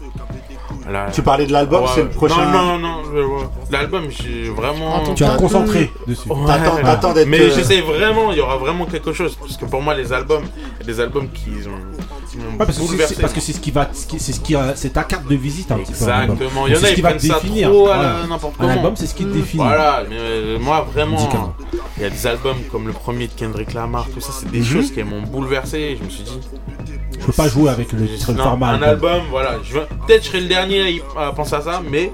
Tu 1.14 1.22
parlais 1.22 1.46
de 1.46 1.52
l'album, 1.54 1.84
Ouais. 1.84 1.90
c'est 1.94 2.04
le 2.04 2.10
prochain. 2.10 2.46
Non, 2.52 2.62
non, 2.64 2.80
non, 2.80 2.98
je- 3.14 3.20
ouais. 3.22 3.48
l'album, 3.72 4.04
j'ai 4.10 4.50
vraiment. 4.50 5.02
Tu 5.16 5.24
as 5.24 5.36
concentré 5.36 5.92
dessus. 6.08 6.30
Ouais. 6.30 6.36
T'attends- 6.48 6.78
t'attends 6.82 7.14
d'être, 7.14 7.28
Mais 7.28 7.40
euh, 7.42 7.52
j'essaie 7.56 7.82
vraiment, 7.82 8.32
il 8.32 8.38
y 8.38 8.42
aura 8.42 8.58
vraiment 8.58 8.86
quelque 8.86 9.14
chose. 9.14 9.36
Parce 9.40 9.58
que 9.58 9.66
pour 9.66 9.82
moi, 9.82 9.94
les 9.96 10.12
albums, 10.12 10.44
il 10.80 10.88
y 10.88 10.90
a 10.90 10.94
des 10.94 11.00
albums 11.00 11.28
qui 11.30 11.50
ont, 11.68 11.72
Ouais, 11.72 12.58
parce 12.58 12.70
que 12.70 12.74
c'est- 12.76 12.82
bouleversé. 12.88 13.16
parce 13.22 13.34
que 13.34 13.40
c'est 13.42 13.54
ce 13.54 13.60
qui 13.60 13.72
va, 13.72 13.90
c'est 13.92 14.32
ce 14.34 14.40
qui, 14.40 14.56
a- 14.56 14.74
c'est 14.76 14.90
ta 14.92 15.04
carte 15.04 15.28
de 15.28 15.36
visite 15.36 15.72
un 15.72 15.78
petit 15.78 15.92
peu. 15.94 16.06
un 16.06 16.08
album. 16.22 16.36
Exactement. 16.38 16.68
Il 16.68 16.74
y 16.74 16.76
en 16.76 16.80
C'est 16.80 16.86
a, 16.86 16.90
ce 16.90 16.94
qui 16.96 17.02
va 17.02 17.14
définir. 17.14 17.70
trop 17.70 17.88
à 17.88 17.90
la- 17.90 17.96
Voilà. 18.04 18.28
n'importe 18.30 18.56
Un 18.60 18.70
album, 18.70 18.94
c'est 18.96 19.06
ce 19.08 19.14
qui 19.16 19.24
te 19.26 19.30
définit. 19.30 19.64
Voilà, 19.64 20.04
mais 20.10 20.16
euh, 20.18 20.58
moi 20.60 20.88
vraiment, 20.94 21.30
il 21.98 22.04
y 22.04 22.06
a 22.06 22.10
des 22.10 22.28
albums 22.28 22.58
comme 22.72 22.88
le 22.88 22.94
premier 22.94 23.28
de 23.28 23.34
Kendrick 23.34 23.74
Lamar, 23.74 24.08
tout 24.14 24.22
ça, 24.22 24.32
c'est 24.38 24.50
des 24.50 24.60
Mhm. 24.60 24.66
choses 24.66 24.92
qui 24.92 25.04
m'ont 25.04 25.22
bouleversé. 25.22 25.98
Je 26.00 26.06
me 26.06 26.10
suis 26.10 26.24
dit, 26.24 26.40
Je 27.22 27.26
peux 27.28 27.32
pas 27.34 27.48
jouer 27.48 27.70
avec 27.70 27.92
le, 27.94 28.00
le 28.00 28.34
non, 28.34 28.44
format. 28.44 28.70
un 28.70 28.82
album. 28.82 29.12
album, 29.12 29.22
voilà. 29.30 29.52
Peut-être 30.08 30.24
je 30.24 30.28
serai 30.30 30.42
le 30.42 30.48
dernier 30.48 31.02
à, 31.18 31.32
penser 31.32 31.56
à 31.56 31.62
ça, 31.62 31.82
mais 31.88 32.12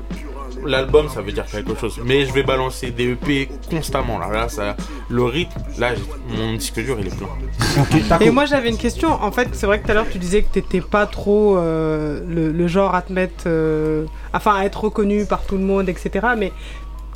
l'album, 0.65 1.07
ça 1.07 1.21
veut 1.21 1.31
dire 1.31 1.45
quelque 1.45 1.75
chose. 1.75 1.99
Mais 2.03 2.25
je 2.25 2.33
vais 2.33 2.43
balancer 2.43 2.91
des 2.91 3.11
EP 3.11 3.49
constamment. 3.69 4.19
Là, 4.19 4.29
là 4.31 4.49
ça, 4.49 4.75
le 5.09 5.23
rythme, 5.23 5.59
là, 5.79 5.91
mon 6.35 6.53
disque 6.55 6.83
dur, 6.83 6.97
il 6.99 7.07
est 7.07 7.15
plein. 7.15 8.19
Et 8.21 8.29
moi 8.31 8.45
j'avais 8.45 8.69
une 8.69 8.77
question, 8.77 9.09
en 9.09 9.31
fait 9.31 9.49
c'est 9.53 9.65
vrai 9.65 9.79
que 9.79 9.85
tout 9.85 9.91
à 9.91 9.93
l'heure 9.93 10.09
tu 10.11 10.17
disais 10.17 10.41
que 10.41 10.51
t'étais 10.51 10.81
pas 10.81 11.05
trop 11.05 11.57
euh, 11.57 12.19
le, 12.27 12.51
le 12.51 12.67
genre 12.67 12.93
à 12.95 13.01
te 13.01 13.13
mettre, 13.13 13.43
euh, 13.45 14.05
enfin 14.33 14.55
à 14.55 14.65
être 14.65 14.83
reconnu 14.83 15.25
par 15.25 15.43
tout 15.43 15.55
le 15.55 15.63
monde, 15.63 15.87
etc. 15.89 16.27
Mais 16.37 16.51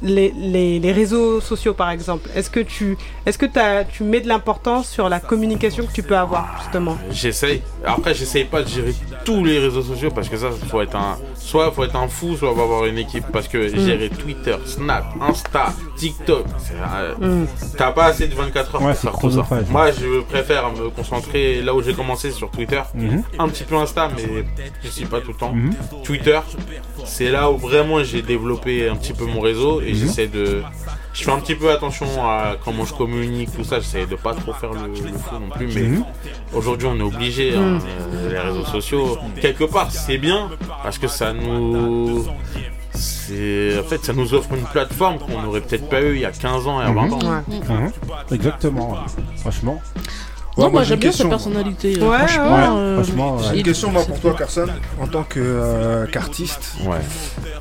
les, 0.02 0.32
les, 0.80 0.92
réseaux 0.92 1.40
sociaux 1.42 1.74
par 1.74 1.90
exemple, 1.92 2.30
est-ce 2.36 2.50
que 2.50 2.60
tu 2.60 2.98
est-ce 3.26 3.38
que 3.38 3.46
tu 3.92 4.04
mets 4.04 4.22
de 4.22 4.28
l'importance 4.28 4.90
sur 4.90 5.10
la 5.10 5.20
communication 5.20 5.86
que 5.86 5.92
tu 5.92 6.04
peux 6.04 6.18
avoir 6.18 6.60
justement? 6.64 6.98
J'essaye. 7.12 7.62
Après, 7.86 8.14
j'essaye 8.14 8.46
pas 8.46 8.64
de 8.64 8.68
gérer 8.68 8.94
tous 9.24 9.44
les 9.44 9.60
réseaux 9.60 9.84
sociaux 9.84 10.10
parce 10.12 10.30
que 10.30 10.38
ça, 10.38 10.50
faut 10.52 10.82
être 10.82 10.96
un, 10.96 11.18
soit 11.44 11.72
faut 11.72 11.84
être 11.84 11.96
un 11.96 12.08
fou, 12.08 12.36
soit 12.38 12.54
faut 12.54 12.62
avoir 12.62 12.86
une 12.86 12.98
équipe 12.98 13.26
parce 13.34 13.48
que 13.48 13.58
Mm. 13.58 13.86
gérer 13.86 14.10
Twitter, 14.10 14.56
Snap, 14.66 15.06
Insta, 15.22 15.74
TikTok, 15.98 16.46
euh, 16.74 17.14
Mm. 17.44 17.48
t'as 17.78 17.92
pas 17.92 18.06
assez 18.06 18.28
de 18.28 18.36
24 18.36 18.76
heures 18.76 18.82
Ouais, 18.82 18.88
pour 18.94 18.96
c'est 18.96 19.08
faire 19.10 19.20
tout 19.20 19.32
ça. 19.32 19.48
Moi, 19.70 19.92
je 19.92 20.22
préfère 20.22 20.72
me 20.72 20.90
concentrer 20.90 21.62
là 21.62 21.74
où 21.76 21.82
j'ai 21.82 21.94
commencé 21.94 22.32
sur 22.32 22.50
Twitter, 22.52 22.82
Mhm. 22.94 23.24
un 23.40 23.48
petit 23.50 23.64
peu 23.64 23.76
Insta, 23.76 24.10
mais 24.16 24.46
je 24.84 24.90
suis 24.90 25.06
pas 25.06 25.20
tout 25.22 25.30
le 25.32 25.38
temps. 25.38 25.52
Mhm. 25.54 25.74
Twitter, 26.04 26.40
c'est 27.06 27.30
là 27.32 27.50
où 27.52 27.58
vraiment 27.58 28.04
j'ai 28.04 28.22
développé 28.22 28.88
un 28.88 28.96
petit 28.96 29.14
peu 29.14 29.26
mon 29.26 29.42
réseau 29.42 29.82
et 29.82 29.90
Mhm. 29.92 29.96
j'essaie 29.96 30.28
de. 30.28 30.62
Je 31.14 31.24
fais 31.26 31.32
un 31.32 31.40
petit 31.40 31.56
peu 31.56 31.70
attention 31.72 32.06
à 32.28 32.56
comment 32.64 32.86
je 32.86 32.94
communique, 32.94 33.50
tout 33.56 33.64
ça. 33.66 33.80
J'essaie 33.80 34.06
de 34.06 34.16
pas 34.16 34.34
trop 34.34 34.54
faire 34.54 34.72
le, 34.74 34.88
le 34.88 35.18
fou 35.18 35.36
non 35.40 35.50
plus, 35.54 35.68
mais 35.68 35.82
Mhm. 35.82 36.06
aujourd'hui 36.54 36.88
on 36.88 36.98
est 36.98 37.04
obligé. 37.04 37.56
hein, 37.56 37.80
euh, 38.14 38.30
les 38.32 38.40
réseaux 38.40 38.66
sociaux, 38.66 39.18
quelque 39.42 39.66
part, 39.66 39.92
c'est 39.92 40.18
bien 40.18 40.50
parce 40.84 40.98
que 40.98 41.08
ça 41.08 41.34
nous. 41.34 42.26
C'est 42.94 43.80
en 43.80 43.84
fait 43.84 44.04
ça 44.04 44.14
nous 44.14 44.34
offre 44.34 44.54
une 44.54 44.64
plateforme 44.66 45.18
qu'on 45.20 45.42
n'aurait 45.42 45.62
peut-être 45.62 45.88
pas 45.90 46.02
eu 46.02 46.16
il 46.16 46.22
y 46.22 46.26
a 46.26 46.32
15 46.32 46.68
ans 46.68 46.82
et 46.82 46.86
à 46.86 46.92
20 46.92 47.12
ans. 47.14 47.44
Mhm. 47.48 47.92
Exactement. 48.32 48.92
ouais. 48.92 48.98
Non, 50.62 50.72
moi 50.72 50.84
j'ai 50.84 50.90
j'aime 50.90 51.00
bien 51.00 51.12
sa 51.12 51.26
personnalité. 51.26 51.98
euh, 52.02 52.10
Ouais, 52.10 52.18
franchement, 52.20 52.56
ouais, 52.56 52.80
euh, 52.80 53.04
franchement, 53.04 53.36
ouais. 53.38 53.44
Il- 53.54 53.58
une 53.60 53.64
question 53.64 53.92
moi 53.92 54.04
pour 54.06 54.20
toi, 54.20 54.36
Carson. 54.38 54.68
En 55.02 55.08
tant 55.08 55.24
que, 55.24 55.40
euh, 55.40 56.06
qu'artiste, 56.08 56.76
Ouais. 56.86 56.98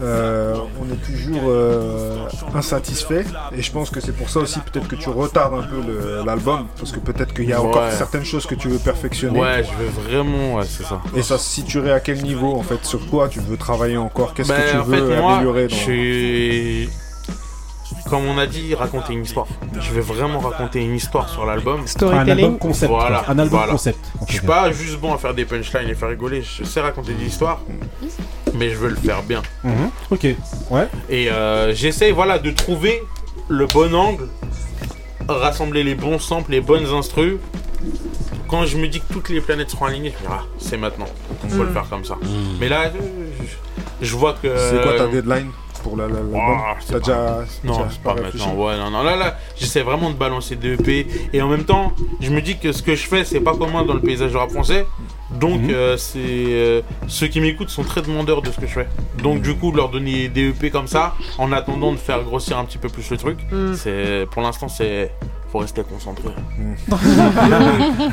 euh, 0.03 0.55
on 0.81 0.93
est 0.93 0.97
toujours 1.05 1.43
euh, 1.49 2.17
insatisfait. 2.55 3.25
Et 3.57 3.63
je 3.63 3.73
pense 3.73 3.91
que 3.91 4.01
c'est 4.01 4.13
pour 4.13 4.31
ça 4.31 4.41
aussi 4.41 4.59
peut-être 4.61 4.89
que 4.89 4.97
tu 4.97 5.09
retardes 5.09 5.55
un 5.55 5.63
peu 5.63 6.25
l'album. 6.25 6.67
Parce 6.79 6.93
que 6.93 6.99
peut-être 7.01 7.33
qu'il 7.35 7.49
y 7.49 7.53
a 7.53 7.61
encore 7.63 7.91
certaines 7.91 8.25
choses 8.25 8.47
que 8.47 8.55
tu 8.55 8.69
veux 8.69 8.79
perfectionner. 8.79 9.41
Ouais, 9.41 9.65
je 9.65 9.83
veux 9.83 9.91
vraiment, 10.09 10.55
ouais, 10.57 10.65
c'est 10.69 10.85
ça. 10.85 11.01
Et 11.17 11.23
ça 11.23 11.39
se 11.39 11.49
situerait 11.49 11.93
à 11.93 12.01
quel 12.01 12.23
niveau 12.23 12.55
en 12.57 12.63
fait? 12.63 12.85
Sur 12.85 13.07
quoi 13.09 13.29
tu 13.29 13.41
veux 13.41 13.57
travailler 13.57 13.97
encore? 13.97 14.35
Qu'est-ce 14.35 14.49
Ben, 14.49 14.61
que 14.63 14.71
tu 14.71 14.77
en 14.77 14.83
veux 14.85 15.09
fait, 15.09 15.21
moi, 15.21 15.33
améliorer 15.35 15.69
dans... 15.69 15.75
je 15.77 15.81
suis... 15.81 16.89
Comme 18.09 18.25
on 18.27 18.39
a 18.39 18.47
dit, 18.47 18.75
raconter 18.75 19.13
une 19.13 19.23
histoire. 19.25 19.47
Je 19.81 19.93
vais 19.93 20.01
vraiment 20.01 20.39
raconter 20.41 20.81
une 20.83 20.95
histoire 20.95 21.29
sur 21.29 21.45
l'album. 21.47 21.85
Un 22.03 22.29
album 22.29 22.59
concept. 22.59 22.91
Voilà. 22.93 23.25
Un 23.29 23.39
album 23.39 23.49
voilà. 23.59 23.73
concept. 23.73 23.99
en 24.21 24.27
Je 24.27 24.33
suis 24.33 24.47
pas 24.47 24.71
juste 24.73 24.99
bon 24.99 25.15
à 25.15 25.19
faire 25.19 25.35
des 25.35 25.45
punchlines 25.45 25.89
et 25.89 25.95
faire 25.95 26.09
rigoler. 26.09 26.43
Je 26.43 26.65
sais 26.65 26.81
raconter 26.81 27.13
des 27.15 27.25
histoires, 27.27 27.61
mais 28.55 28.71
je 28.71 28.77
veux 28.77 28.89
le 28.91 28.97
faire 28.97 29.23
bien. 29.23 29.43
Mhm. 29.65 29.91
Ok. 30.11 30.27
Ouais. 30.71 30.89
Et 31.09 31.31
euh, 31.31 31.75
j'essaye 31.75 32.13
voilà, 32.13 32.39
de 32.39 32.51
trouver 32.51 33.03
le 33.49 33.67
bon 33.67 33.95
angle, 33.95 34.29
rassembler 35.29 35.83
les 35.83 35.95
bons 35.95 36.19
samples, 36.19 36.51
les 36.53 36.61
bonnes 36.61 36.87
instrus. 36.87 37.35
Quand 38.49 38.67
je 38.67 38.77
me 38.79 38.89
dis 38.89 39.01
que 39.01 39.13
toutes 39.13 39.29
les 39.29 39.41
planètes 39.41 39.71
seront 39.71 39.85
alignées, 39.87 40.13
je 40.19 40.25
me 40.25 40.29
dis, 40.29 40.35
ah, 40.41 40.45
c'est 40.59 40.77
maintenant. 40.77 41.07
Il 41.45 41.51
faut 41.51 41.63
Mm. 41.63 41.67
le 41.67 41.73
faire 41.73 41.89
comme 41.89 42.05
ça. 42.05 42.17
Mais 42.61 42.69
là, 42.69 42.87
euh, 42.87 42.91
je, 44.01 44.07
je 44.07 44.17
vois 44.17 44.35
que. 44.43 44.49
C'est 44.57 44.83
quoi 44.83 44.97
ta 44.97 45.07
deadline? 45.07 45.51
Pour 45.83 45.97
la- 45.97 46.07
la- 46.09 46.15
Oh, 46.33 46.39
c'est 46.81 46.93
T'as 46.93 47.01
pas- 47.01 47.01
déjà. 47.01 47.45
Non, 47.65 47.89
pas 48.05 48.13
réfléchi 48.15 48.39
maintenant. 48.47 48.65
Ouais, 48.65 48.77
non, 48.79 48.91
non. 48.91 49.03
Là, 49.03 49.17
là, 49.17 49.37
j'essaie 49.57 49.83
vraiment 49.83 50.11
de 50.11 50.17
balancer 50.17 50.57
des 50.57 50.75
EP. 50.75 51.07
Et 51.33 51.43
en 51.43 51.49
même 51.49 51.65
temps, 51.65 51.93
je 52.21 52.31
me 52.31 52.41
dis 52.41 52.59
que 52.59 52.73
ce 52.73 52.83
que 52.83 52.95
je 52.95 53.07
fais, 53.07 53.25
c'est 53.25 53.41
pas 53.41 53.55
commun 53.57 53.85
dans 53.85 53.95
le 53.95 54.01
paysage 54.01 54.31
du 54.31 54.37
rap 54.37 54.51
français. 54.51 54.87
Donc, 55.31 55.61
Mhm. 55.63 55.71
euh, 55.71 55.97
c'est 55.97 56.19
euh, 56.19 56.83
ceux 57.07 57.29
qui 57.29 57.41
m'écoutent 57.41 57.69
sont 57.71 57.85
très 57.85 58.03
demandeurs 58.03 58.43
de 58.43 58.51
ce 58.51 58.59
que 58.59 58.67
je 58.67 58.73
fais. 58.73 58.89
Donc, 59.23 59.43
du 59.43 59.55
coup, 59.55 59.71
leur 59.73 59.89
donner 59.89 60.29
des 60.29 60.49
EP 60.51 60.71
comme 60.71 60.89
ça, 60.89 61.15
en 61.39 61.53
attendant 61.53 61.93
de 61.93 61.99
faire 61.99 62.23
grossir 62.25 62.59
un 62.59 62.65
petit 62.65 62.79
peu 62.79 62.89
plus 62.89 63.09
le 63.11 63.17
truc, 63.17 63.39
Mm. 63.53 63.75
c'est 63.75 64.27
pour 64.31 64.43
l'instant, 64.43 64.69
c'est 64.69 65.13
faut 65.51 65.59
rester 65.59 65.83
concentré. 65.83 66.29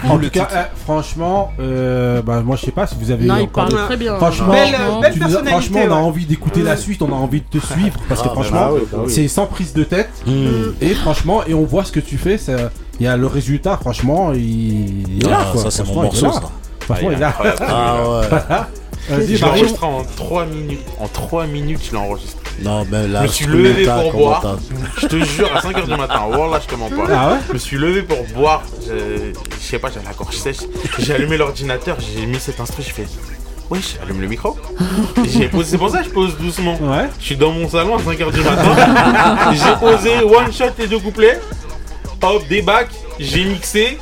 en 0.10 0.18
tout 0.18 0.30
cas, 0.30 0.48
euh, 0.54 0.64
franchement, 0.86 1.52
euh, 1.60 2.22
bah, 2.22 2.42
moi 2.42 2.56
je 2.56 2.66
sais 2.66 2.72
pas 2.72 2.88
si 2.88 2.96
vous 3.00 3.12
avez 3.12 3.26
Non, 3.26 3.38
il 3.38 3.44
encore. 3.44 3.68
parle 3.70 3.86
très 3.86 3.98
bien. 3.98 4.16
Franchement, 4.16 4.52
Belle, 4.54 4.76
belle 5.02 5.14
tu 5.14 5.20
personnalité, 5.20 5.52
franchement, 5.52 5.80
on 5.88 5.92
a 5.92 5.96
envie 5.96 6.26
d'écouter 6.26 6.64
la 6.64 6.78
suite, 6.78 7.02
on 7.02 7.12
a 7.12 7.16
envie 7.16 7.42
de 7.42 7.60
te 7.60 7.64
suivre 7.66 7.98
parce 8.10 8.22
que 8.22 8.28
Ah, 8.28 8.34
bah, 8.36 8.42
franchement, 8.42 8.60
bah 8.68 8.72
oui, 8.74 8.82
bah 8.92 8.98
oui. 9.06 9.12
c'est 9.12 9.28
sans 9.28 9.46
prise 9.46 9.74
de 9.74 9.84
tête. 9.84 10.10
Et 10.82 10.94
franchement, 10.96 11.44
et 11.46 11.54
on 11.54 11.64
voit 11.66 11.84
ce 11.84 11.92
que 11.92 12.00
tu 12.00 12.18
fais. 12.18 12.38
ça- 12.38 12.72
Il 13.00 13.04
y 13.06 13.08
a 13.08 13.16
le 13.16 13.28
résultat, 13.28 13.78
franchement, 13.78 14.32
il, 14.34 15.18
il 15.18 15.26
est 15.26 15.30
là. 15.30 15.38
Ah, 15.42 15.46
quoi. 15.52 15.62
ça, 15.62 15.70
c'est 15.72 15.84
mon 15.84 15.94
Franchement, 15.94 16.10
il 16.12 16.18
est 16.18 16.22
morceau, 16.24 16.42
là. 16.42 16.48
ça. 16.48 16.86
Franchement, 16.86 17.10
il 17.12 17.18
est 17.18 17.20
là. 17.20 17.28
incroyable. 17.28 17.66
Ah 17.68 18.10
ouais. 18.10 18.28
Vas-y, 19.18 19.36
Je 19.38 19.46
en 19.86 20.04
3 20.18 20.46
minutes. 20.48 20.80
En 21.00 21.08
3 21.08 21.46
minutes, 21.46 21.80
je 21.86 21.92
l'ai 21.92 21.98
enregistré. 21.98 22.42
Non, 22.62 22.86
mais 22.90 23.08
là, 23.08 23.22
je 23.22 23.28
me 23.28 23.32
suis 23.32 23.46
levé 23.46 23.86
pour 23.86 24.12
boire. 24.14 24.58
Je 24.98 25.08
te 25.08 25.16
jure, 25.24 25.50
à 25.56 25.60
5h 25.60 25.86
du 25.86 25.96
matin. 25.96 26.22
Wallah, 26.30 26.60
je 26.62 26.68
te 26.68 26.76
mens 26.76 26.90
pas. 26.90 27.06
Ah 27.14 27.32
ouais 27.34 27.38
Je 27.48 27.54
me 27.54 27.58
suis 27.58 27.78
levé 27.78 28.02
pour 28.02 28.24
boire. 28.36 28.64
Je, 28.88 29.32
je 29.60 29.64
sais 29.64 29.80
pas, 29.80 29.90
j'avais 29.92 30.06
la 30.06 30.14
gorge 30.14 30.36
sèche. 30.36 30.58
J'ai 31.00 31.14
allumé 31.14 31.38
l'ordinateur, 31.38 31.98
j'ai 32.00 32.26
mis 32.26 32.40
cet 32.40 32.60
instru, 32.60 32.84
je 32.84 32.94
fais. 32.94 33.06
Wesh, 33.70 33.98
allume 34.02 34.22
le 34.22 34.28
micro. 34.28 34.58
J'ai 35.26 35.50
posé, 35.50 35.72
c'est 35.72 35.78
pour 35.78 35.90
ça 35.90 36.00
que 36.00 36.06
je 36.06 36.10
pose 36.10 36.38
doucement. 36.38 36.80
Je 37.20 37.26
suis 37.26 37.36
dans 37.36 37.52
mon 37.52 37.70
salon 37.70 37.96
à 37.96 38.00
5h 38.00 38.32
du 38.32 38.42
matin. 38.42 39.52
j'ai 39.54 39.76
posé 39.80 40.24
one 40.24 40.52
shot 40.54 40.72
et 40.82 40.88
deux 40.88 41.00
couplets. 41.00 41.40
Hop, 42.22 42.48
des 42.48 42.62
bacs. 42.62 42.90
J'ai 43.20 43.44
mixé. 43.44 43.98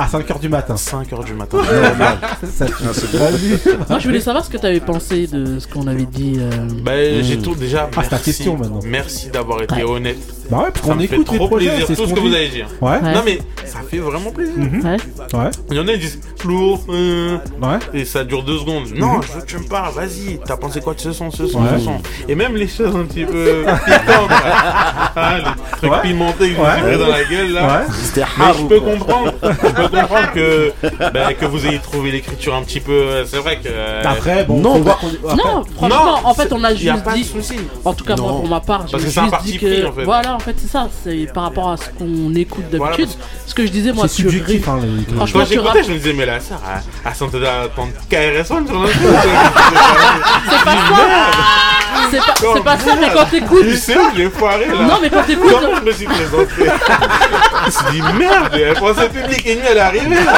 À 0.00 0.06
5h 0.06 0.38
du 0.38 0.48
matin. 0.48 0.76
5h 0.76 1.24
du 1.24 1.34
matin. 1.34 1.58
Ça 2.54 2.66
tue. 2.66 2.72
Ah. 2.84 2.92
Vas-y. 3.18 3.58
Moi, 3.90 3.98
je 3.98 4.06
voulais 4.06 4.20
savoir 4.20 4.44
ce 4.44 4.50
que 4.50 4.56
tu 4.56 4.64
avais 4.64 4.78
pensé 4.78 5.26
de 5.26 5.58
ce 5.58 5.66
qu'on 5.66 5.88
avait 5.88 6.04
dit. 6.04 6.36
euh, 6.38 6.50
Bah, 6.84 6.92
j'ai 7.20 7.36
tout 7.38 7.56
déjà. 7.56 7.90
Ah, 7.96 8.02
c'est 8.04 8.10
ta 8.10 8.16
merci. 8.16 8.24
question, 8.26 8.56
maintenant. 8.56 8.78
Merci 8.84 9.28
d'avoir 9.30 9.60
été 9.60 9.82
honnête. 9.82 10.18
Bah 10.50 10.58
ouais, 10.58 10.70
parce 10.72 10.86
Ça 10.86 10.92
qu'on 10.94 10.98
me 10.98 11.06
fait 11.06 11.14
écoute 11.16 11.30
les 11.32 11.36
trop 11.36 11.46
projets, 11.48 11.66
plaisir 11.68 11.86
c'est 11.88 11.94
tout 11.94 12.02
ce 12.04 12.08
ce 12.08 12.14
qu'on 12.14 12.16
que 12.16 12.20
vous 12.20 12.28
dit. 12.30 12.36
avez 12.36 12.48
dit. 12.48 12.62
Ouais. 12.80 13.02
Non 13.02 13.20
mais 13.22 13.38
ça 13.66 13.80
fait 13.86 13.98
vraiment 13.98 14.30
plaisir. 14.30 14.54
Mhm. 14.56 14.82
Ouais. 14.82 14.96
Ouais. 15.38 15.50
Il 15.70 15.76
y 15.76 15.80
en 15.80 15.86
a 15.88 15.92
qui 15.92 15.98
disent 15.98 16.20
lourd, 16.46 16.80
euh, 16.88 17.36
Ouais. 17.60 17.78
et 17.92 18.06
ça 18.06 18.24
dure 18.24 18.42
deux 18.42 18.56
secondes. 18.56 18.86
Non, 18.96 19.16
Mhm. 19.16 19.22
je 19.24 19.32
veux 19.34 19.40
que 19.42 19.46
tu 19.46 19.58
me 19.58 19.64
parles, 19.68 19.92
vas-y, 19.92 20.40
t'as 20.46 20.56
pensé 20.56 20.80
quoi 20.80 20.94
de 20.94 21.00
ce 21.00 21.12
son, 21.12 21.30
ce 21.30 21.46
son, 21.46 21.60
Ouais. 21.60 21.68
ce 21.78 21.84
son? 21.84 21.96
Et 22.28 22.34
même 22.34 22.56
les 22.56 22.66
choses 22.66 22.96
un 22.96 23.04
petit 23.04 23.26
peu 23.26 23.62
piquantes, 23.66 24.30
ah, 25.16 25.36
les 25.36 25.76
trucs 25.76 25.90
Ouais. 25.92 26.00
pimentés 26.02 26.48
que 26.48 26.54
je 26.56 26.60
Ouais. 26.62 26.80
pris 26.80 26.98
dans 26.98 27.08
la 27.08 27.24
gueule 27.24 27.52
là. 27.52 27.66
Ouais. 27.80 27.84
C'était 28.02 28.24
Mais 28.38 28.44
je 28.58 28.64
peux 28.64 28.80
comprendre, 28.80 29.32
je 29.42 29.48
peux 29.48 29.87
comprendre 29.88 30.32
que, 30.34 30.72
bah, 31.12 31.34
que 31.34 31.44
vous 31.46 31.66
ayez 31.66 31.78
trouvé 31.78 32.10
l'écriture 32.10 32.54
un 32.54 32.62
petit 32.62 32.80
peu. 32.80 33.24
C'est 33.26 33.38
vrai 33.38 33.56
que. 33.58 33.68
euh, 33.68 34.02
Après, 34.04 34.44
bon, 34.44 34.58
Non, 34.60 34.74
faut 34.74 34.78
bah- 34.80 34.84
voir 34.84 34.98
qu'on- 34.98 35.28
après- 35.28 35.36
Non, 35.36 35.64
franchement, 35.76 36.20
en 36.24 36.34
fait, 36.34 36.52
on 36.52 36.64
a 36.64 36.70
y 36.72 36.88
a 36.88 36.92
juste 36.94 37.04
pas 37.04 37.12
de 37.12 37.16
dit. 37.16 37.24
souci. 37.24 37.56
En 37.84 37.94
tout 37.94 38.04
cas, 38.04 38.16
moi, 38.16 38.32
Non. 38.32 38.40
pour 38.40 38.48
ma 38.48 38.60
part, 38.60 38.80
Parce 38.90 38.92
j'ai 39.02 39.08
que 39.08 39.12
c'est 39.14 39.20
un 39.20 39.28
parti 39.28 39.52
dit 39.52 39.58
pris, 39.58 39.66
que. 39.82 39.86
en 39.86 39.92
fait. 39.92 40.04
Voilà, 40.04 40.34
en 40.34 40.38
fait, 40.38 40.54
c'est 40.58 40.68
ça. 40.70 40.88
C'est 41.04 41.32
par 41.32 41.44
rapport 41.44 41.70
à 41.70 41.76
ce 41.76 41.84
qu'on 41.98 42.34
écoute 42.34 42.64
Voilà, 42.72 42.96
d'habitude. 42.96 43.16
Ce 43.46 43.54
que 43.54 43.64
je 43.66 43.70
disais, 43.70 43.92
moi, 43.92 44.06
C'est 44.08 44.22
sur 44.22 44.30
subjectif, 44.30 44.64
Ri- 44.66 44.70
hein, 44.70 44.78
les- 44.82 45.14
Franchement, 45.16 45.40
Quand 45.40 45.46
tu 45.46 45.52
j'écoutais, 45.54 45.68
rappes. 45.78 45.86
je 45.86 45.92
me 45.92 45.96
disais, 45.98 46.12
mais 46.12 46.26
la 46.26 46.40
sœur, 46.40 46.60
elle, 46.66 46.82
elle 47.06 47.14
sentait 47.14 47.40
d'attendre 47.40 47.92
KRS-One 48.10 48.66
sur 48.66 48.80
le 48.82 48.88
C'est 50.50 50.64
pas 50.64 50.72
ça 50.72 50.78
C'est 52.10 52.18
pas, 52.18 52.34
c'est 52.54 52.64
pas 52.64 52.78
ça, 52.78 52.96
mais 53.00 53.08
quand 53.12 53.24
t'écoutes. 53.26 53.74
C'est 53.76 53.96
où 53.96 54.00
j'ai 54.16 54.30
foiré 54.30 54.66
là 54.66 54.74
Non, 54.82 54.98
mais 55.02 55.10
quand 55.10 55.22
t'écoutes. 55.24 55.50
Comment 55.50 55.76
je 55.80 55.84
me 55.84 55.92
suis 55.92 56.06
présenté? 56.06 56.48
Je 56.58 57.66
me 57.66 57.70
suis 57.70 57.84
dit 57.92 58.02
merde, 58.18 58.48
elle 58.54 58.74
pensait 58.74 59.08
public 59.08 59.42
et 59.46 59.56
nuit, 59.56 59.62
elle 59.78 59.96
est 59.96 60.00
arrivée 60.00 60.24
là? 60.24 60.32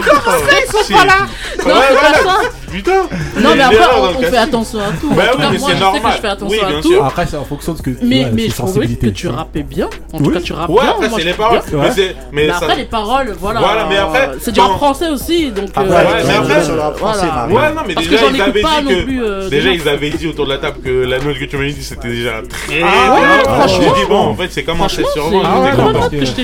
Ils 0.00 0.70
sont 0.70 0.94
pas 0.94 1.04
là. 1.04 1.26
Non. 1.66 2.48
Putain 2.74 3.02
Non, 3.40 3.50
mais 3.56 3.62
après, 3.62 3.78
on, 3.96 4.18
on 4.18 4.22
fait 4.22 4.36
attention 4.36 4.78
à 4.80 4.90
tout. 5.00 5.10
Bah 5.14 5.22
En 5.28 5.32
tout 5.32 5.38
oui, 5.38 5.42
cas, 5.44 5.50
mais 5.52 5.58
moi, 5.58 5.68
c'est 5.70 5.74
je 5.76 5.78
sais 5.78 5.78
que 5.78 5.80
normal. 5.80 6.12
je 6.16 6.20
fais 6.20 6.28
attention 6.28 6.58
Oui, 6.58 6.64
à 6.64 6.68
bien 6.70 6.80
tout. 6.80 6.88
sûr. 6.88 7.04
Après, 7.04 7.26
c'est 7.26 7.36
en 7.36 7.44
fonction 7.44 7.72
de 7.72 7.78
ce 7.78 7.82
que. 7.82 7.90
Mais, 8.02 8.24
ouais, 8.24 8.30
mais 8.32 8.42
c'est 8.42 8.48
je 8.50 8.54
trouvais 8.56 8.86
que 8.88 9.06
tu 9.06 9.28
rappais 9.28 9.62
bien. 9.62 9.88
En 10.12 10.18
tout 10.18 10.30
cas, 10.30 10.40
tu 10.40 10.52
rappes 10.52 10.68
Ouais, 10.70 10.80
bien. 10.82 10.90
après, 10.90 11.08
moi, 11.08 11.18
c'est 11.18 11.24
les 11.24 11.32
paroles. 11.34 11.60
bien. 11.70 11.80
Mais 11.80 11.90
mais 11.96 12.14
Mais 12.32 12.48
ça- 12.48 12.56
après, 12.56 12.76
les 12.76 12.84
paroles, 12.84 13.34
voilà. 13.40 13.60
Voilà, 13.60 13.86
mais 13.88 13.96
après, 13.96 14.30
C'est 14.40 14.52
du 14.52 14.60
rap 14.60 14.72
français 14.76 15.08
aussi, 15.08 15.50
donc. 15.50 15.68
Après, 15.74 15.84
euh, 15.90 15.94
Ouais, 16.04 16.22
mais 16.26 16.34
après, 16.34 16.64
sur 16.64 16.74
le 16.74 16.80
rap 16.80 16.96
français, 16.96 17.18
voilà. 17.26 17.34
Marie. 17.34 17.54
Ouais, 17.54 17.74
non, 17.74 17.80
mais 17.86 17.94
déjà, 17.94 18.16
ils 18.32 18.40
avaient 18.42 18.62
dit 18.62 19.06
que. 19.06 19.22
euh, 19.22 19.48
déjà, 19.48 19.70
ils 19.70 19.88
avaient 19.88 20.10
dit 20.10 20.26
autour 20.26 20.44
de 20.46 20.50
la 20.50 20.58
table 20.58 20.78
que 20.84 20.90
la 21.04 21.18
note 21.18 21.38
que 21.38 21.44
tu 21.44 21.56
m'avais 21.56 21.72
dit 21.72 21.82
c'était 21.82 22.08
déjà 22.08 22.32
très. 22.48 22.82
Ah 22.82 23.14
ouais. 23.14 23.68
J'ai 23.68 23.78
dit, 24.00 24.06
bon, 24.08 24.18
en 24.18 24.34
fait, 24.34 24.48
c'est 24.50 24.62
comment 24.64 24.88
c'est 24.88 25.02
Franchement, 25.02 25.30
sur 25.30 25.30
moi. 25.30 25.64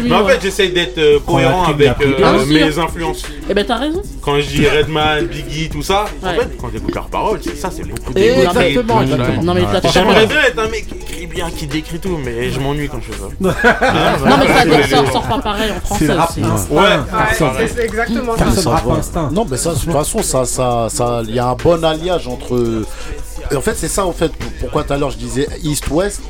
Mais 0.05 0.15
en 0.15 0.27
fait, 0.27 0.39
j'essaye 0.43 0.71
d'être 0.71 0.99
euh, 0.99 1.19
cohérent 1.27 1.65
avec 1.65 1.91
euh, 2.03 2.45
mes 2.47 2.79
influences. 2.79 3.23
Eh 3.49 3.55
ben, 3.55 3.65
t'as 3.67 3.77
raison. 3.77 4.03
Quand 4.23 4.37
je 4.41 4.47
dis 4.47 4.67
Redman, 4.69 5.27
Biggie, 5.27 5.69
tout 5.71 5.83
ça, 5.83 6.05
en 6.23 6.27
Ouais. 6.27 6.39
fait, 6.39 6.57
quand 6.61 6.69
j'écoute 6.73 6.95
leurs 6.95 7.07
paroles, 7.09 7.41
c'est 7.43 7.57
ça, 7.57 7.71
c'est 7.71 7.83
beaucoup 7.85 8.13
d'écoute, 8.13 8.39
exactement, 8.45 8.99
de 9.01 9.05
exactement. 9.05 9.43
Non, 9.43 9.55
mais 9.55 9.63
J'aimerais 9.93 10.27
bien 10.27 10.41
être 10.43 10.59
un 10.59 10.69
mec 10.69 10.87
qui 10.87 10.95
écrit 10.95 11.27
bien, 11.27 11.51
qui 11.51 11.67
décrit 11.67 11.99
tout, 11.99 12.19
mais 12.25 12.51
je 12.51 12.61
m'ennuie 12.61 12.89
quand 12.89 13.01
je 13.01 13.13
fais 13.13 13.19
ça. 13.21 13.29
Non, 13.41 14.37
mais 14.39 14.83
ça 14.87 15.05
ça 15.05 15.13
sort 15.13 15.29
pas 15.29 15.39
pareil 15.39 15.71
en 15.71 15.75
C'est 15.97 16.07
français 16.07 16.11
aussi. 16.29 16.43
instinct. 16.43 16.75
Ouais, 16.75 17.69
c'est- 17.69 17.85
exactement 17.85 18.37
ça. 18.37 19.29
Non, 19.33 19.47
mais 19.51 19.57
ça, 19.57 19.75
de 19.75 19.79
toute 19.79 19.93
façon, 19.93 20.23
ça, 20.23 20.45
ça, 20.45 20.87
ça, 20.91 21.23
il 21.27 21.35
y 21.35 21.39
a 21.39 21.47
un 21.49 21.55
bon 21.55 21.83
alliage 21.85 22.29
entre. 22.29 22.85
En 23.55 23.61
fait, 23.61 23.75
c'est 23.77 23.89
ça, 23.89 24.05
en 24.07 24.13
fait, 24.13 24.31
pourquoi 24.61 24.85
tout 24.85 24.93
à 24.93 24.99
l'heure 24.99 25.11
je 25.11 25.17
disais 25.17 25.49
East-West, 25.63 26.21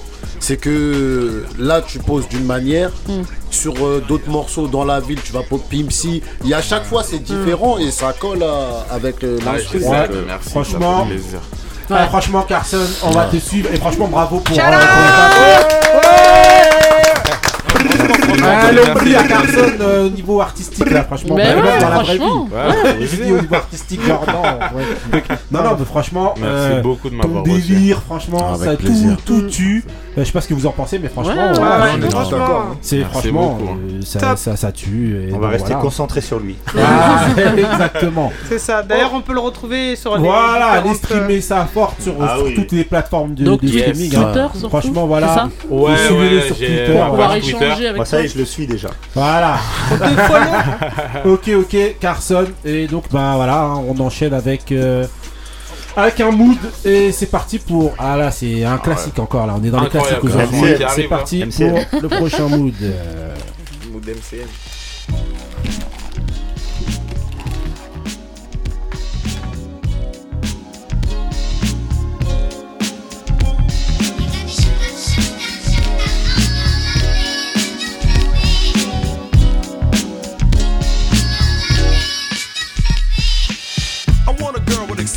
c'est 0.41 0.57
que 0.57 1.45
là, 1.59 1.81
tu 1.83 1.99
poses 2.01 2.27
d'une 2.29 2.45
manière, 2.45 2.91
Mm. 3.09 3.23
sur 3.51 3.75
euh, 3.85 4.03
d'autres 4.09 4.29
morceaux 4.29 4.67
dans 4.67 4.85
la 4.85 4.99
ville, 5.01 5.21
tu 5.23 5.33
vas 5.33 5.43
pop 5.43 5.62
Pimpsy, 5.71 6.23
et 6.49 6.55
à 6.55 6.62
chaque 6.62 6.85
fois, 6.85 7.03
c'est 7.05 7.23
différent 7.23 7.79
et 7.79 7.91
ça 7.93 8.12
colle 8.19 8.43
à- 8.43 8.87
avec 8.93 9.23
euh, 9.23 9.39
Ah, 9.47 9.53
l'instru. 9.57 9.79
Ouais, 9.85 10.09
merci, 10.27 10.51
franchement. 10.51 11.01
ça 11.01 11.05
fait 11.07 11.11
plaisir. 11.15 11.41
Ouais, 11.91 12.07
franchement, 12.07 12.43
Carson, 12.43 12.79
on 13.03 13.11
va 13.11 13.25
te 13.27 13.37
suivre. 13.37 13.69
Et 13.73 13.77
franchement, 13.77 14.07
bravo 14.09 14.39
pour. 14.39 14.57
Euh, 14.57 14.61
pour 14.62 14.71
le 18.35 18.40
taf. 18.40 18.65
Ah, 18.65 18.73
le 18.73 18.94
prix 18.94 19.15
à 19.16 19.23
Carson 19.24 19.73
euh, 19.81 20.07
au 20.07 20.11
niveau 20.11 20.40
artistique 20.40 20.90
là, 20.90 21.05
franchement. 21.05 21.35
Mais 21.36 21.44
Bah, 21.55 21.57
ouais, 21.57 21.62
même 21.70 21.81
dans 21.81 21.89
la 21.89 21.98
vraie 22.01 22.12
vie. 22.15 22.19
franchement. 22.19 22.48
Ouais, 22.52 23.07
J'ai 23.07 23.24
dit 23.24 23.32
au 23.32 23.40
niveau 23.40 23.55
artistique, 23.55 24.07
genre 24.07 24.24
non. 24.27 24.43
ouais. 25.12 25.23
Non, 25.51 25.62
non, 25.65 25.77
mais 25.78 25.85
franchement, 25.85 26.35
Merci 26.40 26.55
euh, 26.73 26.81
beaucoup 26.81 27.11
de 27.11 27.16
ton 27.20 27.28
m'avoir 27.28 27.44
reçu. 27.44 27.73
délire, 27.73 28.02
franchement, 28.02 28.55
Avec 28.55 28.70
ça 28.70 28.77
plaisir. 28.77 29.16
tout, 29.24 29.40
tout 29.43 29.48
tue. 29.48 29.85
Euh, 30.16 30.20
je 30.20 30.24
sais 30.24 30.32
pas 30.32 30.40
ce 30.40 30.48
que 30.48 30.55
vous 30.55 30.66
en 30.66 30.70
pensez, 30.73 30.98
mais 30.98 31.09
franchement, 31.09 31.32
Ouais, 31.35 31.52
voilà, 31.55 31.85
ouais, 31.85 31.90
c'est- 31.98 32.05
ouais, 32.05 32.11
franchement. 32.11 32.48
c'est 32.81 32.97
Merci 32.98 33.11
franchement, 33.12 33.59
beaucoup. 33.59 33.70
euh, 33.78 34.01
ça, 34.05 34.19
Top. 34.20 34.39
ça, 34.39 34.57
ça 34.57 34.73
tue. 34.73 35.28
et 35.28 35.32
On 35.35 35.39
va 35.39 35.48
rester 35.48 35.69
voilà. 35.69 35.82
concentré 35.82 36.20
sur 36.20 36.39
lui. 36.40 36.57
Ah, 36.78 37.27
exactement. 37.57 38.32
C'est 38.48 38.59
ça. 38.59 38.82
D'ailleurs, 38.82 39.12
on 39.15 39.20
peut 39.20 39.32
le 39.32 39.40
retrouver 39.40 39.97
sur 39.97 40.16
les. 40.16 40.23
Voilà, 40.24 40.66
allez 40.66 40.90
différentes, 40.90 40.97
euh, 41.05 41.07
streamer 41.07 41.40
ça 41.40 41.66
fort 41.73 41.94
sur, 42.01 42.15
Ah 42.20 42.36
sur 42.36 42.47
oui. 42.47 42.55
toutes 42.55 42.73
les 42.73 42.85
plateformes 42.85 43.35
de, 43.35 43.44
Donc, 43.44 43.61
de 43.62 43.69
Twitter, 43.69 43.93
streaming. 43.94 44.15
hein. 44.16 44.48
surtout 44.52 44.69
Franchement, 44.69 45.02
C'est 45.02 45.07
voilà. 45.09 45.35
ça 45.35 45.48
Ouais, 45.69 45.97
sur 46.07 46.20
j'ai 46.20 46.66
Twitter. 46.66 47.01
pouvoir 47.09 47.35
échanger 47.36 47.86
avec 47.86 47.97
Moi, 47.97 48.05
ça 48.05 48.20
toi. 48.21 48.23
y 48.23 48.27
est, 48.27 48.29
je 48.35 48.39
le 48.39 48.45
suis 48.45 48.67
déjà. 48.67 48.91
Voilà. 49.15 49.59
ok, 51.25 51.51
ok, 51.59 51.77
Carson. 52.01 52.47
Et 52.65 52.87
donc, 52.87 53.05
bah 53.11 53.33
voilà, 53.37 53.61
hein, 53.63 53.83
on 53.89 53.99
enchaîne 54.01 54.35
avec. 54.35 54.73
euh, 54.73 55.07
avec 55.97 56.21
un 56.21 56.31
mood 56.31 56.57
et 56.85 57.11
c'est 57.11 57.27
parti 57.27 57.59
pour 57.59 57.93
ah 57.99 58.17
là 58.17 58.31
c'est 58.31 58.65
un 58.65 58.79
classique 58.79 59.19
encore 59.19 59.49
là 59.49 59.57
on 59.61 59.65
est 59.65 59.71
dans 59.71 59.81
les 59.81 59.87
Incroyable. 59.87 60.21
classiques 60.21 60.25
aujourd'hui 60.25 60.61
MCL 60.61 60.77
qui 60.77 60.85
arrive, 60.85 60.95
c'est 61.03 61.09
parti 61.09 61.43
hein. 61.43 61.49
Pour 61.91 62.01
le 62.03 62.09
prochain 62.09 62.47
mood 62.49 62.75
Euh, 62.81 63.35
Mood 63.93 64.05
MCN. 64.07 64.47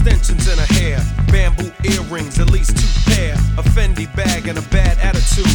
Extensions 0.05 0.51
in 0.51 0.57
her 0.57 0.73
hair, 0.73 0.99
bamboo 1.31 1.71
earrings, 1.83 2.39
at 2.39 2.49
least 2.49 2.75
two 2.75 3.11
pair, 3.11 3.33
a 3.57 3.63
Fendi 3.63 4.07
bag, 4.15 4.47
and 4.47 4.57
a 4.57 4.61
bad 4.63 4.97
attitude. 4.99 5.47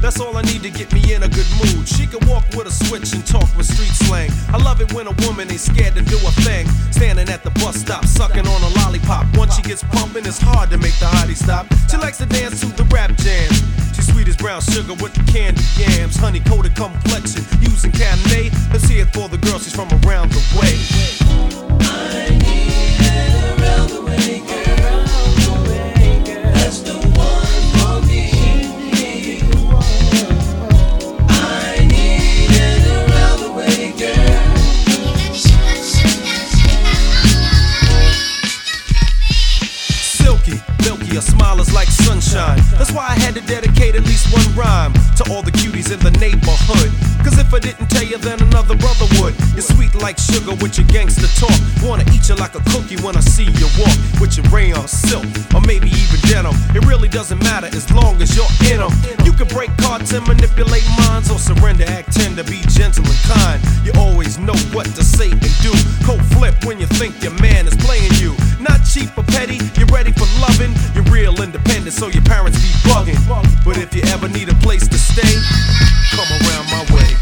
That's 0.00 0.20
all 0.20 0.36
I 0.36 0.42
need 0.42 0.62
to 0.62 0.70
get 0.70 0.92
me 0.92 1.12
in 1.12 1.22
a 1.22 1.28
good 1.28 1.46
mood. 1.60 1.86
She 1.86 2.06
can 2.06 2.26
walk 2.28 2.44
with 2.56 2.66
a 2.66 2.70
switch 2.70 3.12
and 3.12 3.26
talk 3.26 3.48
with 3.56 3.66
street 3.66 3.92
slang. 4.08 4.30
I 4.48 4.58
love 4.62 4.80
it 4.80 4.92
when 4.92 5.06
a 5.06 5.12
woman 5.26 5.50
ain't 5.50 5.60
scared 5.60 5.94
to 5.96 6.02
do 6.02 6.16
a 6.16 6.32
thing. 6.44 6.66
Standing 6.92 7.28
at 7.28 7.42
the 7.42 7.50
bus 7.60 7.76
stop, 7.76 8.04
sucking 8.06 8.46
on 8.46 8.62
a 8.62 8.68
lollipop. 8.80 9.26
Once 9.36 9.56
she 9.56 9.62
gets 9.62 9.82
pumping, 9.82 10.24
it's 10.24 10.38
hard 10.38 10.70
to 10.70 10.78
make 10.78 10.96
the 10.98 11.06
hottie 11.06 11.36
stop. 11.36 11.66
She 11.90 11.96
likes 11.96 12.18
to 12.18 12.26
dance 12.26 12.60
to 12.60 12.66
the 12.66 12.84
rap 12.84 13.12
jam. 13.16 13.50
She's 13.92 14.10
sweet 14.12 14.28
as 14.28 14.36
brown 14.36 14.62
sugar 14.62 14.94
with 14.94 15.12
the 15.14 15.24
candy 15.30 15.62
yams. 15.76 16.16
Honey 16.16 16.40
coated 16.40 16.74
complexion, 16.74 17.44
using 17.60 17.92
Cabernet. 17.92 18.52
Let's 18.72 18.88
hear 18.88 19.02
it 19.02 19.12
for 19.12 19.28
the 19.28 19.38
girl, 19.38 19.58
she's 19.58 19.74
from 19.74 19.88
around 20.04 20.32
the 20.32 20.40
way. 20.56 20.72
Your 41.14 41.22
smile 41.22 41.60
is 41.60 41.72
like 41.72 41.86
sunshine. 41.86 42.58
That's 42.74 42.90
why 42.90 43.06
I 43.06 43.14
had 43.14 43.36
to 43.36 43.40
dedicate 43.42 43.94
at 43.94 44.02
least 44.02 44.34
one 44.34 44.42
rhyme 44.58 44.92
to 45.14 45.22
all 45.30 45.42
the 45.42 45.52
cuties 45.52 45.94
in 45.94 46.00
the 46.02 46.10
neighborhood. 46.18 46.90
Cause 47.22 47.38
if 47.38 47.54
I 47.54 47.60
didn't 47.60 47.86
tell 47.86 48.02
you, 48.02 48.18
then 48.18 48.42
another 48.42 48.74
brother 48.74 49.06
would. 49.22 49.30
You're 49.54 49.62
sweet 49.62 49.94
like 49.94 50.18
sugar 50.18 50.58
with 50.58 50.76
your 50.76 50.88
gangster 50.90 51.30
talk. 51.38 51.54
Wanna 51.86 52.02
eat 52.10 52.28
you 52.28 52.34
like 52.34 52.58
a 52.58 52.62
cookie 52.74 52.98
when 52.98 53.14
I 53.14 53.20
see 53.20 53.46
you 53.46 53.70
walk 53.78 53.94
with 54.18 54.34
your 54.34 54.44
rayon 54.50 54.88
silk, 54.88 55.22
or 55.54 55.62
maybe 55.62 55.86
even 55.86 56.18
denim. 56.26 56.58
It 56.74 56.82
really 56.84 57.08
doesn't 57.08 57.38
matter 57.46 57.70
as 57.70 57.86
long 57.94 58.20
as 58.20 58.34
you're 58.34 58.50
in 58.74 58.82
them. 58.82 58.90
You 59.22 59.30
can 59.38 59.46
break 59.54 59.70
cards 59.78 60.10
and 60.12 60.26
manipulate 60.26 60.82
minds, 60.98 61.30
or 61.30 61.38
surrender, 61.38 61.86
act 61.86 62.10
tender, 62.10 62.42
be 62.42 62.58
gentle 62.74 63.06
and 63.06 63.22
kind. 63.22 63.62
You 63.86 63.94
always 64.02 64.36
know 64.42 64.58
what 64.74 64.90
to 64.98 65.04
say 65.06 65.30
and 65.30 65.54
do. 65.62 65.70
Cold 66.02 66.26
flip 66.34 66.58
when 66.66 66.82
you 66.82 66.90
think 66.98 67.22
your 67.22 67.38
man 67.38 67.70
is 67.70 67.76
playing 67.86 68.10
you. 68.18 68.34
Not 68.58 68.82
cheap 68.82 69.14
or 69.16 69.22
petty, 69.30 69.62
you're 69.78 69.94
ready 69.94 70.10
for 70.10 70.26
loving. 70.42 70.74
You're 70.92 71.03
real 71.10 71.42
independent, 71.42 71.94
so 71.94 72.08
your 72.08 72.22
parents 72.22 72.58
be 72.60 72.70
bugging. 72.88 73.18
But 73.64 73.78
if 73.78 73.94
you 73.94 74.02
ever 74.12 74.28
need 74.28 74.48
a 74.48 74.54
place 74.56 74.86
to 74.88 74.98
stay, 74.98 75.34
come 76.14 76.28
around 76.42 76.66
my 76.70 76.84
way. 76.94 77.13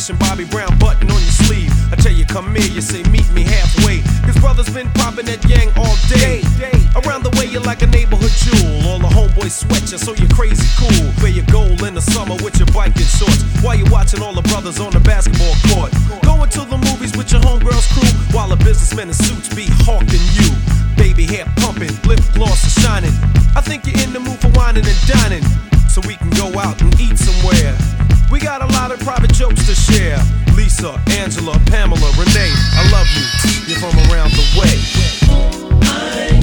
Edition 0.00 0.16
Bobby 0.16 0.44
Brown 0.44 0.72
button 0.78 1.10
on 1.12 1.20
your 1.20 1.36
sleeve. 1.44 1.68
I 1.92 1.96
tell 1.96 2.12
you, 2.12 2.24
come 2.24 2.54
here, 2.54 2.72
you 2.72 2.80
say 2.80 3.02
meet 3.12 3.28
me 3.36 3.44
halfway. 3.44 4.00
Cause 4.24 4.38
brothers 4.40 4.70
been 4.72 4.88
popping 4.96 5.26
that 5.26 5.44
yang 5.44 5.68
all 5.76 5.92
day. 6.08 6.40
Around 7.04 7.28
the 7.28 7.32
way, 7.36 7.44
you're 7.44 7.60
like 7.68 7.82
a 7.82 7.86
neighborhood 7.86 8.32
jewel. 8.32 8.88
All 8.88 8.98
the 8.98 9.12
homeboys 9.12 9.52
sweat 9.52 9.92
you, 9.92 9.98
so 9.98 10.14
you're 10.16 10.32
crazy 10.32 10.64
cool. 10.80 11.12
Wear 11.20 11.28
your 11.28 11.44
gold 11.52 11.82
in 11.82 11.92
the 11.92 12.00
summer 12.00 12.32
with 12.40 12.56
your 12.56 12.70
biking 12.72 13.04
shorts. 13.04 13.44
While 13.60 13.76
you're 13.76 13.92
watching 13.92 14.22
all 14.22 14.32
the 14.32 14.46
brothers 14.48 14.80
on 14.80 14.92
the 14.92 15.00
basketball 15.00 15.52
court. 15.68 15.92
Going 16.24 16.48
to 16.48 16.64
the 16.64 16.80
movies 16.80 17.12
with 17.12 17.28
your 17.32 17.44
homegirls 17.44 17.84
crew. 17.92 18.08
While 18.32 18.48
the 18.48 18.56
businessmen 18.56 19.12
in 19.12 19.14
suits 19.14 19.52
be 19.52 19.68
hawking 19.84 20.24
you. 20.32 20.48
Baby 20.96 21.28
hair 21.28 21.44
pumping, 21.60 21.92
lip 22.08 22.24
gloss 22.32 22.64
is 22.64 22.72
shining. 22.80 23.12
I 23.52 23.60
think 23.60 23.84
you're 23.84 24.00
in 24.00 24.16
the 24.16 24.20
mood 24.20 24.40
for 24.40 24.48
whining 24.56 24.88
and 24.88 25.00
dining 25.04 25.44
so 25.92 26.00
we 26.08 26.16
can 26.16 26.30
go 26.40 26.56
out 26.56 26.80
and 26.80 26.88
eat 26.96 27.18
somewhere. 27.18 27.99
We 28.30 28.38
got 28.38 28.62
a 28.62 28.72
lot 28.74 28.92
of 28.92 29.00
private 29.00 29.32
jokes 29.32 29.66
to 29.66 29.74
share. 29.74 30.18
Lisa, 30.54 31.02
Angela, 31.18 31.58
Pamela, 31.66 32.10
Renee, 32.16 32.52
I 32.74 32.88
love 32.92 33.08
you. 33.16 33.26
You're 33.66 33.80
from 33.80 33.98
around 34.10 34.30
the 34.32 34.46
way. 34.58 34.70
That's 35.30 36.39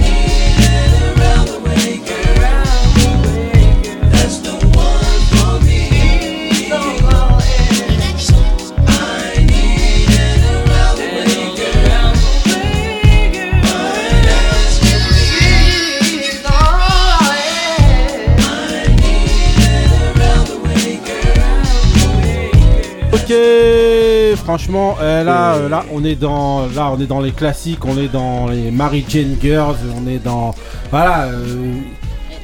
franchement, 24.52 24.96
euh, 25.02 25.26
là, 25.26 25.56
euh, 25.56 25.68
là, 25.68 25.84
on 25.92 26.06
est 26.06 26.16
dans, 26.16 26.68
là, 26.68 26.90
on 26.94 27.02
est 27.02 27.06
dans 27.06 27.20
les 27.20 27.34
classiques, 27.34 27.84
on 27.84 27.98
est 27.98 28.08
dans 28.08 28.48
les 28.48 28.72
Mary 28.72 29.04
Jane 29.06 29.36
Girls, 29.42 29.76
on 29.94 30.08
est 30.08 30.20
dans, 30.20 30.56
voilà. 30.90 31.24
euh, 31.26 31.74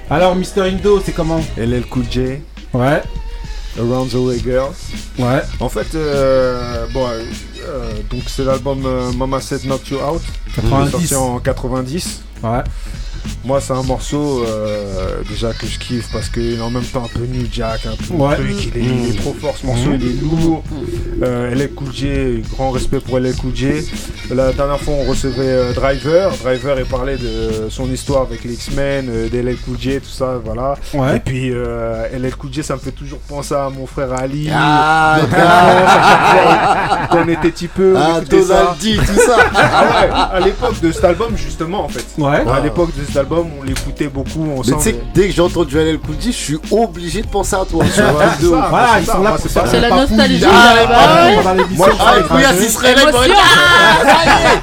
Alors, 0.09 0.35
Mr 0.35 0.63
Indo, 0.63 1.01
c'est 1.05 1.13
comment 1.13 1.39
LL 1.55 1.85
Cool 1.85 2.03
J. 2.11 2.19
Ouais. 2.73 3.01
Around 3.79 4.09
the 4.09 4.15
Way 4.15 4.39
Girls. 4.39 4.75
Ouais. 5.17 5.41
En 5.61 5.69
fait, 5.69 5.95
euh, 5.95 6.85
bon, 6.93 7.07
euh, 7.07 7.23
euh, 7.69 7.93
donc 8.11 8.23
c'est 8.27 8.43
l'album 8.43 8.83
euh, 8.85 9.13
Mama 9.13 9.39
Said 9.39 9.61
Knock 9.65 9.87
You 9.89 9.99
Out. 9.99 10.21
90. 10.55 10.91
Il 10.99 11.03
est 11.05 11.07
sorti 11.07 11.15
en 11.15 11.39
90. 11.39 12.21
Ouais. 12.43 12.49
Moi, 13.45 13.59
c'est 13.59 13.73
un 13.73 13.83
morceau 13.83 14.43
euh, 14.45 15.21
déjà 15.29 15.51
que 15.53 15.67
je 15.67 15.77
kiffe 15.77 16.09
parce 16.13 16.29
qu'il 16.29 16.53
est 16.57 16.61
en 16.61 16.69
même 16.69 16.83
temps 16.83 17.03
un 17.05 17.19
peu 17.19 17.25
New 17.25 17.45
Jack, 17.51 17.81
un 17.85 17.95
peu 17.95 18.13
Ouais. 18.13 18.35
truc. 18.35 18.71
Il 18.75 18.81
est, 18.81 18.85
il 18.85 19.09
est 19.09 19.19
trop 19.19 19.33
fort 19.33 19.55
ce 19.57 19.65
morceau, 19.65 19.89
Mhm. 19.89 19.99
il 20.01 20.07
est 20.07 20.21
lourd. 20.21 20.63
Euh, 21.23 21.51
LL 21.53 21.71
Cool 21.73 21.91
J, 21.93 22.43
grand 22.55 22.71
respect 22.71 22.99
pour 22.99 23.17
LL 23.19 23.35
Cool 23.35 23.55
J. 23.55 23.67
La 24.33 24.51
dernière 24.53 24.79
fois, 24.79 24.93
on 24.97 25.03
recevait 25.09 25.41
euh, 25.43 25.73
Driver. 25.73 26.31
Driver, 26.41 26.79
il 26.79 26.85
parlait 26.85 27.17
de 27.17 27.67
son 27.69 27.89
histoire 27.91 28.21
avec 28.21 28.43
les 28.45 28.53
X-Men, 28.53 29.07
euh, 29.09 29.29
d'LL 29.29 29.57
Cool 29.57 29.77
J, 29.79 29.99
tout 29.99 30.09
ça, 30.09 30.39
voilà. 30.43 30.75
Ouais. 30.93 31.17
Et 31.17 31.19
puis 31.19 31.51
euh, 31.51 32.07
LL 32.17 32.35
Cool 32.35 32.53
J, 32.53 32.63
ça 32.63 32.75
me 32.75 32.79
fait 32.79 32.91
toujours 32.91 33.19
penser 33.19 33.53
à 33.55 33.69
mon 33.69 33.85
frère 33.85 34.13
Ali. 34.13 34.49
Ah, 34.53 35.17
Notre 35.21 35.35
Quand 37.09 37.17
on 37.25 37.27
était 37.27 37.49
petit 37.51 37.67
peu, 37.67 37.95
Ah, 37.97 38.21
tout 38.27 38.41
ça. 38.43 38.75
Ah 39.55 39.83
ouais, 39.83 40.09
à 40.37 40.39
l'époque 40.39 40.79
de 40.81 40.91
cet 40.91 41.03
album, 41.03 41.35
justement, 41.37 41.83
en 41.85 41.89
fait. 41.89 42.05
Ouais. 42.17 42.43
À 42.49 42.59
l'époque 42.61 42.89
de 42.97 43.11
cet 43.13 43.21
album, 43.21 43.47
on 43.59 43.63
l'écoutait 43.63 44.07
beaucoup 44.07 44.39
Mais 44.43 44.59
ensemble. 44.59 44.77
tu 44.77 44.83
sais 44.83 44.93
que 44.93 45.03
dès 45.13 45.27
que 45.27 45.33
j'ai 45.35 45.41
entendu 45.41 45.75
LL 45.77 45.99
Cool 45.99 46.15
J, 46.19 46.31
je 46.31 46.37
suis 46.37 46.57
obligé 46.71 47.21
de 47.21 47.27
penser 47.27 47.55
à 47.55 47.63
toi. 47.69 47.83
Ouais, 47.83 47.89
C'est. 47.93 48.01
Voilà, 48.01 48.99
ils 48.99 49.05
sont 49.05 49.21
là 49.21 49.35
pour 49.37 49.79
la 49.79 49.89
nostalgie. 49.89 50.43
Ah, 50.51 50.73
Moi, 51.75 51.89
ah, 51.99 52.15
les 52.17 52.23
couillasses, 52.23 52.55
Ah, 53.35 54.03
ça 54.03 54.15
y 54.25 54.27
est 54.29 54.59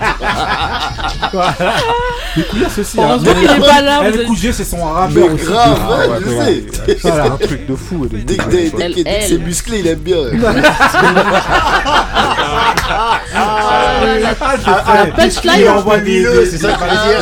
Voilà. 1.33 1.55
Les 2.37 2.43
couillasses 2.45 2.79
aussi. 2.79 2.99
Heureusement 2.99 3.31
hein. 3.31 3.35
qu'il 3.41 3.51
est 3.51 3.61
pas 3.69 3.83
là, 3.83 4.01
Elle, 4.05 4.13
vous 4.15 4.19
êtes- 4.21 4.27
Cool 4.27 4.37
J, 4.37 4.53
c'est 4.53 4.65
son 4.65 4.77
Mais 4.79 4.83
grave, 4.83 5.11
Ah, 5.55 5.91
ouais, 5.91 6.09
ouais, 6.09 6.19
je 6.21 6.31
ouais. 6.31 6.45
sais. 6.45 6.65
C'est 6.87 7.09
Voilà. 7.09 7.25
un 7.25 7.37
truc 7.37 7.67
de 7.69 7.75
fou. 7.77 8.07
Dès 8.11 8.37
que 8.37 8.43
c'est 9.29 9.39
musclé, 9.39 9.79
il 9.81 9.87
aime 9.87 9.99
bien. 10.01 10.17
Ah, 13.33 14.01
la 14.25 14.35
punchline. 15.13 15.55
Il 15.61 15.69
envoie 15.69 15.99
des, 15.99 16.11
Mileux, 16.19 16.41
des- 16.45 16.47
c'est 16.51 16.59
ça 16.59 16.69
des- 16.69 16.75
qu'il 16.75 16.85
veut 16.87 16.91
des- 16.91 17.19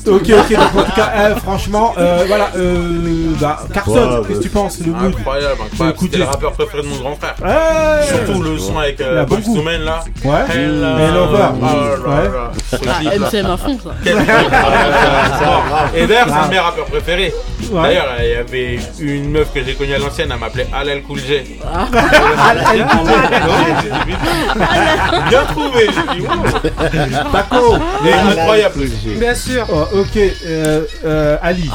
dire. 0.00 0.05
Ok, 0.06 0.30
ok, 0.30 0.50
donc 0.50 0.76
en 0.76 0.82
tout 0.84 0.92
cas, 0.94 1.10
euh, 1.16 1.34
franchement, 1.36 1.94
euh, 1.98 2.24
voilà, 2.28 2.50
euh, 2.56 3.32
bah, 3.40 3.58
Carson, 3.74 3.92
Ouais, 3.92 4.20
qu'est-ce 4.28 4.38
que 4.38 4.42
tu 4.44 4.48
penses, 4.50 4.78
le 4.80 4.92
mood? 4.92 5.14
Incroyable, 5.18 5.54
C'est 5.56 5.62
le 5.62 5.66
incroyable. 5.72 5.98
coup 5.98 6.04
C'était 6.04 6.16
de- 6.18 6.22
le 6.22 6.28
rappeur 6.28 6.52
préféré 6.52 6.82
de 6.82 6.88
mon 6.88 6.96
grand 6.96 7.16
frère. 7.16 7.34
Ouais. 7.42 8.06
Surtout 8.06 8.42
le 8.42 8.58
son 8.58 8.78
avec 8.78 9.00
euh, 9.00 9.24
Box 9.24 9.42
goût. 9.42 9.56
Woman 9.56 9.80
là. 9.82 10.04
Ouais. 10.24 10.32
Hell, 10.54 10.86
Hell 11.00 11.16
Over. 11.16 11.48
oh 11.60 11.64
là 11.64 11.70
Ouais. 12.08 12.28
là. 12.28 12.50
Ce 12.70 12.76
Ah. 12.88 13.00
MCM 13.16 13.46
à 13.46 13.56
fond, 13.56 13.78
ça. 13.82 13.90
Et 15.96 16.06
d'ailleurs, 16.06 16.26
c'est 16.26 16.32
Grave. 16.32 16.42
un 16.42 16.46
de 16.46 16.50
mes 16.52 16.58
rappeurs 16.58 16.84
préférés. 16.86 17.32
D'ailleurs, 17.72 18.06
il 18.20 18.28
y 18.28 18.34
avait 18.34 18.78
une 19.00 19.30
meuf 19.30 19.52
que 19.52 19.62
j'ai 19.64 19.74
connue 19.74 19.94
à 19.94 19.98
l'ancienne, 19.98 20.28
elle 20.32 20.38
m'appelait 20.38 20.68
Alel 20.74 21.02
Cool 21.02 21.18
J. 21.18 21.58
Ah. 21.64 21.86
Bien 25.28 25.42
trouvé, 25.44 25.86
j'ai 25.86 26.20
dit. 26.20 26.26
Taco. 27.32 27.76
Il 28.02 28.08
est 28.08 28.12
incroyable. 28.12 28.84
Bien 29.18 29.34
sûr. 29.34 29.66
Ok, 29.96 30.16
euh, 30.16 30.82
euh, 31.04 31.38
Ali. 31.40 31.70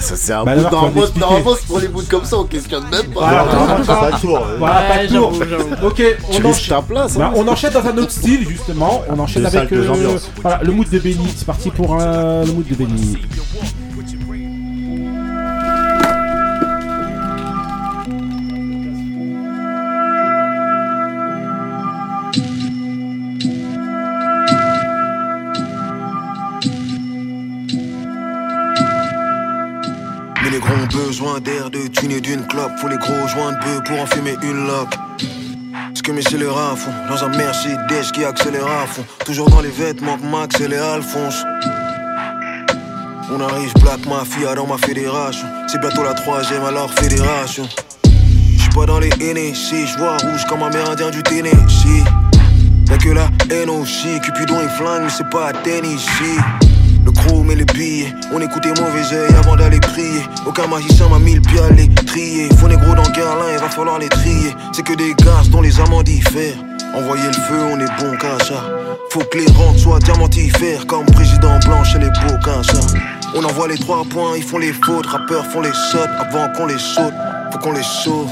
Ça, 0.00 0.14
c'est 0.16 0.32
un 0.32 0.44
Bah, 0.44 0.54
bout 0.54 0.60
alors, 0.60 0.70
faut 0.70 0.76
normalement, 0.76 1.00
l'expliquer. 1.00 1.20
normalement, 1.26 1.54
c'est 1.58 1.66
pour 1.66 1.78
les 1.80 1.88
bouts 1.88 2.02
comme 2.08 2.24
ça, 2.24 2.38
on 2.38 2.44
questionne 2.44 2.84
même 2.84 3.06
pas. 3.12 3.20
Voilà, 3.20 3.44
Voilà. 3.44 3.84
Pas 4.10 4.12
de 4.12 4.20
tour. 4.20 4.46
Voilà, 4.58 4.80
Ouais, 4.80 4.88
pas 4.88 5.02
de 5.06 5.08
tour. 5.16 5.32
j'avoue, 5.34 5.50
j'avoue. 5.50 5.86
Ok, 5.86 6.02
on 6.28 6.32
Tu 6.32 6.42
risques 6.42 6.46
enchaîne. 6.46 6.76
ta 6.76 6.82
place. 6.82 7.16
Bah, 7.16 7.26
hein. 7.28 7.32
on 7.36 7.48
enchaîne 7.48 7.72
dans 7.72 7.86
un 7.86 7.98
autre 7.98 8.12
style 8.12 8.48
justement, 8.48 9.02
on 9.08 9.18
enchaîne 9.18 9.42
Deux 9.42 9.48
avec 9.48 9.68
salles, 9.68 9.78
deux 9.78 9.86
euh, 9.88 9.92
ambiances. 9.92 10.30
voilà, 10.42 10.60
le 10.62 10.72
mood 10.72 10.88
de 10.88 10.98
Benny, 10.98 11.28
c'est 11.36 11.46
parti 11.46 11.70
pour 11.70 11.94
un, 12.00 12.44
le 12.44 12.52
mood 12.52 12.66
de 12.68 12.74
Benny. 12.74 13.18
Ont 30.70 30.86
besoin 30.86 31.40
d'air, 31.40 31.70
de 31.70 31.86
thunes 31.88 32.12
et 32.12 32.20
d'une 32.20 32.46
clope. 32.46 32.72
Faut 32.78 32.88
les 32.88 32.98
gros 32.98 33.28
joints 33.28 33.52
de 33.52 33.58
bœuf 33.58 33.84
pour 33.84 34.00
en 34.00 34.06
fumer 34.06 34.36
une 34.42 34.66
loque. 34.66 34.94
Ce 35.94 36.02
que 36.02 36.12
mes 36.12 36.22
scélérats 36.22 36.76
font 36.76 36.92
dans 37.08 37.24
un 37.24 37.28
Mercedes 37.28 38.12
qui 38.12 38.24
accélère 38.24 38.66
à 38.66 38.86
fond. 38.86 39.04
Toujours 39.24 39.50
dans 39.50 39.60
les 39.60 39.70
vêtements 39.70 40.16
que 40.18 40.26
Max 40.26 40.60
et 40.60 40.68
les 40.68 40.76
Alphonse. 40.76 41.44
On 43.32 43.40
arrive 43.40 43.72
Black 43.80 44.06
Mafia 44.06 44.54
dans 44.54 44.66
ma 44.66 44.78
fédération. 44.78 45.46
C'est 45.66 45.80
bientôt 45.80 46.02
la 46.02 46.14
troisième 46.14 46.64
alors 46.64 46.90
fédération. 46.92 47.68
J'suis 48.56 48.70
pas 48.70 48.86
dans 48.86 48.98
les 48.98 49.10
NSC, 49.10 49.86
j'vois 49.86 50.16
rouge 50.16 50.44
comme 50.48 50.62
un 50.62 50.70
mérindien 50.70 51.10
du 51.10 51.22
Tennessee. 51.22 52.04
Y'a 52.88 52.98
que 52.98 53.10
la 53.10 53.28
aussi, 53.72 54.20
Cupidon 54.20 54.60
et 54.60 54.68
flingue, 54.68 55.02
mais 55.04 55.10
c'est 55.10 55.30
pas 55.30 55.52
Tennessee. 55.52 56.40
Le 57.50 57.56
chrome 57.56 57.56
et 57.56 57.56
les 57.56 57.64
billets, 57.64 58.14
on 58.32 58.40
écoutait 58.40 58.68
mauvais 58.80 59.12
oeil 59.12 59.34
avant 59.36 59.56
d'aller 59.56 59.80
prier. 59.80 60.22
Aucun 60.46 60.66
magicien 60.66 61.08
m'a 61.08 61.18
mis 61.18 61.34
le 61.34 61.40
pied 61.40 61.58
à 61.58 61.70
les 61.70 61.88
trier. 62.04 62.48
Faut 62.56 62.68
négro 62.68 62.94
dans 62.94 63.10
Guerlain, 63.10 63.52
il 63.52 63.58
va 63.58 63.68
falloir 63.68 63.98
les 63.98 64.08
trier. 64.08 64.54
C'est 64.72 64.82
que 64.82 64.94
des 64.94 65.14
gaz 65.14 65.48
dont 65.50 65.60
les 65.60 65.80
amants 65.80 66.02
diffèrent. 66.02 66.56
Envoyer 66.94 67.26
le 67.26 67.32
feu, 67.32 67.58
on 67.72 67.80
est 67.80 68.00
bon 68.00 68.16
qu'à 68.18 68.44
ça. 68.44 68.62
Faut 69.10 69.20
que 69.20 69.38
les 69.38 69.50
rentes 69.52 69.78
soient 69.78 69.98
diamantifères, 69.98 70.86
comme 70.86 71.06
président 71.06 71.58
blanc 71.60 71.82
chez 71.84 71.98
les 71.98 72.08
beaux 72.08 72.62
ça. 72.62 72.80
On 73.34 73.44
envoie 73.44 73.68
les 73.68 73.78
trois 73.78 74.04
points, 74.04 74.36
ils 74.36 74.42
font 74.42 74.58
les 74.58 74.72
fautes. 74.72 75.06
Rappeurs 75.06 75.46
font 75.46 75.60
les 75.60 75.72
sautes 75.72 76.10
avant 76.18 76.52
qu'on 76.52 76.66
les 76.66 76.78
saute. 76.78 77.14
Faut 77.52 77.58
qu'on 77.58 77.72
les 77.72 77.82
sauve. 77.82 78.30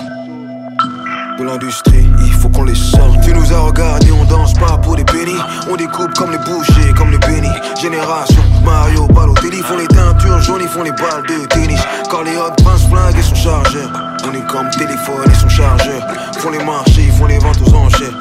De 1.39 1.45
l'industrie, 1.45 2.05
il 2.27 2.33
faut 2.33 2.49
qu'on 2.49 2.65
les 2.65 2.75
sorte. 2.75 3.21
Tu 3.23 3.33
nous 3.33 3.53
as 3.53 3.61
regardé, 3.61 4.11
on 4.11 4.25
danse 4.25 4.55
pas 4.55 4.77
pour 4.79 4.97
des 4.97 5.05
pennies. 5.05 5.39
On 5.71 5.77
découpe 5.77 6.13
comme 6.15 6.33
les 6.33 6.39
bouchers, 6.39 6.93
comme 6.97 7.13
les 7.13 7.19
bénis. 7.19 7.47
Génération 7.81 8.43
Mario 8.65 9.07
Balotelli 9.07 9.59
font 9.59 9.77
les 9.77 9.87
teintures 9.87 10.41
jaunes, 10.41 10.63
ils 10.63 10.69
font 10.69 10.83
les 10.83 10.91
balles 10.91 11.23
de 11.29 11.47
tennis. 11.47 11.81
Corleone, 12.11 12.55
Prince 12.65 12.89
Flingue 12.89 13.17
et 13.17 13.23
son 13.23 13.37
chargeur. 13.37 13.89
On 14.29 14.35
est 14.35 14.47
comme 14.49 14.69
téléphone 14.71 15.31
et 15.31 15.35
son 15.35 15.49
chargeur. 15.49 16.07
Font 16.39 16.51
les 16.51 16.65
marchés, 16.65 17.05
ils 17.07 17.13
font 17.13 17.27
les 17.27 17.39
ventes 17.39 17.61
aux 17.65 17.75
enchères. 17.75 18.19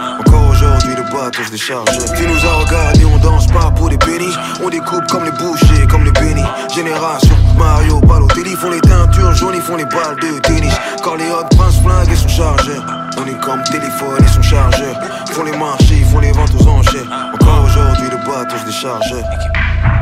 Se. 1.18 2.14
Tu 2.16 2.28
nous 2.28 2.46
as 2.46 2.54
regardé, 2.54 3.06
on 3.06 3.18
danse 3.18 3.48
pas 3.48 3.72
pour 3.72 3.90
des 3.90 3.98
pennies. 3.98 4.36
On 4.64 4.70
découpe 4.70 5.06
comme 5.10 5.26
les 5.26 5.32
bouchers, 5.32 5.88
comme 5.90 6.04
les 6.04 6.12
bénis. 6.12 6.44
Génération 6.74 7.36
Mario 7.58 8.00
Balotelli 8.02 8.56
font 8.56 8.70
les 8.70 8.82
teintures 8.82 9.34
jaunes, 9.36 9.56
ils 9.56 9.62
font 9.62 9.76
les 9.76 9.86
balles 9.86 10.16
de 10.22 10.40
tennis. 10.40 10.74
Corleone, 11.04 11.48
Prince 11.58 11.82
Flingue 11.82 12.12
et 12.12 12.16
son 12.16 12.28
chargeur. 12.28 12.86
On 13.18 13.26
est 13.26 13.40
comme 13.42 13.64
téléphone 13.64 14.24
et 14.24 14.28
son 14.28 14.42
chargeur. 14.42 14.96
Font 15.32 15.44
les 15.44 15.58
marchés, 15.58 15.98
ils 16.00 16.06
font 16.06 16.20
les 16.20 16.32
ventes 16.32 16.54
aux 16.60 16.68
enchères. 16.68 17.08
Encore 17.34 17.66
aujourd'hui, 17.66 18.10
le 18.12 18.18
bateau 18.18 18.58
se 18.58 18.66
décharge. 18.66 19.97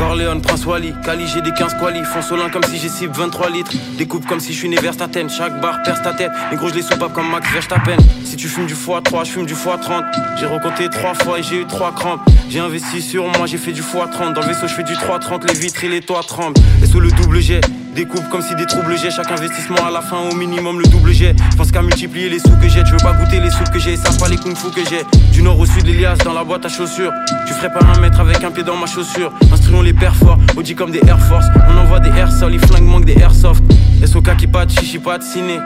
Corleone, 0.00 0.40
Prince 0.40 0.64
Wally, 0.64 0.94
Cali, 1.04 1.26
j'ai 1.26 1.42
des 1.42 1.52
15 1.52 1.74
quali. 1.74 2.00
Solin 2.26 2.48
comme 2.48 2.64
si 2.64 2.78
j'ai 2.78 2.88
cible 2.88 3.12
23 3.14 3.50
litres. 3.50 3.72
Découpe 3.98 4.26
comme 4.26 4.40
si 4.40 4.54
je 4.54 4.58
suis 4.58 4.68
né 4.70 4.76
vers 4.76 4.96
ta 4.96 5.08
tête. 5.08 5.28
Chaque 5.28 5.60
barre 5.60 5.82
perce 5.82 6.02
ta 6.02 6.14
tête. 6.14 6.30
Les 6.50 6.56
gros, 6.56 6.70
je 6.70 6.74
les 6.74 6.82
soupape 6.82 7.12
comme 7.12 7.30
Max 7.30 7.46
Verstappen. 7.52 7.98
Si 8.24 8.34
tu 8.36 8.48
fumes 8.48 8.64
du 8.64 8.72
x3, 8.72 9.26
je 9.26 9.30
fume 9.30 9.44
du 9.44 9.52
x30. 9.52 10.04
J'ai 10.38 10.46
recompté 10.46 10.88
3 10.88 11.12
fois 11.12 11.38
et 11.38 11.42
j'ai 11.42 11.60
eu 11.60 11.66
3 11.66 11.92
crampes. 11.92 12.22
J'ai 12.48 12.60
investi 12.60 13.02
sur 13.02 13.26
moi, 13.26 13.44
j'ai 13.44 13.58
fait 13.58 13.72
du 13.72 13.82
x30. 13.82 14.32
Dans 14.32 14.40
le 14.40 14.46
vaisseau, 14.46 14.66
je 14.68 14.74
fais 14.74 14.84
du 14.84 14.94
330. 14.94 15.44
Les 15.52 15.58
vitres 15.58 15.84
et 15.84 15.88
les 15.88 16.00
toits 16.00 16.22
tremblent. 16.26 16.58
Et 16.82 16.86
sous 16.86 17.00
le 17.00 17.10
double 17.10 17.40
jet. 17.40 17.60
Découpe 17.94 18.28
comme 18.30 18.40
si 18.40 18.54
des 18.54 18.66
troubles 18.66 18.96
j'ai 18.96 19.10
chaque 19.10 19.32
investissement 19.32 19.84
à 19.84 19.90
la 19.90 20.00
fin 20.00 20.18
au 20.30 20.34
minimum 20.34 20.78
le 20.78 20.86
double 20.86 21.12
jet. 21.12 21.34
Je 21.50 21.56
pense 21.56 21.72
qu'à 21.72 21.82
multiplier 21.82 22.28
les 22.28 22.38
sous 22.38 22.56
que 22.62 22.68
j'ai, 22.68 22.84
tu 22.84 22.92
veux 22.92 22.98
pas 22.98 23.14
goûter 23.14 23.40
les 23.40 23.50
sous 23.50 23.64
que 23.64 23.80
j'ai, 23.80 23.96
ça 23.96 24.10
pas 24.18 24.28
les 24.28 24.36
kung 24.36 24.56
fu 24.56 24.70
que 24.70 24.88
j'ai. 24.88 25.04
Du 25.32 25.42
nord 25.42 25.58
au 25.58 25.66
sud, 25.66 25.84
l'Elias 25.84 26.14
dans 26.24 26.32
la 26.32 26.44
boîte 26.44 26.64
à 26.64 26.68
chaussures. 26.68 27.12
Tu 27.48 27.52
ferais 27.52 27.72
pas 27.72 27.80
un 27.84 27.98
mètre 27.98 28.20
avec 28.20 28.44
un 28.44 28.52
pied 28.52 28.62
dans 28.62 28.76
ma 28.76 28.86
chaussure. 28.86 29.32
Instruons 29.52 29.82
les 29.82 29.89
pères 29.92 30.14
forts, 30.14 30.38
Audi 30.56 30.74
comme 30.74 30.90
des 30.90 31.00
Air 31.06 31.18
Force. 31.20 31.46
On 31.68 31.78
envoie 31.78 32.00
des 32.00 32.10
air 32.10 32.30
sol, 32.30 32.52
les 32.52 32.58
flingues 32.58 32.84
manquent 32.84 33.04
des 33.04 33.18
airsoft. 33.18 33.62
SOK 34.04 34.36
qui 34.36 34.46
pat, 34.46 34.70
chichi 34.70 34.98
pat, 34.98 35.22
ciné. 35.22 35.58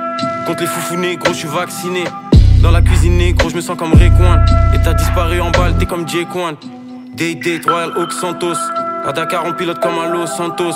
Contre 0.47 0.63
les 0.63 0.67
foufounés, 0.67 1.17
gros, 1.17 1.33
je 1.33 1.39
suis 1.39 1.49
vacciné. 1.49 2.05
Dans 2.63 2.71
la 2.71 2.83
cuisine, 2.83 3.35
gros, 3.35 3.51
je 3.51 3.57
me 3.57 3.61
sens 3.61 3.77
comme 3.77 3.93
Rayquan. 3.93 4.45
Et 4.75 4.79
t'as 4.83 4.95
disparu 4.95 5.41
en 5.41 5.51
balle, 5.51 5.77
t'es 5.79 5.87
comme 5.87 6.09
Jay 6.09 6.27
Quan. 6.31 6.55
Day 7.17 7.35
Date, 7.35 7.65
Royal 7.67 7.93
Oak 7.97 8.13
Santos. 8.13 8.57
À 9.07 9.13
Dakar, 9.13 9.45
on 9.47 9.53
pilote 9.53 9.81
comme 9.81 9.99
un 9.99 10.09
Los 10.09 10.27
Santos. 10.27 10.75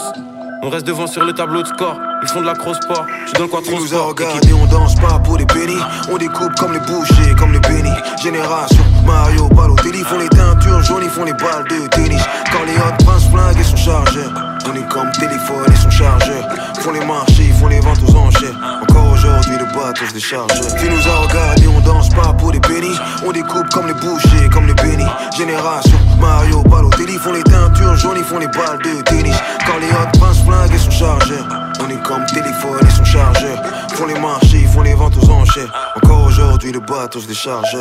On 0.62 0.70
reste 0.70 0.86
devant 0.86 1.06
sur 1.06 1.24
le 1.24 1.32
tableau 1.32 1.62
de 1.62 1.68
score. 1.68 1.98
Ils 2.22 2.28
font 2.28 2.40
de 2.40 2.46
la 2.46 2.54
cross 2.54 2.76
sport. 2.82 3.06
Je 3.26 3.32
donne 3.38 3.48
quoi 3.48 3.60
trop 3.62 3.78
nous 3.78 3.86
sport. 3.86 4.08
regardé, 4.08 4.52
on 4.52 4.66
danse 4.66 4.96
pas 4.96 5.18
pour 5.20 5.36
des 5.36 5.46
pennies. 5.46 5.80
On 6.10 6.18
découpe 6.18 6.54
comme 6.56 6.72
les 6.72 6.80
bouchers, 6.80 7.34
comme 7.38 7.52
les 7.52 7.60
bénis. 7.60 7.88
Génération 8.22 8.84
Mario 9.08 9.48
Balotelli 9.48 10.02
font 10.04 10.18
les 10.18 10.28
teintures 10.28 10.82
jaunes, 10.82 11.02
ils 11.02 11.10
font 11.10 11.24
les 11.24 11.32
balles 11.32 11.64
de 11.70 11.86
tennis. 11.88 12.22
Corleone, 12.52 12.96
Prince 13.04 13.24
Flingue 13.30 13.58
et 13.58 13.64
son 13.64 13.76
chargeur. 13.76 14.30
On 14.68 14.74
est 14.74 14.88
comme 14.88 15.10
téléphone 15.12 15.72
et 15.72 15.76
son 15.76 15.90
chargeur. 15.90 16.46
Font 16.80 16.92
les 16.92 17.04
marchés, 17.06 17.44
ils 17.48 17.54
font 17.54 17.68
les 17.68 17.80
ventes 17.80 18.02
aux 18.06 18.14
enchères. 18.14 18.54
Encore 18.82 19.12
aujourd'hui, 19.12 19.56
le 19.58 19.64
bateau 19.64 20.04
se 20.06 20.12
décharge. 20.12 20.50
Tu 20.78 20.90
nous 20.90 21.08
as 21.08 21.16
regardé, 21.26 21.66
on 21.68 21.80
danse 21.80 22.10
pas 22.10 22.34
pour 22.34 22.52
des 22.52 22.60
pennies. 22.60 22.98
On 23.24 23.32
découpe 23.32 23.68
comme 23.72 23.86
les 23.86 23.94
bouchers, 23.94 24.48
comme 24.52 24.66
les 24.66 24.74
bénis. 24.74 25.08
Génération 25.36 25.98
Mario 26.20 26.62
Balotelli 26.64 27.14
font 27.14 27.32
les 27.32 27.42
teintures 27.44 27.96
jaunes, 27.96 28.18
ils 28.18 28.24
font 28.24 28.38
les 28.38 28.48
balles 28.48 28.78
de 28.84 29.00
tennis. 29.02 29.36
Corleone, 29.66 30.12
Prince 30.20 30.42
Flingue 30.44 30.74
et 30.74 30.78
son 30.78 30.90
chargeur. 30.90 31.48
On 31.80 31.88
est 31.88 32.02
comme 32.02 32.26
téléphone 32.26 32.86
et 32.86 32.90
son 32.90 33.04
chargeur. 33.04 33.62
Font 33.94 34.06
les 34.06 34.18
marchés, 34.18 34.60
ils 34.60 34.68
font 34.68 34.82
les 34.82 34.94
ventes 34.94 35.16
aux 35.16 35.30
enchères. 35.30 35.72
Encore 35.96 36.24
aujourd'hui, 36.24 36.72
le 36.72 36.80
bateau 36.80 37.20
se 37.20 37.26
décharge. 37.26 37.74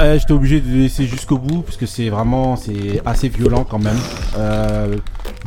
Euh, 0.00 0.18
J'étais 0.18 0.32
obligé 0.32 0.60
de 0.60 0.70
laisser 0.76 1.06
jusqu'au 1.06 1.38
bout 1.38 1.62
parce 1.62 1.76
que 1.76 1.86
c'est 1.86 2.08
vraiment 2.08 2.56
c'est 2.56 3.00
assez 3.04 3.28
violent 3.28 3.64
quand 3.68 3.78
même. 3.78 3.96
Euh, 4.36 4.96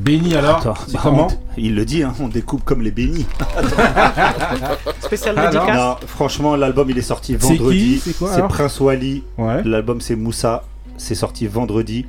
Béni 0.02 0.36
alors, 0.36 0.78
c'est 0.88 0.94
bah, 0.94 1.00
comment 1.04 1.28
on- 1.28 1.38
Il 1.62 1.76
le 1.76 1.86
dit, 1.86 2.04
hein, 2.04 2.14
on 2.20 2.28
découpe 2.28 2.64
comme 2.64 2.82
les 2.82 2.92
bénis. 2.92 3.26
Spécial 5.02 5.38
Alors 5.38 5.52
dédicace. 5.52 5.78
Non, 5.78 5.96
franchement, 6.08 6.56
l'album 6.56 6.90
il 6.90 6.98
est 6.98 7.02
sorti 7.02 7.38
C'est 7.40 7.56
vendredi. 7.58 7.80
qui 7.80 8.00
C'est 8.00 8.18
quoi, 8.18 8.30
C'est 8.30 8.36
alors 8.38 8.48
Prince 8.50 8.80
Wally. 8.80 9.24
Ouais. 9.38 9.64
L'album 9.64 10.02
c'est 10.02 10.16
Moussa. 10.16 10.64
C'est 10.98 11.16
sorti 11.16 11.48
vendredi. 11.48 12.06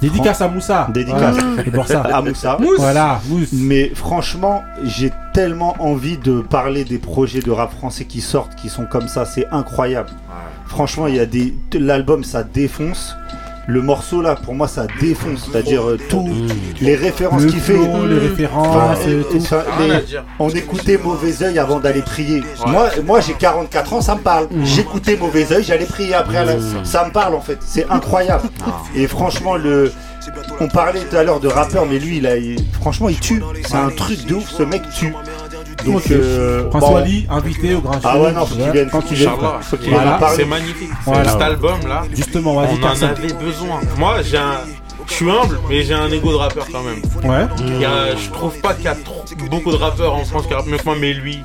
Dédicace 0.00 0.40
à 0.40 0.48
Moussa. 0.48 0.88
Dédicace 0.92 1.36
pour 1.74 1.86
ça. 1.86 2.00
à 2.02 2.20
Moussa. 2.22 2.56
Mousse. 2.60 2.78
Voilà, 2.78 3.20
Mousse. 3.28 3.48
Mais 3.52 3.90
franchement, 3.94 4.62
j'ai 4.84 5.12
tellement 5.32 5.74
envie 5.78 6.18
de 6.18 6.40
parler 6.40 6.84
des 6.84 6.98
projets 6.98 7.40
de 7.40 7.50
rap 7.50 7.72
français 7.72 8.04
qui 8.04 8.20
sortent, 8.20 8.54
qui 8.54 8.68
sont 8.68 8.86
comme 8.86 9.08
ça. 9.08 9.24
C'est 9.24 9.46
incroyable. 9.50 10.10
Franchement, 10.66 11.06
il 11.06 11.16
y 11.16 11.20
a 11.20 11.26
des. 11.26 11.54
L'album 11.74 12.24
ça 12.24 12.42
défonce. 12.42 13.16
Le 13.68 13.82
morceau 13.82 14.22
là, 14.22 14.36
pour 14.36 14.54
moi, 14.54 14.68
ça 14.68 14.86
défonce. 15.00 15.48
C'est-à-dire 15.50 15.82
euh, 15.88 15.98
tout, 16.08 16.28
les 16.80 16.94
références 16.94 17.42
Le 17.42 17.50
qu'il 17.50 17.60
fait. 17.60 17.74
flow, 17.74 18.06
les 18.06 18.18
références, 18.18 18.68
Enfin, 18.68 18.94
euh, 19.08 19.22
tout. 19.24 19.38
enfin, 19.38 19.62
les- 19.80 19.90
à 19.92 20.00
dire. 20.00 20.24
on 20.38 20.48
écoutait 20.50 20.98
Mauvais 21.02 21.42
Oeil 21.42 21.58
avant 21.58 21.80
d'aller 21.80 22.02
prier. 22.02 22.42
Moi, 22.66 22.88
moi 23.04 23.20
j'ai 23.20 23.32
44 23.34 23.92
ans, 23.94 24.00
ça 24.00 24.14
me 24.14 24.20
parle. 24.20 24.46
Mm. 24.52 24.64
J'écoutais 24.64 25.16
Mauvais 25.16 25.52
Oeil, 25.52 25.64
j'allais 25.64 25.84
prier 25.86 26.14
après. 26.14 26.36
à 26.38 26.44
la- 26.44 26.56
Ça 26.84 27.04
me 27.06 27.10
parle 27.10 27.34
en 27.34 27.40
fait. 27.40 27.58
C'est 27.60 27.86
incroyable. 27.90 28.48
Et 28.94 29.06
franchement, 29.06 29.56
le. 29.56 29.92
On 30.60 30.66
parlait 30.66 31.00
tout 31.08 31.16
à 31.16 31.22
l'heure 31.22 31.38
de 31.38 31.46
rappeur, 31.46 31.86
mais 31.86 32.00
lui, 32.00 32.16
il 32.18 32.26
a, 32.26 32.36
il- 32.36 32.56
franchement, 32.80 33.08
il 33.08 33.18
tue. 33.20 33.40
C'est 33.64 33.76
un 33.76 33.90
truc 33.90 34.26
de 34.26 34.34
ouf. 34.34 34.48
Ce 34.50 34.62
mec 34.64 34.82
tue. 34.96 35.12
Donc, 35.84 36.10
euh, 36.10 36.64
Prince 36.70 36.80
bon. 36.82 36.94
Wally, 36.94 37.26
invité 37.30 37.74
au 37.74 37.80
Grand 37.80 38.00
Ah 38.02 38.18
ouais, 38.18 38.32
non, 38.32 38.46
faut 38.46 38.54
qu'il 38.54 38.70
vienne. 38.72 38.90
Faut 38.90 39.00
qu'il 39.02 39.16
vienne 39.16 39.28
en 40.08 40.18
parler. 40.18 40.36
C'est 40.36 40.44
magnifique. 40.44 40.90
Voilà. 41.04 41.30
Cet 41.32 41.42
album-là, 41.42 42.02
Justement, 42.14 42.54
vas-y, 42.54 42.78
on 42.82 42.86
en 42.86 43.02
avait 43.02 43.32
besoin. 43.34 43.80
Moi, 43.98 44.16
j'ai 44.22 44.38
un. 44.38 44.60
Je 45.08 45.12
suis 45.12 45.30
humble, 45.30 45.60
mais 45.68 45.82
j'ai 45.84 45.94
un 45.94 46.10
ego 46.10 46.32
de 46.32 46.36
rappeur 46.36 46.66
quand 46.72 46.82
même. 46.82 47.30
Ouais. 47.30 47.46
Il 47.68 47.80
y 47.80 47.84
a- 47.84 48.16
je 48.16 48.28
trouve 48.30 48.58
pas 48.60 48.74
qu'il 48.74 48.86
y 48.86 48.88
a 48.88 48.96
trop- 48.96 49.24
beaucoup 49.48 49.70
de 49.70 49.76
rappeurs 49.76 50.12
en 50.14 50.24
France 50.24 50.46
qui 50.48 50.54
rappent 50.54 50.66
mieux 50.66 50.78
que 50.78 50.84
moi, 50.84 50.96
mais 51.00 51.12
lui. 51.12 51.38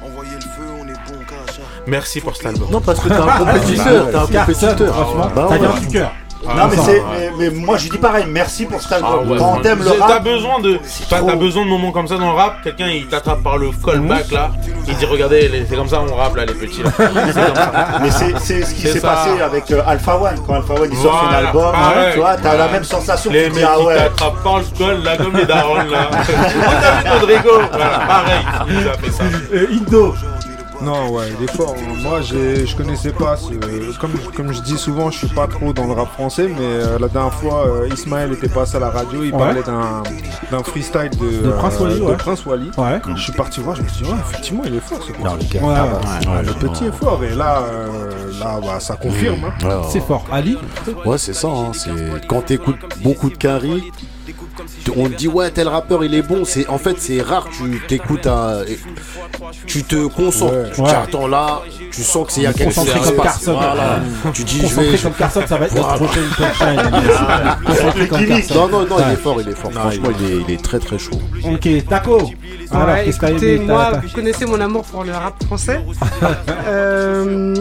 Merci 1.88 2.22
pour 2.22 2.36
cet 2.36 2.46
album. 2.48 2.68
Non, 2.72 2.82
parce 2.82 3.00
que 3.00 3.08
t'es 3.08 3.14
un 3.16 3.28
compétiteur, 3.38 4.10
t'es 4.10 4.16
un 4.38 4.40
compétiteur. 4.46 4.96
franchement, 4.96 5.32
Bah 5.36 5.48
t'as 5.50 5.58
bien 5.58 5.80
du 5.80 5.88
cœur. 5.88 6.12
Non, 6.44 6.68
mais, 6.70 6.76
ça, 6.76 6.82
c'est, 6.86 6.92
ouais. 7.00 7.32
mais, 7.38 7.50
mais 7.50 7.50
moi 7.66 7.78
je 7.78 7.90
dis 7.90 7.98
pareil, 7.98 8.26
merci 8.28 8.66
pour 8.66 8.82
cet 8.82 8.92
album. 8.94 9.12
Ah 9.28 9.32
ouais, 9.32 9.38
Quand 9.38 9.58
t'aimes 9.62 9.80
le 9.80 9.86
c'est- 9.92 10.00
rap, 10.00 10.10
T'as 10.10 10.20
besoin 10.20 10.60
de, 10.60 10.80
t'as, 11.10 11.18
trop. 11.18 11.28
t'as 11.30 11.36
besoin 11.36 11.64
de 11.66 11.70
moments 11.70 11.92
comme 11.92 12.08
ça 12.08 12.16
dans 12.18 12.32
le 12.32 12.38
rap. 12.38 12.64
Quelqu'un 12.64 12.88
il 12.88 13.08
t'attrape 13.08 13.44
par 13.44 13.58
le 13.58 13.70
callback 13.86 14.32
là. 14.32 14.52
Il 14.88 14.96
dit 14.96 15.06
regardez, 15.06 15.48
les- 15.48 15.66
c'est 15.70 15.76
comme 15.76 15.88
ça 15.88 16.02
on 16.02 16.16
rappe 16.16 16.36
là 16.36 16.46
les 16.46 16.54
petits. 16.54 16.82
Là. 16.84 16.90
C'est 16.98 17.14
comme 17.14 17.56
ça. 17.56 17.72
Mais 18.02 18.12
c'est, 18.12 18.40
c'est 18.40 18.62
ce 18.64 18.74
qui 18.74 18.82
C'est 18.82 18.94
s'est 18.94 19.00
ça. 19.00 19.10
passé 19.10 19.42
avec 19.42 19.70
euh, 19.72 19.82
Alpha 19.86 20.18
One. 20.18 20.36
Quand 20.48 20.56
Alpha 20.56 20.74
One 20.74 20.90
il 20.92 20.98
sort 20.98 21.24
son 21.30 21.36
album, 21.36 21.72
Ah 21.76 21.94
tu 22.12 22.20
vois, 22.20 22.36
t'as 22.38 22.56
la 22.58 22.68
même 22.68 22.84
sensation. 22.84 23.32
Les 23.32 23.44
mecs 23.44 23.54
dis, 23.54 23.64
ah 23.64 23.80
ouais. 23.80 23.96
t'attrapent 23.98 24.44
par 24.44 24.58
le 24.60 24.66
col 24.78 25.04
là 25.04 25.18
comme 25.18 25.36
les 25.38 25.46
darons 25.46 25.76
là. 25.76 26.10
Rodrigo? 27.20 27.50
Voilà, 27.72 28.00
pareil. 28.08 28.40
Il 28.70 28.88
a 28.88 28.94
fait 28.94 29.12
ça. 29.12 29.24
Euh, 29.54 29.68
Indo. 29.72 30.16
Non, 30.84 31.12
ouais, 31.12 31.26
il 31.38 31.44
est 31.44 31.52
fort. 31.52 31.76
Moi, 32.02 32.22
j'ai- 32.22 32.66
je 32.66 32.76
connaissais 32.76 33.12
pas 33.12 33.38
ce. 33.38 33.54
Comme, 34.00 34.12
comme 34.36 34.52
je 34.52 34.62
dis 34.62 34.78
souvent, 34.78 35.12
je 35.12 35.20
suis 35.20 35.28
pas 35.28 35.48
trop 35.48 35.74
dans 35.74 35.86
le 35.86 35.94
rap 35.94 36.12
français, 36.14 36.48
mais 36.48 36.56
euh, 36.62 36.98
la 37.00 37.08
dernière 37.08 37.34
fois, 37.34 37.68
euh, 37.68 37.88
Ismaël 37.94 38.34
était 38.34 38.50
passé 38.50 38.78
à 38.78 38.80
la 38.80 38.90
radio, 38.90 39.24
il 39.24 39.32
Ouais. 39.34 39.38
parlait 39.40 39.64
d'un 39.64 40.02
d'un 40.52 40.64
freestyle 40.64 41.10
de, 41.12 41.46
De 41.48 41.52
Prince 41.52 41.80
Wally, 41.80 41.96
de 42.00 42.02
ouais. 42.02 42.16
Prince 42.18 42.46
Wally. 42.46 42.72
Ouais. 42.78 43.00
Quand 43.04 43.16
je 43.16 43.22
suis 43.24 43.32
parti 43.32 43.62
voir, 43.62 43.76
je 43.78 43.84
me 43.84 43.88
suis 43.88 44.04
dit, 44.06 44.12
ouais, 44.12 44.18
effectivement, 44.30 44.64
il 44.66 44.76
est 44.76 44.80
fort 44.82 45.00
ce 45.02 45.12
Non, 45.24 45.36
le 45.36 45.44
gars, 45.54 45.62
Ouais, 45.62 45.68
ouais. 45.68 46.26
bah, 46.26 46.32
Ouais, 46.36 46.44
le 46.44 46.54
petit 46.54 46.86
est 46.86 46.92
fort, 46.92 47.24
et 47.24 47.34
là, 47.36 47.60
euh, 47.72 48.10
là 48.40 48.60
bah, 48.62 48.80
ça 48.80 48.96
confirme. 48.98 49.46
hein. 49.64 49.82
C'est 49.90 50.02
fort. 50.02 50.26
Ali 50.32 50.58
Ouais, 51.06 51.18
c'est 51.18 51.34
ça. 51.34 51.48
hein, 51.48 51.72
C'est 51.74 51.92
quand 52.28 52.42
t'écoutes 52.42 52.80
beaucoup 53.04 53.30
de 53.30 53.36
Carrie, 53.38 53.92
t- 53.98 54.06
on 54.96 55.10
te 55.10 55.16
dit 55.16 55.28
ouais 55.28 55.52
tel 55.52 55.68
rappeur 55.68 56.04
il 56.04 56.14
est 56.16 56.22
bon. 56.22 56.44
C'est 56.46 56.68
en 56.68 56.78
fait 56.78 56.96
c'est 57.00 57.22
rare. 57.22 57.48
Tu 57.52 57.82
t'écoutes 57.88 58.28
un, 58.28 58.62
tu 59.68 59.84
te 59.84 60.08
concentres. 60.08 60.54
Ouais. 60.54 60.72
Tu 60.74 60.82
Ouais. 60.82 60.88
dis 60.90 60.94
attends 60.96 61.28
là, 61.28 61.62
tu 61.92 62.04
sens 62.04 62.28
que 62.28 62.34
c'est 62.34 62.46
a 62.46 62.54
quelque 62.54 62.74
chose 62.74 62.86
qui 62.86 63.12
passe. 63.14 63.24
Carson. 63.24 63.54
Voilà. 63.54 64.00
Tu 64.34 64.44
dis 64.44 64.62
je 64.68 64.76
vais. 64.76 64.98
comme 64.98 65.14
Carson, 65.14 65.42
ça 65.48 65.58
va 65.58 65.66
être 65.66 65.76
Voilà. 65.76 65.94
prochaine 65.94 66.24
punchline. 66.38 66.92
Concentré 67.66 68.08
comme 68.08 68.26
Carson. 68.26 68.54
Non 68.56 68.68
non 68.68 68.86
non, 68.88 68.96
il 69.08 69.14
est 69.14 69.16
fort, 69.18 69.42
il 69.42 69.50
est 69.50 69.56
fort. 69.56 69.72
Franchement, 69.72 70.10
il 70.20 70.26
est, 70.26 70.38
il 70.48 70.54
est 70.54 70.62
très 70.64 70.80
très 70.80 70.98
chaud. 70.98 71.20
Ok, 71.46 71.68
Taco. 71.88 72.32
Alors, 72.74 72.88
Ouais, 72.88 73.10
écoutez, 73.10 73.60
moi, 73.60 73.92
vous 74.02 74.10
connaissez 74.14 74.46
mon 74.46 74.60
amour 74.60 74.84
pour 74.84 75.04
le 75.04 75.12
rap 75.12 75.42
français. 75.46 75.84
Euh, 76.68 77.56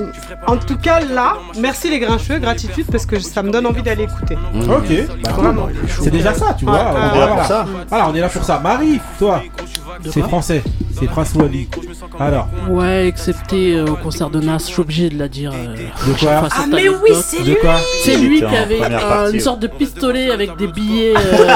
en 0.46 0.56
tout 0.56 0.76
cas, 0.76 1.00
là, 1.00 1.34
merci 1.58 1.88
les 1.90 1.98
grincheux, 1.98 2.38
gratitude, 2.38 2.86
parce 2.90 3.06
que 3.06 3.18
ça 3.18 3.42
me 3.42 3.50
donne 3.50 3.66
envie 3.66 3.82
d'aller 3.82 4.04
écouter. 4.04 4.36
Ok, 4.54 4.92
bah, 5.22 5.30
Vraiment. 5.32 5.68
c'est 6.00 6.10
déjà 6.10 6.34
ça, 6.34 6.54
tu 6.58 6.64
vois. 6.66 6.92
On 6.94 7.16
est 7.16 7.20
là 7.20 7.26
pour 7.28 7.44
ça. 7.44 7.66
Voilà, 7.88 8.08
on 8.08 8.14
est 8.14 8.20
là 8.20 8.28
pour 8.28 8.44
ça. 8.44 8.58
Marie, 8.60 9.00
toi, 9.18 9.42
c'est 10.10 10.22
français, 10.22 10.62
c'est 10.98 11.06
Prince 11.06 11.32
Wally. 11.34 11.68
Alors. 12.18 12.48
Ouais, 12.68 13.06
excepté 13.08 13.74
euh, 13.76 13.86
au 13.86 13.94
concert 13.96 14.30
de 14.30 14.40
Nas, 14.40 14.58
je 14.58 14.64
suis 14.64 14.80
obligé 14.80 15.08
de 15.10 15.18
la 15.18 15.28
dire. 15.28 15.52
euh, 15.54 15.74
De 16.06 16.12
quoi 16.18 16.48
Ah, 16.50 16.64
mais 16.70 16.88
oui, 16.88 17.10
c'est 17.22 17.42
De 17.44 17.54
quoi 17.54 17.76
C'est 18.04 18.16
lui 18.16 18.38
qui 18.38 18.44
avait 18.56 18.78
première 18.78 19.28
une 19.32 19.40
sorte 19.40 19.60
de 19.60 19.66
pistolet 19.66 20.30
avec 20.30 20.56
des 20.56 20.66
billets 20.68 21.14
euh, 21.16 21.48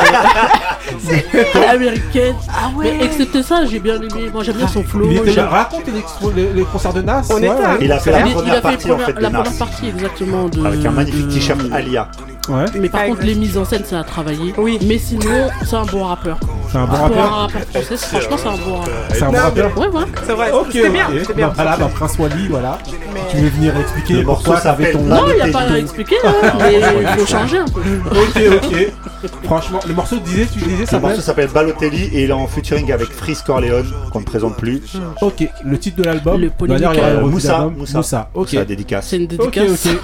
américaines. 1.70 2.36
Ah 2.48 2.70
ouais. 2.76 2.94
Mais 2.98 3.04
excepté 3.06 3.42
ça, 3.42 3.64
j'ai 3.66 3.78
bien 3.78 3.96
aimé. 3.96 4.30
Moi, 4.32 4.42
j'aime 4.44 4.56
bien 4.56 4.68
son 4.68 4.82
flow. 4.82 5.08
Il 5.10 5.16
était 5.18 5.32
j'aime- 5.32 5.44
là. 5.46 5.50
Raconte 5.50 5.84
les, 5.86 6.42
les, 6.42 6.52
les 6.52 6.62
concerts 6.64 6.92
de 6.92 7.02
Nas. 7.02 7.22
On 7.30 7.34
ouais, 7.34 7.40
était 7.40 7.48
ouais. 7.48 7.58
Il 7.80 7.92
a 7.92 7.98
fait 7.98 8.10
la 8.12 8.20
Il- 8.20 8.26
il 8.28 8.32
première 8.34 8.52
a 8.52 8.56
fait 8.56 8.62
partie 8.62 8.84
en 8.86 8.88
première- 8.96 9.06
fait 9.06 9.20
la 9.20 9.30
première 9.30 9.58
partie 9.58 9.88
exactement 9.88 10.48
de. 10.48 10.64
Avec 10.66 10.84
un 10.84 10.90
magnifique 10.90 11.26
de- 11.28 11.32
t-shirt 11.34 11.60
Alia. 11.72 12.08
Ouais. 12.48 12.64
Mais 12.78 12.88
par 12.88 13.04
contre, 13.06 13.20
le- 13.20 13.26
les 13.26 13.34
mises 13.34 13.56
en 13.56 13.64
scène, 13.64 13.84
ça 13.84 14.00
a 14.00 14.04
travaillé. 14.04 14.52
Oui. 14.58 14.78
Mais 14.86 14.98
sinon, 14.98 15.48
c'est 15.64 15.76
un 15.76 15.84
bon 15.84 16.04
rappeur. 16.04 16.38
C'est 16.70 16.78
un 16.78 16.86
bon 16.86 16.96
Pour 16.96 17.18
un 17.18 17.26
rappeur. 17.28 17.62
français, 17.62 17.96
franchement, 17.96 18.36
c'est 18.36 18.48
un 18.48 18.56
bon 18.68 18.76
rappeur. 18.78 18.94
C'est 19.12 19.22
un 19.22 19.26
bon 19.26 19.32
Non, 19.32 19.38
rappeur. 19.44 19.78
Ouais, 19.78 19.86
ouais. 19.88 20.04
C'est 20.26 20.32
vrai, 20.32 20.52
Ok, 20.52 20.66
c'était 20.72 20.90
bien, 20.90 21.06
ok. 21.08 21.14
c'était 21.20 21.34
bien. 21.34 21.46
Bah, 21.48 21.52
voilà, 21.56 21.76
bah, 21.76 21.90
Prince 21.94 22.18
Wally, 22.18 22.48
voilà. 22.48 22.78
Mais- 23.14 23.20
Tu 23.30 23.36
veux 23.38 23.48
venir 23.48 23.76
expliquer 23.78 24.14
Le 24.14 24.22
pourquoi 24.24 24.52
morceau 24.54 24.62
ça 24.62 24.72
avait 24.72 24.92
ton. 24.92 24.98
Pas 25.08 25.14
Non, 25.14 25.22
il 25.30 25.34
n'y 25.36 25.40
a 25.40 25.46
pas 25.52 25.60
à 25.60 25.78
expliquer, 25.78 26.16
hein, 26.24 26.32
mais 26.58 26.80
il 27.00 27.06
faut 27.18 27.26
changer 27.26 27.58
un 27.58 27.64
peu. 27.64 27.80
Ok, 28.10 28.62
ok. 28.64 29.30
Franchement, 29.44 29.80
le 29.86 29.94
morceau 29.94 30.16
disait, 30.18 30.46
tu 30.52 30.58
disais, 30.60 30.86
ça 30.86 30.96
Le 30.96 31.02
morceau 31.02 31.20
s'appelle 31.20 31.48
Balotelli 31.48 32.04
et 32.12 32.24
il 32.24 32.30
est 32.30 32.32
en 32.32 32.46
featuring 32.46 32.92
avec 32.92 33.08
Freeze 33.10 33.42
Corleone 33.42 33.86
qu'on 34.12 34.20
ne 34.20 34.24
présente 34.24 34.56
plus. 34.56 34.82
Ok, 35.20 35.48
le 35.64 35.78
titre 35.78 35.98
de 35.98 36.02
l'album. 36.04 36.40
Le 36.40 36.48
Euh, 36.48 37.20
Moussa. 37.24 37.70
Moussa. 37.76 37.96
Moussa, 37.98 38.30
ok. 38.34 38.48
C'est 38.48 38.56
une 38.56 38.62
Ok, 38.62 38.68
dédicace. 38.68 39.14
ok. 39.14 39.20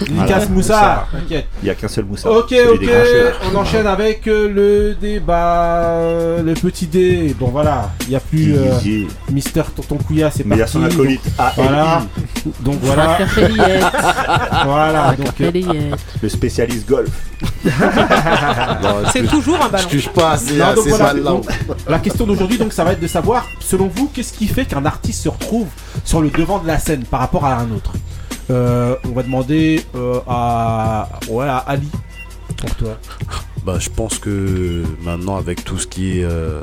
Voilà. 0.08 0.22
Dédicace 0.22 0.48
Moussa. 0.48 0.50
Moussa. 0.50 1.06
T'inquiète. 1.12 1.46
Il 1.62 1.64
n'y 1.64 1.70
a 1.70 1.74
qu'un 1.74 1.88
seul 1.88 2.04
Moussa. 2.04 2.29
Ok, 2.30 2.54
ok. 2.74 2.88
On 3.52 3.56
enchaîne 3.56 3.88
avec 3.88 4.28
euh, 4.28 4.48
le 4.48 4.94
débat, 4.94 5.64
euh, 5.94 6.42
le 6.44 6.54
petit 6.54 6.86
dé. 6.86 7.34
Bon, 7.38 7.48
voilà. 7.48 7.90
Il 8.02 8.10
n'y 8.10 8.14
a 8.16 8.20
plus 8.20 8.54
euh. 8.54 9.04
Mister 9.32 9.62
Tonton 9.74 9.96
Couilla, 9.98 10.30
c'est 10.30 10.46
Mais 10.46 10.54
il 10.54 10.58
y 10.60 10.62
a 10.62 10.66
parti. 10.66 10.78
son 10.78 10.84
acolyte 10.84 11.22
ALI, 11.36 11.54
Voilà. 11.56 12.02
Donc 12.60 12.78
voilà. 12.82 13.18
Voilà. 14.64 15.14
Donc, 15.16 15.40
euh, 15.40 15.50
le 16.22 16.28
spécialiste 16.28 16.88
golf. 16.88 17.10
C'est 19.12 19.26
toujours 19.26 19.56
un 19.60 19.66
Je 19.66 19.70
ballon. 19.72 19.88
touche 19.90 20.08
pas 20.10 20.30
assez 20.32 20.56
Non, 20.56 20.64
à 20.66 20.74
donc 20.74 20.84
ces 20.84 20.90
voilà, 20.90 21.14
la 21.88 21.98
question 21.98 22.26
d'aujourd'hui, 22.26 22.58
donc, 22.58 22.72
ça 22.72 22.84
va 22.84 22.92
être 22.92 23.00
de 23.00 23.06
savoir, 23.06 23.46
selon 23.60 23.90
vous, 23.94 24.08
qu'est-ce 24.14 24.32
qui 24.32 24.46
fait 24.46 24.64
qu'un 24.66 24.84
artiste 24.84 25.24
se 25.24 25.28
retrouve 25.28 25.66
sur 26.04 26.20
le 26.20 26.30
devant 26.30 26.58
de 26.58 26.66
la 26.66 26.78
scène 26.78 27.02
par 27.04 27.20
rapport 27.20 27.44
à 27.44 27.54
un 27.56 27.70
autre? 27.72 27.92
Euh, 28.50 28.94
On 29.04 29.12
va 29.12 29.22
demander 29.22 29.84
euh, 29.96 30.20
à, 30.28 31.08
ouais, 31.28 31.46
à 31.46 31.58
Ali. 31.58 31.88
Pour 32.60 32.74
toi. 32.76 32.98
Bah, 33.64 33.76
je 33.78 33.88
pense 33.90 34.18
que 34.18 34.82
maintenant, 35.02 35.36
avec 35.36 35.64
tout 35.64 35.78
ce 35.78 35.86
qui 35.86 36.18
est. 36.20 36.24
euh, 36.24 36.62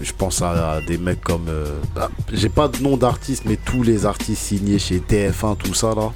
je 0.00 0.12
pense 0.16 0.42
à, 0.42 0.72
à 0.72 0.80
des 0.80 0.98
mecs 0.98 1.22
comme. 1.22 1.46
euh, 1.48 1.66
bah, 1.94 2.10
J'ai 2.32 2.48
pas 2.48 2.68
de 2.68 2.78
nom 2.82 2.96
d'artiste, 2.96 3.44
mais 3.46 3.56
tous 3.56 3.82
les 3.82 4.06
artistes 4.06 4.42
signés 4.42 4.78
chez 4.78 4.98
TF1, 5.00 5.56
tout 5.56 5.74
ça 5.74 5.94
là. 5.94 6.10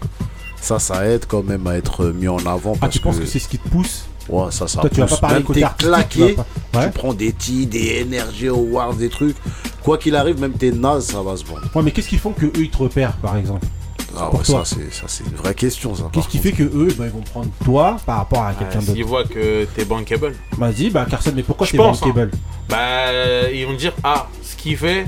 Ça, 0.61 0.79
ça 0.79 1.07
aide 1.07 1.27
quand 1.29 1.43
même 1.45 1.67
à 1.67 1.77
être 1.77 2.07
mis 2.07 2.29
en 2.29 2.39
avant. 2.39 2.73
Ah, 2.77 2.79
Parce 2.83 2.95
tu 2.95 3.01
penses 3.01 3.17
que, 3.17 3.21
que 3.23 3.27
c'est 3.27 3.39
ce 3.39 3.49
qui 3.49 3.59
te 3.59 3.69
pousse 3.69 4.07
Ouais, 4.29 4.51
ça, 4.51 4.67
ça 4.67 4.81
Toi, 4.81 4.91
tu 4.91 4.99
vas 5.01 5.07
pas 5.07 5.17
parler 5.19 5.37
Même 5.37 5.45
côté 5.45 5.65
claqué, 5.79 6.29
tu 6.31 6.35
pas- 6.35 6.47
Ouais. 6.81 6.87
tu 6.87 6.93
prends 6.99 7.15
des 7.15 7.33
titres, 7.33 7.71
des 7.71 8.03
Energy 8.05 8.49
Awards, 8.49 8.95
des 8.95 9.09
trucs. 9.09 9.37
Quoi 9.85 9.99
qu'il 9.99 10.17
arrive, 10.17 10.41
même 10.41 10.55
tes 10.55 10.73
nazes, 10.73 11.07
ça 11.07 11.23
va 11.23 11.37
se 11.37 11.45
vendre. 11.45 11.63
Ouais, 11.75 11.83
mais 11.83 11.93
qu'est-ce 11.93 12.09
qui 12.09 12.19
font 12.19 12.33
que 12.33 12.47
eux 12.47 12.53
ils 12.57 12.71
te 12.71 12.79
repèrent, 12.79 13.17
par 13.19 13.37
exemple 13.37 13.65
Ah 14.19 14.27
Pour 14.31 14.39
ouais, 14.41 14.45
toi. 14.45 14.65
ça, 14.65 14.75
c'est 14.77 14.93
ça, 14.95 15.05
c'est 15.09 15.25
une 15.25 15.35
vraie 15.37 15.55
question, 15.55 15.95
ça. 15.95 16.05
Qu'est-ce 16.13 16.29
qui 16.29 16.39
fait 16.39 16.53
que 16.53 16.63
eux, 16.63 16.89
bah, 16.99 17.05
ils 17.07 17.13
vont 17.13 17.21
prendre 17.21 17.51
toi 17.65 17.97
par 18.07 18.17
rapport 18.19 18.43
à 18.45 18.55
quelqu'un 18.55 18.79
Euh, 18.79 18.83
S'ils 18.83 18.95
d'autre 18.97 19.09
voient 19.09 19.25
que 19.25 19.65
t'es 19.75 19.85
bankable, 19.85 20.35
Vas-y, 20.57 20.91
bah 20.91 21.07
Carson, 21.09 21.33
mais 21.35 21.43
pourquoi 21.43 21.67
Je 21.67 21.73
t'es 21.73 21.81
hein. 21.81 21.93
bankable 21.93 22.31
bah 22.69 23.51
ils 23.53 23.65
vont 23.67 23.75
dire 23.75 23.93
ah 24.03 24.27
ce 24.43 24.57
qu'il 24.57 24.77
fait, 24.77 25.07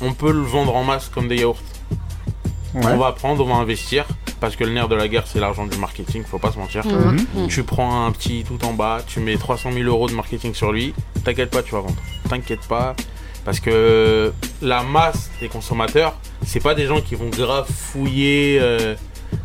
on 0.00 0.12
peut 0.14 0.32
le 0.32 0.40
vendre 0.40 0.74
en 0.74 0.82
masse 0.84 1.08
comme 1.08 1.28
des 1.28 1.36
yaourts. 1.36 1.58
Ouais. 2.74 2.82
On 2.86 2.96
va 2.98 3.12
prendre, 3.12 3.44
on 3.44 3.48
va 3.48 3.54
investir 3.56 4.04
parce 4.40 4.54
que 4.56 4.64
le 4.64 4.72
nerf 4.72 4.88
de 4.88 4.94
la 4.94 5.08
guerre 5.08 5.24
c'est 5.26 5.40
l'argent 5.40 5.66
du 5.66 5.76
marketing, 5.78 6.22
faut 6.24 6.38
pas 6.38 6.52
se 6.52 6.58
mentir. 6.58 6.84
Mhm. 6.86 7.18
Mhm. 7.34 7.48
Tu 7.48 7.62
prends 7.64 8.06
un 8.06 8.10
petit 8.12 8.44
tout 8.46 8.64
en 8.64 8.72
bas, 8.72 8.98
tu 9.06 9.20
mets 9.20 9.36
300 9.36 9.72
000 9.72 9.84
euros 9.88 10.08
de 10.08 10.14
marketing 10.14 10.54
sur 10.54 10.72
lui, 10.72 10.92
t'inquiète 11.24 11.50
pas, 11.50 11.62
tu 11.62 11.72
vas 11.72 11.80
vendre. 11.80 11.96
T'inquiète 12.28 12.66
pas, 12.68 12.94
parce 13.48 13.60
que 13.60 14.30
la 14.60 14.82
masse 14.82 15.30
des 15.40 15.48
consommateurs, 15.48 16.14
c'est 16.44 16.60
pas 16.62 16.74
des 16.74 16.84
gens 16.84 17.00
qui 17.00 17.14
vont 17.14 17.30
grave 17.30 17.66
fouiller 17.66 18.58
euh, 18.60 18.94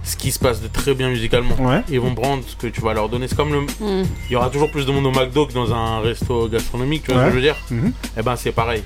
ce 0.04 0.18
qui 0.18 0.30
se 0.34 0.40
passe 0.40 0.62
de 0.62 0.68
très 0.68 0.94
bien 0.94 1.08
musicalement. 1.10 1.56
Ouais. 1.58 1.84
Ils 1.90 2.02
vont 2.02 2.14
prendre 2.14 2.44
ce 2.46 2.58
que 2.58 2.68
tu 2.68 2.82
vas 2.82 2.94
leur 2.94 3.08
donner. 3.08 3.30
C'est 3.30 3.38
comme 3.38 3.54
le. 3.54 3.62
Mm. 3.62 4.06
Il 4.30 4.34
y 4.34 4.36
aura 4.36 4.50
toujours 4.50 4.70
plus 4.70 4.86
de 4.86 4.92
monde 4.92 5.06
au 5.06 5.12
McDo 5.12 5.46
que 5.48 5.54
dans 5.54 5.74
un 5.74 6.02
resto 6.02 6.50
gastronomique, 6.50 7.04
tu 7.06 7.14
vois 7.14 7.22
Ouais. 7.24 7.30
ce 7.30 7.34
que 7.36 7.40
je 7.40 7.46
veux 7.46 7.54
dire 7.54 7.56
Mhm. 7.72 7.94
Eh 8.18 8.22
ben 8.24 8.36
c'est 8.36 8.52
pareil. 8.52 8.84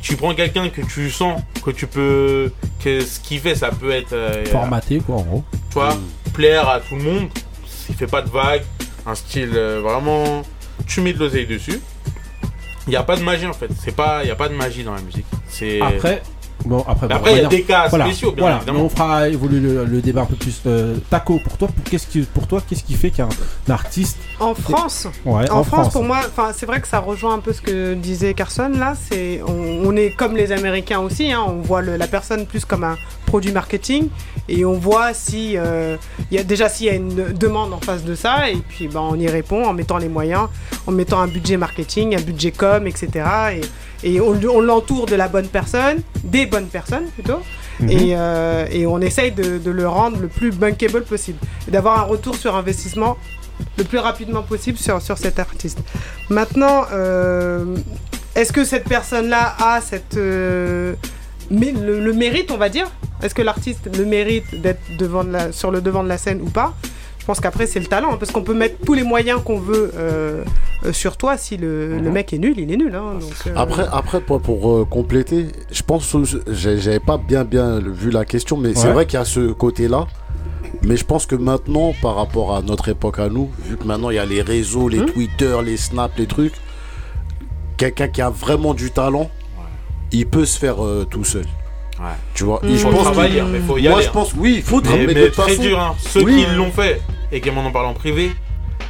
Tu 0.00 0.16
prends 0.16 0.34
quelqu'un 0.34 0.70
que 0.70 0.80
tu 0.80 1.10
sens 1.10 1.42
que 1.62 1.70
tu 1.70 1.86
peux. 1.86 2.50
que 2.82 3.00
ce 3.04 3.20
qu'il 3.20 3.40
fait 3.40 3.54
ça 3.56 3.68
peut 3.70 3.90
être. 3.90 4.14
euh, 4.14 4.46
Formaté, 4.46 5.00
quoi, 5.00 5.16
en 5.16 5.22
gros. 5.22 5.44
tu 5.68 5.74
vois, 5.74 5.94
plaire 6.32 6.70
à 6.70 6.80
tout 6.80 6.96
le 6.96 7.02
monde. 7.02 7.28
Il 7.90 7.94
fait 7.96 8.06
pas 8.06 8.22
de 8.22 8.30
vagues, 8.30 8.62
un 9.04 9.14
style 9.14 9.52
euh, 9.54 9.80
vraiment. 9.82 10.40
Tu 10.86 11.02
mets 11.02 11.12
de 11.12 11.18
l'oseille 11.18 11.46
dessus. 11.46 11.80
Il 12.86 12.90
n'y 12.90 12.96
a 12.96 13.02
pas 13.02 13.16
de 13.16 13.22
magie 13.22 13.46
en 13.46 13.52
fait. 13.52 13.68
C'est 13.82 13.94
pas, 13.96 14.22
il 14.24 14.28
y 14.28 14.30
a 14.30 14.36
pas 14.36 14.48
de 14.48 14.54
magie 14.54 14.84
dans 14.84 14.94
la 14.94 15.00
musique. 15.00 15.26
C'est. 15.48 15.80
Après, 15.80 16.22
bon, 16.66 16.84
après, 16.86 17.08
bon, 17.08 17.14
après, 17.14 17.32
il 17.36 17.42
y 17.42 17.44
a 17.44 17.48
des 17.48 17.62
cas 17.62 17.88
voilà, 17.88 18.04
spéciaux, 18.06 18.32
bien 18.32 18.42
voilà, 18.42 18.56
évidemment. 18.58 18.78
mais 18.80 18.84
on 18.84 18.88
fera 18.90 19.28
évoluer 19.28 19.60
le, 19.60 19.84
le 19.86 20.00
débat 20.02 20.22
un 20.22 20.26
peu 20.26 20.34
plus. 20.36 20.60
Euh, 20.66 20.96
Taco, 21.08 21.38
pour 21.42 21.56
toi, 21.56 21.68
pour, 21.68 21.84
qu'est-ce 21.84 22.06
qui, 22.06 22.20
pour 22.22 22.46
toi, 22.46 22.60
qu'est-ce 22.68 22.84
qui 22.84 22.94
fait 22.94 23.10
qu'un 23.10 23.28
artiste. 23.68 24.18
En 24.40 24.54
France, 24.54 25.06
Ouais, 25.24 25.50
en, 25.50 25.58
en 25.60 25.64
France, 25.64 25.80
France. 25.80 25.92
pour 25.94 26.04
moi, 26.04 26.18
enfin, 26.26 26.50
c'est 26.54 26.66
vrai 26.66 26.80
que 26.80 26.88
ça 26.88 26.98
rejoint 27.00 27.34
un 27.34 27.38
peu 27.38 27.52
ce 27.54 27.62
que 27.62 27.94
disait 27.94 28.34
Carson 28.34 28.70
là. 28.76 28.94
C'est, 29.00 29.40
on, 29.46 29.86
on 29.88 29.96
est 29.96 30.10
comme 30.10 30.36
les 30.36 30.52
Américains 30.52 31.00
aussi. 31.00 31.32
hein, 31.32 31.42
on 31.46 31.60
voit 31.62 31.80
le- 31.80 31.96
la 31.96 32.06
personne 32.06 32.44
plus 32.46 32.64
comme 32.66 32.84
un 32.84 32.96
produit 33.34 33.50
marketing 33.50 34.10
et 34.48 34.64
on 34.64 34.74
voit 34.74 35.12
si, 35.12 35.54
euh, 35.56 35.96
il 36.30 36.36
y 36.36 36.38
a 36.38 36.44
déjà 36.44 36.68
s'il 36.68 36.86
y 36.86 36.88
a 36.88 36.94
une 36.94 37.32
demande 37.32 37.72
en 37.72 37.80
face 37.80 38.04
de 38.04 38.14
ça 38.14 38.48
et 38.48 38.58
puis 38.68 38.86
ben, 38.86 39.00
on 39.00 39.18
y 39.18 39.26
répond 39.26 39.64
en 39.64 39.72
mettant 39.72 39.98
les 39.98 40.08
moyens, 40.08 40.46
en 40.86 40.92
mettant 40.92 41.18
un 41.18 41.26
budget 41.26 41.56
marketing, 41.56 42.14
un 42.14 42.20
budget 42.20 42.52
com, 42.52 42.86
etc. 42.86 43.08
Et, 44.04 44.12
et 44.12 44.20
on, 44.20 44.38
on 44.48 44.60
l'entoure 44.60 45.06
de 45.06 45.16
la 45.16 45.26
bonne 45.26 45.48
personne, 45.48 46.02
des 46.22 46.46
bonnes 46.46 46.68
personnes 46.68 47.06
plutôt. 47.06 47.40
Mhm. 47.80 47.90
Et, 47.90 48.10
euh, 48.12 48.66
et 48.70 48.86
on 48.86 49.00
essaye 49.00 49.32
de, 49.32 49.58
de 49.58 49.70
le 49.72 49.88
rendre 49.88 50.20
le 50.20 50.28
plus 50.28 50.52
bankable 50.52 51.02
possible 51.02 51.40
et 51.66 51.72
d'avoir 51.72 51.98
un 51.98 52.04
retour 52.04 52.36
sur 52.36 52.54
investissement 52.54 53.16
le 53.76 53.82
plus 53.82 53.98
rapidement 53.98 54.42
possible 54.42 54.78
sur, 54.78 55.02
sur 55.02 55.18
cet 55.18 55.40
artiste. 55.40 55.80
Maintenant, 56.30 56.86
euh, 56.92 57.76
est-ce 58.36 58.52
que 58.52 58.64
cette 58.64 58.84
personne-là 58.84 59.56
a 59.58 59.80
cette, 59.80 60.16
euh, 60.18 60.94
mais 61.50 61.72
le, 61.72 62.00
le 62.00 62.12
mérite, 62.12 62.50
on 62.50 62.56
va 62.58 62.68
dire 62.68 62.86
Est-ce 63.22 63.34
que 63.34 63.42
l'artiste 63.42 63.88
le 63.96 64.04
mérite 64.04 64.60
d'être 64.60 64.80
devant 64.98 65.24
de 65.24 65.30
la- 65.30 65.52
sur 65.52 65.70
le 65.70 65.80
devant 65.80 66.02
de 66.02 66.08
la 66.08 66.18
scène 66.18 66.40
ou 66.42 66.50
pas? 66.50 66.74
Je 67.18 67.24
pense 67.26 67.40
qu'après, 67.40 67.66
c'est 67.66 67.80
le 67.80 67.86
talent, 67.86 68.12
hein, 68.12 68.16
parce 68.20 68.30
qu'on 68.32 68.42
peut 68.42 68.52
mettre 68.52 68.84
tous 68.84 68.92
les 68.92 69.02
moyens 69.02 69.40
qu'on 69.42 69.58
veut 69.58 69.92
euh, 69.96 70.44
euh, 70.84 70.92
sur 70.92 71.16
toi. 71.16 71.38
Si 71.38 71.56
le, 71.56 71.98
le 71.98 72.10
mec 72.10 72.34
est 72.34 72.38
nul, 72.38 72.52
il 72.58 72.70
est 72.70 72.76
nul. 72.76 72.94
hein, 72.94 73.14
donc, 73.18 73.32
euh, 73.46 73.52
Après, 73.56 73.86
après 73.90 74.20
pour, 74.20 74.42
pour, 74.42 74.70
euh, 74.76 74.84
compléter, 74.84 75.46
je 75.72 75.82
pense 75.82 76.12
que 76.12 76.18
j'ai- 76.52 76.76
j'avais 76.76 77.00
pas 77.00 77.16
bien 77.16 77.44
bien 77.44 77.78
vu 77.80 78.10
la 78.10 78.26
question, 78.26 78.58
mais 78.58 78.74
c'est 78.74 78.92
vrai 78.92 79.06
qu'il 79.06 79.18
y 79.18 79.22
a 79.22 79.24
ce 79.24 79.52
côté-là. 79.52 80.06
Mais 80.82 80.98
je 80.98 81.04
pense 81.06 81.24
que 81.24 81.34
maintenant, 81.34 81.94
par 82.02 82.14
rapport 82.16 82.54
à 82.54 82.60
notre 82.60 82.90
époque 82.90 83.18
à 83.18 83.30
nous, 83.30 83.48
vu 83.64 83.78
que 83.78 83.84
maintenant 83.84 84.10
il 84.10 84.16
y 84.16 84.18
a 84.18 84.26
les 84.26 84.42
réseaux, 84.42 84.90
les 84.90 84.98
Hum. 84.98 85.06
Twitter, 85.06 85.56
les 85.64 85.78
Snaps, 85.78 86.18
les 86.18 86.26
trucs, 86.26 86.52
quelqu'un 87.78 88.08
qui 88.08 88.20
a 88.20 88.28
vraiment 88.28 88.74
du 88.74 88.90
talent, 88.90 89.30
il 90.14 90.26
peut 90.26 90.44
se 90.46 90.58
faire 90.58 90.82
euh, 90.84 91.04
tout 91.08 91.24
seul. 91.24 91.44
Tu 92.34 92.44
vois, 92.44 92.60
Il 92.64 92.70
Et 92.70 92.72
je 92.76 92.78
faut 92.82 92.90
pense 92.90 93.02
travailler, 93.04 93.36
que- 93.38 93.44
hein, 93.44 93.48
mais 93.50 93.60
faut 93.60 93.78
y 93.78 93.84
Moi, 93.88 93.98
aller. 93.98 94.06
je 94.06 94.10
pense, 94.10 94.34
oui, 94.36 94.54
il 94.56 94.62
faut 94.62 94.76
mais, 94.76 94.82
travailler. 94.82 95.06
mais 95.06 95.14
de 95.14 95.26
très 95.28 95.42
façon- 95.50 95.62
dur, 95.62 95.80
hein. 95.80 95.94
Ceux 95.98 96.22
Oui. 96.24 96.44
qui 96.44 96.54
l'ont 96.54 96.70
fait 96.72 97.00
et 97.32 97.40
qui 97.40 97.50
m'en 97.50 97.64
ont 97.64 97.70
parlé 97.72 97.88
en 97.88 97.94
privé, 97.94 98.32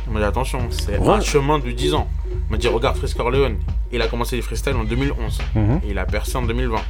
ils 0.07 0.13
m'ont 0.13 0.19
dit 0.19 0.25
attention, 0.25 0.61
c'est 0.71 0.99
Ouais. 0.99 1.09
un 1.11 1.21
chemin 1.21 1.59
de 1.59 1.71
10 1.71 1.95
ans. 1.95 2.09
Ils 2.31 2.53
m'ont 2.53 2.57
dit 2.59 2.67
regarde 2.67 2.97
Frisk 2.97 3.17
Corleone, 3.17 3.57
il 3.93 4.01
a 4.03 4.09
commencé 4.09 4.37
les 4.37 4.43
freestyles 4.43 4.75
en 4.77 4.85
2011 4.85 5.39
Mhm. 5.55 5.81
et 5.85 5.91
il 5.91 5.99
a 5.99 6.07
percé 6.07 6.37
en 6.37 6.43
2020. 6.43 6.81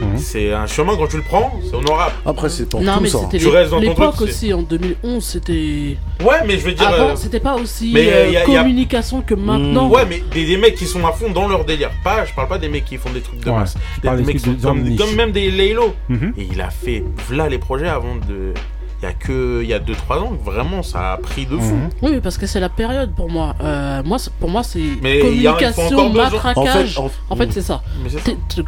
Mhm. 0.00 0.18
C'est 0.18 0.52
un 0.52 0.66
chemin 0.66 0.96
quand 0.96 1.06
tu 1.08 1.16
le 1.16 1.22
prends, 1.22 1.52
c'est 1.68 1.74
honorable. 1.74 2.14
Après, 2.24 2.48
c'est 2.48 2.68
pour 2.68 2.80
Non, 2.80 2.98
mais 3.00 3.08
c'était 3.08 3.38
Tu 3.38 3.48
restes 3.48 3.70
dans 3.70 3.80
ton 3.82 3.94
truc, 3.94 4.20
aussi, 4.28 4.52
en 4.52 4.62
2011, 4.62 5.22
c'était. 5.24 5.96
Ouais, 6.24 6.36
mais 6.46 6.58
je 6.58 6.64
veux 6.64 6.72
dire. 6.72 6.88
Avant, 6.88 7.10
euh, 7.10 7.16
c'était 7.16 7.40
pas 7.40 7.54
aussi 7.56 7.92
mais, 7.94 8.08
euh, 8.12 8.26
y 8.30 8.36
a- 8.36 8.46
y 8.48 8.56
a- 8.56 8.60
communication 8.60 9.22
que 9.22 9.34
maintenant. 9.34 9.88
Ouais, 9.88 10.02
mais 10.08 10.22
des, 10.32 10.46
des 10.46 10.56
mecs 10.56 10.74
qui 10.74 10.86
sont 10.86 11.04
à 11.06 11.12
fond 11.12 11.30
dans 11.30 11.48
leur 11.48 11.64
délire. 11.64 11.90
Pas, 12.02 12.24
je 12.24 12.32
parle 12.34 12.48
pas 12.48 12.58
des 12.58 12.68
mecs 12.68 12.84
qui 12.84 12.96
font 12.96 13.10
des 13.10 13.20
trucs 13.20 13.40
de 13.44 13.50
Ouais, 13.50 13.56
masse. 13.58 13.74
Des 14.02 14.10
mecs 14.10 14.36
qui 14.36 14.38
sont 14.38 14.54
comme, 14.62 15.14
même 15.16 15.32
des 15.32 15.50
Laylo. 15.50 15.94
Mhm. 16.08 16.34
Et 16.38 16.48
il 16.52 16.60
a 16.60 16.70
fait 16.70 17.04
là 17.30 17.48
les 17.48 17.58
projets 17.58 17.88
avant 17.88 18.16
de. 18.16 18.52
Il 19.02 19.06
y 19.06 19.08
a 19.08 19.12
que 19.14 19.60
il 19.62 19.68
y 19.68 19.72
a 19.72 19.78
2-3 19.78 20.18
ans 20.18 20.36
que 20.36 20.44
vraiment 20.44 20.82
ça 20.82 21.12
a 21.12 21.16
pris 21.16 21.46
de 21.46 21.56
fou. 21.56 21.78
Oui, 22.02 22.20
parce 22.22 22.36
que 22.36 22.46
c'est 22.46 22.60
la 22.60 22.68
période 22.68 23.12
pour 23.14 23.30
moi. 23.30 23.54
Euh, 23.62 24.02
moi, 24.04 24.18
pour 24.38 24.50
moi, 24.50 24.62
c'est 24.62 24.80
communication, 25.22 26.12
matraquage. 26.12 26.98
En 26.98 27.10
En 27.30 27.36
fait, 27.36 27.50
c'est 27.52 27.62
ça. 27.62 27.82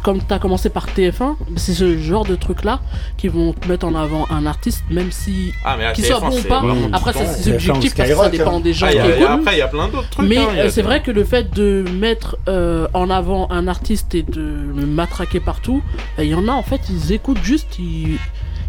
Comme 0.03 0.19
tu 0.25 0.33
as 0.33 0.39
commencé 0.39 0.69
par 0.69 0.87
TF1, 0.87 1.35
c'est 1.55 1.73
ce 1.73 1.97
genre 1.97 2.25
de 2.25 2.35
truc-là 2.35 2.79
qui 3.17 3.27
vont 3.27 3.53
te 3.53 3.67
mettre 3.67 3.85
en 3.85 3.95
avant 3.95 4.25
un 4.31 4.45
artiste, 4.45 4.83
même 4.89 5.11
si 5.11 5.51
Ah, 5.63 5.75
mais 5.77 5.93
qu'il 5.93 6.03
TF1, 6.05 6.07
soit 6.09 6.29
bon 6.29 6.37
ou 6.39 6.41
pas. 6.43 6.63
Après, 6.93 7.13
c'est 7.13 7.43
subjectif 7.43 7.95
parce 7.95 8.09
que 8.09 8.15
ça 8.15 8.29
dépend 8.29 8.59
des 8.59 8.73
gens 8.73 8.87
Ah, 8.89 8.91
qui 8.93 8.99
a- 8.99 9.09
écoutent. 9.15 9.27
Après, 9.29 9.55
il 9.55 9.59
y 9.59 9.61
a 9.61 9.67
plein 9.67 9.87
d'autres 9.87 10.09
trucs. 10.09 10.27
Mais 10.27 10.37
hein, 10.37 10.47
euh, 10.57 10.69
c'est 10.69 10.81
vrai 10.81 11.01
que 11.01 11.11
le 11.11 11.23
fait 11.23 11.53
de 11.53 11.85
mettre 11.99 12.37
euh, 12.47 12.87
en 12.93 13.09
avant 13.09 13.47
un 13.51 13.67
artiste 13.67 14.15
et 14.15 14.23
de 14.23 14.41
le 14.41 14.85
matraquer 14.85 15.39
partout, 15.39 15.81
il 16.17 16.25
y 16.25 16.35
en 16.35 16.47
a 16.47 16.51
en 16.51 16.63
fait, 16.63 16.81
ils 16.89 17.11
écoutent 17.13 17.43
juste, 17.43 17.77
ils, 17.79 18.17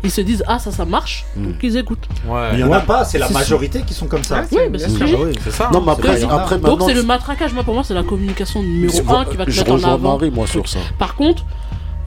ils 0.04 0.10
se 0.10 0.20
disent 0.20 0.44
ah 0.46 0.58
ça 0.58 0.70
ça 0.70 0.84
marche, 0.84 1.24
donc 1.36 1.54
ils 1.62 1.76
écoutent. 1.76 2.06
Mais 2.26 2.50
il 2.54 2.60
y 2.60 2.64
en 2.64 2.72
a 2.72 2.80
pas, 2.80 3.04
c'est 3.04 3.18
la 3.18 3.28
majorité 3.30 3.82
qui 3.82 3.94
sont 3.94 4.06
comme 4.06 4.22
ça. 4.24 4.42
Oui, 4.52 4.58
mais 4.70 4.78
c'est 4.78 4.88
oui. 5.02 5.34
ça. 5.50 5.70
Non, 5.72 5.82
mais 5.84 5.92
après, 5.92 6.22
après 6.24 6.58
Donc 6.58 6.82
c'est 6.86 6.94
le 6.94 7.02
matraquage, 7.02 7.52
moi 7.52 7.64
pour 7.64 7.74
moi 7.74 7.82
c'est 7.84 7.94
la 7.94 8.02
communication 8.04 8.62
numéro 8.62 8.92
Je 8.94 9.00
1 9.00 9.04
vois- 9.04 9.24
qui 9.24 9.36
va 9.36 9.44
te 9.46 9.50
je 9.50 9.58
mettre 9.60 9.70
en 9.70 9.74
rejoins 9.74 9.94
avant. 9.94 10.12
Marie, 10.18 10.30
moi, 10.30 10.46
sur 10.46 10.68
ça. 10.68 10.78
Par 10.98 11.14
contre, 11.14 11.44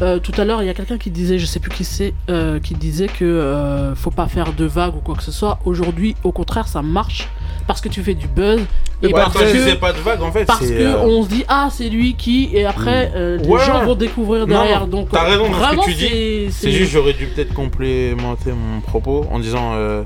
euh, 0.02 0.19
tout 0.19 0.32
à 0.40 0.45
l'heure 0.45 0.61
il 0.61 0.65
y 0.65 0.69
a 0.69 0.74
quelqu'un 0.74 0.98
qui 0.98 1.10
disait, 1.10 1.40
je 1.40 1.45
sais 1.45 1.60
plus 1.60 1.72
qui 1.72 1.84
c'est, 1.84 2.14
euh, 2.30 2.60
qui 2.60 2.76
disait 2.76 3.07
que 3.07 3.26
euh, 3.26 3.95
faut 3.95 4.11
pas 4.11 4.28
faire 4.28 4.53
de 4.53 4.65
vagues 4.65 4.95
ou 4.95 4.99
quoi 4.99 5.15
que 5.15 5.24
ce 5.24 5.32
soit. 5.32 5.60
Aujourd'hui, 5.65 6.15
au 6.24 6.32
contraire, 6.32 6.68
ça 6.68 6.82
marche 6.82 7.28
parce 7.65 7.82
que 7.82 7.90
tu 7.90 8.02
fais 8.03 8.14
du 8.14 8.28
buzz. 8.28 8.61
Et 9.03 9.07
Ouais, 9.07 9.14
parce 9.14 9.34
que, 9.36 9.76
pas 9.76 9.94
de 9.94 9.99
vagues, 9.99 10.22
en 10.24 10.32
fait, 10.32 10.45
parce 10.45 10.61
que 10.68 10.74
euh, 10.74 10.98
on 11.03 11.22
se 11.24 11.30
dit 11.30 11.44
ah 11.48 11.69
c'est 11.72 11.90
lui 11.90 12.15
qui 12.15 12.49
et 12.53 12.65
après 12.65 13.11
euh, 13.15 13.38
les 13.38 13.48
Ouais. 13.48 13.64
gens 13.64 13.84
vont 13.86 13.94
découvrir 13.95 14.48
derrière 14.48 14.82
non, 14.88 15.02
donc 15.02 15.10
T'as 15.11 15.24
euh, 15.26 15.30
raison 15.30 15.49
dans 15.52 15.72
ce 15.84 15.86
que 15.86 15.91
tu 15.91 15.94
dis. 15.95 16.52
c'est- 16.52 16.72
juste, 16.72 16.91
j'aurais 16.94 17.14
dû 17.14 17.26
peut-être 17.28 17.53
complémenter 17.53 18.52
mon 18.52 18.82
propos 18.82 19.26
en 19.32 19.40
disant 19.40 19.74
euh, 19.76 20.03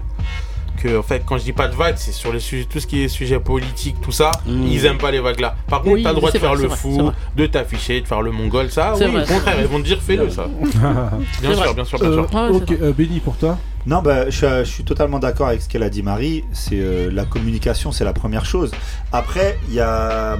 que, 0.82 0.98
en 0.98 1.04
fait, 1.04 1.24
quand 1.26 1.38
je 1.38 1.44
dis 1.44 1.54
pas 1.54 1.68
de 1.68 1.76
vagues, 1.76 1.96
c'est 1.98 2.12
sur 2.12 2.32
les 2.34 2.40
sujets, 2.40 2.66
tout 2.66 2.80
ce 2.80 2.88
qui 2.88 3.04
est 3.04 3.08
sujet 3.08 3.40
politique, 3.40 3.96
tout 4.02 4.12
ça, 4.12 4.32
ils 4.48 4.86
aiment 4.86 4.98
pas 4.98 5.12
les 5.12 5.20
vagues 5.20 5.40
là. 5.40 5.56
Par 5.68 5.82
contre, 5.82 5.96
Oui, 5.96 6.04
t'as 6.04 6.10
le 6.10 6.16
droit 6.16 6.32
de 6.32 6.38
faire 6.38 6.54
vrai, 6.54 6.64
le 6.64 6.70
fou, 6.70 6.98
vrai. 7.06 7.14
de 7.36 7.46
t'afficher, 7.46 8.02
de 8.02 8.08
faire 8.08 8.22
le 8.22 8.32
mongol, 8.32 8.70
ça, 8.72 8.94
C'est 8.98 9.06
oui, 9.06 9.12
vrai, 9.12 9.24
au 9.24 9.26
contraire, 9.34 9.56
vrai. 9.56 9.64
ils 9.64 9.70
vont 9.70 9.80
te 9.80 9.86
dire 9.86 10.02
fais-le, 10.02 10.30
ça. 10.30 10.48
bien 11.42 11.56
sûr, 11.56 11.74
bien 11.76 11.86
sûr, 11.86 12.00
bien 12.00 12.10
Euh, 12.10 12.28
sûr. 12.28 12.56
ok, 12.56 12.72
euh, 12.82 12.94
Benny, 12.94 13.20
pour 13.20 13.38
toi? 13.38 13.58
Non, 13.86 14.02
bah, 14.02 14.30
je, 14.30 14.36
suis, 14.36 14.48
je 14.48 14.64
suis 14.64 14.84
totalement 14.84 15.20
d'accord 15.20 15.48
avec 15.48 15.62
ce 15.62 15.68
qu'elle 15.70 15.84
a 15.84 15.90
dit 15.90 16.04
Marie. 16.04 16.44
C'est 16.54 16.80
euh, 16.80 17.10
la 17.12 17.26
communication, 17.26 17.92
c'est 17.92 18.04
la 18.06 18.14
première 18.14 18.46
chose. 18.46 18.72
Après, 19.12 19.58
il 19.70 19.74
y 19.74 19.80
a. 19.80 20.38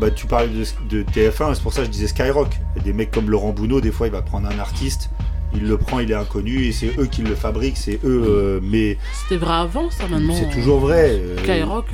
Bah, 0.00 0.10
tu 0.10 0.26
parlais 0.26 0.48
de, 0.48 0.64
de 0.88 1.02
TF1, 1.02 1.54
c'est 1.54 1.62
pour 1.62 1.72
ça 1.74 1.80
que 1.80 1.86
je 1.86 1.90
disais 1.90 2.06
Skyrock. 2.06 2.48
Des 2.82 2.94
mecs 2.94 3.10
comme 3.10 3.28
Laurent 3.30 3.50
Bounot, 3.50 3.82
des 3.82 3.92
fois, 3.92 4.06
il 4.06 4.12
va 4.12 4.22
prendre 4.22 4.48
un 4.48 4.58
artiste, 4.58 5.10
il 5.54 5.68
le 5.68 5.76
prend, 5.76 5.98
il 6.00 6.10
est 6.10 6.14
inconnu, 6.14 6.64
et 6.64 6.72
c'est 6.72 6.98
eux 6.98 7.06
qui 7.06 7.22
le 7.22 7.34
fabriquent, 7.34 7.76
c'est 7.76 8.00
eux. 8.04 8.22
euh, 8.26 8.60
mais 8.62 8.96
C'était 9.22 9.36
vrai 9.36 9.54
avant 9.54 9.90
ça 9.90 10.08
maintenant. 10.08 10.34
c'est 10.34 10.48
toujours 10.54 10.80
vrai. 10.80 11.10
euh, 11.10 11.36
Skyrock. 11.42 11.86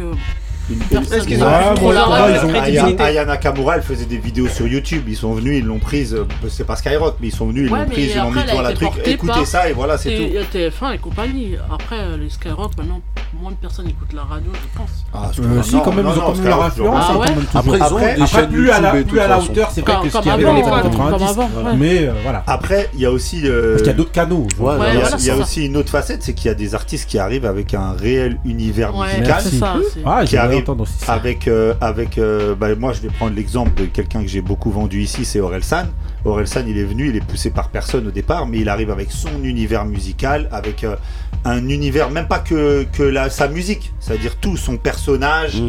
Une- 0.71 0.79
personne 0.79 1.19
Est-ce 1.19 3.03
Aya, 3.03 3.25
Nakamura, 3.25 3.77
elle 3.77 3.83
faisait 3.83 4.05
des 4.07 4.19
vidéos 4.19 4.49
sur 4.49 4.67
YouTube. 4.67 5.05
Ils 5.09 5.17
sont 5.17 5.33
venus, 5.33 5.59
ils 5.59 5.65
l'ont 5.65 5.79
prise. 5.79 6.15
euh, 6.15 6.25
C'est 6.49 6.67
pas 6.67 6.77
Skyrock, 6.77 7.17
mais 7.21 7.29
ils 7.29 7.35
sont 7.35 7.47
venus, 7.47 7.65
ils 7.69 7.73
Ouais, 7.73 7.81
l'ont 7.81 7.87
prise, 7.87 8.11
ils 8.15 8.19
l'ont 8.19 8.31
mis 8.31 8.41
a 8.41 8.55
dans 8.55 8.63
la 8.63 8.73
truc. 8.73 8.89
Écoutez 9.05 9.45
ça 9.45 9.69
et 9.69 9.73
voilà, 9.73 9.97
c'est 9.99 10.15
tout. 10.15 10.57
TF1 10.59 10.93
et 10.95 10.99
compagnie. 10.99 11.57
Après, 11.73 11.97
euh, 12.01 12.17
les 12.17 12.31
Skyrock, 12.31 12.73
maintenant, 12.77 13.01
moins 13.41 13.51
de 13.51 13.57
personnes 13.57 13.89
écoutent 13.89 14.13
la 14.15 14.23
radio, 14.23 14.51
je 14.53 14.79
pense. 14.79 14.91
Ah, 15.13 15.31
Euh, 15.39 15.63
si, 15.63 15.77
quand 15.85 15.93
même, 15.93 16.07
ils 16.07 16.19
ont 16.19 16.21
quand 16.23 16.35
même 16.35 16.45
leur 16.45 16.65
influence. 16.65 17.05
Ah. 17.09 17.13
Après, 17.59 17.79
ils 17.79 17.83
ont 17.83 17.99
des 17.99 18.05
Après, 18.05 18.27
chaînes 18.27 18.49
plus 18.49 18.71
à 18.71 18.81
la, 18.81 18.89
YouTube 18.95 19.09
plus 19.09 19.21
à 19.21 19.39
hauteur, 19.39 19.71
c'est 19.73 19.81
vrai 19.83 19.93
Comme- 19.95 20.03
que 20.05 20.11
ce 20.11 20.19
qu'il 20.19 20.27
y 20.27 20.31
avait 20.31 20.43
dans 20.45 20.55
les 20.55 20.61
avant, 20.63 20.73
années 20.75 20.85
ouais, 20.89 20.91
comme 20.91 21.11
90. 21.11 21.25
avant, 21.31 21.43
ouais. 21.71 21.77
Mais 21.77 22.11
voilà. 22.23 22.43
Après, 22.47 22.91
il 22.95 23.01
y 23.01 23.07
a 23.07 23.11
aussi. 23.11 23.43
Parce 23.43 23.79
qu'il 23.83 23.87
y 23.87 23.91
a 23.91 23.95
d'autres 23.95 24.13
canaux. 24.13 24.47
il 24.59 24.65
y 24.65 24.69
a, 24.69 25.17
il 25.19 25.25
y 25.25 25.31
a 25.31 25.37
aussi 25.37 25.67
une 25.67 25.77
autre 25.77 25.91
facette, 25.91 26.23
c'est 26.23 26.33
qu'il 26.35 26.47
y 26.47 26.51
a 26.51 26.55
des 26.55 26.75
artistes 26.75 27.09
qui 27.09 27.19
arrivent 27.19 27.47
avec 27.47 27.75
un 27.75 27.93
réel 27.93 28.39
univers 28.45 28.93
musical. 28.93 29.37
c'est 29.41 29.57
ça, 29.57 29.75
c'est- 29.93 30.01
Ah, 30.05 30.23
qui 30.25 30.37
entendre 30.59 30.83
aussi 30.83 30.95
ça. 30.99 31.13
avec 31.13 31.49
euh, 31.49 31.75
avec 31.81 32.19
euh, 32.19 32.55
bah, 32.55 32.75
moi 32.75 32.93
je 32.93 33.01
vais 33.01 33.09
prendre 33.09 33.35
l'exemple 33.35 33.73
de 33.81 33.87
quelqu'un 33.87 34.23
que 34.23 34.29
j'ai 34.29 34.41
beaucoup 34.41 34.71
vendu 34.71 35.01
ici 35.03 35.25
c'est 35.25 35.41
Orelsan 35.41 35.87
Orelsan 36.25 36.65
il 36.67 36.77
est 36.79 36.85
venu 36.85 37.09
il 37.09 37.17
est 37.17 37.25
poussé 37.25 37.51
par 37.51 37.69
personne 37.69 38.07
au 38.07 38.11
départ 38.11 38.47
mais 38.47 38.59
il 38.59 38.69
arrive 38.69 38.91
avec 38.91 39.11
son 39.11 39.43
univers 39.45 39.85
musical 39.85 40.49
avec 40.53 40.85
euh, 40.85 40.97
un 41.45 41.69
univers 41.69 42.11
même 42.11 42.27
pas 42.29 42.41
que 42.41 42.87
que 42.93 43.03
la, 43.03 43.31
sa 43.31 43.49
musique 43.49 43.93
c'est 44.01 44.15
à 44.15 44.17
dire 44.17 44.37
tout 44.37 44.57
son 44.57 44.77
personnage 44.77 45.63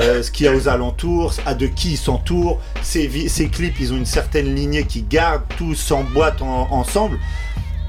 euh, 0.00 0.22
ce 0.22 0.30
qu'il 0.30 0.46
y 0.46 0.48
a 0.48 0.54
aux 0.54 0.68
alentours 0.68 1.34
à 1.46 1.54
de 1.54 1.66
qui 1.66 1.92
il 1.92 1.96
s'entoure 1.96 2.60
ses, 2.82 3.28
ses 3.28 3.48
clips 3.48 3.78
ils 3.80 3.92
ont 3.92 3.96
une 3.96 4.06
certaine 4.06 4.54
lignée 4.54 4.84
qui 4.84 5.02
garde 5.02 5.42
tout 5.58 5.74
s'emboîte 5.74 6.42
en- 6.42 6.68
ensemble 6.72 7.18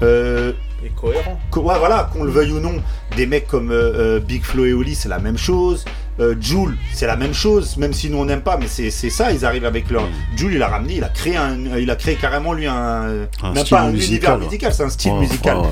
euh, 0.02 0.52
Et 0.84 0.90
cohérent. 0.90 1.38
que- 1.50 1.58
ouais, 1.58 1.78
voilà, 1.78 2.08
qu'on 2.12 2.22
le 2.22 2.30
veuille 2.30 2.52
ou 2.52 2.60
non, 2.60 2.74
des 3.16 3.26
mecs 3.26 3.48
comme 3.48 3.70
euh, 3.72 4.20
Big 4.20 4.44
Flo 4.44 4.64
et 4.64 4.72
Oli, 4.72 4.94
c'est 4.94 5.08
la 5.08 5.18
même 5.18 5.36
chose. 5.36 5.84
Euh, 6.20 6.34
Joule, 6.40 6.76
c'est 6.92 7.06
la 7.06 7.16
même 7.16 7.32
chose, 7.34 7.76
même 7.76 7.92
si 7.92 8.10
nous 8.10 8.18
on 8.18 8.24
n'aime 8.24 8.40
pas, 8.40 8.56
mais 8.56 8.66
c'est 8.66 8.90
ça, 9.10 9.30
ils 9.32 9.44
arrivent 9.44 9.64
avec 9.66 9.88
leur. 9.90 10.08
Joule, 10.36 10.54
il 10.54 10.62
a 10.62 10.68
ramené, 10.68 10.94
il 10.96 11.04
a 11.04 11.08
créé 11.08 11.36
un, 11.36 11.56
il 11.78 11.88
a 11.90 11.96
créé 11.96 12.16
carrément 12.16 12.52
lui 12.54 12.66
un, 12.66 13.26
Un 13.42 13.52
même 13.52 13.56
style 13.64 13.76
pas 13.76 13.82
un 13.82 13.90
musical, 13.92 14.30
univers 14.32 14.38
musical, 14.38 14.74
c'est 14.74 14.82
un 14.82 14.90
style 14.90 15.12
Ouais, 15.12 15.20
musical. 15.20 15.56
ouais, 15.58 15.62
ouais. 15.62 15.68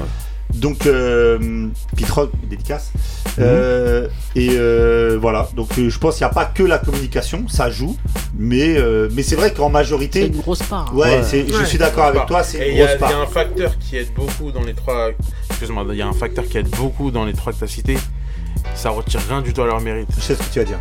Donc, 0.54 0.86
euh, 0.86 1.66
Pitrock, 1.96 2.30
dédicace. 2.48 2.92
Euh, 3.40 4.06
et 4.36 4.50
euh, 4.52 5.18
voilà, 5.20 5.48
donc 5.56 5.68
euh, 5.78 5.90
je 5.90 5.98
pense 5.98 6.16
qu'il 6.16 6.24
n'y 6.24 6.30
a 6.30 6.34
pas 6.34 6.46
que 6.46 6.62
la 6.62 6.78
communication, 6.78 7.46
ça 7.48 7.68
joue, 7.68 7.96
mais, 8.38 8.76
euh, 8.78 9.08
mais 9.12 9.22
c'est 9.24 9.34
vrai 9.36 9.52
qu'en 9.52 9.68
majorité. 9.68 10.20
C'est 10.22 10.26
une 10.28 10.40
grosse 10.40 10.62
part. 10.62 10.86
hein. 10.92 10.96
Ouais, 10.96 11.20
je 11.32 11.64
suis 11.64 11.76
d'accord 11.78 12.04
avec 12.06 12.24
toi, 12.26 12.42
c'est 12.44 12.68
une 12.68 12.74
il 12.74 12.78
y 12.78 12.82
a- 12.82 12.86
grosse 12.86 12.98
part. 13.00 13.10
Il 13.10 13.12
y 13.12 13.16
a 13.16 13.20
un 13.22 13.26
facteur 13.26 13.78
qui 13.78 13.96
aide 13.96 14.14
beaucoup 14.14 14.52
dans 14.52 14.62
les 14.62 14.72
trois. 14.74 15.10
Excuse-moi, 15.50 15.84
il 15.90 15.96
y 15.96 16.02
a 16.02 16.06
un 16.06 16.12
facteur 16.12 16.44
qui 16.46 16.56
aide 16.58 16.70
beaucoup 16.70 17.10
dans 17.10 17.24
les 17.24 17.32
trois 17.34 17.52
que 17.52 17.58
tu 17.58 17.64
as 17.64 17.68
cités. 17.68 17.98
Ça 18.74 18.90
retire 18.90 19.20
rien 19.28 19.40
du 19.42 19.52
tout 19.52 19.62
à 19.62 19.66
leur 19.66 19.80
mérite. 19.80 20.08
Je 20.16 20.20
sais 20.20 20.34
ce 20.34 20.42
que 20.42 20.52
tu 20.52 20.58
vas 20.58 20.64
dire. 20.64 20.78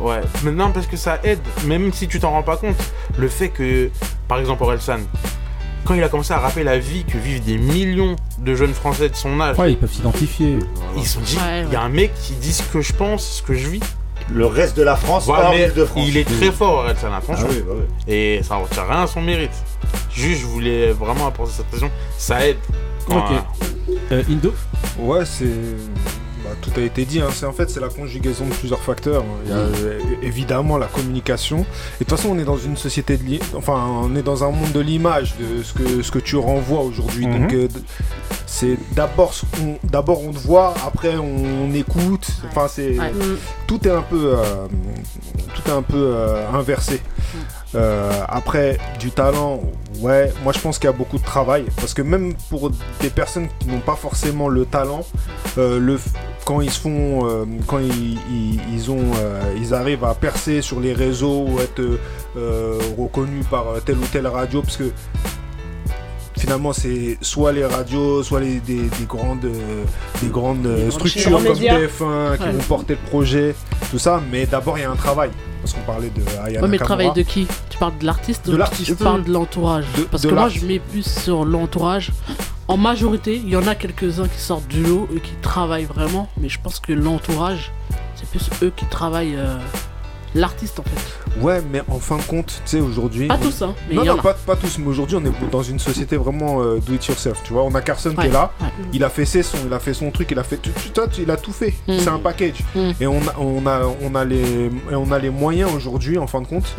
Ouais, 0.00 0.20
maintenant 0.44 0.70
parce 0.70 0.86
que 0.86 0.96
ça 0.96 1.18
aide, 1.24 1.40
même 1.66 1.92
si 1.92 2.06
tu 2.06 2.20
t'en 2.20 2.30
rends 2.30 2.42
pas 2.44 2.56
compte, 2.56 2.76
le 3.18 3.28
fait 3.28 3.48
que, 3.48 3.90
par 4.28 4.38
exemple, 4.38 4.62
Orelsan, 4.62 4.98
quand 5.84 5.94
il 5.94 6.02
a 6.04 6.08
commencé 6.08 6.32
à 6.32 6.38
rappeler 6.38 6.62
la 6.64 6.78
vie 6.78 7.04
que 7.04 7.18
vivent 7.18 7.42
des 7.44 7.58
millions 7.58 8.14
de 8.38 8.54
jeunes 8.54 8.74
français 8.74 9.08
de 9.08 9.16
son 9.16 9.40
âge, 9.40 9.58
Ouais, 9.58 9.72
ils 9.72 9.76
peuvent 9.78 9.90
s'identifier. 9.92 10.58
ils 10.96 11.04
se 11.04 11.14
sont 11.14 11.20
dit, 11.20 11.36
Ouais, 11.36 11.64
il 11.66 11.72
y 11.72 11.76
a 11.76 11.82
un 11.82 11.88
mec 11.88 12.12
qui 12.22 12.34
dit 12.34 12.52
ce 12.52 12.62
que 12.62 12.80
je 12.80 12.92
pense, 12.92 13.26
ce 13.26 13.42
que 13.42 13.54
je 13.54 13.68
vis. 13.68 13.80
Le 14.30 14.46
reste 14.46 14.76
de 14.76 14.82
la 14.82 14.94
France, 14.94 15.24
Voilà, 15.24 15.50
mais 15.50 15.64
Île-de-France. 15.64 16.04
il 16.06 16.16
est 16.18 16.24
très 16.28 16.52
fort, 16.52 16.74
Orelsan, 16.84 17.12
attention. 17.14 17.46
Ah 17.48 17.52
oui, 17.52 17.64
bah 17.66 17.72
oui. 17.78 17.84
Et 18.14 18.40
ça 18.44 18.56
retire 18.56 18.84
rien 18.88 19.02
à 19.02 19.06
son 19.06 19.22
mérite. 19.22 19.50
Juste, 20.14 20.42
je 20.42 20.46
voulais 20.46 20.92
vraiment 20.92 21.26
apporter 21.26 21.52
cette 21.56 21.66
pression. 21.66 21.90
Ça 22.18 22.46
aide. 22.46 22.58
Quand, 23.06 23.18
Ok. 23.18 23.40
Euh, 24.12 24.22
Indo? 24.30 24.52
Ouais, 24.98 25.24
c'est. 25.24 25.46
Bah, 26.48 26.56
tout 26.60 26.70
a 26.76 26.82
été 26.82 27.04
dit. 27.04 27.20
hein. 27.20 27.28
C'est 27.32 27.46
en 27.46 27.52
fait 27.52 27.68
c'est 27.70 27.80
la 27.80 27.88
conjugaison 27.88 28.46
de 28.46 28.52
plusieurs 28.54 28.80
facteurs. 28.80 29.24
Il 29.44 29.50
y 29.50 29.52
a 29.52 29.56
euh, 29.56 29.98
évidemment 30.22 30.78
la 30.78 30.86
communication. 30.86 31.58
Et 31.58 32.04
de 32.04 32.08
toute 32.08 32.10
façon, 32.10 32.30
on 32.30 32.38
est 32.38 32.44
dans 32.44 32.56
une 32.58 32.76
société 32.76 33.16
de 33.16 33.24
l'i- 33.24 33.40
enfin, 33.54 33.86
on 34.02 34.14
est 34.16 34.22
dans 34.22 34.44
un 34.44 34.50
monde 34.50 34.72
de 34.72 34.80
l'image, 34.80 35.34
de 35.38 35.62
ce 35.62 35.72
que 35.74 36.02
ce 36.02 36.10
que 36.10 36.18
tu 36.18 36.36
renvoies 36.36 36.80
aujourd'hui. 36.80 37.26
Mhm. 37.26 37.40
Donc 37.40 37.52
euh, 37.54 37.68
c'est 38.46 38.76
d'abord 38.94 39.34
ce 39.34 39.44
qu'on- 39.46 39.78
d'abord 39.84 40.22
on 40.24 40.32
te 40.32 40.38
voit, 40.38 40.74
après 40.86 41.16
on, 41.16 41.72
écoute. 41.74 42.26
Enfin 42.50 42.66
c'est 42.68 42.98
Ouais. 42.98 43.12
tout 43.66 43.86
est 43.86 43.90
un 43.90 44.02
peu 44.02 44.32
euh, 44.34 44.66
tout 45.54 45.62
est 45.70 45.72
un 45.72 45.82
peu 45.82 45.96
euh, 46.14 46.46
inversé. 46.52 47.00
Euh, 47.74 48.10
après, 48.28 48.78
du 48.98 49.10
talent, 49.10 49.60
ouais, 50.00 50.32
moi 50.42 50.52
je 50.54 50.58
pense 50.58 50.78
qu'il 50.78 50.86
y 50.86 50.92
a 50.92 50.96
beaucoup 50.96 51.18
de 51.18 51.24
travail. 51.24 51.64
Parce 51.76 51.92
que 51.94 52.02
même 52.02 52.34
pour 52.48 52.70
des 53.00 53.10
personnes 53.10 53.48
qui 53.58 53.68
n'ont 53.68 53.80
pas 53.80 53.96
forcément 53.96 54.48
le 54.48 54.64
talent, 54.64 55.04
euh, 55.58 55.78
le, 55.78 56.00
quand 56.44 56.60
ils 56.62 56.70
se 56.70 56.80
font. 56.80 57.26
euh, 57.26 57.44
quand 57.66 57.78
ils, 57.78 58.18
ils- 58.72 58.90
ont, 58.90 59.02
ils 59.56 59.74
arrivent 59.74 60.04
à 60.04 60.14
percer 60.14 60.62
sur 60.62 60.80
les 60.80 60.94
réseaux 60.94 61.44
ou 61.46 61.58
être 61.60 61.82
reconnus 62.96 63.44
par 63.50 63.64
telle 63.84 63.98
ou 63.98 64.06
telle 64.10 64.26
radio, 64.26 64.62
parce 64.62 64.76
que 64.78 64.90
finalement 66.38 66.72
c'est 66.72 67.18
soit 67.20 67.52
les 67.52 67.64
radios, 67.64 68.22
soit 68.22 68.40
les, 68.40 68.60
des, 68.60 68.82
des 68.82 69.04
grandes, 69.06 69.44
euh, 69.44 69.84
des 70.22 70.28
grandes 70.28 70.66
euh, 70.66 70.90
structures 70.90 71.32
comme 71.32 71.42
médias. 71.42 71.78
TF1 71.78 72.36
qui 72.36 72.42
Ouais. 72.44 72.52
vont 72.52 72.62
porter 72.68 72.96
le 73.02 73.08
projet, 73.10 73.54
tout 73.90 73.98
ça. 73.98 74.20
Mais 74.30 74.46
d'abord 74.46 74.78
il 74.78 74.82
y 74.82 74.84
a 74.84 74.90
un 74.90 74.96
travail. 74.96 75.30
Parce 75.60 75.74
qu'on 75.74 75.80
parlait 75.82 76.10
de 76.10 76.22
Aya 76.44 76.62
Ouais, 76.62 76.68
mais 76.68 76.78
le 76.78 76.84
travail 76.84 77.12
de 77.12 77.22
qui? 77.22 77.46
Tu 77.68 77.78
parles 77.78 77.98
de 77.98 78.06
l'artiste 78.06 78.48
De 78.48 78.56
l'artiste. 78.56 78.86
Tu 78.86 78.94
parles 78.94 79.24
de 79.24 79.32
l'entourage? 79.32 79.84
Parce 80.10 80.22
de 80.22 80.28
que 80.30 80.34
moi, 80.34 80.48
je 80.48 80.64
mets 80.64 80.78
plus 80.78 81.04
sur 81.04 81.44
l'entourage. 81.44 82.12
En 82.68 82.76
majorité, 82.76 83.34
il 83.36 83.48
y 83.48 83.56
en 83.56 83.66
a 83.66 83.74
quelques-uns 83.74 84.28
qui 84.28 84.38
sortent 84.38 84.68
du 84.68 84.82
lot 84.82 85.08
et 85.14 85.20
qui 85.20 85.32
travaillent 85.42 85.84
vraiment. 85.86 86.28
Mais 86.40 86.48
je 86.48 86.60
pense 86.62 86.78
que 86.78 86.92
l'entourage, 86.92 87.72
c'est 88.14 88.28
plus 88.30 88.48
eux 88.62 88.72
qui 88.74 88.84
travaillent 88.86 89.34
euh, 89.36 89.56
l'artiste 90.34 90.80
en 90.80 90.82
fait. 90.84 91.40
Ouais, 91.40 91.62
mais 91.70 91.82
en 91.88 91.98
fin 91.98 92.16
de 92.16 92.22
compte, 92.22 92.46
tu 92.46 92.60
sais, 92.64 92.80
aujourd'hui. 92.80 93.28
Pas 93.28 93.38
tous, 93.38 93.62
hein, 93.62 93.74
mais 93.88 93.94
non, 93.94 94.02
y 94.02 94.06
non, 94.06 94.14
en 94.14 94.18
a. 94.18 94.22
pas, 94.22 94.34
pas 94.34 94.56
tous, 94.56 94.78
mais 94.78 94.86
aujourd'hui, 94.88 95.16
on 95.16 95.24
est 95.24 95.50
dans 95.50 95.62
une 95.62 95.78
société 95.78 96.16
vraiment 96.16 96.60
euh, 96.62 96.78
do 96.84 96.94
it 96.94 97.06
yourself. 97.06 97.40
Tu 97.44 97.52
vois, 97.52 97.62
on 97.64 97.74
a 97.74 97.80
Carson 97.80 98.14
qui 98.14 98.26
est 98.26 98.30
là, 98.30 98.52
ouais. 98.60 98.66
il 98.92 99.04
a 99.04 99.08
fait 99.08 99.24
ses 99.24 99.42
sons, 99.42 99.58
il 99.66 99.72
a 99.72 99.78
fait 99.78 99.94
son 99.94 100.10
truc, 100.10 100.28
il 100.30 100.38
a 100.38 100.42
fait. 100.42 100.60
Tu, 100.60 100.70
tu- 100.72 100.90
toi, 100.90 101.06
tu- 101.06 101.22
il 101.22 101.30
a 101.30 101.36
tout 101.36 101.52
fait. 101.52 101.74
Mm. 101.86 101.98
C'est 101.98 102.08
un 102.08 102.18
package. 102.18 102.64
Mm. 102.74 102.90
Et 103.00 103.06
on 103.06 103.20
a, 103.20 103.38
on, 103.38 103.66
a, 103.66 103.80
on, 104.02 104.14
a 104.14 104.24
les, 104.24 104.66
et 104.90 104.94
on 104.94 105.10
a 105.12 105.18
les 105.18 105.30
moyens 105.30 105.70
aujourd'hui, 105.74 106.18
en 106.18 106.26
fin 106.26 106.40
de 106.40 106.46
compte, 106.46 106.74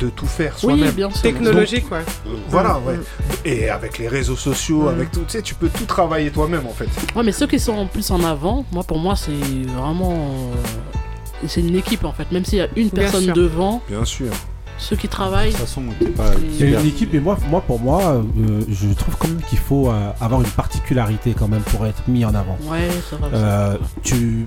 de 0.00 0.08
tout 0.10 0.26
faire 0.26 0.52
Oui, 0.54 0.60
soi-même. 0.60 0.90
bien 0.92 1.10
sûr. 1.10 1.22
Technologique, 1.22 1.90
ouais. 1.90 2.04
Donc, 2.26 2.38
voilà, 2.48 2.74
Mm. 2.74 2.86
ouais. 2.88 2.98
Et 3.44 3.70
avec 3.70 3.98
les 3.98 4.08
réseaux 4.08 4.36
sociaux, 4.36 4.88
avec 4.88 5.10
tout, 5.10 5.20
tu 5.26 5.32
sais, 5.32 5.42
tu 5.42 5.54
peux 5.54 5.68
tout 5.68 5.84
travailler 5.86 6.30
toi-même 6.30 6.66
en 6.66 6.72
fait. 6.72 6.88
Ouais, 7.16 7.22
mais 7.24 7.32
ceux 7.32 7.46
qui 7.46 7.58
sont 7.58 7.72
en 7.74 7.86
plus 7.86 8.10
en 8.10 8.22
avant, 8.24 8.64
moi 8.72 8.84
pour 8.84 8.98
moi 8.98 9.16
c'est 9.16 9.32
vraiment. 9.76 10.12
euh, 10.12 10.98
c'est 11.48 11.60
une 11.60 11.76
équipe 11.76 12.04
en 12.04 12.12
fait, 12.12 12.30
même 12.32 12.44
s'il 12.44 12.58
y 12.58 12.62
a 12.62 12.68
une 12.76 12.88
Bien 12.88 13.02
personne 13.02 13.24
sûr. 13.24 13.34
devant, 13.34 13.80
Bien 13.88 14.04
sûr. 14.04 14.32
ceux 14.78 14.96
qui 14.96 15.08
travaillent. 15.08 15.52
De 15.52 15.56
toute 15.56 15.66
façon, 15.66 15.82
t'es 15.98 16.06
pas. 16.06 16.30
C'est 16.58 16.70
une 16.70 16.86
équipe, 16.86 17.14
et 17.14 17.20
moi, 17.20 17.36
moi 17.50 17.60
pour 17.60 17.78
moi, 17.80 18.02
euh, 18.14 18.60
je 18.68 18.88
trouve 18.94 19.16
quand 19.18 19.28
même 19.28 19.40
qu'il 19.48 19.58
faut 19.58 19.90
euh, 19.90 20.10
avoir 20.20 20.40
une 20.40 20.48
particularité 20.50 21.34
quand 21.38 21.48
même 21.48 21.62
pour 21.62 21.86
être 21.86 22.02
mis 22.08 22.24
en 22.24 22.34
avant. 22.34 22.56
Ouais, 22.64 22.88
c'est 23.08 23.16
vrai. 23.16 23.30
Euh, 23.34 23.76
tu, 24.02 24.44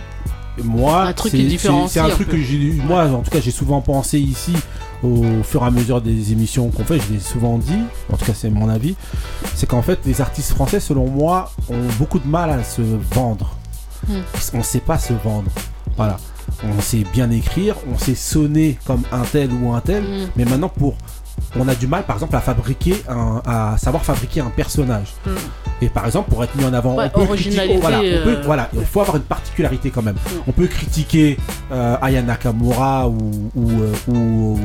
moi, 0.63 1.03
Un 1.07 1.13
truc 1.13 1.31
c'est- 1.33 1.69
un 1.99 2.05
un 2.05 2.09
truc 2.09 2.27
peu. 2.27 2.37
que 2.37 2.41
j'ai, 2.41 2.73
moi, 2.87 3.05
en 3.07 3.21
tout 3.21 3.31
cas, 3.31 3.41
j'ai 3.41 3.51
souvent 3.51 3.81
pensé 3.81 4.19
ici 4.19 4.53
au 5.03 5.23
fur 5.43 5.61
et 5.63 5.65
à 5.67 5.69
mesure 5.71 5.99
des 6.01 6.31
émissions 6.31 6.69
qu'on 6.69 6.85
fait. 6.85 6.97
Je 6.99 7.13
l'ai 7.13 7.19
souvent 7.19 7.57
dit, 7.57 7.73
en 8.11 8.15
tout 8.15 8.23
cas, 8.25 8.33
c'est 8.33 8.49
mon 8.49 8.69
avis, 8.69 8.95
c'est 9.53 9.67
qu'en 9.67 9.81
fait, 9.81 9.99
les 10.05 10.21
artistes 10.21 10.51
français, 10.53 10.79
selon 10.79 11.07
moi, 11.09 11.51
ont 11.69 11.75
beaucoup 11.99 12.19
de 12.19 12.27
mal 12.27 12.49
à 12.49 12.63
se 12.63 12.81
vendre. 13.13 13.55
Hmm. 14.07 14.19
Parce 14.31 14.49
qu'on 14.51 14.63
sait 14.63 14.79
pas 14.79 14.97
se 14.97 15.13
vendre. 15.23 15.51
Voilà. 15.97 16.17
On 16.63 16.81
sait 16.81 17.03
bien 17.13 17.29
écrire, 17.31 17.75
on 17.93 17.97
sait 17.97 18.15
sonner 18.15 18.77
comme 18.85 19.01
un 19.11 19.21
tel 19.23 19.49
ou 19.51 19.73
un 19.73 19.81
tel, 19.81 20.03
Hmm. 20.03 20.27
mais 20.35 20.45
maintenant 20.45 20.69
pour 20.69 20.95
on 21.59 21.67
a 21.67 21.75
du 21.75 21.85
mal 21.87 22.03
par 22.05 22.15
exemple 22.15 22.35
à 22.37 22.39
fabriquer 22.39 22.95
un, 23.09 23.41
à 23.45 23.77
savoir 23.77 24.03
fabriquer 24.05 24.39
un 24.41 24.49
personnage. 24.49 25.13
Hmm. 25.25 25.31
Et 25.81 25.89
par 25.89 26.05
exemple 26.05 26.29
pour 26.29 26.43
être 26.43 26.55
mis 26.55 26.63
en 26.63 26.73
avant, 26.73 26.95
Ouais, 26.95 27.09
on 27.13 27.25
peut 27.25 27.33
critiquer, 27.35 27.77
voilà, 27.81 27.97
on 27.97 28.01
peut- 28.01 28.07
euh, 28.37 28.41
voilà, 28.45 28.69
il 28.73 28.85
faut 28.85 29.01
avoir 29.01 29.17
une 29.17 29.23
particularité 29.23 29.89
quand 29.91 30.01
même. 30.01 30.15
On 30.47 30.51
peut 30.53 30.67
critiquer 30.67 31.37
euh, 31.71 31.97
Aya 32.01 32.21
Nakamura 32.21 33.09
ou 33.09 33.51
ou, 33.55 33.69
euh, 33.81 33.93
ou, 34.07 34.15
ou- 34.15 34.57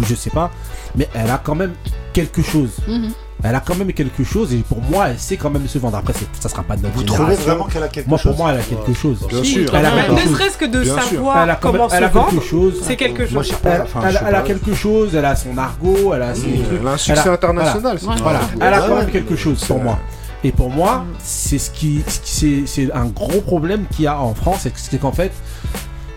ou 0.00 0.04
je 0.08 0.14
sais 0.14 0.30
pas, 0.30 0.50
mais 0.94 1.08
elle 1.14 1.30
a 1.30 1.38
quand 1.38 1.56
même 1.56 1.72
quelque 2.12 2.42
chose. 2.42 2.70
Mhm. 2.86 3.10
Elle 3.44 3.54
a 3.56 3.60
quand 3.60 3.74
même 3.74 3.92
quelque 3.92 4.22
chose 4.22 4.54
et 4.54 4.58
pour 4.58 4.80
moi 4.82 5.08
elle 5.08 5.18
sait 5.18 5.36
quand 5.36 5.50
même 5.50 5.66
se 5.66 5.76
vendre. 5.78 5.96
Après 5.96 6.12
ça 6.38 6.48
sera 6.48 6.62
pas 6.62 6.76
de 6.76 6.82
notre 6.82 6.94
Vous 6.94 7.00
génération. 7.00 7.24
trouvez 7.26 7.42
vraiment 7.44 7.64
qu'elle 7.64 7.82
a 7.82 7.88
quelque 7.88 8.08
moi, 8.08 8.16
chose 8.18 8.36
pour 8.36 8.44
moi 8.44 8.52
elle 8.54 8.60
a 8.60 8.62
quelque 8.62 8.88
Ouais. 8.88 8.94
chose. 8.94 9.26
Bien 9.28 9.42
Si, 9.42 9.52
sûr. 9.52 9.74
Elle 9.74 9.84
a 9.86 10.08
Ne 10.08 10.16
chose. 10.20 10.30
serait-ce 10.32 10.58
que 10.58 10.64
de 10.66 10.84
savoir 10.84 11.42
Elle 11.42 11.50
a 11.50 11.54
quand 11.56 11.72
comment 11.72 11.88
même- 11.88 11.92
elle 11.92 11.98
se 11.98 12.04
a 12.04 12.08
quelque 12.08 12.30
vendre, 12.34 12.42
chose. 12.42 12.74
c'est 12.86 12.96
quelque 12.96 13.24
chose. 13.24 13.32
Moi, 13.34 13.42
je 13.42 13.48
sais 13.48 13.54
pas. 13.56 13.70
Elle, 13.70 13.82
Enfin, 13.82 14.00
elle- 14.04 14.12
je 14.12 14.18
sais 14.18 14.24
elle 14.28 14.34
a 14.36 14.40
quelque 14.42 14.74
chose, 14.74 15.14
elle 15.16 15.24
a 15.24 15.34
son 15.36 15.58
argot, 15.58 16.14
elle 16.14 16.22
a 16.22 16.34
ses 16.34 16.46
Mmh, 16.46 16.62
trucs. 16.64 16.80
elle 16.80 16.86
a 16.86 16.90
un 16.92 16.96
succès 16.96 17.20
Elle 17.24 17.28
a- 17.28 17.32
international, 17.32 17.98
Voilà, 18.22 18.40
elle 18.60 18.74
a 18.74 18.78
quand 18.80 18.96
même 18.96 19.10
quelque 19.10 19.36
chose 19.36 19.64
pour 19.64 19.80
moi. 19.80 19.98
Et 20.44 20.50
pour 20.52 20.70
moi, 20.70 21.04
c'est 21.22 21.58
ce 21.58 21.70
qui, 21.70 22.02
ce 22.06 22.18
qui- 22.20 22.30
c'est, 22.32 22.62
c'est 22.86 22.92
un 22.92 23.06
gros 23.06 23.40
problème 23.40 23.84
qu'il 23.90 24.04
y 24.04 24.08
a 24.08 24.18
en 24.20 24.34
France, 24.34 24.66
c'est 24.74 24.98
qu'en 25.00 25.12
fait, 25.12 25.32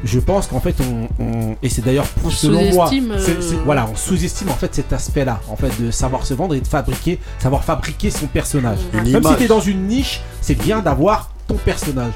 je 0.06 0.20
pense 0.20 0.48
qu'en 0.48 0.60
fait, 0.62 0.76
on, 0.82 1.24
on- 1.24 1.56
et 1.62 1.68
c'est 1.70 1.84
d'ailleurs 1.84 2.06
On 2.24 2.30
selon 2.30 2.60
moi, 2.74 2.86
euh, 3.16 3.20
voilà, 3.66 3.88
on 3.92 3.96
sous-estime 3.96 4.50
en 4.50 4.54
fait 4.56 4.74
cet 4.74 4.94
aspect-là, 4.94 5.42
en 5.50 5.56
fait, 5.58 5.72
de 5.82 5.92
savoir 5.92 6.26
se 6.26 6.34
vendre 6.34 6.56
et 6.56 6.62
de 6.62 6.68
fabriquer, 6.68 7.20
savoir 7.40 7.64
fabriquer 7.64 8.10
son 8.12 8.28
personnage. 8.28 8.78
Une 8.94 9.00
Même 9.14 9.24
si 9.24 9.36
t'es 9.38 9.48
dans 9.48 9.60
une 9.60 9.88
niche, 9.88 10.22
c'est 10.42 10.56
bien 10.56 10.80
d'avoir 10.80 11.32
ton 11.48 11.56
personnage. 11.56 12.14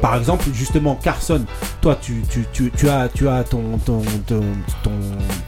Par 0.00 0.16
exemple, 0.16 0.44
justement, 0.54 0.94
Carson, 1.02 1.42
toi, 1.82 1.98
tu, 2.00 2.22
tu, 2.30 2.46
tu, 2.52 2.70
tu 2.76 2.88
as, 2.88 3.08
tu 3.08 3.28
as 3.28 3.42
ton, 3.44 3.78
ton, 3.84 4.00
ton, 4.26 4.40
ton, 4.82 4.92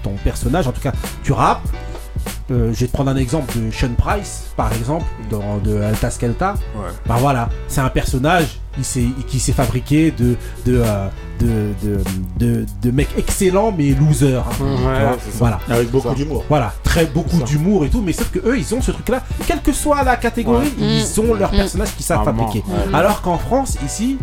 ton 0.02 0.12
personnage, 0.24 0.66
en 0.66 0.73
tout 0.73 0.81
cas, 0.82 0.93
tu 1.23 1.32
rappes. 1.32 1.62
Euh, 2.51 2.73
je 2.74 2.81
vais 2.81 2.86
te 2.89 2.93
prendre 2.93 3.10
un 3.10 3.16
exemple 3.16 3.56
de 3.59 3.70
Sean 3.70 3.94
Price, 3.97 4.47
par 4.56 4.73
exemple, 4.73 5.05
dans, 5.31 5.59
de 5.64 5.81
Alta 5.81 6.10
Skelta. 6.10 6.55
Ouais. 6.74 6.90
Bah 7.06 7.16
voilà, 7.20 7.48
c'est 7.69 7.81
un 7.81 7.89
personnage 7.89 8.59
il 8.78 9.12
qui 9.28 9.39
s'est 9.39 9.52
fabriqué 9.52 10.10
de 10.12 10.35
de, 10.66 10.82
euh, 10.85 11.06
de, 11.40 11.73
de, 11.82 12.01
de, 12.39 12.66
de 12.82 12.90
mecs 12.90 13.10
excellents 13.19 13.70
mais 13.77 13.90
hein. 13.93 13.97
Ouais, 14.60 14.94
ça. 14.98 15.16
voilà. 15.39 15.60
Avec 15.69 15.90
beaucoup 15.90 16.14
d'humour. 16.14 16.44
Voilà, 16.48 16.73
très 16.82 17.06
beaucoup 17.06 17.43
d'humour 17.43 17.85
et 17.85 17.90
tout, 17.90 18.01
mais 18.01 18.12
sauf 18.12 18.31
que 18.31 18.39
eux, 18.40 18.59
ils 18.59 18.74
ont 18.74 18.81
ce 18.81 18.90
truc-là, 18.90 19.23
quelle 19.47 19.60
que 19.60 19.73
soit 19.73 20.02
la 20.02 20.16
catégorie, 20.16 20.73
Ouais. 20.81 20.86
ils 21.05 21.20
ont 21.20 21.35
leur 21.35 21.52
Mm. 21.52 21.56
personnage 21.56 21.94
qui 21.97 22.02
savent 22.02 22.23
Vraiment, 22.23 22.47
fabriquer. 22.47 22.64
ouais. 22.69 22.94
Alors 22.94 23.20
qu'en 23.23 23.36
France, 23.39 23.77
ici, 23.85 24.16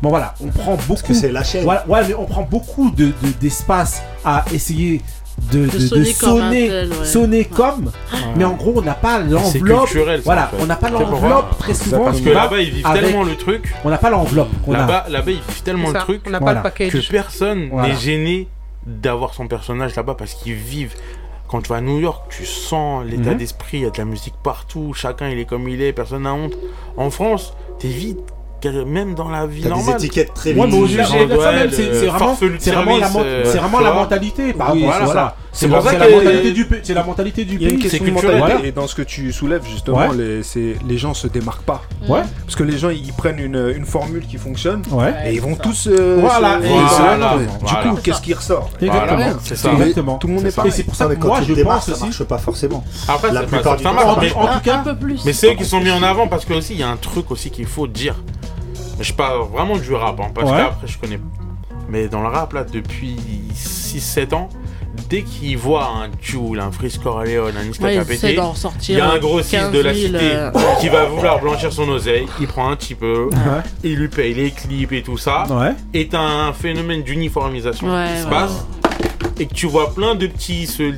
bon 0.00 0.10
voilà, 0.10 0.34
on 0.40 0.46
prend 0.48 0.76
beaucoup. 0.86 1.02
que 1.08 1.14
c'est 1.14 1.32
la 1.32 1.42
chaîne. 1.42 1.64
Voilà, 1.64 1.84
ouais, 1.88 2.06
mais 2.06 2.14
on 2.14 2.24
prend 2.24 2.42
beaucoup 2.42 2.90
de 2.90 3.06
de- 3.06 3.12
d'espace 3.40 4.00
à 4.24 4.44
essayer 4.54 5.02
de, 5.52 5.66
de- 5.66 5.70
de 5.70 5.78
sonner 5.78 6.14
comme 6.14 6.38
sonner, 6.40 6.68
tel, 6.68 6.90
ouais. 6.92 7.04
sonner 7.06 7.44
comme, 7.44 7.90
mais 8.36 8.44
en 8.44 8.52
gros, 8.54 8.74
on 8.76 8.82
n'a 8.82 8.94
pas 8.94 9.20
C'est 9.20 9.30
l'enveloppe. 9.60 9.84
culturel, 9.86 10.18
ça, 10.18 10.24
Voilà, 10.24 10.50
en 10.52 10.56
fait. 10.56 10.62
on 10.62 10.66
n'a 10.66 10.76
pas 10.76 10.90
l'enveloppe 10.90 11.58
très 11.58 11.74
souvent. 11.74 12.04
Parce 12.04 12.20
que 12.20 12.28
là-bas, 12.30 12.60
ils 12.60 12.70
vivent 12.70 12.86
avec- 12.86 13.02
tellement 13.02 13.24
le 13.24 13.36
truc. 13.36 13.74
On 13.84 13.90
n'a 13.90 13.98
pas 13.98 14.10
l'enveloppe 14.10 14.50
qu'on 14.64 14.74
a. 14.74 14.78
Là-bas, 15.08 15.30
ils 15.30 15.34
vivent 15.34 15.62
tellement 15.64 15.90
le 15.90 15.98
truc 16.00 16.22
on 16.26 16.30
n'a 16.30 16.38
Voilà. 16.40 16.60
pas 16.60 16.72
le 16.78 16.90
que 16.90 17.10
personne 17.10 17.68
Voilà. 17.70 17.88
n'est 17.88 17.96
gêné 18.00 18.48
d'avoir 18.86 19.34
son 19.34 19.46
personnage 19.48 19.94
là-bas 19.96 20.14
parce 20.14 20.34
qu'ils 20.34 20.54
vivent. 20.54 20.94
Quand 21.46 21.62
tu 21.62 21.70
vas 21.70 21.76
à 21.76 21.80
New 21.80 21.98
York, 21.98 22.26
tu 22.30 22.44
sens 22.44 23.06
l'état 23.06 23.30
Mhm. 23.30 23.38
d'esprit, 23.38 23.78
il 23.78 23.82
y 23.84 23.86
a 23.86 23.90
de 23.90 23.96
la 23.96 24.04
musique 24.04 24.34
partout, 24.44 24.92
chacun 24.94 25.30
il 25.30 25.38
est 25.38 25.46
comme 25.46 25.66
il 25.66 25.80
est, 25.80 25.94
personne 25.94 26.24
n'a 26.24 26.34
honte. 26.34 26.52
En 26.98 27.08
France, 27.10 27.54
t'es 27.78 27.88
vite, 27.88 28.18
même 28.66 29.14
dans 29.14 29.28
la 29.28 29.46
vie 29.46 29.62
T'as 29.62 29.68
des 29.70 29.74
normale. 29.74 29.94
étiquettes 29.96 30.34
très 30.34 30.52
Ouais, 30.54 30.66
c'est 32.58 32.66
vraiment, 32.66 32.98
la, 32.98 33.90
euh, 33.90 33.94
mentalité. 33.94 34.52
Par 34.52 34.74
Oui, 34.74 34.84
voilà. 34.84 35.36
C'est 35.58 35.64
C'est 35.66 35.72
pour 35.72 35.78
la, 35.78 35.82
ça 35.82 35.90
c'est 35.90 35.96
que- 35.96 36.02
la 36.04 36.16
mentalité 36.18 36.52
du 36.52 36.64
pays. 36.66 36.80
C'est 36.84 36.94
la 36.94 37.02
mentalité 37.02 37.44
du 37.44 37.58
pays. 37.58 37.78
culturel. 37.78 38.38
Voilà. 38.38 38.64
et 38.64 38.70
dans 38.70 38.86
ce 38.86 38.94
que 38.94 39.02
tu 39.02 39.32
soulèves 39.32 39.64
justement, 39.68 39.96
Ouais. 40.08 40.16
les, 40.16 40.42
c'est- 40.44 40.76
les 40.86 40.98
gens 40.98 41.14
se 41.14 41.26
démarquent 41.26 41.64
pas. 41.64 41.82
Ouais. 42.08 42.20
Parce 42.44 42.54
que 42.54 42.62
les 42.62 42.78
gens 42.78 42.90
ils 42.90 43.12
prennent 43.12 43.40
une, 43.40 43.72
une 43.76 43.84
formule 43.84 44.24
qui 44.24 44.36
fonctionne 44.36 44.82
Ouais. 44.92 45.12
et 45.26 45.34
ils 45.34 45.40
vont 45.40 45.56
tous. 45.56 45.88
euh, 45.88 46.18
Voilà, 46.20 46.60
se- 46.60 46.64
et 46.64 46.68
voilà, 46.68 47.36
Du 47.38 47.88
coup, 47.90 47.96
qu'est-ce 48.04 48.20
qui 48.22 48.34
ressort? 48.34 48.70
Exactement. 48.80 49.16
Voilà, 49.16 49.32
c'est 49.42 49.56
ça. 49.56 49.72
Exactement. 49.72 50.18
Tout 50.18 50.28
le 50.28 50.34
monde 50.34 50.46
est 50.46 50.50
Et 50.50 50.52
pareil. 50.52 50.70
c'est 50.72 50.84
pour 50.84 50.94
ça 50.94 51.06
que 51.06 51.14
quand 51.14 51.26
moi, 51.26 51.40
je 51.42 51.54
pense 51.60 51.88
aussi. 51.88 52.04
marche 52.04 52.22
pas 52.22 52.38
forcément. 52.38 52.84
Après, 53.08 53.32
La 53.32 53.40
c'est 53.40 53.46
plupart 53.48 53.76
du 53.76 53.82
temps, 53.82 53.94
mais, 54.20 54.32
en 54.34 54.46
tout 54.46 54.60
cas, 54.62 54.76
un 54.76 54.82
peu 54.84 54.94
plus. 54.96 55.24
mais 55.24 55.32
c'est 55.32 55.50
eux 55.52 55.56
qui 55.56 55.64
sont 55.64 55.80
mis 55.80 55.90
en 55.90 56.04
avant 56.04 56.28
parce 56.28 56.44
que 56.44 56.52
aussi 56.54 56.74
il 56.74 56.78
y 56.78 56.84
a 56.84 56.88
un 56.88 56.96
truc 56.96 57.32
aussi 57.32 57.50
qu'il 57.50 57.66
faut 57.66 57.88
dire. 57.88 58.14
Je 59.00 59.12
parle 59.12 59.40
vraiment 59.52 59.76
du 59.76 59.92
rap, 59.92 60.20
hein, 60.20 60.30
parce 60.32 60.48
Ouais. 60.52 60.56
qu'après 60.58 60.86
je 60.86 60.98
connais. 60.98 61.18
Mais 61.88 62.06
dans 62.06 62.20
le 62.22 62.28
rap 62.28 62.52
là, 62.52 62.62
depuis 62.64 63.16
6-7 63.56 64.34
ans, 64.34 64.48
dès 65.08 65.22
qu'ils 65.22 65.56
voient 65.56 65.86
un 65.86 66.08
Jul, 66.20 66.60
un 66.60 66.70
Freeze 66.70 66.98
Corleone, 66.98 67.54
un 67.56 67.64
Niska 67.64 67.84
Ouais, 67.84 67.94
ils 67.94 67.98
Capété, 67.98 68.14
essaient 68.14 68.32
d'en 68.34 68.54
il 68.88 68.94
y 68.96 69.00
a 69.00 69.10
un 69.10 69.18
gros 69.18 69.40
6 69.42 69.56
de 69.72 69.80
la 69.80 69.92
15 69.92 70.00
000, 70.00 70.12
cité 70.18 70.18
euh, 70.34 70.50
qui 70.80 70.88
va 70.88 71.04
vouloir 71.06 71.40
blanchir 71.40 71.72
son 71.72 71.88
oseille, 71.88 72.26
il 72.40 72.46
prend 72.46 72.70
un 72.70 72.76
petit 72.76 72.94
peu, 72.94 73.28
Ouais. 73.32 73.62
il 73.84 73.96
lui 73.96 74.08
paye 74.08 74.34
les 74.34 74.50
clips 74.50 74.92
et 74.92 75.02
tout 75.02 75.16
ça, 75.18 75.44
Ouais. 75.50 75.72
et 75.94 76.08
t'as 76.08 76.20
un 76.20 76.52
phénomène 76.52 77.02
d'uniformisation 77.02 77.86
Ouais, 77.92 78.06
qui 78.16 78.22
se 78.22 78.26
passe, 78.26 78.66
et 79.40 79.46
que 79.46 79.54
tu 79.54 79.66
vois 79.66 79.94
plein 79.94 80.14
de 80.14 80.26
petits 80.26 80.66
se- 80.66 80.94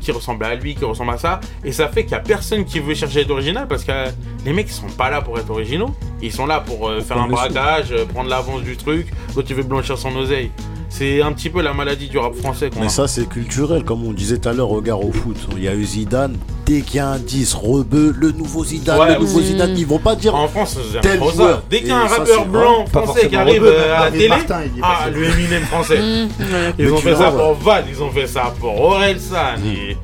qui 0.00 0.12
ressemble 0.12 0.44
à 0.44 0.54
lui, 0.54 0.74
qui 0.74 0.84
ressemble 0.84 1.12
à 1.12 1.18
ça, 1.18 1.40
et 1.64 1.72
ça 1.72 1.88
fait 1.88 2.02
qu'il 2.02 2.12
y 2.12 2.16
a 2.16 2.20
personne 2.20 2.64
qui 2.64 2.78
veut 2.78 2.94
chercher 2.94 3.20
à 3.20 3.22
être 3.22 3.30
original 3.30 3.66
parce 3.66 3.84
que 3.84 3.90
euh, 3.90 4.06
les 4.44 4.52
mecs 4.52 4.66
ils 4.68 4.72
sont 4.74 4.86
pas 4.98 5.08
là 5.10 5.22
pour 5.22 5.38
être 5.38 5.50
originaux, 5.50 5.94
ils 6.20 6.30
sont 6.30 6.44
là 6.46 6.60
pour 6.60 6.88
euh, 6.88 7.00
faire 7.00 7.18
un 7.18 7.26
braquage, 7.26 7.86
euh, 7.92 8.04
prendre 8.04 8.28
l'avance 8.28 8.62
du 8.62 8.76
truc, 8.76 9.06
l'autre 9.34 9.46
il 9.50 9.56
veut 9.56 9.62
blanchir 9.62 9.96
son 9.96 10.14
oseille. 10.16 10.50
C'est 10.94 11.22
un 11.22 11.32
petit 11.32 11.48
peu 11.48 11.62
la 11.62 11.72
maladie 11.72 12.08
du 12.08 12.18
rap 12.18 12.34
français 12.34 12.68
qu'on 12.68 12.80
Mais 12.80 12.86
a. 12.86 12.90
ça, 12.90 13.08
c'est 13.08 13.26
culturel, 13.26 13.82
comme 13.82 14.04
on 14.06 14.12
disait 14.12 14.36
tout 14.36 14.50
à 14.50 14.52
l'heure, 14.52 14.68
regarde 14.68 15.02
au 15.02 15.10
foot. 15.10 15.36
Il 15.56 15.62
y 15.64 15.68
a 15.68 15.74
eu 15.74 15.84
Zidane, 15.84 16.36
dès 16.66 16.82
qu'il 16.82 16.96
y 16.96 16.98
a 17.00 17.08
un 17.08 17.18
10, 17.18 17.54
Rebeu, 17.54 18.14
le 18.16 18.30
nouveau 18.32 18.62
Zidane, 18.62 19.00
Ouais, 19.00 19.14
le 19.14 19.20
nouveau. 19.20 19.40
Zidane, 19.40 19.74
ils 19.76 19.86
vont 19.86 19.98
pas 19.98 20.14
dire. 20.14 20.34
En 20.34 20.46
France, 20.48 20.76
c'est 20.92 21.00
Tel 21.00 21.18
trop 21.18 21.30
ça. 21.30 21.36
joueur. 21.36 21.62
Dès 21.70 21.78
qu'il 21.78 21.88
y 21.88 21.92
a 21.92 22.00
un 22.02 22.06
rappeur 22.06 22.44
blanc 22.46 22.84
français 22.86 23.26
qui 23.28 23.36
arrive 23.36 23.62
Rebeu, 23.62 23.72
euh, 23.74 23.96
à 23.96 24.04
la 24.04 24.10
télé, 24.10 24.28
Martin, 24.28 24.60
ah, 24.82 25.08
le 25.10 25.24
Eminem 25.24 25.62
français. 25.62 25.98
Ils 26.78 26.84
Mais 26.84 26.90
ont 26.92 26.96
fait 26.98 27.16
ça 27.16 27.30
pour 27.30 27.54
Val, 27.54 27.84
ils 27.90 28.02
ont 28.02 28.10
fait 28.10 28.26
ça 28.26 28.52
pour 28.60 28.78
Orelsan. 28.78 29.36
et- 29.66 29.96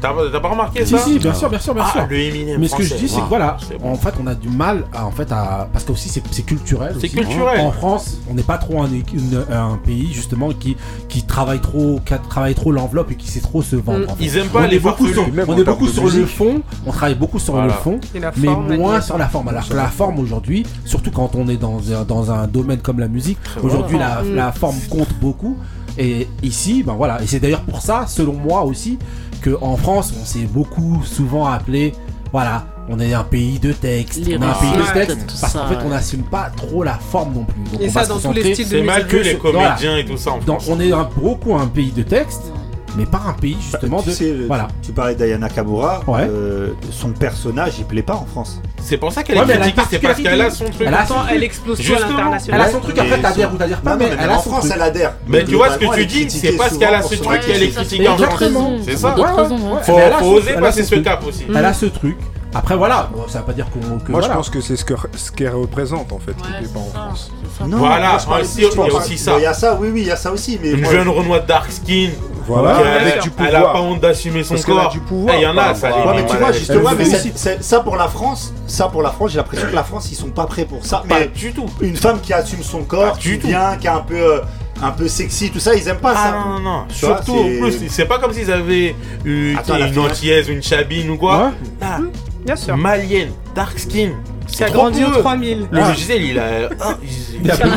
T'as 0.00 0.12
t'as 0.32 0.40
pas 0.40 0.48
remarqué 0.48 0.84
Si, 0.84 0.92
ça 0.92 0.98
si, 0.98 1.18
bien 1.18 1.34
sûr, 1.34 1.50
bien 1.50 1.58
sûr, 1.58 1.74
bien 1.74 1.84
Ah, 1.86 1.92
sûr. 1.92 2.06
le 2.08 2.18
Eminem 2.18 2.60
Mais 2.60 2.68
ce 2.68 2.76
que 2.76 2.82
je 2.82 2.94
dis, 2.94 3.08
c'est 3.08 3.20
que 3.20 3.26
voilà, 3.28 3.56
C'est 3.68 3.78
bon. 3.78 3.90
en 3.92 3.96
fait, 3.96 4.14
on 4.22 4.26
a 4.26 4.34
du 4.34 4.48
mal 4.48 4.84
à, 4.94 5.04
en 5.06 5.10
fait, 5.10 5.30
à, 5.32 5.68
parce 5.72 5.84
que 5.84 5.92
aussi 5.92 6.08
c'est 6.08 6.22
c'est 6.30 6.42
culturel. 6.42 6.92
C'est 6.98 7.06
aussi. 7.06 7.16
culturel. 7.16 7.60
En 7.60 7.70
France, 7.72 8.18
on 8.30 8.34
n'est 8.34 8.42
pas 8.42 8.58
trop 8.58 8.82
un, 8.82 8.88
une- 8.88 9.44
un 9.52 9.78
pays 9.84 10.12
justement 10.12 10.50
qui, 10.52 10.76
qui 11.08 11.22
travaille 11.24 11.60
trop, 11.60 12.00
qui 12.04 12.14
travaille 12.28 12.54
trop 12.54 12.72
l'enveloppe 12.72 13.10
et 13.10 13.14
qui 13.16 13.28
sait 13.28 13.40
trop 13.40 13.62
se 13.62 13.76
vendre. 13.76 14.06
Mm. 14.06 14.10
en 14.10 14.14
fait. 14.16 14.24
Ils 14.24 14.36
aiment 14.38 14.48
pas 14.48 14.60
on 14.64 14.68
les 14.68 14.78
beaucoup 14.78 15.06
sur, 15.08 15.22
on 15.48 15.56
est 15.58 15.64
beaucoup 15.64 15.88
sur 15.88 16.04
le 16.08 16.26
fond. 16.26 16.62
On 16.86 16.92
travaille 16.92 17.14
beaucoup 17.16 17.38
sur 17.38 17.52
Voilà. 17.54 17.68
le 17.68 17.72
fond, 17.74 18.00
mais 18.38 18.76
moins 18.78 19.00
sur 19.00 19.18
la 19.18 19.28
forme. 19.28 19.48
Alors 19.48 19.68
que 19.68 19.74
la 19.74 19.88
forme 19.88 20.18
aujourd'hui, 20.18 20.64
surtout 20.84 21.10
quand 21.10 21.34
on 21.34 21.46
est 21.48 21.56
dans 21.56 21.78
un, 21.92 22.04
dans 22.04 22.30
un 22.30 22.46
domaine 22.46 22.78
comme 22.80 23.00
la 23.00 23.08
musique, 23.08 23.38
aujourd'hui 23.62 23.98
la, 23.98 24.22
Mm. 24.22 24.34
la 24.34 24.52
forme 24.52 24.76
compte 24.90 25.12
beaucoup. 25.20 25.56
Et 25.98 26.28
ici, 26.42 26.82
ben 26.84 26.94
voilà, 26.94 27.20
et 27.22 27.26
c'est 27.26 27.40
d'ailleurs 27.40 27.62
pour 27.62 27.82
ça, 27.82 28.04
selon 28.06 28.32
moi 28.32 28.62
aussi, 28.62 28.98
que 29.40 29.56
en 29.60 29.76
France, 29.76 30.12
on 30.20 30.24
s'est 30.24 30.46
beaucoup 30.50 31.02
souvent 31.04 31.46
appelé, 31.46 31.92
voilà, 32.32 32.66
on 32.88 32.98
est 33.00 33.12
un 33.14 33.24
pays 33.24 33.58
de 33.58 33.72
texte, 33.72 34.24
Les 34.26 34.36
on 34.36 34.42
est 34.42 34.44
un 34.46 34.52
pays 34.54 34.70
de 34.72 34.92
texte, 34.92 35.18
parce 35.40 35.52
qu'en 35.52 35.68
fait, 35.68 35.78
on 35.84 35.88
n'assume 35.88 36.22
pas 36.24 36.50
trop 36.56 36.82
la 36.82 36.94
forme 36.94 37.34
non 37.34 37.44
plus. 37.44 37.62
Donc 37.72 37.80
Et 37.80 37.88
on 37.88 37.92
ça 37.92 38.00
va 38.00 38.04
se 38.04 38.08
dans 38.10 38.18
tous 38.20 38.32
les 38.32 38.54
styles 38.54 38.68
de 38.68 38.70
C'est 38.78 38.82
mal 38.82 39.04
musique. 39.04 39.18
vu 39.18 39.22
les 39.24 39.34
voilà. 39.34 39.68
comédiens 39.70 39.96
et 39.96 40.04
tout 40.04 40.16
ça 40.16 40.32
en 40.32 40.40
France. 40.40 40.66
on 40.68 40.80
est 40.80 40.92
un, 40.92 41.08
beaucoup 41.16 41.54
un 41.56 41.66
pays 41.66 41.92
de 41.92 42.02
texte. 42.02 42.52
Mais 42.96 43.06
par 43.06 43.28
un 43.28 43.32
pays 43.32 43.56
justement 43.60 43.98
Bah, 43.98 44.02
tu 44.04 44.10
de. 44.10 44.14
sais, 44.14 44.34
voilà. 44.46 44.68
Tu 44.82 44.92
parlais 44.92 45.14
d'Ayana 45.14 45.48
Kamura, 45.48 46.00
Ouais. 46.06 46.26
euh, 46.28 46.68
son 46.90 47.10
personnage 47.10 47.74
il 47.78 47.84
plaît 47.84 48.02
pas 48.02 48.14
en 48.14 48.26
France. 48.26 48.60
C'est 48.82 48.96
pour 48.96 49.12
ça 49.12 49.22
qu'elle 49.22 49.36
Ouais, 49.36 49.42
est 49.42 49.46
mais 49.46 49.52
elle 49.54 49.62
a 49.62 49.66
une 49.66 49.72
critiquée, 49.72 49.96
c'est 50.00 50.06
parce 50.06 50.20
qu'elle 50.20 50.40
a 50.40 50.50
son 50.50 50.64
truc. 50.64 50.86
Elle 50.86 50.94
a 50.94 51.06
son- 51.06 51.14
elle 51.30 51.42
explose 51.44 51.76
tout 51.78 51.82
à 51.82 51.86
Justement. 51.86 52.08
l'international. 52.16 52.60
Elle 52.60 52.66
a 52.66 52.70
son 52.72 52.80
truc, 52.80 52.98
après 52.98 53.20
t'adhères 53.20 53.54
ou 53.54 53.56
t'adhères 53.56 53.80
pas, 53.80 53.90
Non, 53.92 53.96
mais 53.98 54.04
mais 54.06 54.10
elle 54.12 54.18
même 54.20 54.30
a 54.30 54.38
en 54.38 54.40
France 54.42 54.60
truc. 54.60 54.72
elle 54.74 54.82
adhère. 54.82 55.14
Mais 55.28 55.44
tu 55.44 55.54
vois 55.54 55.70
ce 55.70 55.78
que 55.78 55.94
tu 55.94 56.06
dis, 56.06 56.30
c'est 56.30 56.52
parce 56.56 56.76
qu'elle 56.78 56.94
a 56.94 57.02
ce 57.02 57.14
truc 57.14 57.40
qu'elle 57.40 57.62
est 57.62 57.68
critiquée 57.70 58.08
en. 58.08 58.16
France. 58.16 58.40
C'est 58.84 58.96
ça. 58.96 59.14
Ouais, 59.14 59.22
ouais, 59.22 59.30
ouais. 59.42 60.12
Faut, 60.20 60.26
oser 60.36 60.52
passer 60.54 60.82
ce 60.84 60.90
truc. 60.92 61.04
cap 61.04 61.24
aussi. 61.26 61.44
Elle 61.48 61.64
a 61.64 61.72
ce 61.72 61.86
truc. 61.86 62.16
Après 62.52 62.76
voilà, 62.76 63.08
bon, 63.14 63.22
ça 63.28 63.38
veut 63.38 63.44
pas 63.44 63.52
dire 63.52 63.66
qu'on. 63.70 63.78
que 63.78 64.10
Moi, 64.10 64.20
voilà. 64.20 64.26
je 64.26 64.32
pense 64.32 64.50
que 64.50 64.60
c'est 64.60 64.74
ce 64.74 64.84
que- 64.84 64.94
ce 65.14 65.30
qu'elle 65.30 65.54
représente 65.54 66.12
en 66.12 66.18
fait, 66.18 66.32
qui 66.32 66.50
n'est 66.62 66.68
pas 66.68 66.80
en 66.80 66.90
France. 66.92 67.30
Non, 67.64 67.76
Voilà, 67.76 68.18
je 68.18 68.22
je 68.24 68.58
il 68.58 68.62
y 68.64 68.66
a 68.66 68.70
pense- 68.74 68.92
aussi 68.92 69.18
ça. 69.18 69.34
Il 69.38 69.42
y 69.42 69.46
a 69.46 69.54
ça, 69.54 69.78
oui, 69.80 69.90
oui, 69.92 70.00
il 70.00 70.06
y 70.08 70.10
a 70.10 70.16
ça 70.16 70.32
aussi. 70.32 70.58
Mais 70.60 70.70
Une 70.72 70.80
moi, 70.80 70.90
jeune 70.90 71.08
Renoir 71.08 71.44
dark 71.44 71.70
skin. 71.70 72.10
Voilà, 72.46 72.76
avec 72.76 73.22
du 73.22 73.30
Elle 73.46 73.54
a 73.56 73.60
pas 73.62 73.80
honte 73.80 74.00
d'assumer 74.00 74.42
son 74.42 74.54
Parce 74.54 74.64
qu'elle 74.64 74.78
a 74.78 74.82
corps. 74.82 74.92
du 74.92 75.00
pouvoir, 75.00 75.36
Il 75.36 75.42
y 75.42 75.46
en 75.46 75.56
a, 75.56 75.74
ça. 75.74 75.88
Ouais, 75.90 76.14
mais 76.16 76.26
tu 76.26 76.36
vois, 76.36 76.52
justement, 76.52 76.90
mais 76.96 77.06
aussi. 77.14 77.32
ça 77.60 77.80
pour 77.80 77.96
la 77.96 78.08
France, 78.08 78.52
ça 78.66 78.88
pour 78.88 79.02
la 79.02 79.10
France, 79.10 79.30
j'ai 79.32 79.36
l'impression 79.38 79.68
que 79.68 79.74
la 79.74 79.84
France, 79.84 80.08
ils 80.10 80.16
sont 80.16 80.30
pas 80.30 80.46
prêts 80.46 80.64
pour 80.64 80.84
ça. 80.84 81.02
Pas 81.08 81.20
Mais 81.20 81.26
du 81.28 81.52
tout. 81.52 81.66
une 81.80 81.96
femme 81.96 82.20
qui 82.20 82.32
assume 82.32 82.62
son 82.62 82.82
corps, 82.84 83.12
Pas 83.12 83.18
qui 83.18 83.28
du 83.30 83.38
tout. 83.38 83.46
vient, 83.48 83.76
qui 83.76 83.86
est 83.86 83.90
un 83.90 84.00
peu, 84.00 84.14
euh, 84.16 84.40
un 84.82 84.90
peu 84.90 85.08
sexy, 85.08 85.50
tout 85.50 85.60
ça, 85.60 85.74
ils 85.74 85.86
aiment 85.88 85.98
pas 85.98 86.14
Ah 86.16 86.30
ça. 86.30 86.30
non, 86.32 86.54
non, 86.54 86.60
non. 86.60 86.84
Tu 86.88 87.04
vois, 87.06 87.16
Surtout, 87.16 87.38
en 87.40 87.44
c'est- 87.70 87.78
plus, 87.78 87.88
c'est 87.90 88.04
pas 88.06 88.18
comme 88.18 88.32
s'ils 88.32 88.50
avaient 88.50 88.94
eu 89.24 89.56
Attends, 89.56 89.76
une 89.76 89.98
antillaise, 89.98 90.48
une 90.48 90.62
chabine 90.62 91.10
ou 91.10 91.16
quoi. 91.16 91.52
Ah, 91.82 91.98
Bien 92.44 92.56
sûr. 92.56 92.74
Malienne, 92.76 93.32
dark 93.54 93.78
skin. 93.78 94.12
Qui 94.50 94.64
a 94.64 94.66
trop 94.68 94.76
grandi 94.82 95.00
pour 95.02 95.12
au 95.12 95.18
eux. 95.18 95.20
3000. 95.20 95.68
Le 95.70 95.78
logiciel, 95.80 96.22
il 96.22 96.38
a. 96.38 96.44
ah, 96.80 96.94
Il 97.42 97.50
a 97.50 97.56
plus 97.56 97.70
de 97.70 97.76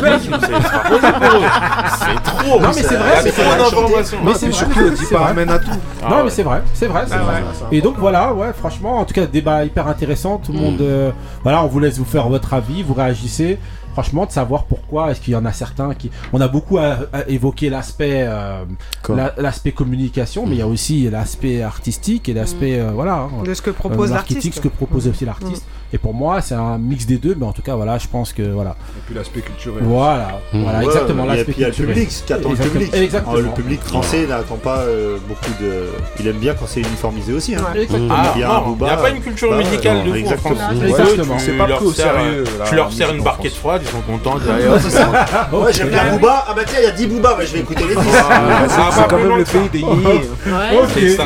c'est 1.98 2.22
trop. 2.22 2.60
Non, 2.60 2.68
mais 2.68 2.82
c'est 2.82 2.96
vrai, 2.96 3.10
Il 3.12 3.16
a 3.18 3.22
c'est 3.22 3.32
trop 3.32 3.56
d'informations. 3.64 4.18
Mais 4.22 4.30
Non, 4.30 4.34
c'est 4.36 4.48
vrai. 4.48 4.96
c'est 4.96 5.10
pas 5.14 5.20
vrai. 5.20 5.30
amène 5.30 5.50
à 5.50 5.58
tout. 5.58 5.70
Ah 6.02 6.10
non, 6.10 6.24
mais 6.24 6.30
c'est 6.30 6.42
vrai, 6.42 6.62
c'est 6.74 6.86
vrai, 6.86 7.04
c'est 7.06 7.14
Ah. 7.14 7.66
Et 7.72 7.80
donc 7.80 7.96
voilà, 7.98 8.32
ouais, 8.34 8.52
franchement, 8.52 8.98
en 8.98 9.04
tout 9.04 9.14
cas, 9.14 9.26
débat 9.26 9.64
hyper 9.64 9.88
intéressant. 9.88 10.38
Tout 10.38 10.52
le 10.52 10.58
monde, 10.58 10.80
euh, 10.80 11.10
voilà, 11.42 11.62
on 11.64 11.68
vous 11.68 11.80
laisse 11.80 11.98
vous 11.98 12.04
faire 12.04 12.28
votre 12.28 12.52
avis, 12.54 12.82
vous 12.82 12.94
réagissez. 12.94 13.58
Franchement, 13.92 14.26
de 14.26 14.32
savoir 14.32 14.64
pourquoi 14.64 15.12
est-ce 15.12 15.20
qu'il 15.20 15.34
y 15.34 15.36
en 15.36 15.44
a 15.44 15.52
certains 15.52 15.94
qui, 15.94 16.10
on 16.32 16.40
a 16.40 16.48
beaucoup 16.48 16.78
à, 16.78 16.96
à 17.12 17.28
évoqué 17.28 17.70
l'aspect, 17.70 18.24
euh, 18.26 18.64
la- 19.08 19.32
l'aspect 19.38 19.70
communication, 19.70 20.46
mais 20.46 20.56
il 20.56 20.58
y 20.58 20.62
a 20.62 20.66
aussi 20.66 21.08
l'aspect 21.08 21.62
artistique 21.62 22.28
et 22.28 22.34
l'aspect, 22.34 22.80
euh, 22.80 22.90
voilà, 22.92 23.14
hein, 23.14 23.30
De 23.44 23.54
ce 23.54 23.62
que 23.62 23.70
propose 23.70 24.10
l'artiste. 24.10 24.52
ce 24.54 24.60
que 24.60 24.66
propose 24.66 25.06
aussi 25.06 25.24
l'artiste. 25.24 25.64
Et 25.94 25.98
pour 25.98 26.12
moi, 26.12 26.40
c'est 26.40 26.56
un 26.56 26.76
mix 26.76 27.06
des 27.06 27.18
deux, 27.18 27.36
mais 27.38 27.46
en 27.46 27.52
tout 27.52 27.62
cas, 27.62 27.76
voilà, 27.76 27.98
je 27.98 28.08
pense 28.08 28.32
que 28.32 28.42
voilà, 28.42 28.70
Et 28.98 29.00
puis 29.06 29.14
l'aspect 29.14 29.42
culturel. 29.42 29.84
voilà, 29.84 30.40
voilà, 30.52 30.78
Ouais, 30.80 30.84
exactement 30.86 31.22
et 31.22 31.28
l'aspect 31.28 31.44
puis 31.44 31.54
il 31.58 31.60
y 31.60 31.64
a 31.64 31.68
le 31.68 31.72
culturel. 31.72 31.94
public, 31.94 32.10
ce 32.10 32.22
qu'attend 32.24 32.50
le 32.50 32.56
public. 32.56 32.94
Exactement. 32.94 33.34
Oh, 33.36 33.40
le 33.40 33.48
public 33.50 33.80
français 33.80 34.26
n'attend 34.26 34.56
pas 34.56 34.78
euh, 34.78 35.18
beaucoup 35.28 35.62
de. 35.62 35.84
Il 36.18 36.26
aime 36.26 36.38
bien 36.38 36.54
quand 36.54 36.66
c'est 36.66 36.80
uniformisé 36.80 37.32
aussi. 37.32 37.54
Hein. 37.54 37.60
Exactement. 37.76 38.08
Ah, 38.10 38.32
Il 38.36 38.42
a 38.42 38.64
n'y 38.76 38.90
a 38.90 38.96
pas 38.96 39.10
une 39.10 39.20
culture 39.20 39.50
bah, 39.50 39.58
musicale 39.58 39.98
non, 39.98 40.02
de 40.02 40.08
fou 40.08 40.14
en 40.14 40.16
exactement. 40.16 40.54
France. 40.56 40.82
Exactement. 40.84 41.36
tu 41.36 41.44
C'est 41.44 41.52
pas 41.52 41.64
pris 41.66 41.84
au 41.84 41.92
sérieux, 41.92 42.44
euh, 42.44 42.58
la 42.58 42.64
Tu 42.64 42.74
leur 42.74 42.92
sers 42.92 43.14
une 43.14 43.22
barquette 43.22 43.54
froide, 43.54 43.82
ils 43.84 43.88
sont 43.90 44.00
contents. 44.00 44.34
Ouais. 44.44 45.58
Ouais, 45.60 45.72
j'aime 45.72 45.90
bien 45.90 46.10
Booba. 46.10 46.44
Ah 46.48 46.54
bah 46.56 46.62
tiens, 46.66 46.78
il 46.80 46.84
y 46.84 46.88
a 46.88 46.90
10 46.90 47.06
Booba, 47.06 47.34
bah, 47.34 47.44
je 47.44 47.52
vais 47.52 47.60
écouter 47.60 47.84
les 47.88 47.94
10. 47.94 48.00
Ah, 48.28 48.64
c'est- 48.68 48.74
Ah, 48.78 49.06
quand 49.08 49.18
même 49.18 49.36
le 49.38 49.44
pays 49.44 49.68
des. 49.72 49.84
Ouais, 49.84 50.82
Ok, 50.82 50.88
C'est 50.94 51.10
ça. 51.10 51.24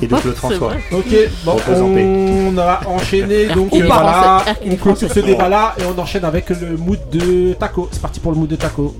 Et 0.00 0.06
de 0.06 0.14
Claude 0.14 0.34
François. 0.36 0.68
vrai. 0.68 0.80
Ok, 0.92 1.14
bon, 1.44 1.56
on 1.66 2.58
a 2.58 2.80
enchaîné 2.86 3.46
donc 3.46 3.71
Euh, 3.72 3.86
voilà, 3.86 4.44
on 4.64 4.76
clôture 4.76 5.10
ce 5.10 5.20
débat 5.20 5.48
là 5.48 5.74
et 5.78 5.82
on 5.84 5.98
enchaîne 5.98 6.24
avec 6.24 6.50
le 6.50 6.76
mood 6.76 6.98
de 7.10 7.54
Taco. 7.54 7.88
C'est 7.90 8.02
parti 8.02 8.20
pour 8.20 8.32
le 8.32 8.38
mood 8.38 8.48
de 8.48 8.56
Taco. 8.56 8.94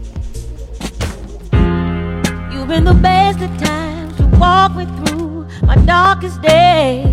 You've 2.51 2.69
been 2.69 2.85
the 2.85 2.95
best 2.95 3.41
of 3.43 3.51
times 3.59 4.17
to 4.17 4.25
walk 4.39 4.75
me 4.75 4.87
through 5.05 5.47
my 5.63 5.77
darkest 5.85 6.41
days. 6.43 7.07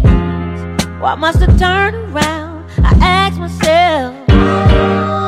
Why 1.01 1.15
must 1.17 1.41
I 1.41 1.47
turn 1.57 1.95
around? 1.95 2.65
I 2.83 2.93
ask 3.01 3.37
myself. 3.37 5.18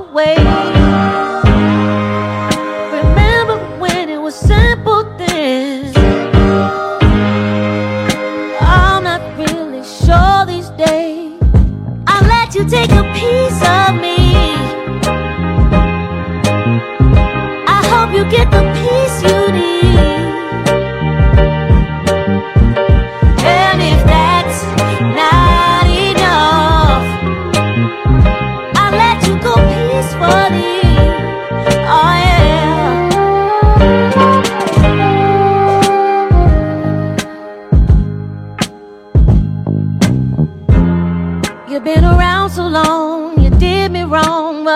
Away. 0.00 0.79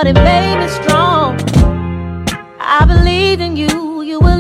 But 0.05 0.19
it 0.19 0.23
made 0.23 0.59
me 0.59 0.69
strong. 0.69 1.41
I 2.61 2.85
believed 2.87 3.41
in 3.41 3.57
you, 3.57 4.03
you 4.03 4.21
were 4.21 4.37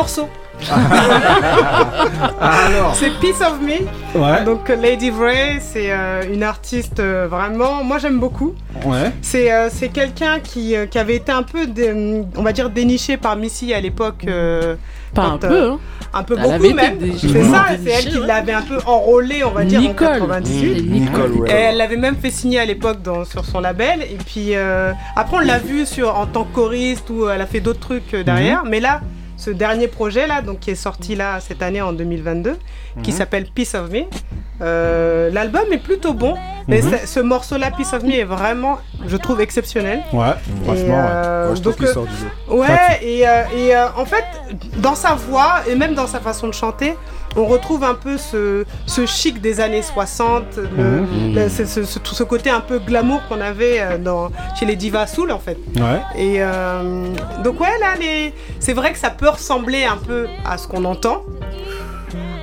morceau. 0.00 0.28
Alors. 2.40 2.94
C'est 2.94 3.10
Piece 3.20 3.40
of 3.40 3.60
Me. 3.60 4.18
Ouais. 4.18 4.44
Donc 4.44 4.68
euh, 4.70 4.76
Lady 4.76 5.10
Vray, 5.10 5.58
c'est 5.60 5.90
euh, 5.90 6.22
une 6.32 6.42
artiste 6.42 7.00
euh, 7.00 7.26
vraiment, 7.30 7.82
moi 7.84 7.98
j'aime 7.98 8.18
beaucoup. 8.18 8.54
Ouais. 8.84 9.10
C'est 9.22 9.52
euh, 9.52 9.68
c'est 9.70 9.88
quelqu'un 9.88 10.38
qui, 10.40 10.76
euh, 10.76 10.86
qui 10.86 10.98
avait 10.98 11.16
été 11.16 11.32
un 11.32 11.42
peu, 11.42 11.66
dé- 11.66 12.22
on 12.36 12.42
va 12.42 12.52
dire, 12.52 12.70
déniché 12.70 13.16
par 13.16 13.36
Missy 13.36 13.72
à 13.74 13.80
l'époque. 13.80 14.24
euh, 14.26 14.76
Pas 15.14 15.22
quand, 15.22 15.32
un 15.32 15.38
peu, 15.38 15.46
euh, 15.52 15.70
hein. 15.72 15.78
Un 16.12 16.22
peu 16.24 16.34
Elle 16.36 16.42
beaucoup 16.58 16.74
même. 16.74 16.98
C'est 17.18 17.44
ça, 17.44 17.66
c'est 17.84 17.90
elle 17.90 18.04
qui 18.12 18.18
l'avait 18.18 18.52
un 18.52 18.62
peu 18.62 18.78
enrôlé, 18.84 19.44
on 19.44 19.52
va 19.52 19.64
dire, 19.64 19.80
Nicole. 19.80 20.22
en 20.22 20.26
98. 20.26 20.82
Mmh, 20.82 20.92
Nicole, 20.92 21.32
ouais. 21.32 21.50
Et 21.50 21.54
elle 21.54 21.76
l'avait 21.76 21.96
même 21.96 22.16
fait 22.16 22.30
signer 22.30 22.58
à 22.58 22.64
l'époque 22.64 22.98
sur 23.30 23.44
son 23.44 23.60
label. 23.60 24.02
Et 24.02 24.18
puis 24.26 24.56
euh, 24.56 24.92
après, 25.16 25.36
on 25.36 25.40
l'a 25.40 25.58
vu 25.58 25.86
sur, 25.86 26.16
en 26.16 26.26
tant 26.26 26.44
que 26.44 26.54
choriste 26.54 27.08
ou 27.10 27.28
elle 27.28 27.40
a 27.40 27.46
fait 27.46 27.60
d'autres 27.60 27.78
trucs 27.80 28.14
derrière. 28.16 28.64
Mais 28.66 28.80
là, 28.80 29.00
ce 29.40 29.50
dernier 29.50 29.88
projet 29.88 30.26
là, 30.26 30.42
donc 30.42 30.60
qui 30.60 30.70
est 30.70 30.74
sorti 30.74 31.16
là 31.16 31.40
cette 31.40 31.62
année 31.62 31.80
en 31.80 31.92
2022, 31.94 32.58
qui 33.02 33.10
Mhm. 33.10 33.16
s'appelle 33.16 33.46
Piece 33.46 33.74
of 33.74 33.90
Me. 33.90 34.02
euh, 34.62 35.30
L'album 35.32 35.62
est 35.72 35.78
plutôt 35.78 36.12
bon, 36.12 36.34
mais 36.68 36.82
Mhm. 36.82 36.98
ce 37.06 37.20
morceau-là, 37.20 37.70
Piece 37.70 37.94
of 37.94 38.02
Me, 38.02 38.12
est 38.12 38.24
vraiment, 38.24 38.78
je 39.06 39.16
trouve, 39.16 39.40
exceptionnel. 39.40 40.02
Ouais, 40.12 40.28
Et, 40.60 40.64
franchement, 40.64 41.00
ouais. 41.04 41.10
euh, 41.14 41.48
Ouais, 41.50 41.56
je 41.56 41.62
trouve 41.62 41.76
qu'il 41.76 41.86
euh, 41.86 41.94
sort 41.94 42.04
du 42.06 42.12
lot. 42.22 42.58
Ouais, 42.60 42.98
et, 43.02 43.26
euh, 43.26 43.42
et, 43.56 43.74
en 43.96 44.04
fait, 44.04 44.24
dans 44.76 44.94
sa 44.94 45.14
voix 45.14 45.62
et 45.66 45.74
même 45.74 45.94
dans 45.94 46.06
sa 46.06 46.20
façon 46.20 46.46
de 46.46 46.52
chanter, 46.52 46.94
on 47.36 47.44
retrouve 47.46 47.84
un 47.84 47.94
peu 47.94 48.16
ce, 48.18 48.64
ce 48.86 49.06
chic 49.06 49.40
des 49.40 49.60
années 49.60 49.82
60, 49.82 50.42
le- 50.56 50.62
Mhm. 51.02 51.34
le- 51.34 51.48
ce, 51.48 51.64
ce- 51.64 51.84
ce- 51.84 51.98
tout 51.98 52.14
ce 52.14 52.24
côté 52.24 52.50
un 52.50 52.60
peu 52.60 52.78
glamour 52.78 53.20
qu'on 53.28 53.40
avait 53.40 53.80
euh, 53.80 53.98
dans, 53.98 54.30
chez 54.58 54.66
les 54.66 54.76
divas 54.76 55.06
soul 55.06 55.30
en 55.30 55.38
fait. 55.38 55.56
Ouais. 55.76 56.00
Et 56.16 56.36
euh, 56.42 57.06
donc 57.44 57.60
ouais, 57.60 57.78
là, 57.80 57.94
les... 57.98 58.34
c'est 58.58 58.72
vrai 58.72 58.92
que 58.92 58.98
ça 58.98 59.10
peut 59.10 59.28
ressembler 59.28 59.84
un 59.84 59.96
peu 59.96 60.26
à 60.44 60.58
ce 60.58 60.66
qu'on 60.66 60.84
entend. 60.84 61.22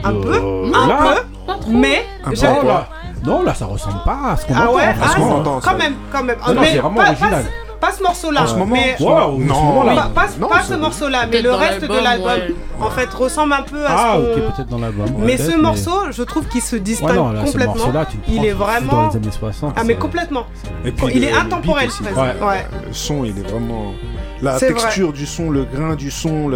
Un 0.03 0.14
peu, 0.14 0.41
un 0.73 0.88
là, 0.88 1.15
peu, 1.47 1.53
mais 1.69 2.05
Un 2.23 2.30
peu, 2.30 2.68
là. 2.68 2.88
Non, 3.26 3.43
là, 3.43 3.53
ça 3.53 3.65
ressemble 3.65 4.01
pas 4.05 4.18
à 4.31 4.38
ce 4.38 4.45
qu'on 4.45 4.53
ah 4.55 4.64
entend. 4.69 4.76
ouais, 4.76 4.95
ah, 5.01 5.19
entend, 5.22 5.59
quand 5.61 5.76
même, 5.76 5.95
quand 6.11 6.23
même. 6.23 6.38
Non, 6.47 6.53
non, 6.53 6.61
mais 6.61 6.72
c'est 6.72 6.77
vraiment 6.77 6.95
pas, 6.95 7.07
original. 7.07 7.43
pas, 7.43 7.49
pas 7.80 7.91
ce 7.91 8.02
morceau-là, 8.04 8.44
En 8.44 8.48
ce 8.48 8.56
moment 8.56 8.76
mais 8.76 8.95
Wow, 8.99 9.10
en 9.10 9.38
ce 9.38 9.44
Non. 9.44 9.62
moment-là. 9.64 9.95
pas, 10.14 10.22
pas- 10.22 10.28
Non, 10.40 10.48
pas 10.48 10.62
ce 10.64 10.74
morceau-là, 10.74 11.26
mais 11.32 11.41
le 11.41 11.52
reste 11.54 11.82
de 11.82 11.88
l'album, 12.04 12.28
ouais. 12.28 12.56
en 12.82 12.90
fait, 12.90 13.14
ressemble 13.14 13.54
un 13.54 13.62
peu 13.64 13.86
à 13.86 13.90
Ah, 13.90 14.16
ce 14.18 14.22
ok, 14.22 14.34
qu'on... 14.45 14.52
peut-être 14.52 14.70
dans 14.70 14.78
l'album. 14.80 15.06
ouais, 15.06 15.12
mais 15.26 15.38
ce 15.38 15.56
morceau, 15.58 16.12
je 16.12 16.24
trouve 16.24 16.48
qu'il 16.48 16.62
se 16.62 16.76
distingue 16.76 17.10
Ouais, 17.10 17.16
non, 17.16 17.32
là, 17.32 17.41
ce 17.45 17.52
complètement. 17.52 17.76
morceau-là, 17.76 18.06
tu 18.06 18.18
le 18.18 18.24
il 18.36 18.45
est 18.45 18.49
tu 18.49 18.54
vraiment... 18.56 18.91
dans 19.04 19.10
les 19.10 19.16
années 19.18 19.32
60. 19.32 19.74
Ah, 19.78 19.84
mais 19.84 19.95
complètement. 19.95 20.45
Et 20.86 20.91
puis 20.91 21.06
il 21.14 21.22
le- 21.22 21.28
est 21.28 21.32
le 21.32 21.38
intemporel, 21.38 21.88
presque. 21.88 22.18
Ouais. 22.18 22.48
Ouais. 22.48 22.66
Le 22.88 22.94
son, 22.94 23.24
il 23.24 23.38
est 23.38 23.48
vraiment. 23.49 23.94
La 24.41 24.59
texture 24.59 25.14
du 25.14 25.26
son, 25.26 25.49
le 25.49 25.64
grain 25.64 25.95
du 25.95 26.11
son, 26.11 26.51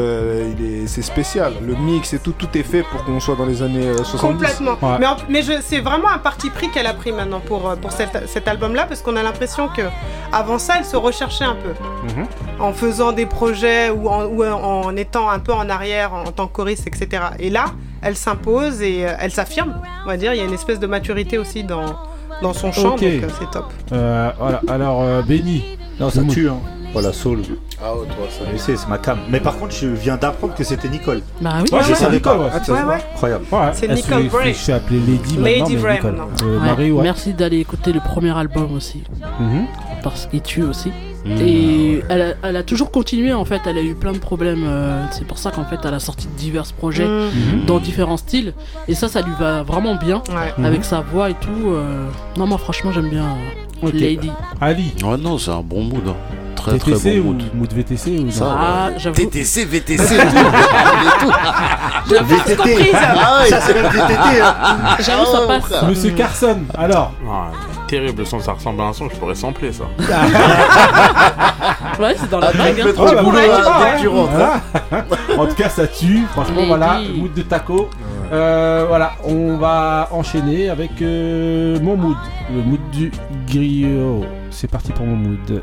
c'est 0.86 1.02
spécial. 1.02 1.54
Le 1.66 1.76
mix 1.76 2.14
et 2.14 2.20
tout, 2.20 2.32
tout 2.34 2.48
est 2.56 2.64
fait 2.64 2.84
pour 2.84 3.04
qu'on 3.04 3.20
soit 3.20 3.36
dans 3.36 3.46
les 3.46 3.62
années 3.64 3.88
euh, 3.88 4.04
70. 4.04 4.20
Complètement. 4.34 4.78
Ouais. 4.82 4.98
Mais, 5.00 5.06
en- 5.08 5.16
mais 5.30 5.42
je- 5.42 5.62
c'est 5.62 5.80
vraiment 5.80 6.10
un 6.10 6.18
parti 6.20 6.50
pris 6.50 6.70
qu'elle 6.70 6.86
a 6.88 6.94
pris 6.94 7.12
maintenant 7.12 7.40
pour, 7.40 7.68
euh, 7.70 7.76
pour 7.76 7.92
cet, 7.92 8.28
cet 8.28 8.48
album-là, 8.48 8.86
parce 8.88 9.02
qu'on 9.02 9.16
a 9.16 9.24
l'impression 9.24 9.68
que 9.68 9.82
avant 10.32 10.60
ça, 10.60 10.76
elle 10.80 10.86
se 10.86 10.96
recherchait 10.96 11.44
un 11.44 11.56
peu. 11.56 11.70
Mhm. 12.20 12.26
En 12.60 12.74
faisant 12.74 13.12
des 13.12 13.26
projets 13.26 13.90
ou 13.90 14.08
en, 14.10 14.26
ou 14.26 14.44
en- 14.44 14.86
en 14.86 14.96
étant 14.96 15.30
un 15.30 15.40
peu 15.40 15.54
en 15.54 15.70
arrière 15.70 16.14
en, 16.14 16.22
en 16.26 16.32
tant 16.32 16.48
que 16.48 16.54
choriste, 16.54 16.86
etc. 16.88 17.24
Et 17.40 17.50
là, 17.50 17.66
elle 18.02 18.16
s'impose 18.16 18.82
et 18.82 19.06
euh, 19.08 19.14
elle 19.20 19.32
s'affirme, 19.32 19.74
on 20.06 20.08
va 20.08 20.18
dire. 20.18 20.34
Il 20.34 20.38
y 20.38 20.42
a 20.42 20.46
une 20.46 20.54
espèce 20.54 20.80
de 20.80 20.88
maturité 20.88 21.38
aussi 21.38 21.64
dans, 21.64 21.86
dans 22.42 22.54
son 22.54 22.72
chant, 22.72 22.92
donc 22.92 23.02
euh, 23.04 23.28
c'est 23.40 23.50
top. 23.52 23.72
Euh, 23.92 24.32
voilà, 24.40 24.62
alors, 24.68 25.02
euh, 25.02 25.22
Benny. 25.24 25.78
Non, 26.00 26.10
ça 26.10 26.24
tue, 26.24 26.50
hein. 26.50 26.58
Voilà, 26.94 27.14
soul. 27.14 27.40
Ah 27.82 27.94
ouais, 27.96 28.06
toi, 28.08 28.26
ça. 28.30 28.44
Je 28.52 28.58
sais, 28.58 28.76
c'est 28.76 28.88
ma 28.88 28.98
cam. 28.98 29.18
Mais 29.30 29.40
par 29.40 29.58
contre, 29.58 29.74
je 29.74 29.88
viens 29.88 30.18
d'apprendre 30.18 30.54
que 30.56 30.64
c'était 30.64 30.90
Nicole. 30.90 31.22
Bah 31.40 31.56
oui. 31.62 31.70
Ouais, 31.72 31.80
je 31.84 31.90
ouais, 31.90 31.96
savais 31.96 32.18
Nicole, 32.18 32.38
pas. 32.38 32.44
ouais, 32.44 32.50
c'est 32.64 32.72
Ouais, 32.72 32.84
ouais. 32.84 32.96
Incroyable. 33.14 33.46
Ouais, 33.52 33.60
C'est 33.74 33.88
Nicole 33.88 34.28
Bray. 34.28 34.54
Je 34.54 34.58
suis 34.60 34.72
appelé 34.74 35.00
Lady 35.00 35.38
Lady 35.38 35.76
mais 35.76 35.82
Bray. 35.82 36.00
Euh, 36.04 36.12
Ouais. 36.60 36.66
Marie, 36.66 36.92
ouais. 36.92 37.04
Merci 37.04 37.34
d'aller 37.34 37.60
écouter 37.60 37.94
le 37.94 38.00
premier 38.02 38.36
album 38.38 38.74
aussi. 38.76 39.04
Mhm. 39.40 39.66
Parce 40.04 40.26
qu'il 40.26 40.42
tue 40.42 40.64
aussi. 40.64 40.90
Mmh. 41.24 41.32
Et 41.40 42.04
elle 42.10 42.22
a, 42.22 42.34
elle 42.42 42.56
a 42.56 42.64
toujours 42.64 42.90
continué 42.90 43.32
en 43.32 43.46
fait, 43.46 43.62
elle 43.68 43.78
a 43.78 43.82
eu 43.84 43.94
plein 43.94 44.12
de 44.12 44.18
problèmes. 44.18 44.64
euh, 44.66 45.04
c'est 45.12 45.26
pour 45.28 45.38
ça 45.38 45.52
qu'en 45.52 45.64
fait 45.66 45.78
elle 45.84 45.94
a 45.94 46.00
sorti 46.00 46.28
divers 46.36 46.66
projets 46.74 47.06
Mhm. 47.08 47.66
dans 47.68 47.78
différents 47.78 48.18
styles. 48.18 48.54
Et 48.88 48.96
ça, 48.96 49.08
ça 49.08 49.22
lui 49.22 49.32
va 49.40 49.62
vraiment 49.62 49.94
bien 49.96 50.24
Ouais. 50.30 50.52
Mhm. 50.58 50.66
avec 50.66 50.84
sa 50.84 51.02
voix 51.02 51.30
et 51.30 51.36
tout. 51.36 51.70
euh, 51.70 52.08
Non, 52.38 52.48
moi 52.48 52.58
franchement 52.58 52.92
j'aime 52.92 53.10
bien 53.10 53.26
euh. 53.84 53.92
Lady. 53.94 54.32
Ali, 54.60 54.94
Ouais, 55.04 55.18
non, 55.18 55.38
c'est 55.38 55.52
un 55.52 55.62
bon 55.62 55.84
mood. 55.84 56.02
hein. 56.08 56.16
Très 56.62 56.78
très 56.78 56.92
TTC 56.92 57.20
bon 57.20 57.30
ou 57.30 57.34
mood. 57.34 57.44
mood 57.56 57.74
VTC 57.74 58.20
ou 58.20 58.32
Ça, 58.32 58.46
Ah, 58.58 58.90
j'avoue. 58.98 59.16
TTC, 59.16 59.66
VTC, 59.66 60.16
tout. 60.18 62.16
C'est 62.46 62.56
comprise. 62.58 62.94
Ah 62.94 63.40
ouais, 63.42 63.50
Ça, 63.50 63.62
c'est 63.62 63.74
même 63.74 63.86
VTT, 63.92 64.42
hein. 64.42 64.56
J'avoue, 65.00 65.26
ça 65.26 65.40
passe. 65.48 65.84
Monsieur 65.90 66.12
Carson, 66.12 66.58
alors 66.78 67.12
Ah, 67.30 67.48
terrible 67.88 68.20
le 68.20 68.26
son, 68.26 68.40
ça 68.40 68.54
ressemble 68.54 68.82
à 68.82 68.86
un 68.86 68.94
son, 68.94 69.10
je 69.10 69.16
pourrais 69.16 69.36
sampler 69.36 69.72
ça. 69.74 69.84
Ouais, 72.00 72.16
c'est 72.18 72.30
dans 72.30 72.40
la 72.40 72.48
Ah, 72.48 72.54
blague. 72.54 72.80
hein. 72.82 73.24
boulot, 73.24 73.38
dès 73.40 74.02
tu 74.02 74.08
rentres. 74.08 74.32
Voilà. 74.32 74.62
en 75.38 75.46
tout 75.48 75.56
cas, 75.56 75.70
ça 75.70 75.88
tue. 75.88 76.24
Franchement, 76.32 76.62
voilà, 76.68 77.00
mood 77.16 77.34
de 77.34 77.42
taco. 77.42 77.90
Euh, 78.34 78.86
voilà, 78.88 79.12
on 79.26 79.58
va 79.58 80.08
enchaîner 80.12 80.70
avec 80.70 81.02
euh, 81.02 81.78
mon 81.82 81.98
mood, 81.98 82.16
le 82.50 82.62
mood 82.62 82.80
du 82.94 83.12
griot. 83.48 84.24
C'est 84.52 84.70
parti 84.72 84.92
pour 84.94 85.06
mon 85.06 85.18
mood. 85.18 85.62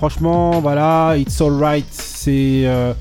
Franchement, 0.00 0.62
voilà, 0.62 1.14
It's 1.18 1.42
Alright, 1.42 1.84
c'est 1.90 2.62
euh, 2.64 2.94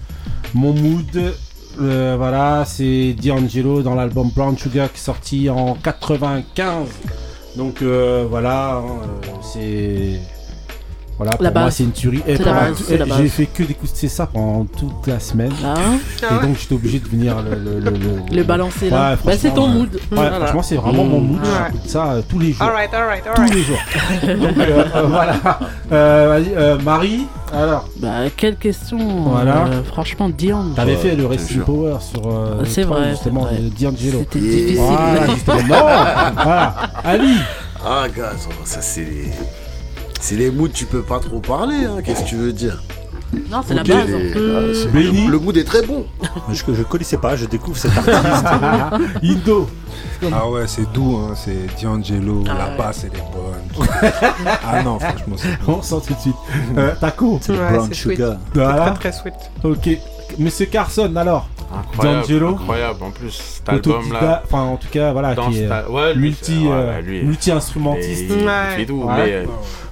mon 0.53 0.73
mood. 0.73 1.33
Euh, 1.79 2.15
voilà, 2.17 2.65
c'est 2.65 3.13
D'Angelo 3.13 3.81
dans 3.81 3.95
l'album 3.95 4.29
Brown 4.35 4.57
Sugar 4.57 4.91
qui 4.91 4.97
est 4.97 5.01
sorti 5.01 5.49
en 5.49 5.75
95. 5.75 6.89
Donc 7.55 7.81
euh, 7.81 8.27
voilà, 8.29 8.79
hein, 8.79 8.99
euh, 9.23 9.27
c'est. 9.41 10.38
Voilà, 11.19 11.33
pour 11.35 11.43
La 11.43 11.51
moi 11.51 11.63
base. 11.65 11.75
c'est 11.75 11.83
une 11.83 11.91
tuerie. 11.91 12.23
Et 12.25 12.37
base. 12.37 12.81
J'ai 13.17 13.27
fait 13.27 13.45
que 13.45 13.63
d'écouter 13.63 14.07
ça 14.07 14.25
pendant 14.25 14.63
toute 14.65 15.05
la 15.05 15.19
semaine. 15.19 15.51
Ah. 15.65 15.73
et 15.75 16.25
Ah 16.29 16.41
donc 16.45 16.57
j'étais 16.57 16.73
obligé 16.75 16.99
de 16.99 17.07
venir 17.09 17.35
le, 17.43 17.55
le, 17.55 17.79
le, 17.81 17.91
le- 17.91 18.35
Le 18.37 18.43
balancer, 18.43 18.89
là. 18.89 18.95
Ouais, 18.95 19.11
Bah, 19.11 19.17
franchement, 19.17 19.39
c'est 19.41 19.53
ton 19.53 19.67
mood. 19.67 19.93
Ouais, 19.93 19.99
Voilà. 20.11 20.39
franchement 20.39 20.61
c'est 20.63 20.75
vraiment 20.77 21.03
mon 21.03 21.19
mood. 21.19 21.39
J'écoute 21.43 21.89
ça 21.89 22.05
euh, 22.13 22.21
tous 22.27 22.39
les 22.39 22.53
jours. 22.53 22.61
Alright, 22.65 22.93
alright, 22.93 23.23
Tous 23.23 23.29
alright. 23.41 23.53
les 23.53 23.63
jours. 23.63 23.77
donc 24.23 24.57
euh, 24.57 24.83
euh, 24.95 25.03
voilà. 25.07 25.35
Euh, 25.91 26.27
vas-y, 26.29 26.53
euh, 26.55 26.77
Marie, 26.79 27.25
alors. 27.53 27.85
Bah, 27.97 28.09
quelle 28.37 28.55
question 28.55 28.97
Voilà. 28.97 29.65
euh, 29.65 29.83
Franchement, 29.83 30.29
Diane. 30.29 30.71
T'avais 30.75 30.95
fait 30.95 31.15
le 31.17 31.25
Resting 31.25 31.59
Power 31.63 31.97
sur 31.99 32.21
euh, 32.31 32.63
C'est 32.65 32.85
toi, 32.85 32.97
vrai, 32.99 33.09
justement 33.09 33.47
c'est 33.49 33.55
vrai. 33.57 33.63
de 33.63 33.83
D'Angelo. 33.91 34.19
C'était 34.19 34.39
difficile. 34.39 34.77
Voilà, 34.79 35.27
justement. 35.33 35.57
Non, 35.57 36.33
voilà. 36.43 36.75
Ali. 37.03 37.33
Ah, 37.85 38.05
gars, 38.15 38.31
ça, 38.63 38.81
c'est. 38.81 39.05
C'est 40.19 40.35
les 40.35 40.51
moods, 40.51 40.69
tu 40.69 40.85
peux 40.85 41.01
pas 41.01 41.19
trop 41.19 41.39
parler, 41.39 41.85
hein. 41.85 41.97
Qu'est-ce 42.03 42.23
que 42.23 42.29
tu 42.29 42.35
veux 42.35 42.53
dire 42.53 42.81
Non, 43.49 43.61
c'est 43.65 43.73
la 43.73 43.83
base. 43.83 44.07
les- 44.09 44.31
ah, 44.33 44.73
c'est- 44.73 45.27
le, 45.29 45.39
mood 45.39 45.55
est 45.57 45.63
très 45.63 45.81
bon. 45.85 46.05
Je, 46.51 46.61
je 46.73 46.83
connaissais 46.83 47.17
pas, 47.17 47.35
je 47.35 47.45
découvre 47.45 47.77
cet 47.77 47.91
artiste. 47.97 48.45
Indo. 49.23 49.69
Ah 50.33 50.49
ouais, 50.49 50.67
c'est 50.67 50.91
doux, 50.91 51.17
hein, 51.17 51.33
c'est 51.35 51.81
D'Angelo, 51.81 52.43
Ah 52.49 52.53
la 52.57 52.69
ouais. 52.71 52.77
basse 52.77 53.05
elle 53.05 53.17
est 53.17 53.23
bonne. 53.33 53.87
ah 54.67 54.81
non, 54.83 54.99
franchement, 54.99 55.35
c'est 55.37 55.47
On 55.67 55.81
sent 55.81 55.95
tout 56.07 56.13
de 56.13 56.19
suite. 56.19 56.35
Euh, 56.77 56.93
Taco. 56.99 57.39
Ouais, 57.47 57.55
brown 57.55 57.87
c'est 57.89 57.93
sweet. 57.95 58.15
sugar. 58.17 58.37
C'est 58.53 58.59
Voilà. 58.61 58.91
très, 58.91 58.93
très 58.99 59.11
sweet. 59.13 59.33
Ok. 59.63 59.89
Monsieur 60.37 60.65
Carson, 60.67 61.13
alors 61.15 61.49
Incroyable, 61.71 62.21
D'Angelo. 62.21 62.47
incroyable. 62.49 63.03
En 63.03 63.11
plus, 63.11 63.31
cet 63.31 63.69
album 63.69 64.11
là. 64.13 64.41
enfin 64.45 64.61
en 64.63 64.77
tout 64.77 64.87
cas 64.89 65.11
voilà 65.11 65.35
Dans 65.35 65.49
qui 65.49 65.61
est 65.63 65.69
ouais, 65.89 66.13
lui, 66.15 66.21
multi 66.29 66.65
ouais, 66.65 66.71
euh, 66.71 67.01
lui, 67.01 67.21
multi 67.23 67.51
instrumentiste. 67.51 68.25
il- 68.29 68.41
il 68.41 68.75
fait 68.77 68.85
tout, 68.85 69.03
mais 69.15 69.33
euh, 69.33 69.45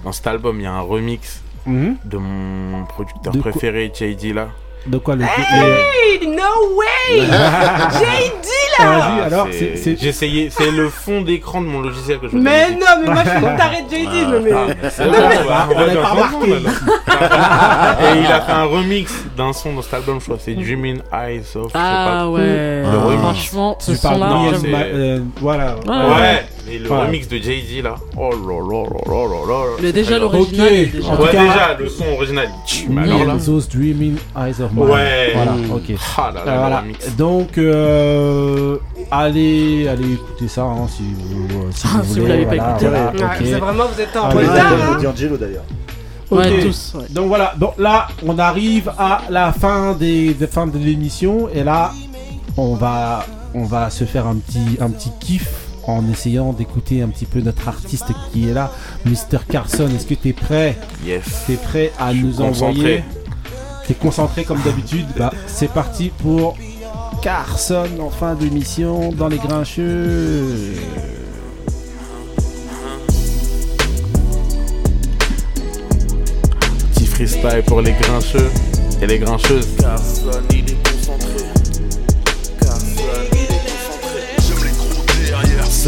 dans 0.03 0.11
cet 0.11 0.25
album, 0.27 0.59
il 0.59 0.63
y 0.63 0.65
a 0.67 0.73
un 0.73 0.81
remix 0.81 1.41
Mhm. 1.65 1.97
de 2.05 2.17
mon 2.17 2.85
producteur 2.85 3.33
De 3.33 3.39
préféré, 3.39 3.91
JD 3.93 4.33
là. 4.33 4.47
De 4.87 4.97
quoi 4.97 5.15
le 5.15 5.23
Hey, 5.23 6.27
no 6.27 6.75
way 6.77 7.21
JD 7.27 8.47
là 8.79 8.85
Vas-y, 8.85 9.21
alors, 9.25 9.47
c'est- 9.51 9.59
c'est- 9.59 9.75
c'est- 9.77 9.97
J'ai 9.99 10.07
essayé, 10.09 10.49
c'est 10.49 10.71
le 10.71 10.89
fond 10.89 11.21
d'écran 11.21 11.61
de 11.61 11.65
mon 11.67 11.81
logiciel 11.81 12.19
que 12.19 12.29
je 12.29 12.35
Mais 12.37 12.71
non, 12.71 12.85
mais 13.05 13.11
moi 13.13 13.23
je 13.25 13.29
suis 13.29 13.39
de 13.41 13.89
JD, 13.89 14.07
Ah, 14.07 14.39
mais. 14.43 14.51
ah, 14.53 14.73
mais 14.81 14.89
c'est 14.89 15.05
Non, 15.05 15.11
bon, 15.11 15.17
mais- 15.29 15.35
bah, 15.47 15.67
on 15.69 15.73
pas 16.01 16.07
remarqué. 16.09 16.47
demande. 16.47 16.63
Et 18.01 18.19
il 18.19 18.31
a 18.31 18.41
fait 18.41 18.51
un 18.51 18.63
remix 18.65 19.11
d'un 19.35 19.51
son 19.53 19.73
dans 19.73 19.81
cet 19.81 19.93
album, 19.95 20.19
je 20.19 20.25
crois, 20.25 20.37
c'est 20.39 20.53
Dreaming 20.53 20.99
Eyes 21.11 21.39
of. 21.55 21.67
je 21.67 21.67
sais 21.67 21.71
Ah 21.73 22.05
pas. 22.09 22.29
ouais. 22.29 22.83
Le 22.83 22.97
remix. 22.97 23.19
Franchement, 23.21 23.75
ce 23.79 23.91
Tu 23.93 23.97
parles 23.97 24.15
son-là. 24.15 24.27
euh, 24.75 25.19
voilà. 25.41 25.75
Ouais, 25.85 26.45
et 26.71 26.79
le 26.79 26.89
Ouais. 26.91 27.01
remix 27.05 27.27
de 27.27 27.37
JD 27.37 27.81
là. 27.83 27.95
Oh 28.17 28.29
là 28.31 28.37
là 28.37 28.83
là 28.83 29.03
là 29.05 29.45
là 29.47 29.65
là. 29.65 29.77
Mais 29.81 29.91
déjà, 29.91 30.19
l'original, 30.19 30.67
Ok. 30.67 30.73
il 30.73 30.79
est 30.79 30.85
déjà- 30.87 31.15
Ouais, 31.15 31.31
déjà, 31.31 31.77
le 31.79 31.89
son 31.89 32.05
original. 32.15 32.49
Mais 32.89 33.01
alors 33.03 33.25
là. 33.25 33.35
Those 33.45 33.67
Dreaming 33.69 34.15
Eyes 34.37 34.61
of 34.61 34.71
Mine. 34.73 34.83
Ouais. 34.83 35.31
Voilà, 35.35 35.51
ok. 35.73 35.97
Ah 36.17 36.31
là 36.33 36.45
là, 36.45 36.51
Euh, 36.51 36.57
voilà. 36.59 36.83
Donc, 37.17 37.57
euh, 37.57 38.77
allez, 39.11 39.87
allez 39.87 40.13
écouter 40.13 40.47
ça 40.47 40.63
hein, 40.63 40.87
si 40.87 41.03
vous, 41.03 41.47
si 41.71 41.85
Ah, 41.87 42.01
vous 42.01 42.03
si 42.03 42.09
voulez. 42.19 42.21
vous 42.21 42.27
l'avez 42.27 42.45
pas 42.45 42.55
voilà, 42.55 42.69
écouté. 42.71 42.87
voilà, 42.87 43.11
Ouais, 43.11 43.23
ok. 43.23 43.45
c'est 43.45 43.59
vraiment, 43.59 43.83
vous 43.93 44.01
êtes 44.01 44.17
en 44.17 44.23
Ah, 44.23 44.29
retard. 44.29 44.53
ouais, 44.55 44.61
hein. 44.97 45.01
D'Angelo 45.03 45.37
d'ailleurs. 45.37 45.63
Ouais, 46.29 46.45
Ok. 46.51 46.59
tous. 46.65 46.93
ouais. 46.95 47.05
Donc 47.11 47.27
voilà, 47.27 47.53
donc 47.57 47.73
là 47.77 48.07
on 48.25 48.37
arrive 48.37 48.91
à 48.99 49.21
la 49.29 49.53
fin 49.53 49.93
des, 49.93 50.33
des 50.33 50.47
fin 50.47 50.67
de 50.67 50.77
l'émission 50.77 51.47
et 51.53 51.63
là 51.63 51.93
on 52.57 52.73
va 52.75 53.25
on 53.55 53.63
va 53.63 53.89
se 53.89 54.03
faire 54.03 54.27
un 54.27 54.35
petit 54.35 54.77
un 54.81 54.89
petit 54.89 55.09
kiff 55.21 55.47
en 55.87 56.07
essayant 56.11 56.53
d'écouter 56.53 57.01
un 57.01 57.07
petit 57.07 57.25
peu 57.25 57.39
notre 57.41 57.67
artiste 57.67 58.07
qui 58.31 58.49
est 58.49 58.53
là, 58.53 58.71
Mr 59.05 59.39
Carson. 59.49 59.87
Est-ce 59.95 60.05
que 60.05 60.13
tu 60.13 60.29
es 60.29 60.33
prêt? 60.33 60.77
Yes. 61.05 61.23
T'es 61.47 61.55
prêt 61.55 61.91
à 61.97 62.13
nous 62.13 62.33
concentré. 62.33 62.69
envoyer 62.69 63.03
T'es 63.87 63.93
concentré 63.93 64.43
comme 64.43 64.61
d'habitude? 64.63 65.07
Bah 65.17 65.31
c'est 65.47 65.71
parti 65.71 66.11
pour 66.17 66.57
Carson 67.21 67.87
en 68.01 68.09
fin 68.09 68.35
d'émission 68.35 69.11
dans 69.13 69.29
les 69.29 69.37
grincheux. 69.37 70.75
Petit 76.93 77.05
freestyle 77.05 77.63
pour 77.65 77.81
les 77.81 77.93
grincheux 77.93 78.51
et 79.01 79.07
les 79.07 79.19
grincheuses. 79.19 79.67
Carson, 79.79 80.31
il 80.51 80.69
est 80.69 80.89
concentré. 80.89 81.56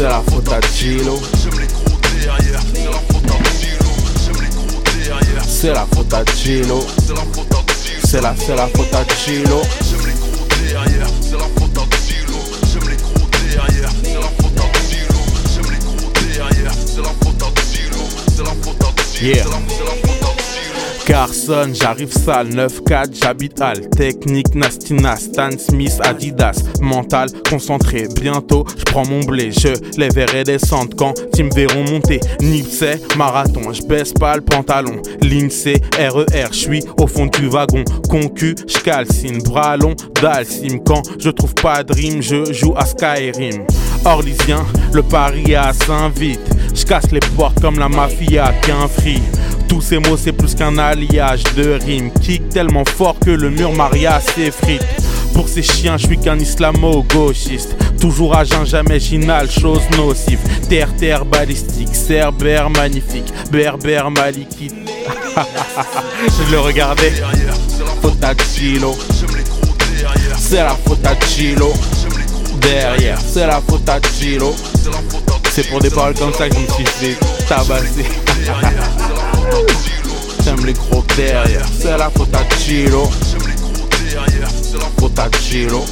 C'est 0.00 0.08
la 0.08 0.22
faute 0.22 0.48
à. 0.48 0.58
J'aime 0.78 1.60
les 1.60 1.66
gros 1.66 1.98
derrière. 2.00 2.62
C'est 2.72 2.86
la 2.86 2.92
faute 2.92 3.30
à. 3.30 3.36
J'aime 4.24 4.40
les 4.40 4.48
gros 4.48 4.80
derrière. 4.96 5.44
C'est 5.46 5.74
la. 5.74 5.74
C'est 5.74 5.74
la 5.74 5.84
faute 5.84 6.14
à. 6.14 6.24
C'est 8.08 8.20
la, 8.22 8.34
c'est 8.34 8.56
la 8.56 8.66
faute 8.68 8.94
à. 8.94 9.04
J'aime 9.26 9.44
les 10.06 10.14
gros 10.14 10.46
derrière. 10.64 11.06
C'est 11.20 11.36
la. 11.36 11.44
C'est 16.86 17.02
la 17.02 17.12
faute 17.20 17.42
à. 17.42 17.60
C'est 17.66 18.42
la 18.42 18.54
faute. 18.62 18.80
C'est 19.12 19.34
la. 19.34 19.69
Carson, 21.06 21.72
j'arrive 21.72 22.12
sale, 22.12 22.48
9-4, 22.50 23.20
j'habite 23.20 23.60
Hall. 23.60 23.88
Technique, 23.90 24.54
Nastina, 24.54 25.16
Stan 25.16 25.50
Smith, 25.58 25.98
Adidas. 26.02 26.62
Mental, 26.80 27.28
concentré, 27.48 28.06
bientôt, 28.20 28.64
je 28.76 28.84
prends 28.84 29.06
mon 29.06 29.20
blé. 29.20 29.50
Je 29.52 29.68
les 29.98 30.08
verrai 30.08 30.44
descendre 30.44 30.94
quand 30.96 31.14
ils 31.36 31.44
me 31.44 31.54
verront 31.54 31.84
monter. 31.84 32.20
Nipsey, 32.40 33.00
marathon, 33.16 33.72
je 33.72 33.82
baisse 33.82 34.12
pas 34.12 34.36
le 34.36 34.42
pantalon. 34.42 35.02
L'INSEE, 35.22 35.80
RER, 35.98 36.48
je 36.52 36.56
suis 36.56 36.84
au 36.98 37.06
fond 37.06 37.26
du 37.26 37.48
wagon. 37.48 37.84
Concu, 38.08 38.54
je 38.66 38.78
calcine, 38.78 39.42
bras 39.42 39.76
long, 39.76 39.94
dalcime. 40.20 40.82
Quand 40.84 41.02
je 41.18 41.30
trouve 41.30 41.54
pas 41.54 41.82
de 41.82 41.92
rime, 41.92 42.22
je 42.22 42.52
joue 42.52 42.74
à 42.76 42.86
Skyrim. 42.86 43.66
Orlysien, 44.04 44.64
le 44.92 45.02
pari 45.02 45.54
à 45.54 45.72
Saint-Vite. 45.72 46.40
Je 46.74 46.84
casse 46.84 47.10
les 47.10 47.20
portes 47.36 47.60
comme 47.60 47.78
la 47.78 47.88
mafia 47.88 48.52
qu'un 48.62 48.88
free. 48.88 49.20
Tous 49.70 49.80
ces 49.80 49.98
mots, 49.98 50.16
c'est 50.16 50.32
plus 50.32 50.56
qu'un 50.56 50.76
alliage 50.78 51.44
de 51.54 51.78
rimes. 51.84 52.10
Kick 52.20 52.48
tellement 52.48 52.84
fort 52.84 53.16
que 53.20 53.30
le 53.30 53.50
mur 53.50 53.72
Maria 53.72 54.20
s'effrite. 54.20 54.84
Pour 55.32 55.48
ces 55.48 55.62
chiens, 55.62 55.96
je 55.96 56.06
suis 56.06 56.18
qu'un 56.18 56.36
islamo-gauchiste. 56.36 57.76
Toujours 58.00 58.36
à 58.36 58.42
jeun, 58.42 58.66
jamais 58.66 58.98
ginal, 58.98 59.48
chose 59.48 59.82
nocive. 59.96 60.40
Terre, 60.68 60.88
terre 60.96 61.24
balistique, 61.24 61.94
cerbère 61.94 62.68
magnifique, 62.68 63.32
berbère 63.52 64.10
malikite. 64.10 64.74
je 65.36 66.50
le 66.50 66.58
regardais. 66.58 67.12
Faute 68.02 68.24
à 68.24 68.34
Chilo. 68.52 68.98
C'est 70.36 70.64
la 70.64 70.76
faute 70.84 71.06
à 71.06 71.14
Chilo. 71.26 71.72
Derrière, 72.60 73.20
c'est 73.20 73.46
la 73.46 73.60
faute 73.60 73.88
à 73.88 74.00
Chilo. 74.18 74.52
C'est 75.52 75.68
pour 75.68 75.78
des 75.78 75.90
paroles 75.90 76.14
comme 76.14 76.32
ça 76.32 76.48
que 76.48 76.56
je 76.56 76.60
me 76.60 76.66
suis 76.66 76.86
fait 76.86 77.16
tabasser. 77.48 78.04
J'aime 80.44 80.66
les 80.66 80.72
gros 80.72 81.04
derrière, 81.16 81.66
c'est 81.78 81.96
la 81.96 82.10
faute 82.10 82.34
à 82.34 82.56
Chilo. 82.56 83.08
Faute 84.98 85.18
à 85.18 85.28
Chilo. 85.40 85.84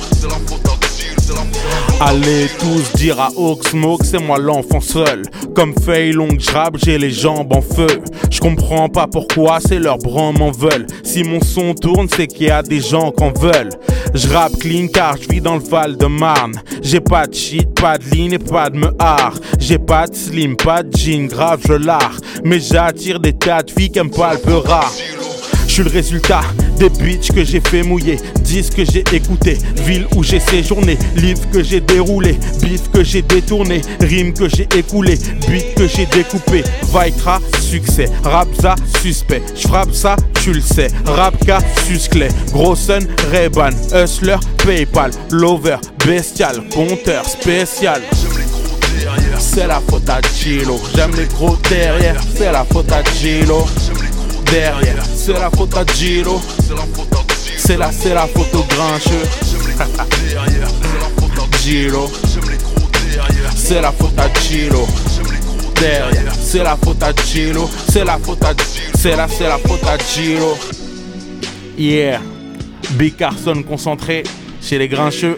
Allez 2.01 2.47
tous 2.59 2.97
dire 2.97 3.21
à 3.21 3.29
Oxmo 3.37 3.99
que 3.99 4.07
c'est 4.07 4.19
moi 4.19 4.39
l'enfant 4.39 4.81
seul. 4.81 5.23
Comme 5.55 5.75
Fei 5.85 6.13
Long 6.13 6.29
j'rappe, 6.39 6.77
j'ai 6.83 6.97
les 6.97 7.11
jambes 7.11 7.53
en 7.53 7.61
feu. 7.61 8.03
Je 8.31 8.41
comprends 8.41 8.89
pas 8.89 9.07
pourquoi 9.07 9.59
c'est 9.61 9.79
leurs 9.79 9.99
bras 9.99 10.33
m'en 10.33 10.51
veulent. 10.51 10.87
Si 11.03 11.25
mon 11.25 11.41
son 11.43 11.75
tourne, 11.75 12.07
c'est 12.09 12.27
qu'il 12.27 12.47
y 12.47 12.51
a 12.51 12.63
des 12.63 12.81
gens 12.81 13.11
qu'en 13.11 13.33
veulent. 13.33 13.73
Je 14.15 14.29
rappe 14.29 14.59
clean 14.59 14.87
car 14.87 15.17
je 15.17 15.29
vis 15.29 15.41
dans 15.41 15.57
le 15.57 15.63
Val 15.63 15.97
de 15.97 16.07
Marne. 16.07 16.55
J'ai 16.83 17.01
pas 17.01 17.27
de 17.27 17.35
shit, 17.35 17.69
pas 17.75 17.99
de 17.99 18.05
ligne 18.05 18.33
et 18.35 18.39
pas 18.39 18.71
de 18.71 18.79
mehar. 18.79 19.35
J'ai 19.59 19.79
pas 19.79 20.07
de 20.07 20.15
slim, 20.15 20.57
pas 20.57 20.83
de 20.83 20.97
jean, 20.97 21.27
grave 21.27 21.61
je 21.67 21.75
l'art. 21.75 22.17
Mais 22.45 22.61
j'attire 22.61 23.21
des 23.21 23.33
tas 23.33 23.63
de 23.63 23.71
filles 23.71 23.91
qui 23.91 24.01
peu 24.01 24.57
rare. 24.57 24.93
Je 25.67 25.73
suis 25.73 25.83
le 25.83 25.91
résultat 25.91 26.41
des 26.79 26.89
bitches 26.89 27.33
que 27.33 27.45
j'ai 27.45 27.61
fait 27.61 27.83
mouiller, 27.83 28.19
disques 28.41 28.77
que 28.77 28.85
j'ai 28.85 29.05
écouté, 29.13 29.59
ville 29.85 30.07
où 30.17 30.23
j'ai 30.23 30.41
séjourné, 30.41 30.97
livres 31.17 31.49
que 31.53 31.63
j'ai 31.63 31.81
déroulé, 31.81 32.39
bif 32.63 32.89
que 32.91 33.03
j'ai 33.05 33.23
détourné, 33.23 33.83
rimes 34.01 34.33
que 34.33 34.49
j'ai 34.49 34.69
écoulé, 34.77 35.19
beat 35.49 35.75
que 35.77 35.87
j'ai 35.87 36.07
découpé, 36.07 36.63
Vaitra, 36.93 37.41
succès, 37.61 38.09
Rapza, 38.23 38.77
suspect, 39.03 39.43
j'frappe 39.57 39.93
ça, 39.93 40.17
tu 40.43 40.53
le 40.53 40.61
sais, 40.61 40.89
Rapka, 41.05 41.59
susclé, 41.87 42.29
Grossen, 42.53 43.07
Reban, 43.33 43.71
Hustler, 43.93 44.37
Paypal, 44.65 45.11
Lover, 45.31 45.77
Bestial, 46.07 46.63
Compteur, 46.71 47.25
spécial. 47.29 48.01
C'est 49.39 49.67
la 49.67 49.81
faute 49.81 50.09
à 50.09 50.21
Chilo, 50.35 50.81
j'aime 50.95 51.15
les 51.17 51.27
gros 51.27 51.57
derrière, 51.69 52.21
c'est 52.37 52.53
la 52.53 52.65
faute 52.65 52.93
à 52.93 53.03
Chilo 53.05 53.67
derrière. 54.51 55.05
C'est 55.15 55.33
la 55.33 55.51
faute 55.51 55.77
à 55.77 55.85
Giro. 55.85 56.41
C'est 57.57 57.77
la, 57.77 57.93
c'est 57.93 58.15
la 58.15 58.27
faute 58.27 58.55
au 58.55 58.63
grincheux. 58.65 59.29
C'est 63.55 63.83
la 63.83 63.93
faute 63.93 64.19
à 64.19 64.29
Giro. 64.41 64.87
Derrière. 65.79 66.33
C'est 66.41 66.63
la 66.63 66.77
faute 66.77 67.03
à 67.03 67.13
Giro. 67.13 67.69
C'est 67.91 68.05
la 68.05 68.19
faute 68.19 68.43
à 68.43 68.55
C'est 68.95 69.17
la, 69.17 69.29
c'est 69.29 69.49
la 69.49 69.59
faute 69.59 69.85
à 69.85 69.99
Giro. 69.99 70.57
Yeah. 71.77 72.21
Big 72.93 73.17
Carson 73.17 73.63
concentré 73.63 74.23
chez 74.63 74.79
les 74.79 74.89
grincheux. 74.89 75.37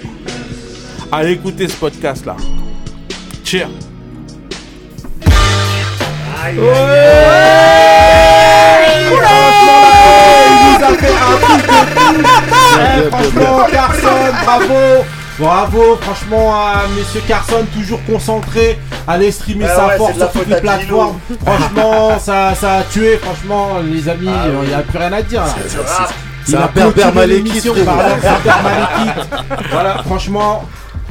Allez 1.11 1.33
écouter 1.33 1.67
ce 1.69 1.75
podcast 1.75 2.25
là. 2.25 2.37
Cheers. 3.45 3.90
Il 6.49 6.61
nous 10.67 10.85
a 10.85 10.89
fait 10.99 11.15
un 11.15 11.37
truc 11.39 11.63
de 11.67 11.73
fou. 11.93 13.11
Franchement, 13.11 13.67
Carson, 13.73 14.33
bravo. 14.45 15.05
Bravo, 15.39 15.97
franchement, 16.03 16.55
à 16.55 16.83
Monsieur 16.99 17.23
Carson, 17.27 17.65
toujours 17.75 18.01
concentré. 18.05 18.79
Allez 19.09 19.33
streamer 19.33 19.67
sa 19.69 19.87
ouais, 19.87 19.97
force 19.97 20.17
sur 20.19 20.31
toutes 20.33 20.49
les 20.49 20.61
plateformes. 20.61 21.19
Franchement, 21.47 22.19
ça, 22.23 22.55
ça 22.55 22.75
a 22.79 22.83
tué. 22.83 23.19
Franchement, 23.23 23.79
les 23.83 24.07
amis, 24.09 24.29
Ah 24.29 24.49
il 24.63 24.69
n'y 24.69 24.75
a 24.75 24.81
plus 24.81 24.99
rien 24.99 25.13
à 25.15 25.23
dire. 25.23 25.41
là. 25.43 25.55
C'est- 26.45 26.57
un 26.57 26.67
berbère 26.75 27.15
malékite. 27.15 27.73
Voilà, 29.71 30.03
franchement, 30.05 30.65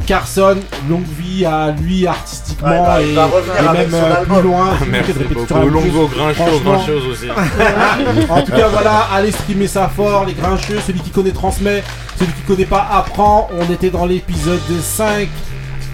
Carson, 0.09 0.57
longue 0.89 1.05
vie 1.19 1.45
à 1.45 1.69
lui 1.69 2.07
artistiquement 2.07 2.67
Ouais, 2.67 3.13
bah, 3.15 3.29
et, 3.29 3.77
même 3.77 3.93
euh, 3.93 4.25
plus 4.25 4.41
loin. 4.41 4.69
Merci 4.89 5.11
Répétition 5.11 5.59
beaucoup. 5.59 5.69
Longo, 5.69 6.07
grincheux, 6.07 6.59
grincheuse 6.63 7.05
aussi. 7.05 7.27
en 8.29 8.41
tout 8.41 8.51
cas, 8.51 8.69
voilà, 8.69 9.07
allez 9.13 9.31
streamer 9.31 9.67
ça 9.67 9.87
fort, 9.87 10.25
les 10.25 10.33
grincheux. 10.33 10.79
Celui 10.87 11.01
qui 11.01 11.11
connaît 11.11 11.29
transmet, 11.29 11.83
celui 12.17 12.31
qui 12.31 12.41
connaît 12.41 12.65
pas 12.65 12.89
apprend. 12.91 13.51
On 13.53 13.71
était 13.71 13.91
dans 13.91 14.07
l'épisode 14.07 14.59
5 14.81 15.29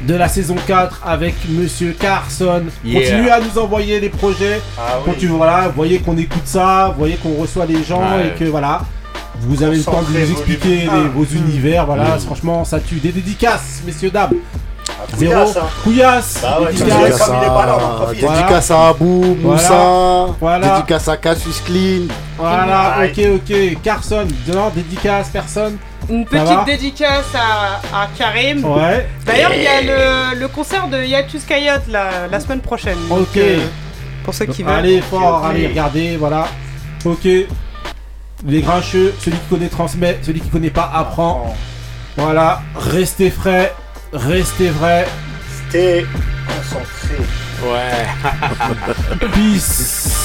de 0.07 0.15
la 0.15 0.29
saison 0.29 0.55
4 0.65 1.01
avec 1.05 1.35
Monsieur 1.49 1.91
Carson. 1.91 2.63
Yeah. 2.85 3.01
Continuez 3.01 3.31
à 3.31 3.41
nous 3.41 3.59
envoyer 3.59 3.99
les 3.99 4.09
projets. 4.09 4.61
Ah 4.77 4.99
oui. 4.99 5.11
Continuez, 5.11 5.35
voilà, 5.35 5.67
voyez 5.75 5.99
qu'on 5.99 6.17
écoute 6.17 6.45
ça, 6.45 6.95
voyez 6.97 7.17
qu'on 7.17 7.33
reçoit 7.33 7.65
les 7.65 7.83
gens 7.83 7.99
Ouais. 7.99 8.27
et 8.27 8.39
que 8.39 8.45
voilà. 8.45 8.83
Vous 9.41 9.63
avez 9.63 9.77
le 9.77 9.83
temps 9.83 10.01
de 10.01 10.17
nous 10.17 10.31
expliquer 10.31 10.77
les- 10.91 11.09
vos 11.13 11.25
univers, 11.25 11.85
voilà, 11.85 12.17
franchement 12.19 12.63
ça 12.65 12.79
tue. 12.79 12.95
Des 12.95 13.11
dédicaces, 13.11 13.81
messieurs, 13.85 14.09
dames. 14.11 14.31
Ah, 14.87 15.03
Zéro. 15.17 15.33
Couillasse, 15.33 15.57
hein. 15.57 15.67
Couillasse. 15.83 16.39
Bah 16.41 16.59
ouais, 16.61 16.71
dédicace. 16.73 17.19
pas 17.27 17.65
là. 17.65 17.77
Voilà. 17.79 18.13
Dédicace 18.13 18.71
à 18.71 18.87
Abou, 18.89 19.37
Moussa, 19.41 20.25
Voilà. 20.39 20.75
Dédicace 20.75 21.07
à 21.07 21.17
Cassius 21.17 21.61
Clean. 21.61 22.03
Voilà, 22.37 22.97
ok, 23.05 23.25
ok. 23.35 23.81
Carson, 23.83 24.27
non, 24.47 24.69
dédicace, 24.75 25.29
personne. 25.29 25.77
Une 26.07 26.23
petite 26.25 26.65
dédicace 26.67 27.25
à, 27.33 28.03
à 28.03 28.07
Karim. 28.15 28.63
Ouais. 28.63 29.07
D'ailleurs, 29.25 29.51
il 29.55 29.63
y 29.63 29.67
a 29.67 29.81
le, 29.81 30.39
le 30.39 30.47
concert 30.49 30.87
de 30.87 31.03
Yatus 31.03 31.43
Kayot 31.45 31.81
la, 31.89 32.27
la 32.31 32.39
semaine 32.39 32.61
prochaine. 32.61 32.97
donc, 33.09 33.21
Ok. 33.21 33.37
euh, 33.37 33.65
pour 34.23 34.33
ceux 34.35 34.45
qui 34.45 34.61
veulent. 34.61 34.71
Allez, 34.75 35.01
fort, 35.01 35.43
allez, 35.45 35.65
regardez, 35.67 36.15
voilà. 36.17 36.47
Ok. 37.03 37.27
Les 38.47 38.61
grincheux, 38.61 39.13
celui 39.19 39.37
qui 39.37 39.47
connaît 39.49 39.69
transmet, 39.69 40.19
celui 40.21 40.39
qui 40.39 40.49
connaît 40.49 40.69
pas 40.69 40.91
apprend. 40.93 41.55
Voilà, 42.15 42.61
restez 42.75 43.31
frais, 43.31 43.73
restez 44.13 44.69
vrai. 44.69 45.07
Restez 45.49 46.05
concentré. 46.47 47.17
Ouais. 47.63 49.27
Peace. 49.33 50.24